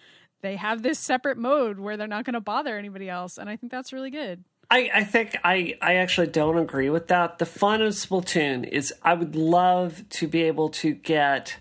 they 0.43 0.57
have 0.57 0.83
this 0.83 0.99
separate 0.99 1.39
mode 1.39 1.79
where 1.79 1.97
they're 1.97 2.07
not 2.07 2.25
going 2.25 2.35
to 2.35 2.41
bother 2.41 2.77
anybody 2.79 3.09
else, 3.09 3.39
and 3.39 3.49
I 3.49 3.57
think 3.57 3.73
that's 3.73 3.93
really 3.93 4.11
good. 4.11 4.45
I, 4.71 4.91
I 4.95 5.05
think 5.05 5.37
I, 5.45 5.77
I 5.81 5.97
actually 5.97 6.27
don't 6.29 6.59
agree 6.59 6.91
with 6.91 7.09
that. 7.09 7.39
The 7.39 7.47
fun 7.47 7.83
of 7.83 7.93
Splatoon 7.93 8.69
is 8.69 8.93
I 9.03 9.15
would 9.15 9.37
love 9.37 10.09
to 10.11 10.27
be 10.27 10.43
able 10.43 10.71
to 10.71 10.93
get 10.93 11.59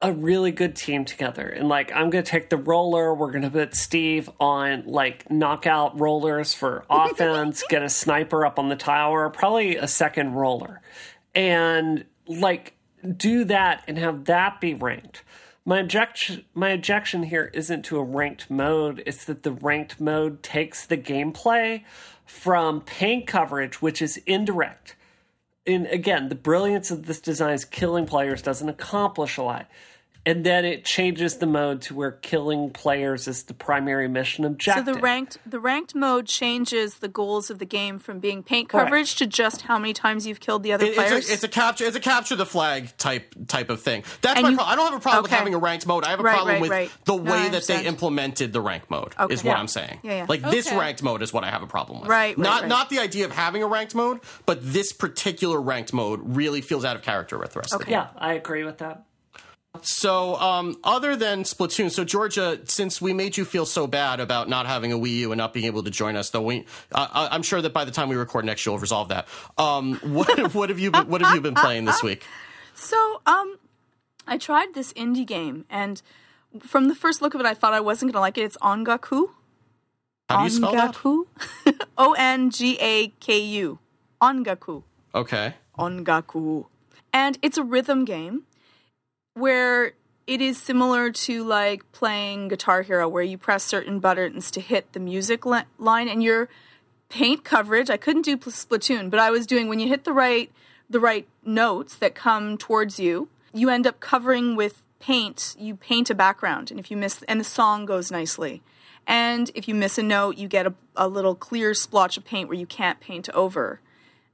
a 0.00 0.12
really 0.12 0.52
good 0.52 0.76
team 0.76 1.04
together. 1.04 1.46
And 1.46 1.68
like 1.68 1.92
I'm 1.92 2.10
gonna 2.10 2.22
take 2.22 2.50
the 2.50 2.56
roller, 2.56 3.14
we're 3.14 3.32
gonna 3.32 3.50
put 3.50 3.74
Steve 3.74 4.30
on 4.38 4.84
like 4.86 5.30
knockout 5.30 5.98
rollers 5.98 6.54
for 6.54 6.84
offense, 6.90 7.64
get 7.68 7.82
a 7.82 7.88
sniper 7.88 8.46
up 8.46 8.58
on 8.58 8.68
the 8.68 8.76
tower, 8.76 9.28
probably 9.30 9.76
a 9.76 9.88
second 9.88 10.34
roller. 10.34 10.80
And 11.34 12.04
like 12.26 12.74
do 13.16 13.44
that 13.44 13.84
and 13.86 13.98
have 13.98 14.24
that 14.26 14.60
be 14.60 14.74
ranked. 14.74 15.22
My 15.68 15.80
objection 15.80 16.46
my 16.54 16.70
objection 16.70 17.24
here 17.24 17.50
isn't 17.52 17.82
to 17.82 17.98
a 17.98 18.02
ranked 18.02 18.50
mode, 18.50 19.02
it's 19.04 19.26
that 19.26 19.42
the 19.42 19.52
ranked 19.52 20.00
mode 20.00 20.42
takes 20.42 20.86
the 20.86 20.96
gameplay 20.96 21.84
from 22.24 22.80
paint 22.80 23.26
coverage, 23.26 23.82
which 23.82 24.00
is 24.00 24.16
indirect. 24.24 24.96
And 25.66 25.86
again, 25.88 26.30
the 26.30 26.34
brilliance 26.34 26.90
of 26.90 27.04
this 27.04 27.20
design 27.20 27.52
is 27.52 27.66
killing 27.66 28.06
players 28.06 28.40
doesn't 28.40 28.70
accomplish 28.70 29.36
a 29.36 29.42
lot. 29.42 29.66
And 30.28 30.44
then 30.44 30.66
it 30.66 30.84
changes 30.84 31.38
the 31.38 31.46
mode 31.46 31.80
to 31.82 31.94
where 31.94 32.10
killing 32.10 32.68
players 32.68 33.26
is 33.28 33.44
the 33.44 33.54
primary 33.54 34.08
mission 34.08 34.44
objective. 34.44 34.84
So 34.84 34.90
objective. 34.90 34.94
the 34.96 35.00
ranked 35.02 35.38
the 35.46 35.58
ranked 35.60 35.94
mode 35.94 36.26
changes 36.26 36.96
the 36.96 37.08
goals 37.08 37.48
of 37.48 37.58
the 37.58 37.64
game 37.64 37.98
from 37.98 38.18
being 38.18 38.42
paint 38.42 38.68
Correct. 38.68 38.88
coverage 38.88 39.16
to 39.16 39.26
just 39.26 39.62
how 39.62 39.78
many 39.78 39.94
times 39.94 40.26
you've 40.26 40.40
killed 40.40 40.64
the 40.64 40.74
other 40.74 40.84
It- 40.84 40.96
players. 40.96 41.12
it's, 41.12 41.30
a, 41.30 41.32
it's 41.32 41.44
a 41.44 41.48
capture. 41.48 41.86
It's 41.86 41.96
a 41.96 42.00
capture 42.00 42.36
the 42.36 42.44
flag 42.44 42.94
type 42.98 43.34
type 43.46 43.70
of 43.70 43.80
thing. 43.80 44.04
That's 44.20 44.36
And 44.36 44.42
my 44.42 44.50
you- 44.50 44.56
problem. 44.56 44.72
I 44.72 44.76
don't 44.76 44.90
have 44.92 45.00
a 45.00 45.02
problem 45.02 45.22
with 45.22 45.30
having 45.30 45.54
a 45.54 45.58
ranked 45.58 45.86
mode. 45.86 46.04
I 46.04 46.10
have 46.10 46.20
a 46.20 46.22
Right, 46.22 46.34
problem 46.34 46.52
right, 46.56 46.60
with 46.60 46.70
right. 46.70 46.90
the 47.06 47.16
No, 47.16 47.32
way 47.32 47.48
that 47.48 47.66
they 47.66 47.86
implemented 47.86 48.52
the 48.52 48.60
rank 48.60 48.90
mode. 48.90 49.14
Okay. 49.18 49.32
Is 49.32 49.42
what 49.42 49.52
Yeah. 49.52 49.58
I'm 49.60 49.68
saying. 49.68 50.00
Yeah, 50.02 50.12
yeah. 50.18 50.26
Like 50.28 50.42
this 50.42 50.70
ranked 50.70 51.02
mode 51.02 51.22
is 51.22 51.32
what 51.32 51.42
I 51.44 51.48
have 51.50 51.62
a 51.62 51.66
problem 51.66 52.00
with. 52.00 52.08
Right, 52.10 52.36
right, 52.36 52.38
Not 52.38 52.60
right. 52.62 52.68
not 52.68 52.90
the 52.90 52.98
idea 52.98 53.24
of 53.24 53.32
having 53.32 53.62
a 53.62 53.66
ranked 53.66 53.94
mode, 53.94 54.20
but 54.44 54.58
this 54.62 54.92
particular 54.92 55.58
ranked 55.58 55.94
mode 55.94 56.20
really 56.22 56.60
feels 56.60 56.84
out 56.84 56.96
of 56.96 57.02
character 57.02 57.38
with 57.38 57.54
the 57.54 57.60
rest 57.60 57.72
of 57.72 57.78
the 57.78 57.86
game. 57.86 57.92
yeah, 57.92 58.08
I 58.18 58.34
agree 58.34 58.64
with 58.64 58.76
that. 58.78 59.04
So, 59.86 60.36
um, 60.36 60.76
other 60.84 61.16
than 61.16 61.42
Splatoon, 61.44 61.90
so 61.90 62.04
Georgia, 62.04 62.60
since 62.64 63.00
we 63.00 63.12
made 63.12 63.36
you 63.36 63.44
feel 63.44 63.66
so 63.66 63.86
bad 63.86 64.20
about 64.20 64.48
not 64.48 64.66
having 64.66 64.92
a 64.92 64.96
Wii 64.98 65.16
U 65.18 65.32
and 65.32 65.38
not 65.38 65.52
being 65.52 65.66
able 65.66 65.82
to 65.82 65.90
join 65.90 66.16
us, 66.16 66.30
though 66.30 66.42
we, 66.42 66.66
uh, 66.92 67.06
I- 67.12 67.28
I'm 67.34 67.42
sure 67.42 67.60
that 67.62 67.72
by 67.72 67.84
the 67.84 67.90
time 67.90 68.08
we 68.08 68.16
record 68.16 68.44
next, 68.44 68.64
you'll 68.66 68.78
resolve 68.78 69.08
that. 69.08 69.28
Um, 69.56 69.94
what 70.02 70.54
what 70.54 70.68
have 70.68 70.78
you 70.78 70.90
been, 70.90 71.08
what 71.08 71.20
have 71.22 71.34
you 71.34 71.40
been 71.40 71.54
playing 71.54 71.84
this 71.84 72.02
week? 72.02 72.24
So, 72.74 73.20
um, 73.26 73.58
I 74.26 74.38
tried 74.38 74.74
this 74.74 74.92
indie 74.92 75.26
game, 75.26 75.64
and 75.70 76.00
from 76.60 76.88
the 76.88 76.94
first 76.94 77.20
look 77.22 77.34
of 77.34 77.40
it, 77.40 77.46
I 77.46 77.54
thought 77.54 77.72
I 77.74 77.80
wasn't 77.80 78.12
gonna 78.12 78.20
like 78.20 78.38
it. 78.38 78.42
It's 78.42 78.56
Ongaku. 78.58 79.30
How 80.28 80.38
do 80.38 80.44
you 80.44 80.50
spell 80.50 80.72
that? 80.72 80.94
Ongaku. 80.94 81.24
O 81.98 82.12
N 82.18 82.50
G 82.50 82.76
A 82.80 83.08
K 83.20 83.38
U. 83.38 83.78
Ongaku. 84.22 84.82
Okay. 85.14 85.54
Ongaku. 85.78 86.66
And 87.12 87.38
it's 87.42 87.56
a 87.56 87.64
rhythm 87.64 88.04
game 88.04 88.42
where 89.38 89.92
it 90.26 90.40
is 90.40 90.60
similar 90.60 91.10
to 91.10 91.42
like 91.42 91.90
playing 91.92 92.48
Guitar 92.48 92.82
Hero, 92.82 93.08
where 93.08 93.22
you 93.22 93.38
press 93.38 93.64
certain 93.64 93.98
buttons 93.98 94.50
to 94.52 94.60
hit 94.60 94.92
the 94.92 95.00
music 95.00 95.46
li- 95.46 95.62
line, 95.78 96.08
and 96.08 96.22
your 96.22 96.48
paint 97.08 97.44
coverage. 97.44 97.88
I 97.88 97.96
couldn't 97.96 98.22
do 98.22 98.36
pl- 98.36 98.52
Splatoon, 98.52 99.10
but 99.10 99.20
I 99.20 99.30
was 99.30 99.46
doing 99.46 99.68
when 99.68 99.80
you 99.80 99.88
hit 99.88 100.04
the 100.04 100.12
right 100.12 100.50
the 100.90 101.00
right 101.00 101.26
notes 101.44 101.96
that 101.96 102.14
come 102.14 102.56
towards 102.56 102.98
you, 102.98 103.28
you 103.52 103.68
end 103.68 103.86
up 103.86 104.00
covering 104.00 104.56
with 104.56 104.82
paint. 105.00 105.54
You 105.58 105.76
paint 105.76 106.10
a 106.10 106.14
background, 106.14 106.70
and 106.70 106.80
if 106.80 106.90
you 106.90 106.96
miss, 106.96 107.22
and 107.28 107.40
the 107.40 107.44
song 107.44 107.86
goes 107.86 108.10
nicely. 108.10 108.62
And 109.06 109.50
if 109.54 109.66
you 109.66 109.74
miss 109.74 109.96
a 109.96 110.02
note, 110.02 110.36
you 110.36 110.48
get 110.48 110.66
a, 110.66 110.74
a 110.94 111.08
little 111.08 111.34
clear 111.34 111.72
splotch 111.72 112.18
of 112.18 112.24
paint 112.24 112.48
where 112.48 112.58
you 112.58 112.66
can't 112.66 113.00
paint 113.00 113.30
over 113.30 113.80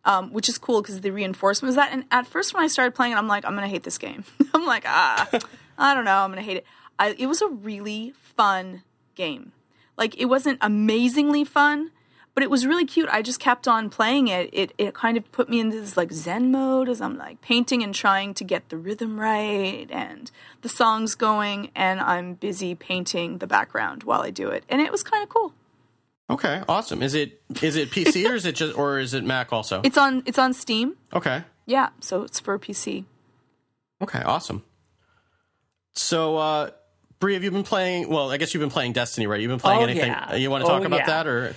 um, 0.04 0.32
which 0.32 0.48
is 0.48 0.58
cool 0.58 0.82
because 0.82 1.00
the 1.00 1.10
reinforcement 1.10 1.68
was 1.68 1.76
that. 1.76 1.92
And 1.92 2.04
at 2.10 2.26
first, 2.26 2.54
when 2.54 2.62
I 2.62 2.66
started 2.66 2.94
playing 2.94 3.12
it, 3.12 3.16
I'm 3.16 3.28
like, 3.28 3.44
I'm 3.44 3.54
gonna 3.54 3.68
hate 3.68 3.82
this 3.82 3.98
game. 3.98 4.24
I'm 4.54 4.66
like, 4.66 4.84
ah, 4.86 5.28
I 5.78 5.94
don't 5.94 6.04
know, 6.04 6.18
I'm 6.18 6.30
gonna 6.30 6.42
hate 6.42 6.58
it. 6.58 6.66
I, 6.98 7.14
it 7.18 7.26
was 7.26 7.42
a 7.42 7.48
really 7.48 8.12
fun 8.20 8.82
game. 9.14 9.52
Like, 9.96 10.18
it 10.18 10.26
wasn't 10.26 10.58
amazingly 10.60 11.44
fun, 11.44 11.90
but 12.34 12.42
it 12.42 12.50
was 12.50 12.66
really 12.66 12.84
cute. 12.84 13.08
I 13.10 13.22
just 13.22 13.38
kept 13.38 13.68
on 13.68 13.90
playing 13.90 14.28
it. 14.28 14.50
It 14.52 14.72
it 14.76 14.94
kind 14.94 15.16
of 15.16 15.30
put 15.30 15.48
me 15.48 15.60
into 15.60 15.80
this 15.80 15.96
like 15.96 16.12
Zen 16.12 16.50
mode 16.50 16.88
as 16.88 17.00
I'm 17.00 17.16
like 17.16 17.40
painting 17.40 17.82
and 17.82 17.94
trying 17.94 18.34
to 18.34 18.44
get 18.44 18.68
the 18.68 18.76
rhythm 18.76 19.20
right 19.20 19.86
and 19.90 20.30
the 20.62 20.68
songs 20.68 21.14
going, 21.14 21.70
and 21.76 22.00
I'm 22.00 22.34
busy 22.34 22.74
painting 22.74 23.38
the 23.38 23.46
background 23.46 24.02
while 24.02 24.22
I 24.22 24.30
do 24.30 24.48
it, 24.48 24.64
and 24.68 24.80
it 24.80 24.90
was 24.90 25.02
kind 25.02 25.22
of 25.22 25.28
cool. 25.28 25.54
Okay, 26.30 26.62
awesome. 26.68 27.02
Is 27.02 27.14
it 27.14 27.42
is 27.62 27.76
it 27.76 27.90
PC 27.90 28.28
or 28.28 28.34
is 28.34 28.46
it 28.46 28.54
just 28.54 28.76
or 28.78 28.98
is 28.98 29.12
it 29.14 29.24
Mac 29.24 29.52
also? 29.52 29.80
It's 29.84 29.98
on 29.98 30.22
it's 30.26 30.38
on 30.38 30.52
Steam. 30.54 30.96
okay. 31.12 31.42
Yeah, 31.66 31.88
so 32.00 32.22
it's 32.22 32.40
for 32.40 32.58
PC. 32.58 33.04
Okay, 34.02 34.20
awesome. 34.22 34.62
So, 35.94 36.36
uh, 36.36 36.70
Bree, 37.20 37.34
have 37.34 37.42
you 37.44 37.50
been 37.50 37.62
playing? 37.62 38.08
Well, 38.10 38.30
I 38.30 38.36
guess 38.36 38.52
you've 38.52 38.60
been 38.60 38.70
playing 38.70 38.92
Destiny, 38.92 39.26
right? 39.26 39.40
You've 39.40 39.48
been 39.50 39.60
playing 39.60 39.80
Oh, 39.80 39.84
anything? 39.84 40.10
yeah. 40.10 40.34
You 40.34 40.50
want 40.50 40.64
to 40.64 40.68
talk 40.68 40.82
Oh, 40.82 40.86
about 40.86 41.00
yeah. 41.00 41.06
that, 41.06 41.26
or 41.26 41.54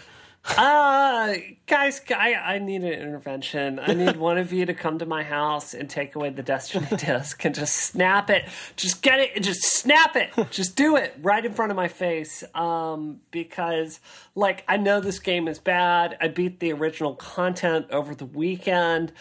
Uh, 0.55 1.35
guys, 1.65 2.01
I, 2.09 2.33
I 2.35 2.59
need 2.59 2.83
an 2.83 2.93
intervention. 2.93 3.79
I 3.79 3.93
need 3.93 4.15
one 4.17 4.37
of 4.37 4.53
you 4.53 4.65
to 4.65 4.73
come 4.73 4.99
to 4.99 5.05
my 5.05 5.23
house 5.23 5.73
and 5.73 5.89
take 5.89 6.15
away 6.15 6.29
the 6.29 6.43
Destiny 6.43 6.87
disc 6.97 7.43
and 7.43 7.53
just 7.53 7.75
snap 7.75 8.29
it. 8.29 8.47
Just 8.75 9.01
get 9.01 9.19
it 9.19 9.31
and 9.35 9.43
just 9.43 9.63
snap 9.63 10.15
it. 10.15 10.31
Just 10.51 10.75
do 10.75 10.95
it 10.95 11.15
right 11.21 11.43
in 11.43 11.53
front 11.53 11.71
of 11.71 11.75
my 11.75 11.87
face. 11.87 12.43
Um, 12.55 13.19
because, 13.31 13.99
like, 14.33 14.63
I 14.67 14.77
know 14.77 15.01
this 15.01 15.19
game 15.19 15.47
is 15.47 15.59
bad. 15.59 16.17
I 16.21 16.29
beat 16.29 16.59
the 16.59 16.71
original 16.71 17.15
content 17.15 17.87
over 17.91 18.15
the 18.15 18.25
weekend. 18.25 19.11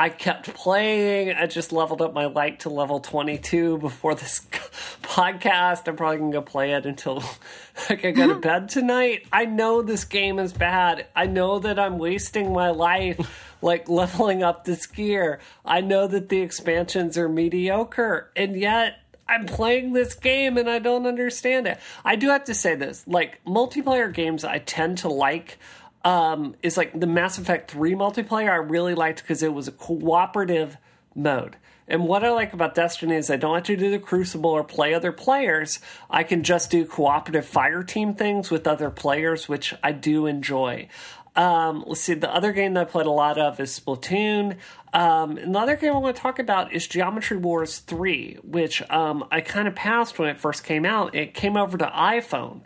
I 0.00 0.08
kept 0.08 0.54
playing. 0.54 1.36
I 1.36 1.46
just 1.46 1.72
leveled 1.72 2.00
up 2.00 2.14
my 2.14 2.24
light 2.24 2.60
to 2.60 2.70
level 2.70 3.00
22 3.00 3.76
before 3.76 4.14
this 4.14 4.40
podcast. 5.02 5.86
I'm 5.86 5.96
probably 5.96 6.16
going 6.16 6.32
to 6.32 6.38
go 6.38 6.42
play 6.42 6.72
it 6.72 6.86
until 6.86 7.22
I 7.90 7.96
can 7.96 8.14
go 8.14 8.28
to 8.28 8.34
bed 8.40 8.70
tonight. 8.70 9.26
I 9.30 9.44
know 9.44 9.82
this 9.82 10.04
game 10.04 10.38
is 10.38 10.54
bad. 10.54 11.06
I 11.14 11.26
know 11.26 11.58
that 11.58 11.78
I'm 11.78 11.98
wasting 11.98 12.54
my 12.54 12.70
life 12.70 13.54
like 13.60 13.90
leveling 13.90 14.42
up 14.42 14.64
this 14.64 14.86
gear. 14.86 15.38
I 15.66 15.82
know 15.82 16.06
that 16.06 16.30
the 16.30 16.40
expansions 16.40 17.18
are 17.18 17.28
mediocre. 17.28 18.30
And 18.34 18.58
yet 18.58 19.00
I'm 19.28 19.44
playing 19.44 19.92
this 19.92 20.14
game 20.14 20.56
and 20.56 20.70
I 20.70 20.78
don't 20.78 21.06
understand 21.06 21.66
it. 21.66 21.78
I 22.06 22.16
do 22.16 22.30
have 22.30 22.44
to 22.44 22.54
say 22.54 22.74
this 22.74 23.06
like 23.06 23.44
multiplayer 23.44 24.10
games 24.10 24.44
I 24.44 24.60
tend 24.60 24.96
to 24.98 25.08
like 25.08 25.58
um, 26.04 26.54
is 26.62 26.76
like 26.76 26.98
the 26.98 27.06
Mass 27.06 27.38
Effect 27.38 27.70
3 27.70 27.94
multiplayer 27.94 28.50
I 28.50 28.56
really 28.56 28.94
liked 28.94 29.22
because 29.22 29.42
it 29.42 29.52
was 29.52 29.68
a 29.68 29.72
cooperative 29.72 30.76
mode. 31.14 31.56
And 31.90 32.06
what 32.06 32.24
I 32.24 32.30
like 32.30 32.52
about 32.52 32.76
Destiny 32.76 33.16
is 33.16 33.30
I 33.30 33.36
don't 33.36 33.56
have 33.56 33.64
to 33.64 33.76
do 33.76 33.90
the 33.90 33.98
Crucible 33.98 34.50
or 34.50 34.62
play 34.62 34.94
other 34.94 35.10
players. 35.10 35.80
I 36.08 36.22
can 36.22 36.44
just 36.44 36.70
do 36.70 36.84
cooperative 36.84 37.44
fire 37.44 37.82
team 37.82 38.14
things 38.14 38.48
with 38.48 38.68
other 38.68 38.90
players, 38.90 39.48
which 39.48 39.74
I 39.82 39.90
do 39.90 40.26
enjoy. 40.26 40.86
Um, 41.34 41.84
let's 41.86 42.00
see, 42.00 42.14
the 42.14 42.32
other 42.32 42.52
game 42.52 42.74
that 42.74 42.80
I 42.80 42.84
played 42.84 43.06
a 43.06 43.10
lot 43.10 43.38
of 43.38 43.58
is 43.58 43.78
Splatoon. 43.78 44.56
Um, 44.92 45.36
and 45.36 45.54
the 45.54 45.58
other 45.58 45.76
game 45.76 45.92
I 45.92 45.98
want 45.98 46.14
to 46.14 46.22
talk 46.22 46.38
about 46.38 46.72
is 46.72 46.86
Geometry 46.86 47.36
Wars 47.36 47.78
3, 47.78 48.38
which 48.42 48.88
um, 48.88 49.24
I 49.30 49.40
kind 49.40 49.66
of 49.66 49.74
passed 49.74 50.18
when 50.18 50.28
it 50.28 50.38
first 50.38 50.62
came 50.62 50.84
out. 50.84 51.14
It 51.16 51.34
came 51.34 51.56
over 51.56 51.76
to 51.76 51.86
iPhone. 51.86 52.62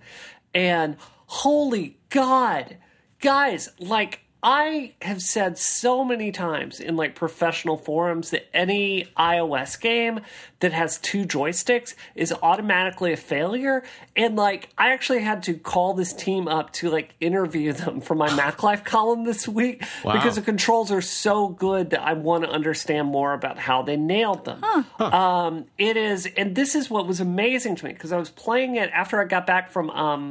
And 0.54 0.96
holy 1.26 1.98
God, 2.10 2.76
guys, 3.20 3.68
like 3.78 4.20
I 4.46 4.92
have 5.00 5.22
said 5.22 5.56
so 5.56 6.04
many 6.04 6.30
times 6.30 6.78
in 6.78 6.96
like 6.96 7.14
professional 7.14 7.78
forums 7.78 8.28
that 8.28 8.54
any 8.54 9.06
iOS 9.16 9.80
game 9.80 10.20
that 10.60 10.70
has 10.74 10.98
two 10.98 11.24
joysticks 11.24 11.94
is 12.14 12.30
automatically 12.42 13.14
a 13.14 13.16
failure. 13.16 13.82
And 14.14 14.36
like 14.36 14.68
I 14.76 14.90
actually 14.92 15.20
had 15.20 15.44
to 15.44 15.54
call 15.54 15.94
this 15.94 16.12
team 16.12 16.46
up 16.46 16.74
to 16.74 16.90
like 16.90 17.14
interview 17.20 17.72
them 17.72 18.02
for 18.02 18.14
my 18.14 18.34
Mac 18.36 18.62
Life 18.62 18.84
column 18.94 19.24
this 19.24 19.48
week 19.48 19.82
Wow. 20.04 20.12
because 20.12 20.34
the 20.36 20.42
controls 20.42 20.92
are 20.92 21.00
so 21.00 21.48
good 21.48 21.88
that 21.90 22.02
I 22.02 22.12
want 22.12 22.44
to 22.44 22.50
understand 22.50 23.08
more 23.08 23.32
about 23.32 23.56
how 23.58 23.80
they 23.80 23.96
nailed 23.96 24.44
them. 24.44 24.62
Um, 25.00 25.64
it 25.78 25.96
is, 25.96 26.26
and 26.36 26.54
this 26.54 26.74
is 26.74 26.90
what 26.90 27.06
was 27.06 27.18
amazing 27.18 27.76
to 27.76 27.84
me 27.86 27.94
because 27.94 28.12
I 28.12 28.18
was 28.18 28.28
playing 28.28 28.76
it 28.76 28.90
after 28.92 29.22
I 29.22 29.24
got 29.24 29.46
back 29.46 29.70
from 29.70 29.88
um, 29.88 30.28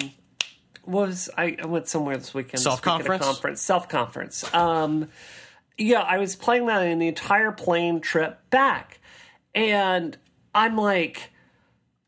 was 0.85 1.29
I, 1.37 1.57
I 1.61 1.65
went 1.65 1.87
somewhere 1.87 2.17
this 2.17 2.33
weekend. 2.33 2.53
this 2.53 2.63
Self-conference? 2.63 3.23
conference, 3.23 3.61
self 3.61 3.89
conference. 3.89 4.53
Um, 4.53 5.09
yeah, 5.77 6.01
I 6.01 6.17
was 6.17 6.35
playing 6.35 6.67
that 6.67 6.83
in 6.83 6.99
the 6.99 7.07
entire 7.07 7.51
plane 7.51 7.99
trip 8.01 8.39
back, 8.49 8.99
and 9.55 10.17
I'm 10.53 10.77
like, 10.77 11.31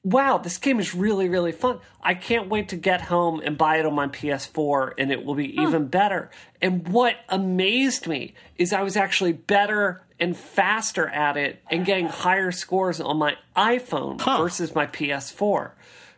wow, 0.03 0.37
this 0.37 0.57
game 0.57 0.79
is 0.79 0.93
really 0.93 1.29
really 1.29 1.51
fun. 1.51 1.79
I 2.01 2.13
can't 2.13 2.49
wait 2.49 2.69
to 2.69 2.75
get 2.75 3.01
home 3.01 3.41
and 3.43 3.57
buy 3.57 3.77
it 3.77 3.85
on 3.85 3.95
my 3.95 4.07
PS4, 4.07 4.93
and 4.97 5.11
it 5.11 5.25
will 5.25 5.35
be 5.35 5.59
even 5.61 5.87
better. 5.87 6.29
And 6.61 6.87
what 6.89 7.15
amazed 7.29 8.07
me 8.07 8.35
is 8.57 8.73
I 8.73 8.83
was 8.83 8.95
actually 8.95 9.33
better 9.33 10.03
and 10.19 10.37
faster 10.37 11.07
at 11.07 11.37
it 11.37 11.61
and 11.69 11.85
getting 11.85 12.07
higher 12.07 12.51
scores 12.51 13.01
on 13.01 13.17
my 13.17 13.35
iPhone 13.57 14.21
versus 14.39 14.73
my 14.73 14.85
PS4 14.87 15.71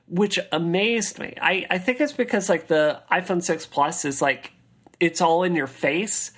which 0.07 0.39
amazed 0.51 1.19
me. 1.19 1.33
I, 1.41 1.65
I 1.69 1.77
think 1.77 1.99
it's 1.99 2.13
because 2.13 2.49
like 2.49 2.67
the 2.67 3.01
iPhone 3.11 3.43
6 3.43 3.65
Plus 3.67 4.05
is 4.05 4.21
like 4.21 4.53
it's 4.99 5.21
all 5.21 5.43
in 5.43 5.55
your 5.55 5.67
face. 5.67 6.31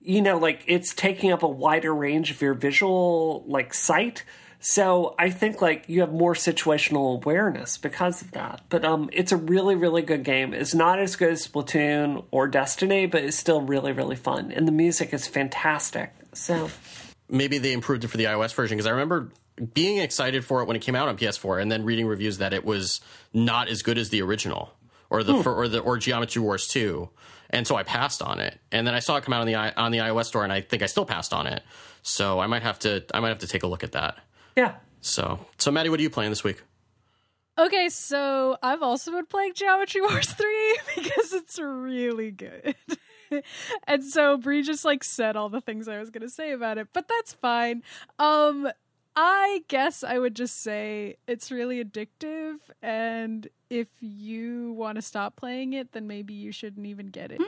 You 0.00 0.20
know, 0.20 0.38
like 0.38 0.64
it's 0.66 0.92
taking 0.94 1.32
up 1.32 1.42
a 1.42 1.48
wider 1.48 1.94
range 1.94 2.30
of 2.30 2.42
your 2.42 2.54
visual 2.54 3.44
like 3.46 3.72
sight. 3.72 4.24
So 4.60 5.14
I 5.18 5.30
think 5.30 5.62
like 5.62 5.88
you 5.88 6.00
have 6.00 6.12
more 6.12 6.34
situational 6.34 7.22
awareness 7.22 7.78
because 7.78 8.22
of 8.22 8.32
that. 8.32 8.62
But 8.68 8.84
um 8.84 9.08
it's 9.12 9.32
a 9.32 9.36
really, 9.36 9.76
really 9.76 10.02
good 10.02 10.24
game. 10.24 10.52
It's 10.52 10.74
not 10.74 10.98
as 10.98 11.16
good 11.16 11.30
as 11.30 11.46
Splatoon 11.46 12.24
or 12.30 12.48
Destiny, 12.48 13.06
but 13.06 13.24
it's 13.24 13.36
still 13.36 13.60
really, 13.60 13.92
really 13.92 14.16
fun. 14.16 14.52
And 14.52 14.66
the 14.66 14.72
music 14.72 15.14
is 15.14 15.26
fantastic. 15.26 16.12
So 16.32 16.70
maybe 17.28 17.58
they 17.58 17.72
improved 17.72 18.04
it 18.04 18.08
for 18.08 18.16
the 18.16 18.24
iOS 18.24 18.54
version? 18.54 18.76
Because 18.76 18.86
I 18.86 18.90
remember 18.90 19.30
being 19.72 19.98
excited 19.98 20.44
for 20.44 20.62
it 20.62 20.66
when 20.66 20.76
it 20.76 20.80
came 20.82 20.94
out 20.96 21.08
on 21.08 21.16
PS4, 21.16 21.60
and 21.62 21.70
then 21.70 21.84
reading 21.84 22.06
reviews 22.06 22.38
that 22.38 22.52
it 22.52 22.64
was 22.64 23.00
not 23.32 23.68
as 23.68 23.82
good 23.82 23.98
as 23.98 24.10
the 24.10 24.20
original, 24.22 24.74
or 25.10 25.22
the 25.22 25.42
fir- 25.42 25.54
or 25.54 25.68
the 25.68 25.78
or 25.80 25.96
Geometry 25.98 26.42
Wars 26.42 26.66
2. 26.68 27.08
And 27.50 27.66
so 27.66 27.76
I 27.76 27.84
passed 27.84 28.20
on 28.20 28.40
it, 28.40 28.58
and 28.72 28.86
then 28.86 28.94
I 28.94 28.98
saw 28.98 29.16
it 29.16 29.22
come 29.24 29.32
out 29.32 29.40
on 29.42 29.46
the 29.46 29.54
on 29.54 29.92
the 29.92 29.98
iOS 29.98 30.26
store, 30.26 30.42
and 30.44 30.52
I 30.52 30.60
think 30.60 30.82
I 30.82 30.86
still 30.86 31.04
passed 31.04 31.32
on 31.32 31.46
it. 31.46 31.62
So 32.02 32.40
I 32.40 32.46
might 32.48 32.62
have 32.62 32.78
to 32.80 33.04
I 33.14 33.20
might 33.20 33.28
have 33.28 33.38
to 33.38 33.46
take 33.46 33.62
a 33.62 33.66
look 33.66 33.84
at 33.84 33.92
that. 33.92 34.18
yeah. 34.56 34.74
So 35.00 35.38
so 35.58 35.70
Maddie, 35.70 35.90
what 35.90 36.00
are 36.00 36.02
you 36.02 36.10
playing 36.10 36.30
this 36.30 36.42
week? 36.42 36.62
Okay, 37.56 37.88
so 37.90 38.56
I've 38.62 38.82
also 38.82 39.12
been 39.12 39.26
playing 39.26 39.54
Geometry 39.54 40.00
Wars 40.00 40.26
3 40.32 40.78
because 40.96 41.32
it's 41.32 41.58
really 41.60 42.32
good. 42.32 42.74
and 43.86 44.02
so 44.02 44.36
Bree 44.36 44.62
just 44.62 44.84
like 44.84 45.04
said 45.04 45.36
all 45.36 45.48
the 45.48 45.60
things 45.60 45.86
I 45.86 45.98
was 45.98 46.10
going 46.10 46.22
to 46.22 46.30
say 46.30 46.50
about 46.52 46.78
it, 46.78 46.88
but 46.92 47.06
that's 47.06 47.32
fine. 47.34 47.82
Um 48.18 48.68
I 49.16 49.62
guess 49.68 50.02
I 50.02 50.18
would 50.18 50.34
just 50.34 50.60
say 50.62 51.16
it's 51.28 51.52
really 51.52 51.82
addictive 51.84 52.56
and 52.82 53.48
if 53.70 53.86
you 54.00 54.72
want 54.72 54.96
to 54.96 55.02
stop 55.02 55.36
playing 55.36 55.72
it, 55.72 55.92
then 55.92 56.06
maybe 56.06 56.34
you 56.34 56.50
shouldn't 56.52 56.86
even 56.86 57.06
get 57.06 57.30
it. 57.30 57.40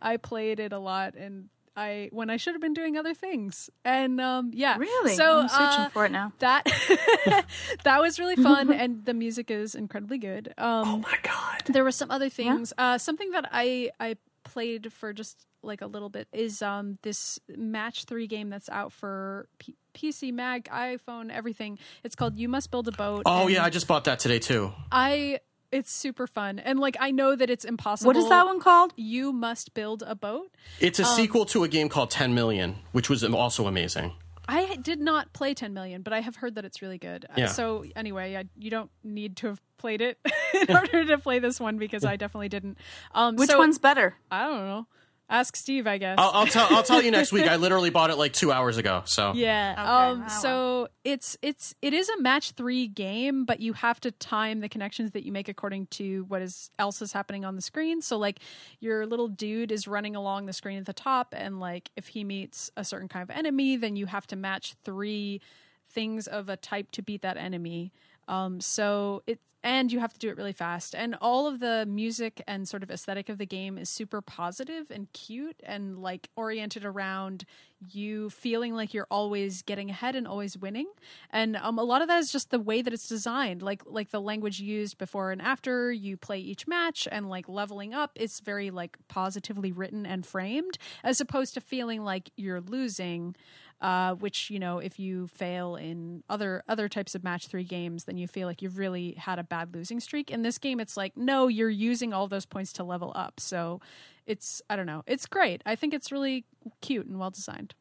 I 0.00 0.16
played 0.18 0.60
it 0.60 0.72
a 0.72 0.78
lot 0.78 1.14
and 1.14 1.48
I 1.74 2.10
when 2.12 2.28
I 2.28 2.36
should 2.36 2.52
have 2.54 2.60
been 2.60 2.74
doing 2.74 2.98
other 2.98 3.14
things. 3.14 3.70
And 3.84 4.20
um 4.20 4.50
yeah. 4.52 4.76
Really? 4.76 5.16
So 5.16 5.40
I'm 5.40 5.48
searching 5.48 5.84
uh, 5.84 5.88
for 5.88 6.04
it 6.04 6.12
now. 6.12 6.32
that 6.40 6.64
that 7.84 8.00
was 8.02 8.18
really 8.18 8.36
fun 8.36 8.70
and 8.82 9.04
the 9.06 9.14
music 9.14 9.50
is 9.50 9.74
incredibly 9.74 10.18
good 10.18 10.52
um 10.58 10.88
Oh 10.88 10.98
my 10.98 11.18
god. 11.22 11.62
there 11.68 11.84
were 11.84 11.92
some 11.92 12.10
other 12.10 12.28
things 12.28 12.72
uh 12.76 12.98
something 12.98 13.30
that 13.30 13.48
i 13.52 13.90
i 13.98 14.16
played 14.44 14.92
for 14.92 15.12
just 15.14 15.46
like 15.64 15.80
a 15.80 15.86
little 15.86 16.08
bit 16.08 16.28
is 16.32 16.62
um 16.62 16.98
this 17.02 17.38
match 17.56 18.04
3 18.04 18.26
game 18.26 18.50
that's 18.50 18.68
out 18.68 18.92
for 18.92 19.46
P- 19.58 19.74
pc 19.94 20.32
mac 20.32 20.68
iphone 20.68 21.30
everything 21.30 21.78
it's 22.02 22.14
called 22.14 22.36
you 22.36 22.48
must 22.48 22.70
build 22.70 22.88
a 22.88 22.92
boat 22.92 23.22
Oh 23.26 23.46
yeah, 23.48 23.64
I 23.64 23.70
just 23.70 23.86
bought 23.86 24.04
that 24.04 24.18
today 24.18 24.38
too. 24.38 24.72
i 24.90 25.38
it's 25.70 25.90
super 25.92 26.26
fun 26.26 26.58
and 26.58 26.78
like 26.80 26.96
i 27.00 27.10
know 27.10 27.34
that 27.36 27.48
it's 27.50 27.64
impossible 27.64 28.08
What 28.08 28.16
is 28.16 28.28
that 28.28 28.44
one 28.46 28.60
called? 28.60 28.92
you 28.96 29.32
must 29.32 29.72
build 29.74 30.02
a 30.06 30.14
boat 30.14 30.50
It's 30.80 30.98
a 30.98 31.04
sequel 31.04 31.44
to 31.46 31.64
a 31.64 31.68
game 31.68 31.88
called 31.88 32.10
10 32.10 32.34
Million, 32.34 32.76
which 32.92 33.08
was 33.08 33.22
also 33.24 33.66
amazing. 33.66 34.12
I 34.48 34.74
did 34.76 35.00
not 35.00 35.32
play 35.32 35.54
10 35.54 35.72
million, 35.72 36.02
but 36.02 36.12
I 36.12 36.20
have 36.20 36.34
heard 36.36 36.56
that 36.56 36.64
it's 36.64 36.82
really 36.82 36.98
good. 36.98 37.24
Uh, 37.30 37.34
Yeah. 37.36 37.46
So 37.46 37.84
anyway, 37.94 38.34
I, 38.36 38.44
you 38.58 38.70
don't 38.70 38.90
need 39.04 39.36
to 39.36 39.46
have 39.46 39.60
played 39.78 40.00
it 40.00 40.18
in 40.68 40.76
order 40.76 41.04
to 41.06 41.16
play 41.18 41.38
this 41.38 41.60
one 41.60 41.78
because 41.78 42.04
I 42.04 42.16
definitely 42.16 42.48
didn't. 42.48 42.76
Um, 43.14 43.36
Which 43.36 43.50
so- 43.50 43.58
one's 43.58 43.78
better? 43.78 44.16
I 44.32 44.44
don't 44.44 44.66
know. 44.66 44.86
Ask 45.32 45.56
Steve, 45.56 45.86
I 45.86 45.96
guess. 45.96 46.16
I'll, 46.18 46.30
I'll 46.34 46.46
tell 46.46 46.66
I'll 46.70 46.82
tell 46.82 47.02
you 47.02 47.10
next 47.10 47.32
week. 47.32 47.48
I 47.48 47.56
literally 47.66 47.88
bought 47.88 48.10
it 48.10 48.16
like 48.16 48.34
two 48.34 48.52
hours 48.52 48.76
ago. 48.76 49.00
So 49.06 49.32
yeah. 49.34 49.72
Okay, 49.72 50.22
um. 50.22 50.28
So 50.28 50.88
it's 51.04 51.38
it's 51.40 51.74
it 51.80 51.94
is 51.94 52.10
a 52.10 52.20
match 52.20 52.52
three 52.52 52.86
game, 52.86 53.46
but 53.46 53.58
you 53.58 53.72
have 53.72 53.98
to 54.00 54.10
time 54.10 54.60
the 54.60 54.68
connections 54.68 55.12
that 55.12 55.24
you 55.24 55.32
make 55.32 55.48
according 55.48 55.86
to 55.86 56.26
what 56.28 56.42
is 56.42 56.70
else 56.78 57.00
is 57.00 57.14
happening 57.14 57.46
on 57.46 57.56
the 57.56 57.62
screen. 57.62 58.02
So 58.02 58.18
like 58.18 58.40
your 58.78 59.06
little 59.06 59.28
dude 59.28 59.72
is 59.72 59.88
running 59.88 60.14
along 60.14 60.44
the 60.44 60.52
screen 60.52 60.78
at 60.78 60.84
the 60.84 60.92
top, 60.92 61.34
and 61.34 61.58
like 61.58 61.90
if 61.96 62.08
he 62.08 62.24
meets 62.24 62.70
a 62.76 62.84
certain 62.84 63.08
kind 63.08 63.22
of 63.22 63.34
enemy, 63.34 63.76
then 63.76 63.96
you 63.96 64.04
have 64.06 64.26
to 64.26 64.36
match 64.36 64.74
three 64.84 65.40
things 65.86 66.26
of 66.26 66.48
a 66.48 66.56
type 66.56 66.90
to 66.92 67.02
beat 67.02 67.22
that 67.22 67.36
enemy. 67.38 67.92
Um. 68.28 68.60
So 68.60 69.22
it 69.26 69.40
and 69.64 69.92
you 69.92 70.00
have 70.00 70.12
to 70.12 70.18
do 70.18 70.28
it 70.28 70.36
really 70.36 70.52
fast. 70.52 70.94
And 70.94 71.16
all 71.20 71.46
of 71.46 71.60
the 71.60 71.86
music 71.86 72.42
and 72.48 72.68
sort 72.68 72.82
of 72.82 72.90
aesthetic 72.90 73.28
of 73.28 73.38
the 73.38 73.46
game 73.46 73.78
is 73.78 73.88
super 73.88 74.20
positive 74.20 74.90
and 74.90 75.12
cute 75.12 75.60
and 75.62 75.98
like 75.98 76.28
oriented 76.36 76.84
around 76.84 77.44
you 77.90 78.30
feeling 78.30 78.74
like 78.74 78.94
you're 78.94 79.06
always 79.10 79.62
getting 79.62 79.90
ahead 79.90 80.16
and 80.16 80.26
always 80.26 80.56
winning. 80.56 80.86
And 81.30 81.56
um, 81.56 81.78
a 81.78 81.84
lot 81.84 82.02
of 82.02 82.08
that 82.08 82.18
is 82.18 82.32
just 82.32 82.50
the 82.50 82.58
way 82.58 82.82
that 82.82 82.92
it's 82.92 83.08
designed, 83.08 83.62
like 83.62 83.82
like 83.86 84.10
the 84.10 84.20
language 84.20 84.60
used 84.60 84.98
before 84.98 85.30
and 85.30 85.42
after 85.42 85.92
you 85.92 86.16
play 86.16 86.38
each 86.38 86.66
match, 86.66 87.06
and 87.10 87.28
like 87.28 87.48
leveling 87.48 87.94
up. 87.94 88.12
It's 88.14 88.40
very 88.40 88.70
like 88.70 88.96
positively 89.08 89.72
written 89.72 90.06
and 90.06 90.24
framed, 90.26 90.78
as 91.02 91.20
opposed 91.20 91.54
to 91.54 91.60
feeling 91.60 92.04
like 92.04 92.30
you're 92.36 92.60
losing 92.60 93.36
uh, 93.82 94.14
which 94.14 94.48
you 94.48 94.58
know 94.58 94.78
if 94.78 94.98
you 94.98 95.26
fail 95.26 95.76
in 95.76 96.22
other 96.30 96.62
other 96.68 96.88
types 96.88 97.14
of 97.14 97.24
match 97.24 97.48
three 97.48 97.64
games 97.64 98.04
then 98.04 98.16
you 98.16 98.28
feel 98.28 98.46
like 98.46 98.62
you've 98.62 98.78
really 98.78 99.12
had 99.18 99.38
a 99.38 99.44
bad 99.44 99.74
losing 99.74 100.00
streak. 100.00 100.30
In 100.30 100.42
this 100.42 100.56
game 100.56 100.80
it's 100.80 100.96
like 100.96 101.16
no 101.16 101.48
you're 101.48 101.68
using 101.68 102.14
all 102.14 102.28
those 102.28 102.46
points 102.46 102.72
to 102.74 102.84
level 102.84 103.12
up. 103.14 103.40
So 103.40 103.80
it's 104.24 104.62
i 104.70 104.76
don't 104.76 104.86
know. 104.86 105.02
It's 105.06 105.26
great. 105.26 105.62
I 105.66 105.74
think 105.74 105.92
it's 105.92 106.12
really 106.12 106.44
cute 106.80 107.06
and 107.06 107.18
well 107.18 107.30
designed. 107.30 107.74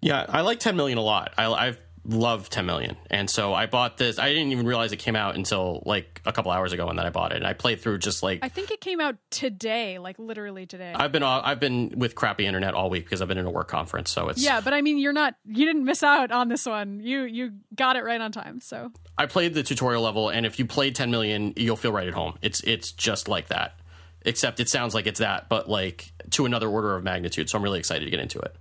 Yeah, 0.00 0.26
I 0.28 0.42
like 0.42 0.60
10 0.60 0.76
million 0.76 0.98
a 0.98 1.02
lot. 1.02 1.32
I, 1.36 1.50
I've 1.50 1.80
loved 2.04 2.52
10 2.52 2.66
million. 2.66 2.96
And 3.10 3.28
so 3.28 3.54
I 3.54 3.66
bought 3.66 3.96
this. 3.96 4.18
I 4.18 4.28
didn't 4.28 4.52
even 4.52 4.66
realize 4.66 4.92
it 4.92 4.96
came 4.98 5.16
out 5.16 5.34
until 5.34 5.82
like 5.86 6.20
a 6.24 6.32
couple 6.32 6.50
hours 6.50 6.72
ago 6.72 6.88
and 6.88 6.98
then 6.98 7.06
I 7.06 7.10
bought 7.10 7.32
it. 7.32 7.36
And 7.36 7.46
I 7.46 7.52
played 7.52 7.80
through 7.80 7.98
just 7.98 8.22
like 8.22 8.40
i 8.42 8.48
think 8.48 8.70
it 8.70 8.80
came 8.80 9.00
out 9.00 9.16
today 9.30 9.98
like 9.98 10.18
literally 10.18 10.66
today 10.66 10.92
I've 10.94 11.12
been 11.12 11.22
I've 11.22 11.60
been 11.60 11.94
with 11.96 12.14
crappy 12.14 12.46
internet 12.46 12.74
all 12.74 12.90
week 12.90 13.04
because 13.04 13.22
I've 13.22 13.28
been 13.28 13.38
in 13.38 13.46
a 13.46 13.50
work 13.50 13.68
conference. 13.68 14.10
So 14.10 14.28
it's 14.28 14.42
yeah 14.42 14.60
but 14.60 14.72
i 14.72 14.80
mean 14.80 14.98
you're 14.98 15.12
not 15.12 15.34
you 15.46 15.66
didn't 15.66 15.84
miss 15.84 16.02
out 16.02 16.30
on 16.30 16.48
this 16.48 16.66
one 16.66 17.00
you 17.00 17.22
you 17.22 17.52
got 17.74 17.96
it 17.96 18.04
right 18.04 18.20
on 18.20 18.32
time 18.32 18.60
so 18.60 18.90
I 19.16 19.26
played 19.26 19.54
the 19.54 19.62
tutorial 19.62 20.02
level 20.02 20.28
and 20.28 20.46
if 20.46 20.58
you 20.58 20.64
played 20.64 20.94
10 20.94 21.10
million, 21.10 21.52
you'll 21.56 21.76
feel 21.76 21.92
right 21.92 22.06
at 22.06 22.14
home. 22.14 22.38
It's 22.40 22.60
it's 22.62 22.92
just 22.92 23.28
like 23.28 23.48
that. 23.48 23.74
Except 24.22 24.60
it 24.60 24.68
sounds 24.68 24.94
like 24.94 25.06
it's 25.06 25.20
that, 25.20 25.48
but 25.48 25.68
like 25.68 26.12
to 26.30 26.46
another 26.46 26.68
order 26.68 26.94
of 26.94 27.02
magnitude. 27.02 27.50
So 27.50 27.58
I'm 27.58 27.64
really 27.64 27.78
excited 27.78 28.04
to 28.04 28.10
get 28.10 28.20
into 28.20 28.38
it. 28.38 28.54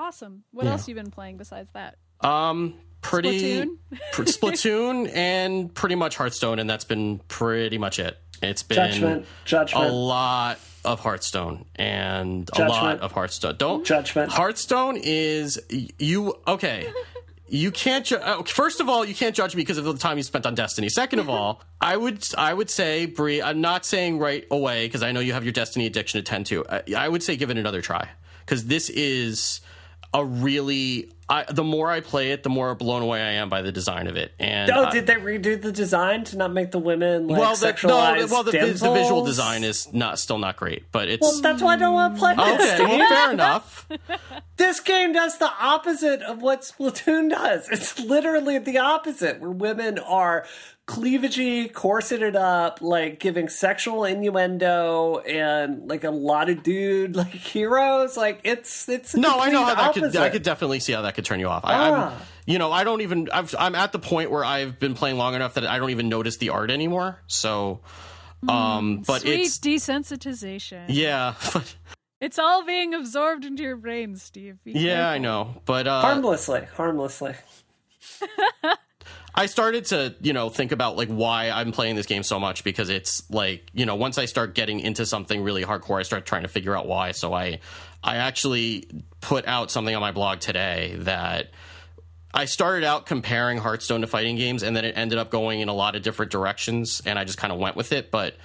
Awesome 0.00 0.44
what 0.50 0.66
else 0.66 0.88
you 0.88 0.94
been 0.94 1.10
playing 1.10 1.36
besides 1.36 1.70
that 1.74 1.96
Um, 2.20 2.74
pretty 3.02 3.38
Splatoon? 3.40 3.76
pr- 4.12 4.22
Splatoon 4.22 5.10
and 5.14 5.72
pretty 5.74 5.94
much 5.94 6.16
Hearthstone, 6.16 6.58
and 6.58 6.68
that's 6.68 6.84
been 6.84 7.20
pretty 7.28 7.78
much 7.78 7.98
it. 7.98 8.16
It's 8.42 8.62
been 8.62 8.76
Judgment. 8.76 9.26
Judgment. 9.44 9.86
a 9.86 9.92
lot 9.92 10.58
of 10.84 11.00
Hearthstone 11.00 11.66
and 11.76 12.48
a 12.48 12.56
Judgment. 12.56 12.70
lot 12.70 13.00
of 13.00 13.12
Hearthstone. 13.12 13.56
Don't 13.58 13.84
Judgment. 13.84 14.32
Hearthstone 14.32 14.96
is 14.96 15.60
you 15.98 16.34
okay? 16.48 16.90
You 17.46 17.70
can't. 17.70 18.06
Ju- 18.06 18.16
uh, 18.16 18.42
first 18.44 18.80
of 18.80 18.88
all, 18.88 19.04
you 19.04 19.14
can't 19.14 19.34
judge 19.36 19.54
me 19.54 19.60
because 19.60 19.76
of 19.76 19.84
the 19.84 19.94
time 19.98 20.16
you 20.16 20.22
spent 20.22 20.46
on 20.46 20.54
Destiny. 20.54 20.88
Second 20.88 21.18
of 21.18 21.28
all, 21.36 21.60
I 21.80 21.96
would 21.98 22.24
I 22.38 22.54
would 22.54 22.70
say 22.70 23.04
Bree. 23.04 23.42
I'm 23.42 23.60
not 23.60 23.84
saying 23.84 24.18
right 24.18 24.46
away 24.50 24.86
because 24.86 25.02
I 25.02 25.12
know 25.12 25.20
you 25.20 25.34
have 25.34 25.44
your 25.44 25.52
Destiny 25.52 25.84
addiction 25.84 26.18
to 26.18 26.24
tend 26.24 26.46
to. 26.46 26.64
I, 26.70 26.82
I 26.96 27.08
would 27.08 27.22
say 27.22 27.36
give 27.36 27.50
it 27.50 27.58
another 27.58 27.82
try 27.82 28.08
because 28.46 28.64
this 28.66 28.88
is 28.88 29.60
a 30.14 30.24
really. 30.24 31.12
I, 31.32 31.44
the 31.48 31.62
more 31.62 31.88
I 31.88 32.00
play 32.00 32.32
it, 32.32 32.42
the 32.42 32.48
more 32.48 32.74
blown 32.74 33.02
away 33.02 33.22
I 33.22 33.34
am 33.34 33.48
by 33.48 33.62
the 33.62 33.70
design 33.70 34.08
of 34.08 34.16
it. 34.16 34.32
And 34.40 34.68
Oh, 34.72 34.86
I- 34.86 34.90
did 34.90 35.06
they 35.06 35.14
redo 35.14 35.62
the 35.62 35.70
design 35.70 36.24
to 36.24 36.36
not 36.36 36.52
make 36.52 36.72
the 36.72 36.80
women 36.80 37.28
like 37.28 37.38
well, 37.38 37.54
the, 37.54 37.72
no, 37.84 38.26
well, 38.28 38.42
the, 38.42 38.50
the, 38.50 38.58
the 38.72 38.92
visual 38.92 39.24
design 39.24 39.62
is 39.62 39.92
not 39.92 40.18
still 40.18 40.38
not 40.38 40.56
great, 40.56 40.90
but 40.90 41.08
it's 41.08 41.20
Well, 41.22 41.40
that's 41.40 41.62
why 41.62 41.74
I 41.74 41.76
don't 41.76 41.94
want 41.94 42.14
to 42.16 42.18
play 42.18 42.34
this. 42.34 42.80
okay. 42.80 42.84
Well, 42.98 43.08
fair 43.08 43.32
enough. 43.32 43.86
This 44.56 44.80
game 44.80 45.14
does 45.14 45.38
the 45.38 45.50
opposite 45.58 46.20
of 46.20 46.42
what 46.42 46.60
Splatoon 46.60 47.30
does. 47.30 47.66
It's 47.70 47.98
literally 47.98 48.58
the 48.58 48.76
opposite, 48.76 49.40
where 49.40 49.50
women 49.50 49.98
are 49.98 50.44
cleavagey, 50.90 51.72
corseted 51.72 52.34
up, 52.34 52.80
like 52.82 53.20
giving 53.20 53.48
sexual 53.48 54.04
innuendo 54.04 55.18
and 55.18 55.88
like 55.88 56.02
a 56.02 56.10
lot 56.10 56.50
of 56.50 56.62
dude 56.62 57.14
like 57.22 57.28
heroes. 57.28 58.16
Like 58.16 58.40
it's 58.44 58.88
it's 58.88 59.14
No, 59.14 59.38
I 59.38 59.50
know 59.50 59.64
how 59.64 59.92
complete 59.92 60.12
that 60.12 60.12
could. 60.12 60.20
I 60.22 60.30
could 60.30 60.42
definitely 60.42 60.80
see 60.80 60.92
how 60.92 61.02
that 61.02 61.14
could 61.14 61.24
turn 61.24 61.38
you 61.40 61.48
off. 61.48 61.64
I, 61.64 61.74
Ah. 61.90 62.14
I'm, 62.14 62.22
you 62.46 62.58
know, 62.58 62.72
I 62.72 62.82
don't 62.82 63.00
even. 63.02 63.28
I've, 63.32 63.54
I'm 63.58 63.74
at 63.76 63.92
the 63.92 63.98
point 64.00 64.30
where 64.30 64.44
I've 64.44 64.80
been 64.80 64.94
playing 64.94 65.16
long 65.16 65.34
enough 65.34 65.54
that 65.54 65.64
I 65.64 65.78
don't 65.78 65.90
even 65.90 66.08
notice 66.08 66.38
the 66.38 66.48
art 66.50 66.70
anymore. 66.70 67.22
So, 67.28 67.80
um, 68.48 69.02
but 69.06 69.20
sweet 69.22 69.40
it's 69.40 69.58
desensitization 69.58 70.86
yeah, 70.88 71.34
but, 71.52 71.76
it's 72.20 72.38
all 72.38 72.64
being 72.64 72.94
absorbed 72.94 73.44
into 73.44 73.62
your 73.62 73.76
brain 73.76 74.16
steve 74.16 74.58
Be 74.64 74.72
yeah, 74.72 75.08
I 75.08 75.18
know. 75.18 75.62
But 75.64 75.86
uh, 75.86 76.00
harmlessly, 76.00 76.66
harmlessly. 76.74 77.34
I 79.34 79.46
started 79.46 79.86
to, 79.86 80.14
you 80.20 80.32
know, 80.32 80.50
think 80.50 80.72
about 80.72 80.96
like 80.96 81.08
why 81.08 81.50
I'm 81.50 81.72
playing 81.72 81.96
this 81.96 82.06
game 82.06 82.22
so 82.22 82.40
much 82.40 82.64
because 82.64 82.88
it's 82.88 83.28
like, 83.30 83.70
you 83.72 83.86
know, 83.86 83.94
once 83.94 84.18
I 84.18 84.24
start 84.24 84.54
getting 84.54 84.80
into 84.80 85.06
something 85.06 85.42
really 85.42 85.64
hardcore, 85.64 86.00
I 86.00 86.02
start 86.02 86.26
trying 86.26 86.42
to 86.42 86.48
figure 86.48 86.76
out 86.76 86.86
why. 86.86 87.12
So 87.12 87.32
I 87.32 87.60
I 88.02 88.16
actually 88.16 88.88
put 89.20 89.46
out 89.46 89.70
something 89.70 89.94
on 89.94 90.00
my 90.00 90.12
blog 90.12 90.40
today 90.40 90.96
that 91.00 91.50
I 92.32 92.44
started 92.44 92.84
out 92.84 93.06
comparing 93.06 93.58
Hearthstone 93.58 94.00
to 94.02 94.06
fighting 94.06 94.36
games 94.36 94.62
and 94.62 94.74
then 94.76 94.84
it 94.84 94.96
ended 94.96 95.18
up 95.18 95.30
going 95.30 95.60
in 95.60 95.68
a 95.68 95.74
lot 95.74 95.96
of 95.96 96.02
different 96.02 96.32
directions 96.32 97.02
and 97.04 97.18
I 97.18 97.24
just 97.24 97.38
kind 97.38 97.52
of 97.52 97.58
went 97.58 97.76
with 97.76 97.92
it, 97.92 98.10
but 98.10 98.36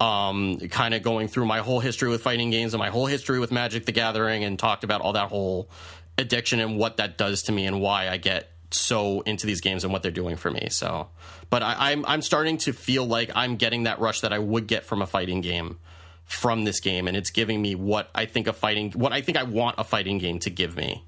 um, 0.00 0.58
kind 0.58 0.94
of 0.94 1.02
going 1.02 1.28
through 1.28 1.46
my 1.46 1.60
whole 1.60 1.80
history 1.80 2.08
with 2.08 2.22
fighting 2.22 2.50
games 2.50 2.74
and 2.74 2.78
my 2.78 2.90
whole 2.90 3.06
history 3.06 3.38
with 3.38 3.52
Magic 3.52 3.86
the 3.86 3.92
Gathering 3.92 4.44
and 4.44 4.58
talked 4.58 4.84
about 4.84 5.00
all 5.00 5.14
that 5.14 5.28
whole 5.28 5.70
addiction 6.18 6.60
and 6.60 6.76
what 6.76 6.98
that 6.98 7.16
does 7.16 7.42
to 7.44 7.52
me 7.52 7.66
and 7.66 7.80
why 7.80 8.08
I 8.08 8.16
get 8.16 8.51
so 8.72 9.20
into 9.22 9.46
these 9.46 9.60
games 9.60 9.84
and 9.84 9.92
what 9.92 10.02
they're 10.02 10.10
doing 10.10 10.36
for 10.36 10.50
me. 10.50 10.68
So, 10.70 11.08
but 11.50 11.62
I, 11.62 11.92
I'm 11.92 12.04
I'm 12.06 12.22
starting 12.22 12.58
to 12.58 12.72
feel 12.72 13.04
like 13.06 13.30
I'm 13.34 13.56
getting 13.56 13.84
that 13.84 13.98
rush 14.00 14.20
that 14.20 14.32
I 14.32 14.38
would 14.38 14.66
get 14.66 14.84
from 14.84 15.02
a 15.02 15.06
fighting 15.06 15.40
game 15.40 15.78
from 16.24 16.64
this 16.64 16.80
game, 16.80 17.08
and 17.08 17.16
it's 17.16 17.30
giving 17.30 17.60
me 17.60 17.74
what 17.74 18.10
I 18.14 18.26
think 18.26 18.46
a 18.46 18.52
fighting 18.52 18.92
what 18.92 19.12
I 19.12 19.20
think 19.20 19.38
I 19.38 19.42
want 19.42 19.76
a 19.78 19.84
fighting 19.84 20.18
game 20.18 20.38
to 20.40 20.50
give 20.50 20.76
me, 20.76 21.04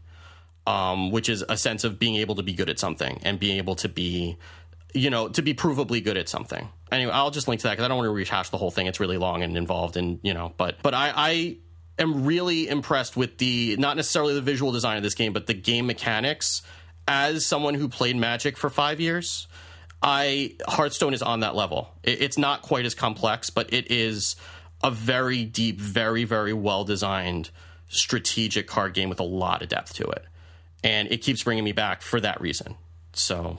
um, 0.66 1.10
which 1.10 1.28
is 1.28 1.44
a 1.48 1.56
sense 1.56 1.84
of 1.84 1.98
being 1.98 2.16
able 2.16 2.34
to 2.36 2.42
be 2.42 2.52
good 2.52 2.68
at 2.68 2.78
something 2.78 3.20
and 3.22 3.38
being 3.38 3.58
able 3.58 3.74
to 3.76 3.88
be 3.88 4.38
you 4.94 5.10
know, 5.10 5.28
to 5.28 5.42
be 5.42 5.52
provably 5.52 6.02
good 6.02 6.16
at 6.16 6.28
something. 6.28 6.68
Anyway, 6.90 7.10
I'll 7.12 7.32
just 7.32 7.48
link 7.48 7.60
to 7.62 7.66
that 7.66 7.72
because 7.72 7.84
I 7.84 7.88
don't 7.88 7.98
want 7.98 8.06
to 8.06 8.12
rehash 8.12 8.50
the 8.50 8.56
whole 8.56 8.70
thing. 8.70 8.86
It's 8.86 9.00
really 9.00 9.18
long 9.18 9.42
and 9.42 9.56
involved, 9.56 9.96
and 9.96 10.20
you 10.22 10.32
know, 10.32 10.54
but 10.56 10.76
but 10.82 10.94
I, 10.94 11.12
I 11.14 11.56
am 11.98 12.24
really 12.24 12.68
impressed 12.68 13.16
with 13.16 13.36
the 13.38 13.76
not 13.78 13.96
necessarily 13.96 14.34
the 14.34 14.40
visual 14.40 14.72
design 14.72 14.96
of 14.96 15.02
this 15.02 15.14
game, 15.14 15.32
but 15.32 15.46
the 15.46 15.54
game 15.54 15.86
mechanics. 15.86 16.62
As 17.06 17.44
someone 17.44 17.74
who 17.74 17.88
played 17.88 18.16
Magic 18.16 18.56
for 18.56 18.70
five 18.70 19.00
years, 19.00 19.46
I 20.02 20.54
Hearthstone 20.66 21.14
is 21.14 21.22
on 21.22 21.40
that 21.40 21.54
level. 21.54 21.90
It, 22.02 22.22
it's 22.22 22.38
not 22.38 22.62
quite 22.62 22.84
as 22.86 22.94
complex, 22.94 23.50
but 23.50 23.72
it 23.72 23.90
is 23.90 24.36
a 24.82 24.90
very 24.90 25.44
deep, 25.44 25.80
very 25.80 26.24
very 26.24 26.52
well 26.52 26.84
designed 26.84 27.50
strategic 27.88 28.66
card 28.66 28.94
game 28.94 29.08
with 29.08 29.20
a 29.20 29.24
lot 29.24 29.62
of 29.62 29.68
depth 29.68 29.94
to 29.94 30.04
it, 30.04 30.24
and 30.82 31.10
it 31.10 31.18
keeps 31.18 31.42
bringing 31.42 31.64
me 31.64 31.72
back 31.72 32.02
for 32.02 32.20
that 32.20 32.40
reason. 32.40 32.76
So 33.12 33.58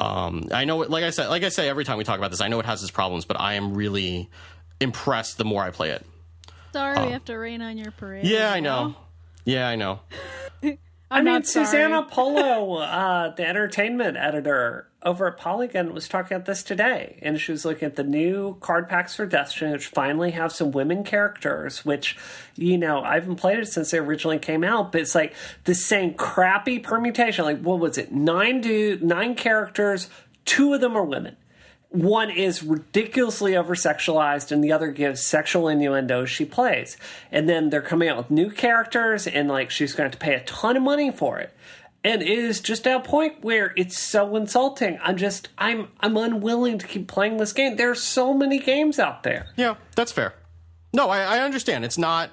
um, 0.00 0.48
I 0.52 0.64
know, 0.64 0.78
like 0.78 1.04
I 1.04 1.10
said, 1.10 1.28
like 1.28 1.42
I 1.42 1.50
say 1.50 1.68
every 1.68 1.84
time 1.84 1.98
we 1.98 2.04
talk 2.04 2.18
about 2.18 2.30
this, 2.30 2.40
I 2.40 2.48
know 2.48 2.58
it 2.58 2.66
has 2.66 2.82
its 2.82 2.90
problems, 2.90 3.26
but 3.26 3.38
I 3.38 3.54
am 3.54 3.74
really 3.74 4.30
impressed 4.80 5.36
the 5.36 5.44
more 5.44 5.62
I 5.62 5.70
play 5.70 5.90
it. 5.90 6.06
sorry 6.72 7.06
we 7.06 7.12
have 7.12 7.24
to 7.26 7.36
rain 7.36 7.60
on 7.60 7.76
your 7.76 7.90
parade. 7.92 8.24
Yeah, 8.24 8.50
I 8.50 8.60
know. 8.60 8.94
Yeah, 9.44 9.68
I 9.68 9.76
know. 9.76 10.00
I 11.10 11.18
I'm 11.18 11.24
mean, 11.24 11.34
not. 11.34 11.46
Susanna 11.46 12.02
Polo, 12.04 12.74
uh, 12.78 13.34
the 13.34 13.46
entertainment 13.46 14.16
editor 14.16 14.86
over 15.02 15.26
at 15.26 15.38
Polygon, 15.38 15.92
was 15.92 16.08
talking 16.08 16.36
about 16.36 16.46
this 16.46 16.62
today, 16.62 17.18
and 17.22 17.40
she 17.40 17.50
was 17.50 17.64
looking 17.64 17.86
at 17.86 17.96
the 17.96 18.04
new 18.04 18.56
card 18.60 18.88
packs 18.88 19.16
for 19.16 19.26
Destiny, 19.26 19.72
which 19.72 19.86
finally 19.86 20.30
have 20.30 20.52
some 20.52 20.70
women 20.70 21.02
characters. 21.02 21.84
Which, 21.84 22.16
you 22.54 22.78
know, 22.78 23.02
I 23.02 23.14
haven't 23.14 23.36
played 23.36 23.58
it 23.58 23.66
since 23.66 23.90
they 23.90 23.98
originally 23.98 24.38
came 24.38 24.62
out, 24.62 24.92
but 24.92 25.00
it's 25.00 25.14
like 25.14 25.34
the 25.64 25.74
same 25.74 26.14
crappy 26.14 26.78
permutation. 26.78 27.44
Like, 27.44 27.60
what 27.60 27.80
was 27.80 27.98
it? 27.98 28.12
Nine 28.12 28.60
dude, 28.60 29.02
nine 29.02 29.34
characters. 29.34 30.08
Two 30.44 30.74
of 30.74 30.80
them 30.80 30.96
are 30.96 31.04
women. 31.04 31.36
One 31.90 32.30
is 32.30 32.62
ridiculously 32.62 33.56
over 33.56 33.74
sexualized, 33.74 34.52
and 34.52 34.62
the 34.62 34.70
other 34.70 34.92
gives 34.92 35.22
sexual 35.22 35.66
innuendos 35.66 36.30
she 36.30 36.44
plays. 36.44 36.96
And 37.32 37.48
then 37.48 37.70
they're 37.70 37.82
coming 37.82 38.08
out 38.08 38.16
with 38.16 38.30
new 38.30 38.50
characters, 38.50 39.26
and 39.26 39.48
like 39.48 39.70
she's 39.70 39.92
going 39.92 40.08
to 40.08 40.10
to 40.10 40.24
pay 40.24 40.34
a 40.34 40.40
ton 40.44 40.76
of 40.76 40.82
money 40.82 41.10
for 41.10 41.38
it. 41.38 41.52
And 42.02 42.22
it 42.22 42.28
is 42.28 42.60
just 42.60 42.86
at 42.86 42.96
a 42.96 43.00
point 43.00 43.42
where 43.42 43.72
it's 43.76 43.98
so 43.98 44.34
insulting. 44.36 44.98
I'm 45.02 45.16
just, 45.16 45.48
I'm, 45.58 45.88
I'm 46.00 46.16
unwilling 46.16 46.78
to 46.78 46.86
keep 46.86 47.08
playing 47.08 47.36
this 47.36 47.52
game. 47.52 47.76
There's 47.76 48.02
so 48.02 48.32
many 48.32 48.58
games 48.58 48.98
out 48.98 49.22
there. 49.22 49.48
Yeah, 49.56 49.74
that's 49.96 50.12
fair. 50.12 50.34
No, 50.94 51.10
I, 51.10 51.38
I 51.38 51.40
understand. 51.40 51.84
It's 51.84 51.98
not. 51.98 52.30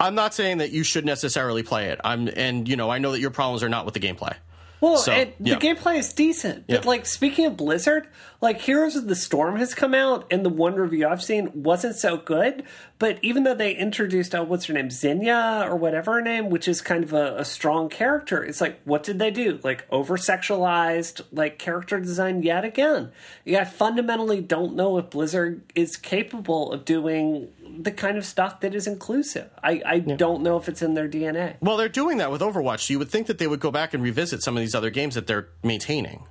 I'm 0.00 0.14
not 0.14 0.32
saying 0.32 0.58
that 0.58 0.70
you 0.70 0.84
should 0.84 1.04
necessarily 1.04 1.64
play 1.64 1.86
it. 1.86 2.00
I'm, 2.04 2.28
and 2.28 2.68
you 2.68 2.76
know, 2.76 2.90
I 2.90 2.98
know 2.98 3.10
that 3.10 3.20
your 3.20 3.30
problems 3.30 3.64
are 3.64 3.68
not 3.68 3.84
with 3.84 3.94
the 3.94 4.00
gameplay. 4.00 4.36
Well, 4.80 4.98
So, 4.98 5.12
it, 5.12 5.34
yeah. 5.40 5.58
the 5.58 5.60
gameplay 5.66 5.98
is 5.98 6.12
decent. 6.12 6.66
But, 6.68 6.84
Yeah. 6.84 6.88
like, 6.88 7.06
speaking 7.06 7.46
of 7.46 7.56
Blizzard, 7.56 8.06
like, 8.40 8.60
Heroes 8.60 8.94
of 8.94 9.08
the 9.08 9.16
Storm 9.16 9.56
has 9.56 9.74
come 9.74 9.94
out, 9.94 10.26
and 10.30 10.44
the 10.44 10.50
one 10.50 10.76
review 10.76 11.08
I've 11.08 11.22
seen 11.22 11.50
wasn't 11.64 11.96
so 11.96 12.16
good. 12.16 12.62
But 13.00 13.18
even 13.22 13.42
though 13.42 13.54
they 13.54 13.74
introduced, 13.74 14.34
oh, 14.34 14.44
what's 14.44 14.66
her 14.66 14.74
name? 14.74 14.90
Zinnia, 14.90 15.64
or 15.68 15.74
whatever 15.76 16.14
her 16.14 16.20
name, 16.22 16.48
which 16.50 16.68
is 16.68 16.80
kind 16.80 17.02
of 17.02 17.12
a, 17.12 17.36
a 17.38 17.44
strong 17.44 17.88
character, 17.88 18.44
it's 18.44 18.60
like, 18.60 18.80
what 18.84 19.02
did 19.02 19.18
they 19.18 19.30
do? 19.32 19.58
Like, 19.64 19.84
over 19.90 20.16
sexualized, 20.16 21.22
like, 21.32 21.58
character 21.58 21.98
design 21.98 22.42
yet 22.42 22.64
again. 22.64 23.10
Yeah, 23.44 23.62
I 23.62 23.64
fundamentally 23.64 24.40
don't 24.40 24.74
know 24.76 24.98
if 24.98 25.10
Blizzard 25.10 25.62
is 25.74 25.96
capable 25.96 26.72
of 26.72 26.84
doing 26.84 27.48
the 27.80 27.92
kind 27.92 28.18
of 28.18 28.24
stuff 28.24 28.60
that 28.60 28.74
is 28.74 28.86
inclusive. 28.88 29.50
I, 29.62 29.80
I 29.86 29.98
don't 30.00 30.42
know 30.42 30.56
if 30.56 30.68
it's 30.68 30.82
in 30.82 30.94
their 30.94 31.08
DNA. 31.08 31.54
Well, 31.60 31.76
they're 31.76 31.88
doing 31.88 32.18
that 32.18 32.30
with 32.32 32.40
Overwatch. 32.40 32.80
So 32.80 32.92
you 32.92 32.98
would 32.98 33.08
think 33.10 33.28
that 33.28 33.38
they 33.38 33.46
would 33.46 33.60
go 33.60 33.70
back 33.70 33.94
and 33.94 34.02
revisit 34.02 34.42
some 34.42 34.56
of 34.56 34.60
these 34.60 34.74
other 34.74 34.90
games 34.90 35.14
that 35.14 35.26
they're 35.26 35.48
maintaining. 35.62 36.24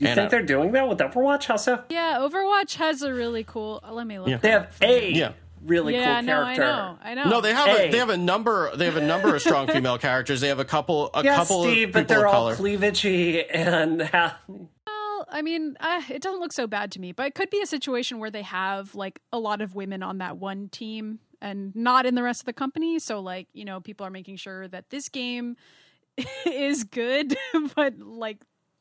You 0.00 0.08
And, 0.08 0.14
think 0.16 0.26
uh, 0.26 0.30
they're 0.30 0.42
doing 0.42 0.72
that 0.72 0.88
with 0.88 0.98
Overwatch? 0.98 1.44
How 1.44 1.56
so? 1.56 1.82
Yeah, 1.90 2.18
Overwatch 2.20 2.76
has 2.76 3.02
a 3.02 3.12
really 3.12 3.44
cool. 3.44 3.82
Let 3.88 4.06
me 4.06 4.18
look. 4.18 4.28
Yeah. 4.28 4.38
They 4.38 4.50
have 4.50 4.76
a 4.82 5.12
Yeah. 5.12 5.32
really 5.64 5.94
yeah, 5.94 6.16
cool 6.20 6.26
no, 6.26 6.42
I 6.42 6.56
character. 6.56 6.62
know, 6.62 6.98
I 7.02 7.14
know. 7.14 7.24
No, 7.30 7.40
they 7.40 7.52
have 7.52 7.66
Hey. 7.68 7.88
a, 7.88 7.92
they 7.92 7.98
have 7.98 8.08
a 8.10 8.16
number 8.16 8.74
they 8.76 8.86
have 8.86 8.96
a 8.96 9.06
number 9.06 9.34
of 9.36 9.40
strong 9.42 9.66
female 9.74 9.98
characters. 9.98 10.40
They 10.40 10.48
have 10.48 10.58
a 10.58 10.64
couple 10.64 11.10
a 11.14 11.22
Yeah, 11.22 11.36
couple 11.36 11.62
Steve, 11.64 11.88
of 11.88 11.92
but 11.94 12.08
they're 12.08 12.26
of 12.26 12.34
all 12.34 12.54
color. 12.54 12.56
cleavagey 12.56 13.44
and 13.50 14.00
have, 14.02 14.34
I 15.28 15.42
mean, 15.42 15.76
uh, 15.80 16.02
it 16.10 16.22
doesn't 16.22 16.40
look 16.40 16.52
so 16.52 16.66
bad 16.66 16.92
to 16.92 17.00
me, 17.00 17.12
but 17.12 17.26
it 17.26 17.34
could 17.34 17.50
be 17.50 17.60
a 17.60 17.66
situation 17.66 18.18
where 18.18 18.30
they 18.30 18.42
have 18.42 18.94
like 18.94 19.20
a 19.32 19.38
lot 19.38 19.60
of 19.60 19.74
women 19.74 20.02
on 20.02 20.18
that 20.18 20.36
one 20.36 20.68
team 20.68 21.20
and 21.40 21.74
not 21.76 22.06
in 22.06 22.14
the 22.14 22.22
rest 22.22 22.42
of 22.42 22.46
the 22.46 22.52
company. 22.52 22.98
So, 22.98 23.20
like, 23.20 23.48
you 23.52 23.64
know, 23.64 23.80
people 23.80 24.06
are 24.06 24.10
making 24.10 24.36
sure 24.36 24.66
that 24.68 24.90
this 24.90 25.08
game 25.08 25.56
is 26.46 26.84
good, 26.84 27.36
but 27.76 27.98
like 27.98 28.38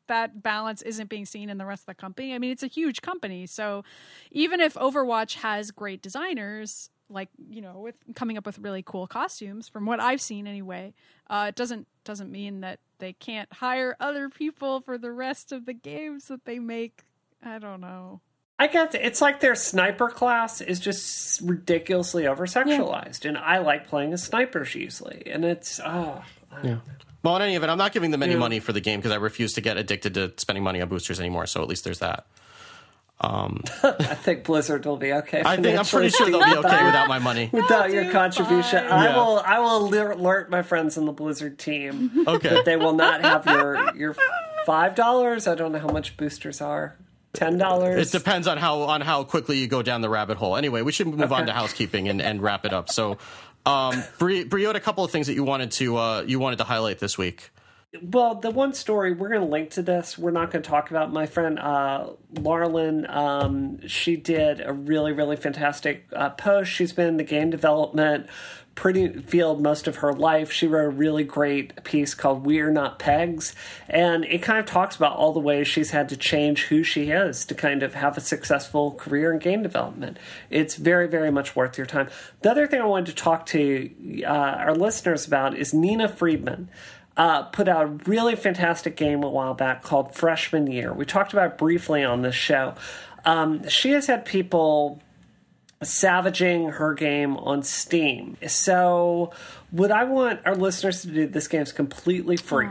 that 0.07 0.43
balance 0.43 0.81
isn't 0.81 1.09
being 1.09 1.25
seen 1.25 1.49
in 1.49 1.57
the 1.57 1.65
rest 1.65 1.83
of 1.83 1.87
the 1.87 1.95
company. 1.95 2.33
I 2.33 2.39
mean, 2.39 2.51
it's 2.51 2.63
a 2.63 2.67
huge 2.67 3.01
company, 3.01 3.45
so 3.47 3.83
even 4.31 4.59
if 4.59 4.73
Overwatch 4.75 5.35
has 5.35 5.71
great 5.71 6.01
designers, 6.01 6.89
like 7.09 7.29
you 7.49 7.61
know, 7.61 7.79
with 7.79 7.95
coming 8.15 8.37
up 8.37 8.45
with 8.45 8.59
really 8.59 8.83
cool 8.83 9.07
costumes, 9.07 9.67
from 9.67 9.85
what 9.85 9.99
I've 9.99 10.21
seen 10.21 10.47
anyway, 10.47 10.93
uh, 11.29 11.45
it 11.49 11.55
doesn't 11.55 11.87
doesn't 12.03 12.31
mean 12.31 12.61
that 12.61 12.79
they 13.03 13.13
can't 13.13 13.51
hire 13.51 13.97
other 13.99 14.29
people 14.29 14.79
for 14.79 14.97
the 14.97 15.11
rest 15.11 15.51
of 15.51 15.65
the 15.65 15.73
games 15.73 16.29
that 16.29 16.45
they 16.45 16.57
make. 16.57 17.03
I 17.43 17.59
don't 17.59 17.81
know. 17.81 18.21
I 18.57 18.67
get 18.67 18.95
it. 18.95 19.01
It's 19.03 19.19
like 19.21 19.41
their 19.41 19.55
sniper 19.55 20.07
class 20.07 20.61
is 20.61 20.79
just 20.79 21.41
ridiculously 21.41 22.27
over 22.27 22.45
sexualized, 22.45 23.25
and 23.27 23.37
I 23.37 23.57
like 23.57 23.87
playing 23.87 24.13
as 24.13 24.23
snipers 24.23 24.73
usually. 24.73 25.23
And 25.25 25.43
it's 25.43 25.81
oh, 25.83 26.23
Yeah. 26.63 26.77
Well, 27.23 27.35
in 27.37 27.41
any 27.41 27.55
event, 27.55 27.71
I'm 27.71 27.77
not 27.77 27.91
giving 27.91 28.11
them 28.11 28.23
any 28.23 28.33
Yeah. 28.33 28.39
money 28.39 28.59
for 28.59 28.71
the 28.71 28.79
game 28.81 28.99
because 28.99 29.11
I 29.11 29.15
refuse 29.15 29.51
to 29.53 29.61
get 29.61 29.75
addicted 29.77 30.13
to 30.13 30.33
spending 30.37 30.63
money 30.63 30.81
on 30.81 30.87
boosters 30.87 31.19
anymore. 31.19 31.45
So 31.45 31.61
at 31.61 31.67
least 31.67 31.83
there's 31.83 31.99
that. 31.99 32.25
I 33.83 34.15
think 34.15 34.43
Blizzard 34.43 34.85
will 34.85 34.97
be 34.97 35.13
okay. 35.13 35.41
I 35.45 35.55
think 35.55 35.79
I'm 35.79 35.85
pretty 35.85 36.09
sure 36.09 36.29
they'll 36.29 36.43
be 36.43 36.57
okay 36.57 36.83
without 36.83 37.07
my 37.07 37.19
money. 37.19 37.49
Without 37.53 37.87
They'll 37.89 38.03
your 38.03 38.11
contribution, 38.11 38.83
fine. 38.87 38.91
I 38.91 39.05
Yeah. 39.05 39.15
will. 39.17 39.39
I 39.39 39.59
will 39.59 39.87
alert- 39.87 40.17
alert 40.19 40.49
my 40.49 40.61
friends 40.61 40.97
in 40.97 41.05
the 41.05 41.13
Blizzard 41.13 41.57
team 41.57 42.25
Okay. 42.27 42.49
that 42.49 42.65
they 42.65 42.75
will 42.75 42.93
not 42.93 43.21
have 43.21 43.45
your 43.45 43.95
your 43.95 44.15
five 44.65 44.95
dollars. 44.95 45.47
I 45.47 45.55
don't 45.55 45.71
know 45.71 45.79
how 45.79 45.87
much 45.87 46.17
boosters 46.17 46.61
are. 46.61 46.97
Ten 47.33 47.57
dollars. 47.57 47.93
It 47.93 47.93
dollars. 47.95 48.11
depends 48.11 48.47
on 48.47 48.57
how 48.57 48.81
on 48.81 49.01
how 49.01 49.23
quickly 49.23 49.57
you 49.57 49.67
go 49.67 49.81
down 49.81 50.01
the 50.01 50.09
rabbit 50.09 50.37
hole. 50.37 50.55
Anyway, 50.57 50.81
we 50.81 50.91
should 50.91 51.07
move 51.07 51.31
on 51.31 51.45
to 51.47 51.53
housekeeping 51.53 52.07
and, 52.09 52.21
and 52.21 52.41
wrap 52.43 52.65
it 52.65 52.73
up. 52.73 52.89
So, 52.91 53.17
um, 53.65 54.03
Bree, 54.19 54.43
Bree, 54.43 54.61
you 54.61 54.67
had 54.67 54.75
a 54.75 54.79
couple 54.81 55.03
of 55.03 55.11
things 55.11 55.27
that 55.27 55.33
you 55.33 55.43
wanted 55.43 55.71
to 55.71 55.97
uh, 55.97 56.21
you 56.27 56.39
wanted 56.39 56.57
to 56.57 56.65
highlight 56.65 56.99
this 56.99 57.17
week. 57.17 57.49
Well, 58.01 58.35
the 58.35 58.49
one 58.49 58.73
story 58.73 59.13
we're 59.13 59.29
going 59.29 59.41
to 59.41 59.47
link 59.47 59.71
to 59.71 59.83
this. 59.83 60.17
We're 60.17 60.31
not 60.31 60.51
going 60.51 60.63
to 60.63 60.69
talk 60.69 60.89
about 60.89 61.13
my 61.13 61.25
friend 61.25 61.59
uh. 61.59 62.09
Um, 63.07 63.87
she 63.87 64.15
did 64.15 64.61
a 64.61 64.73
really, 64.73 65.11
really 65.11 65.35
fantastic 65.35 66.05
uh, 66.13 66.31
post. 66.31 66.71
She's 66.71 66.91
been 66.91 67.07
in 67.07 67.17
the 67.17 67.23
game 67.23 67.51
development 67.51 68.27
pretty 68.75 69.19
field 69.21 69.61
most 69.61 69.87
of 69.87 69.97
her 69.97 70.13
life. 70.13 70.51
She 70.51 70.67
wrote 70.67 70.85
a 70.85 70.89
really 70.89 71.23
great 71.23 71.83
piece 71.83 72.13
called 72.13 72.45
"We 72.45 72.59
Are 72.59 72.71
Not 72.71 72.99
Pegs," 72.99 73.53
and 73.87 74.25
it 74.25 74.41
kind 74.41 74.59
of 74.59 74.65
talks 74.65 74.95
about 74.95 75.15
all 75.15 75.33
the 75.33 75.39
ways 75.39 75.67
she's 75.67 75.91
had 75.91 76.09
to 76.09 76.17
change 76.17 76.63
who 76.63 76.83
she 76.83 77.11
is 77.11 77.45
to 77.45 77.55
kind 77.55 77.83
of 77.83 77.93
have 77.93 78.17
a 78.17 78.21
successful 78.21 78.91
career 78.91 79.31
in 79.31 79.39
game 79.39 79.63
development. 79.63 80.17
It's 80.49 80.75
very, 80.75 81.07
very 81.07 81.31
much 81.31 81.55
worth 81.55 81.77
your 81.77 81.87
time. 81.87 82.09
The 82.41 82.51
other 82.51 82.67
thing 82.67 82.81
I 82.81 82.85
wanted 82.85 83.15
to 83.15 83.15
talk 83.15 83.45
to 83.47 84.23
uh, 84.23 84.27
our 84.27 84.75
listeners 84.75 85.27
about 85.27 85.55
is 85.55 85.73
Nina 85.73 86.07
Freeman 86.07 86.69
uh, 87.15 87.43
put 87.43 87.67
out 87.67 87.83
a 87.83 87.87
really 88.09 88.35
fantastic 88.35 88.95
game 88.95 89.23
a 89.23 89.29
while 89.29 89.53
back 89.53 89.83
called 89.83 90.15
Freshman 90.15 90.67
Year. 90.67 90.93
We 90.93 91.05
talked 91.05 91.33
about 91.33 91.57
briefly 91.57 92.03
on 92.03 92.21
this 92.21 92.35
show. 92.35 92.75
Um, 93.25 93.67
she 93.69 93.91
has 93.91 94.07
had 94.07 94.25
people 94.25 95.01
savaging 95.81 96.69
her 96.69 96.93
game 96.93 97.37
on 97.37 97.63
Steam. 97.63 98.37
So, 98.47 99.31
what 99.73 99.91
I 99.91 100.03
want 100.03 100.39
our 100.45 100.55
listeners 100.55 101.01
to 101.01 101.07
do, 101.07 101.27
this 101.27 101.47
game's 101.47 101.71
completely 101.71 102.37
free. 102.37 102.69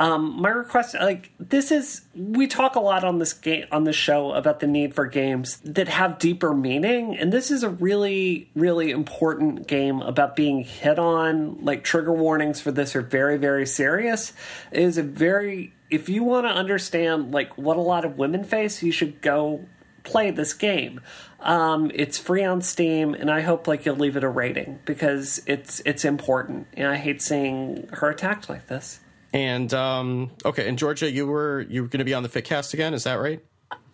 Um, 0.00 0.42
my 0.42 0.48
request, 0.48 0.96
like 0.96 1.30
this 1.38 1.70
is, 1.70 2.02
we 2.16 2.48
talk 2.48 2.74
a 2.74 2.80
lot 2.80 3.04
on 3.04 3.20
this 3.20 3.32
game 3.32 3.66
on 3.70 3.84
this 3.84 3.94
show 3.94 4.32
about 4.32 4.58
the 4.58 4.66
need 4.66 4.92
for 4.92 5.06
games 5.06 5.58
that 5.58 5.86
have 5.86 6.18
deeper 6.18 6.52
meaning, 6.52 7.16
and 7.16 7.32
this 7.32 7.52
is 7.52 7.62
a 7.62 7.68
really, 7.68 8.50
really 8.56 8.90
important 8.90 9.68
game 9.68 10.02
about 10.02 10.34
being 10.34 10.64
hit 10.64 10.98
on. 10.98 11.64
Like 11.64 11.84
trigger 11.84 12.12
warnings 12.12 12.60
for 12.60 12.72
this 12.72 12.96
are 12.96 13.02
very, 13.02 13.38
very 13.38 13.64
serious. 13.64 14.32
It 14.72 14.82
is 14.82 14.98
a 14.98 15.04
very, 15.04 15.72
if 15.90 16.08
you 16.08 16.24
want 16.24 16.46
to 16.46 16.50
understand 16.50 17.30
like 17.30 17.56
what 17.56 17.76
a 17.76 17.82
lot 17.82 18.04
of 18.04 18.18
women 18.18 18.42
face, 18.42 18.82
you 18.82 18.90
should 18.90 19.22
go 19.22 19.64
play 20.02 20.32
this 20.32 20.52
game. 20.54 21.00
Um, 21.42 21.90
it's 21.94 22.18
free 22.18 22.44
on 22.44 22.62
Steam, 22.62 23.14
and 23.14 23.30
I 23.30 23.40
hope 23.40 23.66
like 23.66 23.84
you'll 23.84 23.96
leave 23.96 24.16
it 24.16 24.24
a 24.24 24.28
rating 24.28 24.78
because 24.84 25.42
it's 25.46 25.80
it's 25.84 26.04
important. 26.04 26.68
And 26.74 26.86
I 26.88 26.96
hate 26.96 27.20
seeing 27.20 27.88
her 27.92 28.08
attacked 28.10 28.48
like 28.48 28.68
this. 28.68 29.00
And 29.32 29.72
um, 29.74 30.30
okay, 30.44 30.68
and 30.68 30.78
Georgia, 30.78 31.10
you 31.10 31.26
were 31.26 31.62
you 31.68 31.82
were 31.82 31.88
going 31.88 31.98
to 31.98 32.04
be 32.04 32.14
on 32.14 32.22
the 32.22 32.28
FitCast 32.28 32.74
again, 32.74 32.94
is 32.94 33.04
that 33.04 33.14
right? 33.14 33.40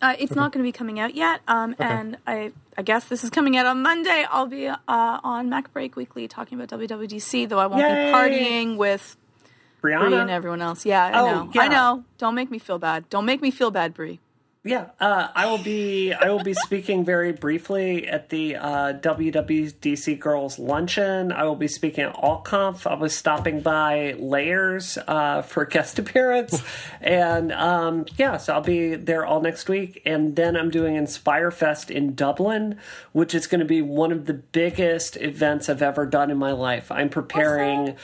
Uh, 0.01 0.15
it's 0.19 0.35
not 0.35 0.51
going 0.51 0.63
to 0.63 0.67
be 0.67 0.73
coming 0.73 0.99
out 0.99 1.15
yet, 1.15 1.39
um, 1.47 1.73
and 1.79 2.17
I, 2.27 2.51
I 2.77 2.81
guess 2.81 3.05
this 3.05 3.23
is 3.23 3.29
coming 3.29 3.55
out 3.55 3.65
on 3.65 3.81
Monday. 3.81 4.25
I'll 4.29 4.45
be 4.47 4.67
uh, 4.67 4.77
on 4.87 5.49
Mac 5.49 5.71
Break 5.73 5.95
Weekly 5.95 6.27
talking 6.27 6.59
about 6.59 6.77
WWDC, 6.79 7.47
though 7.47 7.59
I 7.59 7.67
won't 7.67 7.81
Yay! 7.81 7.87
be 7.87 8.11
partying 8.11 8.75
with 8.77 9.15
Bree 9.81 9.93
and 9.93 10.29
everyone 10.29 10.61
else. 10.61 10.85
Yeah, 10.85 11.05
I 11.05 11.19
Oh, 11.19 11.25
know. 11.25 11.51
yeah. 11.53 11.61
I 11.61 11.67
know. 11.69 12.03
Don't 12.17 12.35
make 12.35 12.51
me 12.51 12.59
feel 12.59 12.77
bad. 12.77 13.09
Don't 13.09 13.25
make 13.25 13.41
me 13.41 13.51
feel 13.51 13.71
bad, 13.71 13.93
Brie. 13.93 14.19
Yeah, 14.65 14.87
uh, 14.99 15.29
I 15.33 15.45
will 15.45 15.57
be 15.57 16.11
I 16.11 16.29
will 16.31 16.43
be 16.43 16.53
speaking 16.53 17.05
very 17.05 17.31
briefly 17.31 18.05
at 18.05 18.27
the 18.27 18.57
uh, 18.57 18.93
WWDC 18.99 20.19
Girls 20.19 20.59
Luncheon. 20.59 21.31
I 21.31 21.45
will 21.45 21.55
be 21.55 21.69
speaking 21.69 22.03
at 22.03 22.15
AltConf. 22.15 22.85
I 22.85 22.95
was 22.95 23.15
stopping 23.15 23.61
by 23.61 24.15
Layers 24.19 24.97
uh, 25.07 25.43
for 25.43 25.63
guest 25.63 25.97
appearance, 25.99 26.61
and 26.99 27.53
um, 27.53 28.05
yeah, 28.17 28.35
so 28.35 28.53
I'll 28.53 28.59
be 28.59 28.95
there 28.95 29.25
all 29.25 29.39
next 29.39 29.69
week. 29.69 30.01
And 30.05 30.35
then 30.35 30.57
I'm 30.57 30.69
doing 30.69 30.97
Inspire 30.97 31.51
Fest 31.51 31.89
in 31.89 32.13
Dublin, 32.13 32.79
which 33.13 33.33
is 33.33 33.47
going 33.47 33.59
to 33.59 33.65
be 33.65 33.81
one 33.81 34.11
of 34.11 34.25
the 34.25 34.33
biggest 34.33 35.15
events 35.21 35.69
I've 35.69 35.81
ever 35.81 36.05
done 36.05 36.29
in 36.29 36.37
my 36.37 36.51
life. 36.51 36.91
I'm 36.91 37.07
preparing 37.07 37.95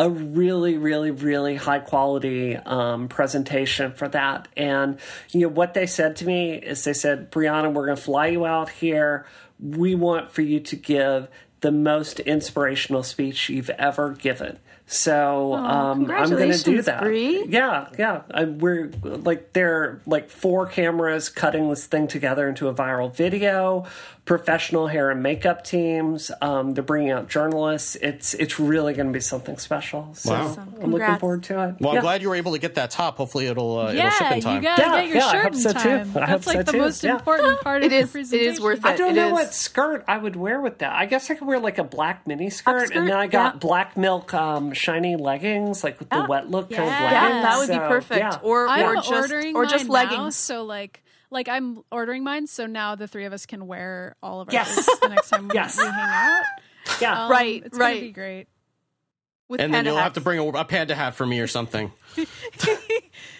a 0.00 0.08
really, 0.08 0.78
really, 0.78 1.10
really 1.10 1.56
high 1.56 1.78
quality 1.78 2.56
um, 2.56 3.06
presentation 3.08 3.92
for 3.92 4.08
that. 4.08 4.48
And 4.56 4.98
you 5.30 5.42
know 5.42 5.48
what 5.48 5.74
they 5.74 5.86
said 5.86 6.16
to 6.16 6.26
me 6.26 6.54
is 6.54 6.82
they 6.84 6.94
said, 6.94 7.30
Brianna, 7.30 7.72
we're 7.72 7.84
going 7.84 7.98
to 7.98 8.02
fly 8.02 8.28
you 8.28 8.46
out 8.46 8.70
here. 8.70 9.26
We 9.60 9.94
want 9.94 10.30
for 10.30 10.40
you 10.40 10.58
to 10.60 10.76
give 10.76 11.28
the 11.60 11.70
most 11.70 12.18
inspirational 12.18 13.02
speech 13.02 13.50
you've 13.50 13.68
ever 13.68 14.12
given. 14.12 14.58
So 14.86 15.54
um, 15.54 16.10
I'm 16.10 16.30
going 16.30 16.50
to 16.50 16.64
do 16.64 16.82
that. 16.82 17.02
Bree. 17.02 17.44
Yeah, 17.46 17.90
yeah. 17.96 18.22
I, 18.30 18.44
we're 18.44 18.90
like 19.02 19.52
they're 19.52 20.00
like 20.04 20.30
four 20.30 20.66
cameras 20.66 21.28
cutting 21.28 21.68
this 21.68 21.86
thing 21.86 22.08
together 22.08 22.48
into 22.48 22.66
a 22.66 22.74
viral 22.74 23.14
video. 23.14 23.84
Professional 24.26 24.86
hair 24.86 25.10
and 25.10 25.22
makeup 25.22 25.64
teams. 25.64 26.30
Um, 26.40 26.74
they're 26.74 26.84
bringing 26.84 27.10
out 27.10 27.28
journalists. 27.28 27.96
It's 27.96 28.34
it's 28.34 28.60
really 28.60 28.92
going 28.94 29.06
to 29.08 29.12
be 29.12 29.18
something 29.20 29.56
special. 29.58 30.10
So 30.14 30.30
Wow. 30.30 30.46
Awesome. 30.46 30.74
I'm 30.80 30.90
looking 30.92 31.16
forward 31.18 31.42
to 31.44 31.54
it. 31.68 31.74
Well, 31.80 31.90
I'm 31.90 31.94
Yeah. 31.96 32.00
glad 32.02 32.22
you 32.22 32.28
were 32.28 32.36
able 32.36 32.52
to 32.52 32.58
get 32.58 32.76
that 32.76 32.90
top. 32.92 33.16
Hopefully, 33.16 33.46
it'll 33.46 33.78
uh, 33.78 33.92
it'll 33.92 34.10
ship 34.10 34.20
Yeah, 34.20 34.30
in 34.30 34.36
you 34.36 34.42
time. 34.42 34.62
gotta 34.62 34.82
Yeah, 34.82 34.96
get 35.00 35.06
your 35.08 35.16
yeah, 35.16 35.26
I 35.26 35.32
shirt 35.32 35.42
hope 35.42 35.52
in 35.54 35.58
so, 35.58 35.72
too. 35.72 35.78
time. 35.78 35.90
I 35.90 36.20
hope 36.20 36.28
That's 36.28 36.46
like 36.46 36.56
so, 36.58 36.62
the 36.62 36.72
too. 36.72 36.78
most 36.78 37.02
Yeah. 37.02 37.12
important 37.14 37.60
part 37.62 37.82
It 37.82 37.86
of 37.86 37.92
your 37.92 38.00
is- 38.02 38.08
it 38.08 38.12
presentation. 38.12 38.52
is 38.52 38.60
worth 38.60 38.84
I 38.84 38.96
don't 38.96 39.10
It 39.10 39.14
know 39.16 39.26
is. 39.28 39.32
what 39.32 39.54
skirt 39.54 40.04
I 40.06 40.18
would 40.18 40.36
wear 40.36 40.60
with 40.60 40.78
that. 40.78 40.92
I 40.92 41.06
guess 41.06 41.28
I 41.30 41.34
could 41.34 41.48
wear 41.48 41.58
like 41.58 41.78
a 41.78 41.84
black 41.84 42.26
mini 42.26 42.50
skirt, 42.50 42.86
skirt, 42.88 42.96
and 42.96 43.08
then 43.08 43.16
I 43.16 43.26
got 43.26 43.54
yeah. 43.54 43.58
black 43.58 43.96
milk 43.96 44.32
um, 44.34 44.72
shiny 44.74 45.16
leggings, 45.16 45.82
like 45.82 45.98
with 45.98 46.10
the 46.10 46.24
wet 46.28 46.48
look 46.50 46.70
kind 46.70 46.82
of 46.84 46.88
Yeah. 46.88 47.04
leggings. 47.04 47.34
Yeah, 47.34 47.42
that 47.42 47.58
would 47.58 47.68
be 47.68 47.78
perfect. 47.78 48.20
yeah. 48.20 48.38
Or 48.42 48.68
or 48.68 48.96
just 48.96 49.32
or 49.54 49.66
just 49.66 49.88
leggings. 49.88 50.36
so 50.36 50.62
like 50.62 51.02
like 51.30 51.48
I'm 51.48 51.82
ordering 51.92 52.24
mine, 52.24 52.46
so 52.46 52.66
now 52.66 52.94
the 52.96 53.06
three 53.08 53.24
of 53.24 53.32
us 53.32 53.46
can 53.46 53.66
wear 53.66 54.16
all 54.22 54.40
of 54.40 54.48
our 54.48 54.52
Yes. 54.54 54.84
the 55.00 55.08
next 55.08 55.28
time 55.30 55.48
we- 55.48 55.54
Yes. 55.54 55.76
we 55.78 55.84
hang 55.84 55.94
out. 55.94 56.42
yeah. 57.00 57.24
Um, 57.24 57.30
Right, 57.30 57.62
it's 57.64 57.76
gonna 57.78 57.84
right. 57.90 58.00
be 58.00 58.10
great. 58.12 58.48
with 59.48 59.60
and 59.60 59.72
then 59.74 59.84
you'll 59.84 59.96
have 59.96 60.12
to 60.14 60.20
bring 60.20 60.38
a, 60.38 60.46
a 60.46 60.64
panda 60.64 60.94
hat 60.94 61.14
for 61.14 61.26
me 61.26 61.40
or 61.40 61.46
something. 61.48 61.92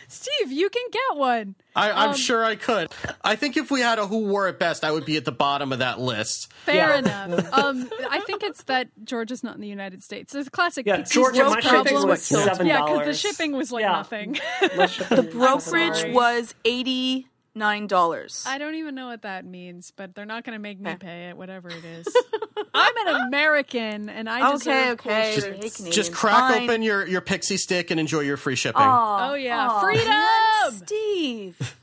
Steve, 0.08 0.50
you 0.50 0.68
can 0.68 0.82
get 0.90 1.16
one. 1.18 1.54
I, 1.76 1.92
I'm 1.92 2.08
Um, 2.10 2.16
sure 2.16 2.44
I 2.44 2.56
could. 2.56 2.88
I 3.22 3.36
think 3.36 3.56
if 3.56 3.70
we 3.70 3.80
had 3.80 4.00
a 4.00 4.06
who 4.08 4.26
wore 4.26 4.48
it 4.48 4.58
best, 4.58 4.82
I 4.84 4.90
would 4.90 5.04
be 5.04 5.16
at 5.16 5.24
the 5.24 5.30
bottom 5.32 5.72
of 5.72 5.78
that 5.78 6.00
list. 6.00 6.52
Fair 6.64 6.74
Yeah. 6.74 6.98
enough. 7.26 7.52
Um, 7.52 7.88
I 8.10 8.18
think 8.20 8.42
it's 8.42 8.64
that 8.64 8.88
Georgia's 9.04 9.44
not 9.44 9.54
in 9.54 9.60
the 9.60 9.68
United 9.68 10.02
States. 10.02 10.34
It's 10.34 10.48
a 10.48 10.50
classic. 10.50 10.84
Yeah, 10.86 10.96
Pixies 10.96 11.14
Georgia, 11.14 11.42
roast 11.44 11.54
my 11.54 11.60
shipping 11.60 11.82
problem. 11.84 12.08
was 12.08 12.28
$7. 12.28 12.66
Yeah, 12.66 12.82
because 12.84 13.06
the 13.06 13.14
shipping 13.14 13.52
was 13.52 13.70
like 13.70 13.82
Yeah. 13.82 13.92
nothing. 13.92 14.32
The 14.60 15.28
Brokerage 15.30 16.12
was 16.12 16.54
eighty 16.64 17.28
nine 17.54 17.86
dollars. 17.86 18.44
I 18.46 18.58
don't 18.58 18.74
even 18.76 18.94
know 18.94 19.06
what 19.08 19.22
that 19.22 19.44
means, 19.44 19.92
but 19.96 20.14
they're 20.14 20.24
not 20.26 20.44
going 20.44 20.54
to 20.56 20.60
make 20.62 20.80
me 20.80 20.90
Okay. 20.90 20.98
pay 20.98 21.28
it, 21.30 21.36
whatever 21.36 21.68
it 21.68 21.84
is. 21.84 22.06
I'm 22.74 22.96
an 23.08 23.26
American, 23.26 24.08
and 24.08 24.28
I 24.28 24.40
just 24.52 24.66
Okay, 24.66 24.80
deserve 24.80 25.00
okay. 25.00 25.32
cool 25.34 25.42
shirts. 25.60 25.76
Canadian, 25.76 25.92
Just 25.92 26.12
crack 26.12 26.50
fine. 26.52 26.62
open 26.64 26.82
your, 26.82 27.06
your 27.06 27.20
pixie 27.20 27.56
stick 27.56 27.90
and 27.90 27.98
enjoy 27.98 28.20
your 28.20 28.36
free 28.36 28.56
shipping. 28.56 28.82
Oh 28.82 29.34
yeah, 29.34 29.80
freedom. 29.80 30.84
Steve. 30.86 31.76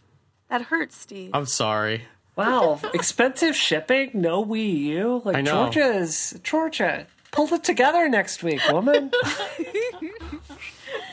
That 0.49 0.61
hurts, 0.63 0.95
Steve. 0.97 1.31
I'm 1.33 1.45
sorry. 1.45 2.05
Wow, 2.37 2.79
expensive 2.93 3.55
shipping, 3.55 4.11
no 4.13 4.45
Wii 4.45 4.79
U. 4.81 5.21
Like 5.25 5.35
I 5.35 5.41
know. 5.41 5.69
Georgia 5.69 5.97
is 5.97 6.39
Georgia. 6.43 7.07
Pull 7.31 7.51
it 7.53 7.63
together 7.63 8.07
next 8.07 8.43
week, 8.43 8.61
woman. 8.71 9.11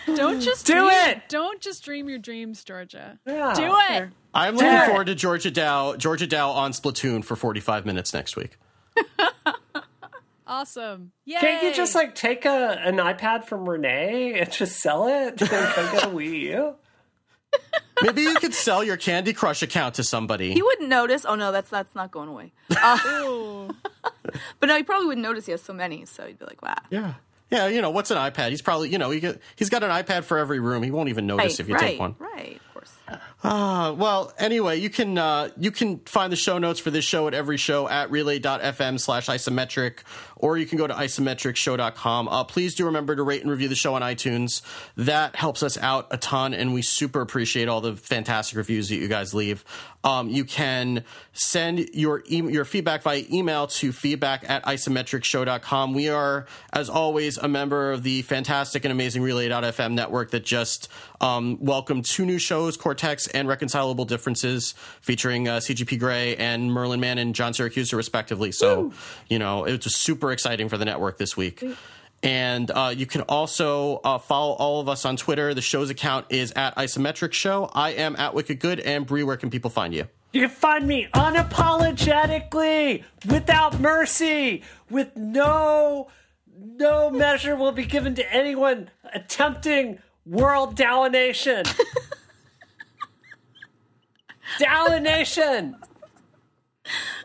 Don't 0.07 0.41
just 0.41 0.67
Do 0.67 0.75
dream, 0.75 0.91
it! 0.91 1.29
Don't 1.29 1.61
just 1.61 1.85
dream 1.85 2.09
your 2.09 2.19
dreams, 2.19 2.63
Georgia. 2.65 3.19
Yeah. 3.27 3.53
Do 3.55 3.65
it. 3.65 3.89
Fair. 3.89 4.13
I'm 4.35 4.55
looking 4.55 4.69
Yeah. 4.69 4.87
forward 4.87 5.07
to 5.07 5.15
Georgia 5.15 5.51
Dow 5.51 5.97
Georgia 5.97 6.27
Dow 6.27 6.51
on 6.51 6.73
Splatoon 6.73 7.25
for 7.25 7.37
45 7.37 7.87
minutes 7.87 8.13
next 8.13 8.37
week. 8.37 8.57
Awesome. 10.47 11.13
Yay. 11.25 11.41
Can't 11.41 11.63
you 11.65 11.73
just 11.73 11.95
like 11.95 12.15
take 12.15 12.45
a 12.45 12.79
an 12.85 12.97
iPad 12.97 13.45
from 13.47 13.67
Rene 13.67 14.39
and 14.39 14.53
just 14.53 14.77
sell 14.79 15.07
it 15.09 15.41
and 15.41 15.51
then 15.51 15.73
go 15.75 15.93
get 15.93 16.05
a 16.05 16.09
Wii 16.09 16.41
U? 16.41 16.75
Maybe 18.03 18.23
you 18.23 18.35
could 18.35 18.53
sell 18.53 18.85
your 18.85 18.99
Candy 18.99 19.33
Crush 19.33 19.63
account 19.63 19.95
to 19.95 20.05
somebody. 20.05 20.53
He 20.53 20.61
wouldn't 20.61 20.91
notice. 20.91 21.25
Oh 21.27 21.35
no, 21.35 21.51
that's 21.51 21.71
that's 21.71 21.95
not 21.95 22.11
going 22.11 22.29
away. 22.29 22.53
Uh, 22.71 22.99
but 24.61 24.67
no, 24.67 24.77
he 24.77 24.83
probably 24.83 25.07
wouldn't 25.07 25.23
notice. 25.23 25.47
He 25.47 25.53
has 25.53 25.63
so 25.63 25.73
many, 25.73 26.05
so 26.05 26.27
he'd 26.27 26.39
be 26.39 26.45
like, 26.45 26.61
"Wow." 26.61 26.75
yeah. 26.91 27.15
Yeah, 27.51 27.69
you 27.69 27.83
know, 27.83 27.91
what's 27.91 28.11
an 28.11 28.17
iPad? 28.17 28.51
He's 28.51 28.63
probably, 28.63 28.89
you 28.91 28.99
know, 28.99 29.11
he 29.11 29.21
he's 29.57 29.71
got 29.71 29.83
an 29.85 29.91
iPad 29.91 30.25
for 30.25 30.39
every 30.39 30.59
room. 30.61 30.83
He 30.83 30.91
won't 30.91 31.09
even 31.09 31.27
notice 31.27 31.53
Right, 31.53 31.61
if 31.61 31.69
you 31.69 31.75
right, 31.75 31.81
take 31.83 32.01
one. 32.01 32.17
right. 32.19 32.57
Of 32.67 32.73
course. 32.75 32.93
Uh, 33.45 33.95
well, 33.99 34.33
anyway, 34.39 34.81
you 34.81 34.89
can 34.89 35.19
uh, 35.19 35.51
you 35.59 35.71
can 35.71 35.99
find 36.07 36.33
the 36.33 36.37
show 36.37 36.57
notes 36.57 36.81
for 36.81 36.91
this 36.91 37.05
show 37.05 37.29
at 37.29 37.35
every 37.35 37.59
show 37.59 37.87
at 37.87 38.11
relay.fm 38.11 38.99
slash 38.99 39.27
isometric, 39.27 39.99
or 40.37 40.57
you 40.57 40.65
can 40.65 40.79
go 40.79 40.87
to 40.87 40.95
isometricshow.com. 40.95 42.29
Uh, 42.29 42.45
please 42.45 42.75
do 42.75 42.87
remember 42.87 43.15
to 43.15 43.23
rate 43.23 43.43
and 43.43 43.51
review 43.51 43.69
the 43.69 43.75
show 43.75 43.95
on 43.95 44.01
iTunes. 44.01 44.63
That 44.97 45.37
helps 45.37 45.63
us 45.63 45.77
out 45.77 46.07
a 46.11 46.17
ton, 46.17 46.55
and 46.55 46.73
we 46.73 46.81
super 46.81 47.21
appreciate 47.21 47.69
all 47.69 47.83
the 47.83 47.95
fantastic 47.95 48.57
reviews 48.57 48.89
that 48.89 48.97
you 48.97 49.09
guys 49.09 49.35
leave. 49.35 49.63
Um, 50.05 50.31
you 50.31 50.45
can 50.47 51.05
send 51.35 51.91
your 51.93 52.23
e- 52.27 52.51
your 52.51 52.65
feedback 52.65 53.03
via 53.03 53.25
email 53.31 53.67
to 53.67 53.93
feedback 53.93 54.49
at 54.49 54.65
isometricshow.com. 54.65 55.93
We 55.93 56.09
are, 56.09 56.47
as 56.73 56.89
always, 56.89 57.37
a 57.37 57.49
member 57.49 57.93
of 57.93 58.03
the 58.05 58.23
fantastic 58.23 58.87
and 58.87 58.93
amazing 58.93 59.23
Relay.fm 59.23 59.93
network 59.93 60.31
that 60.31 60.47
just 60.47 60.89
um, 61.21 61.59
welcomed 61.61 62.07
two 62.07 62.25
new 62.25 62.39
shows, 62.39 62.77
Cortex 62.79 63.34
and 63.35 63.49
Reconcilable 63.49 64.05
Differences, 64.05 64.75
featuring 65.01 65.49
uh, 65.49 65.57
CGP 65.59 65.99
Grey 65.99 66.37
and 66.37 66.73
Merlin 66.73 67.01
Mann 67.01 67.19
and 67.19 67.35
John 67.35 67.53
Siracusa, 67.53 67.97
respectively. 67.97 68.53
So, 68.53 68.93
you 69.29 69.39
know, 69.39 69.65
it 69.65 69.85
was 69.85 69.95
super 69.95 70.33
exciting 70.33 70.69
for 70.69 70.79
the 70.79 70.85
network 70.85 71.19
this 71.19 71.37
week. 71.37 71.63
And 72.23 72.71
uh, 72.71 72.95
you 72.97 73.05
can 73.05 73.21
also 73.23 73.97
uh, 74.03 74.17
follow 74.19 74.55
all 74.55 74.81
of 74.81 74.89
us 74.89 75.05
on 75.05 75.17
Twitter. 75.19 75.53
The 75.53 75.61
show's 75.61 75.91
account 75.91 76.27
is 76.31 76.53
at 76.53 76.75
Isometric 76.77 77.35
Show. 77.35 77.71
I 77.75 77.91
am 77.91 78.17
at 78.17 78.33
Wicked 78.33 78.61
Good. 78.61 78.81
And 78.81 79.05
Bree, 79.05 79.23
where 79.25 79.37
can 79.37 79.51
people 79.51 79.71
find 79.71 79.93
you? 79.93 80.09
You 80.33 80.41
can 80.41 80.51
find 80.51 80.87
me 80.87 81.07
unapologetically, 81.15 83.05
without 83.29 83.79
mercy, 83.79 84.63
with 84.89 85.15
no 85.17 86.09
no 86.57 87.11
measure 87.11 87.55
will 87.57 87.73
be 87.73 87.85
given 87.85 88.15
to 88.15 88.33
anyone 88.35 88.91
attempting 89.13 89.99
world 90.25 90.77
domination. 90.77 91.65
domination 94.59 95.77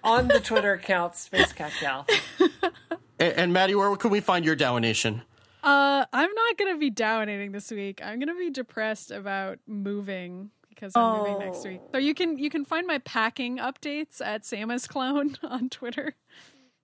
on 0.03 0.27
the 0.27 0.39
Twitter 0.39 0.73
account 0.73 1.14
Spacekatgal. 1.14 2.10
And, 3.19 3.34
and 3.34 3.53
Maddie, 3.53 3.76
where 3.76 3.95
can 3.95 4.11
we 4.11 4.22
find 4.22 4.45
your 4.45 4.56
Downation? 4.56 5.22
Uh, 5.61 6.06
I'm 6.14 6.34
not 6.34 6.57
gonna 6.57 6.77
be 6.77 6.89
downating 6.89 7.51
this 7.51 7.69
week. 7.69 8.01
I'm 8.03 8.19
gonna 8.19 8.35
be 8.35 8.49
depressed 8.49 9.11
about 9.11 9.60
moving 9.68 10.51
because 10.69 10.93
I'm 10.95 11.18
moving 11.18 11.39
next 11.39 11.65
week. 11.65 11.81
So 11.91 11.97
you 11.97 12.14
can 12.14 12.38
you 12.38 12.49
can 12.49 12.64
find 12.64 12.88
my 12.88 12.99
packing 12.99 13.57
updates 13.57 14.22
at 14.22 14.43
Samus 14.43 14.88
Clone 14.88 15.35
on 15.43 15.69
Twitter. 15.69 16.15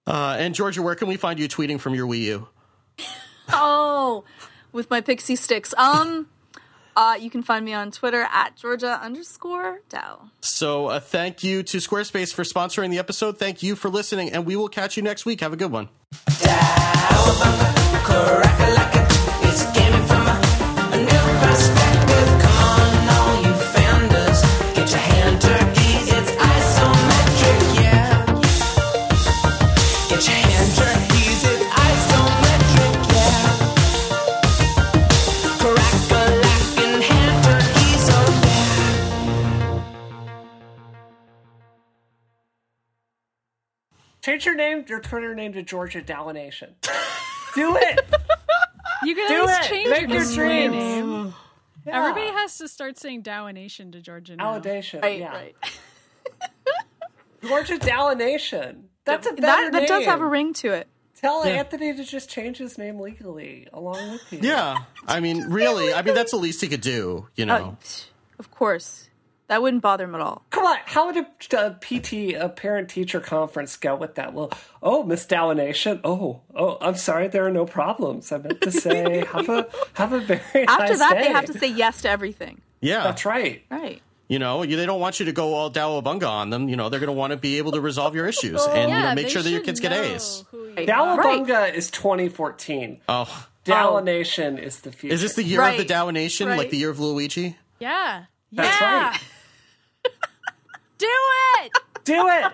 Uh, 0.06 0.36
and 0.38 0.54
Georgia, 0.54 0.82
where 0.82 0.96
can 0.96 1.08
we 1.08 1.16
find 1.16 1.40
you 1.40 1.48
tweeting 1.48 1.80
from 1.80 1.96
your 1.96 2.08
Wii 2.08 2.20
U? 2.24 2.48
Oh, 3.50 4.24
with 4.72 4.90
my 4.90 5.02
pixie 5.02 5.36
sticks. 5.36 5.72
Um, 5.78 6.28
uh, 6.96 7.18
you 7.20 7.30
can 7.30 7.44
find 7.44 7.66
me 7.66 7.74
on 7.74 7.92
Twitter 7.92 8.28
at 8.32 8.56
Georgia 8.56 9.00
underscore 9.02 9.82
Dow. 9.90 10.30
So 10.42 10.88
uh, 10.88 11.00
thank 11.00 11.44
you 11.44 11.64
to 11.64 11.78
Squarespace 11.78 12.34
for 12.34 12.44
sponsoring 12.44 12.90
the 12.90 13.00
episode. 13.00 13.38
Thank 13.38 13.64
you 13.64 13.76
for 13.76 13.90
listening, 13.90 14.32
and 14.32 14.46
we 14.46 14.56
will 14.56 14.70
catch 14.70 14.98
you 14.98 15.04
next 15.04 15.26
week. 15.26 15.42
Have 15.42 15.54
a 15.54 15.58
good 15.58 15.72
one. 15.72 15.90
It's 19.48 20.25
Change 44.26 44.44
your 44.48 44.56
name, 44.56 44.84
your 44.88 45.00
Twitter 45.00 45.36
name 45.36 45.54
to 45.54 45.62
Georgia 45.62 46.02
Domination. 46.02 46.74
Do 47.56 47.76
it. 47.78 48.00
You 49.04 49.14
can 49.14 49.30
Do 49.30 49.42
always 49.42 49.56
it! 49.58 49.64
change 49.70 49.88
Make 49.88 50.02
your 50.02 50.10
your 50.10 50.24
screen 50.24 50.72
dreams. 50.72 50.84
name. 50.84 51.34
Everybody 51.86 52.26
has 52.30 52.58
to 52.58 52.68
start 52.68 52.98
saying 52.98 53.22
Downation 53.22 53.92
to 53.92 54.02
Georgia 54.02 54.36
now. 54.36 54.58
Validation. 54.58 55.04
Right, 55.04 55.20
yeah. 55.20 55.32
right. 55.32 55.56
Georgia 57.48 57.78
Domination. 57.78 58.90
That's 59.04 59.28
a 59.28 59.34
better 59.34 59.70
That 59.70 59.74
that 59.74 59.88
does 59.88 60.06
have 60.06 60.22
a 60.22 60.28
ring 60.28 60.54
to 60.56 60.72
it. 60.74 60.88
Tell 61.22 61.44
Anthony 61.44 61.94
to 61.94 62.04
just 62.04 62.28
change 62.28 62.58
his 62.58 62.80
name 62.80 63.00
legally 63.00 63.68
along 63.72 64.12
with 64.14 64.34
you. 64.34 64.40
Yeah, 64.42 64.80
I 65.06 65.20
mean, 65.20 65.52
really, 65.52 65.94
I 65.94 66.02
mean, 66.02 66.16
that's 66.16 66.32
the 66.32 66.38
least 66.38 66.62
he 66.62 66.68
could 66.68 66.82
do. 66.82 67.28
You 67.36 67.46
know, 67.46 67.78
Uh, 67.80 68.40
of 68.40 68.50
course, 68.50 69.05
that 69.48 69.62
wouldn't 69.62 69.82
bother 69.84 70.06
him 70.06 70.16
at 70.16 70.22
all. 70.22 70.44
Come 70.50 70.66
on, 70.66 70.78
how 70.86 71.06
would 71.08 71.18
a, 71.18 71.28
a 71.58 71.72
PT, 71.80 72.34
a 72.36 72.50
parent 72.50 72.90
teacher 72.90 73.20
conference 73.20 73.78
go 73.78 73.96
with 73.96 74.16
that? 74.16 74.34
Well, 74.34 74.52
oh, 74.82 75.04
Miss 75.04 75.26
Domination. 75.26 76.00
Oh, 76.04 76.42
oh, 76.56 76.78
I'm 76.82 76.96
sorry, 76.96 77.28
there 77.28 77.46
are 77.46 77.52
no 77.52 77.66
problems. 77.66 78.32
I 78.32 78.38
meant 78.40 78.62
to 78.62 78.72
say, 78.72 79.24
have 79.26 79.50
a 79.50 79.68
have 79.94 80.14
a 80.14 80.20
very 80.20 80.42
After 80.68 80.84
nice 80.88 81.00
that, 81.00 81.14
day. 81.14 81.24
they 81.24 81.32
have 81.32 81.46
to 81.46 81.54
say 81.58 81.68
yes 81.72 82.02
to 82.02 82.10
everything. 82.10 82.62
yeah, 82.82 83.04
That's 83.04 83.26
right. 83.26 83.64
Right. 83.70 84.02
You 84.28 84.40
know, 84.40 84.64
you, 84.64 84.76
they 84.76 84.88
don't 84.88 85.00
want 85.00 85.20
you 85.20 85.28
to 85.28 85.32
go 85.32 85.54
all 85.54 85.70
Dowabunga 85.70 86.28
on 86.28 86.50
them. 86.50 86.68
You 86.68 86.76
know, 86.76 86.90
they're 86.90 87.00
going 87.00 87.08
to 87.10 87.14
want 87.14 87.30
to 87.30 87.38
be 87.38 87.60
able 87.60 87.74
to 87.74 87.82
resolve 87.82 88.16
your 88.16 88.26
issues 88.26 88.66
and 88.72 88.90
you 88.92 88.98
know, 88.98 89.14
make 89.14 89.30
sure 89.30 89.44
that 89.44 89.50
your 89.52 89.62
kids 89.62 89.80
get 89.80 89.94
A's. 89.94 90.44
who 90.50 90.70
you 90.70 90.74
Right. 90.88 91.76
is 91.76 91.92
2014. 91.92 93.02
Oh, 93.08 93.48
Domination 93.64 94.58
is 94.58 94.80
the 94.82 94.92
future. 94.92 95.14
is 95.14 95.22
this 95.22 95.36
the 95.36 95.44
year 95.44 95.60
Right. 95.60 95.72
of 95.72 95.78
the 95.78 95.86
Dow 95.86 96.10
Nation, 96.10 96.50
like 96.50 96.72
the 96.72 96.78
year 96.78 96.90
of 96.90 97.00
Luigi? 97.00 97.56
Yeah. 97.80 98.26
That's 98.52 98.82
yeah. 98.82 99.10
right. 99.10 99.20
Do 100.98 101.08
it. 101.60 101.72
Do 102.04 102.28
it. 102.30 102.54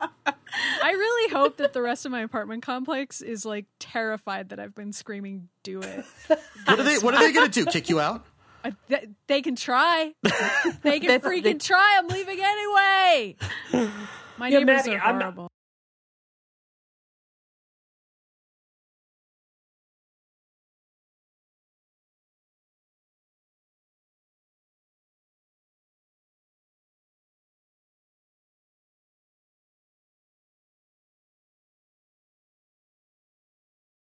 I 0.00 0.90
really 0.92 1.32
hope 1.32 1.56
that 1.58 1.72
the 1.72 1.82
rest 1.82 2.06
of 2.06 2.12
my 2.12 2.20
apartment 2.22 2.62
complex 2.62 3.20
is 3.20 3.44
like 3.44 3.66
terrified 3.78 4.50
that 4.50 4.60
I've 4.60 4.74
been 4.74 4.92
screaming 4.92 5.48
"Do 5.62 5.80
it." 5.80 6.04
What 6.64 6.80
are 6.80 6.82
they? 6.82 6.98
What 6.98 7.14
are 7.14 7.20
they 7.20 7.32
going 7.32 7.50
to 7.50 7.64
do? 7.64 7.70
Kick 7.70 7.88
you 7.88 8.00
out? 8.00 8.24
Uh, 8.64 8.70
th- 8.88 9.08
they 9.26 9.42
can 9.42 9.56
try. 9.56 10.12
They 10.82 11.00
can 11.00 11.08
They- 11.08 11.18
freaking 11.18 11.42
they- 11.42 11.54
try. 11.54 11.96
I'm 11.98 12.08
leaving 12.08 12.38
anyway. 12.40 13.36
My 14.38 14.48
Yeah, 14.48 14.58
neighbors 14.58 14.86
Maddie, 14.86 14.96
are 14.96 14.98
horrible. 14.98 15.50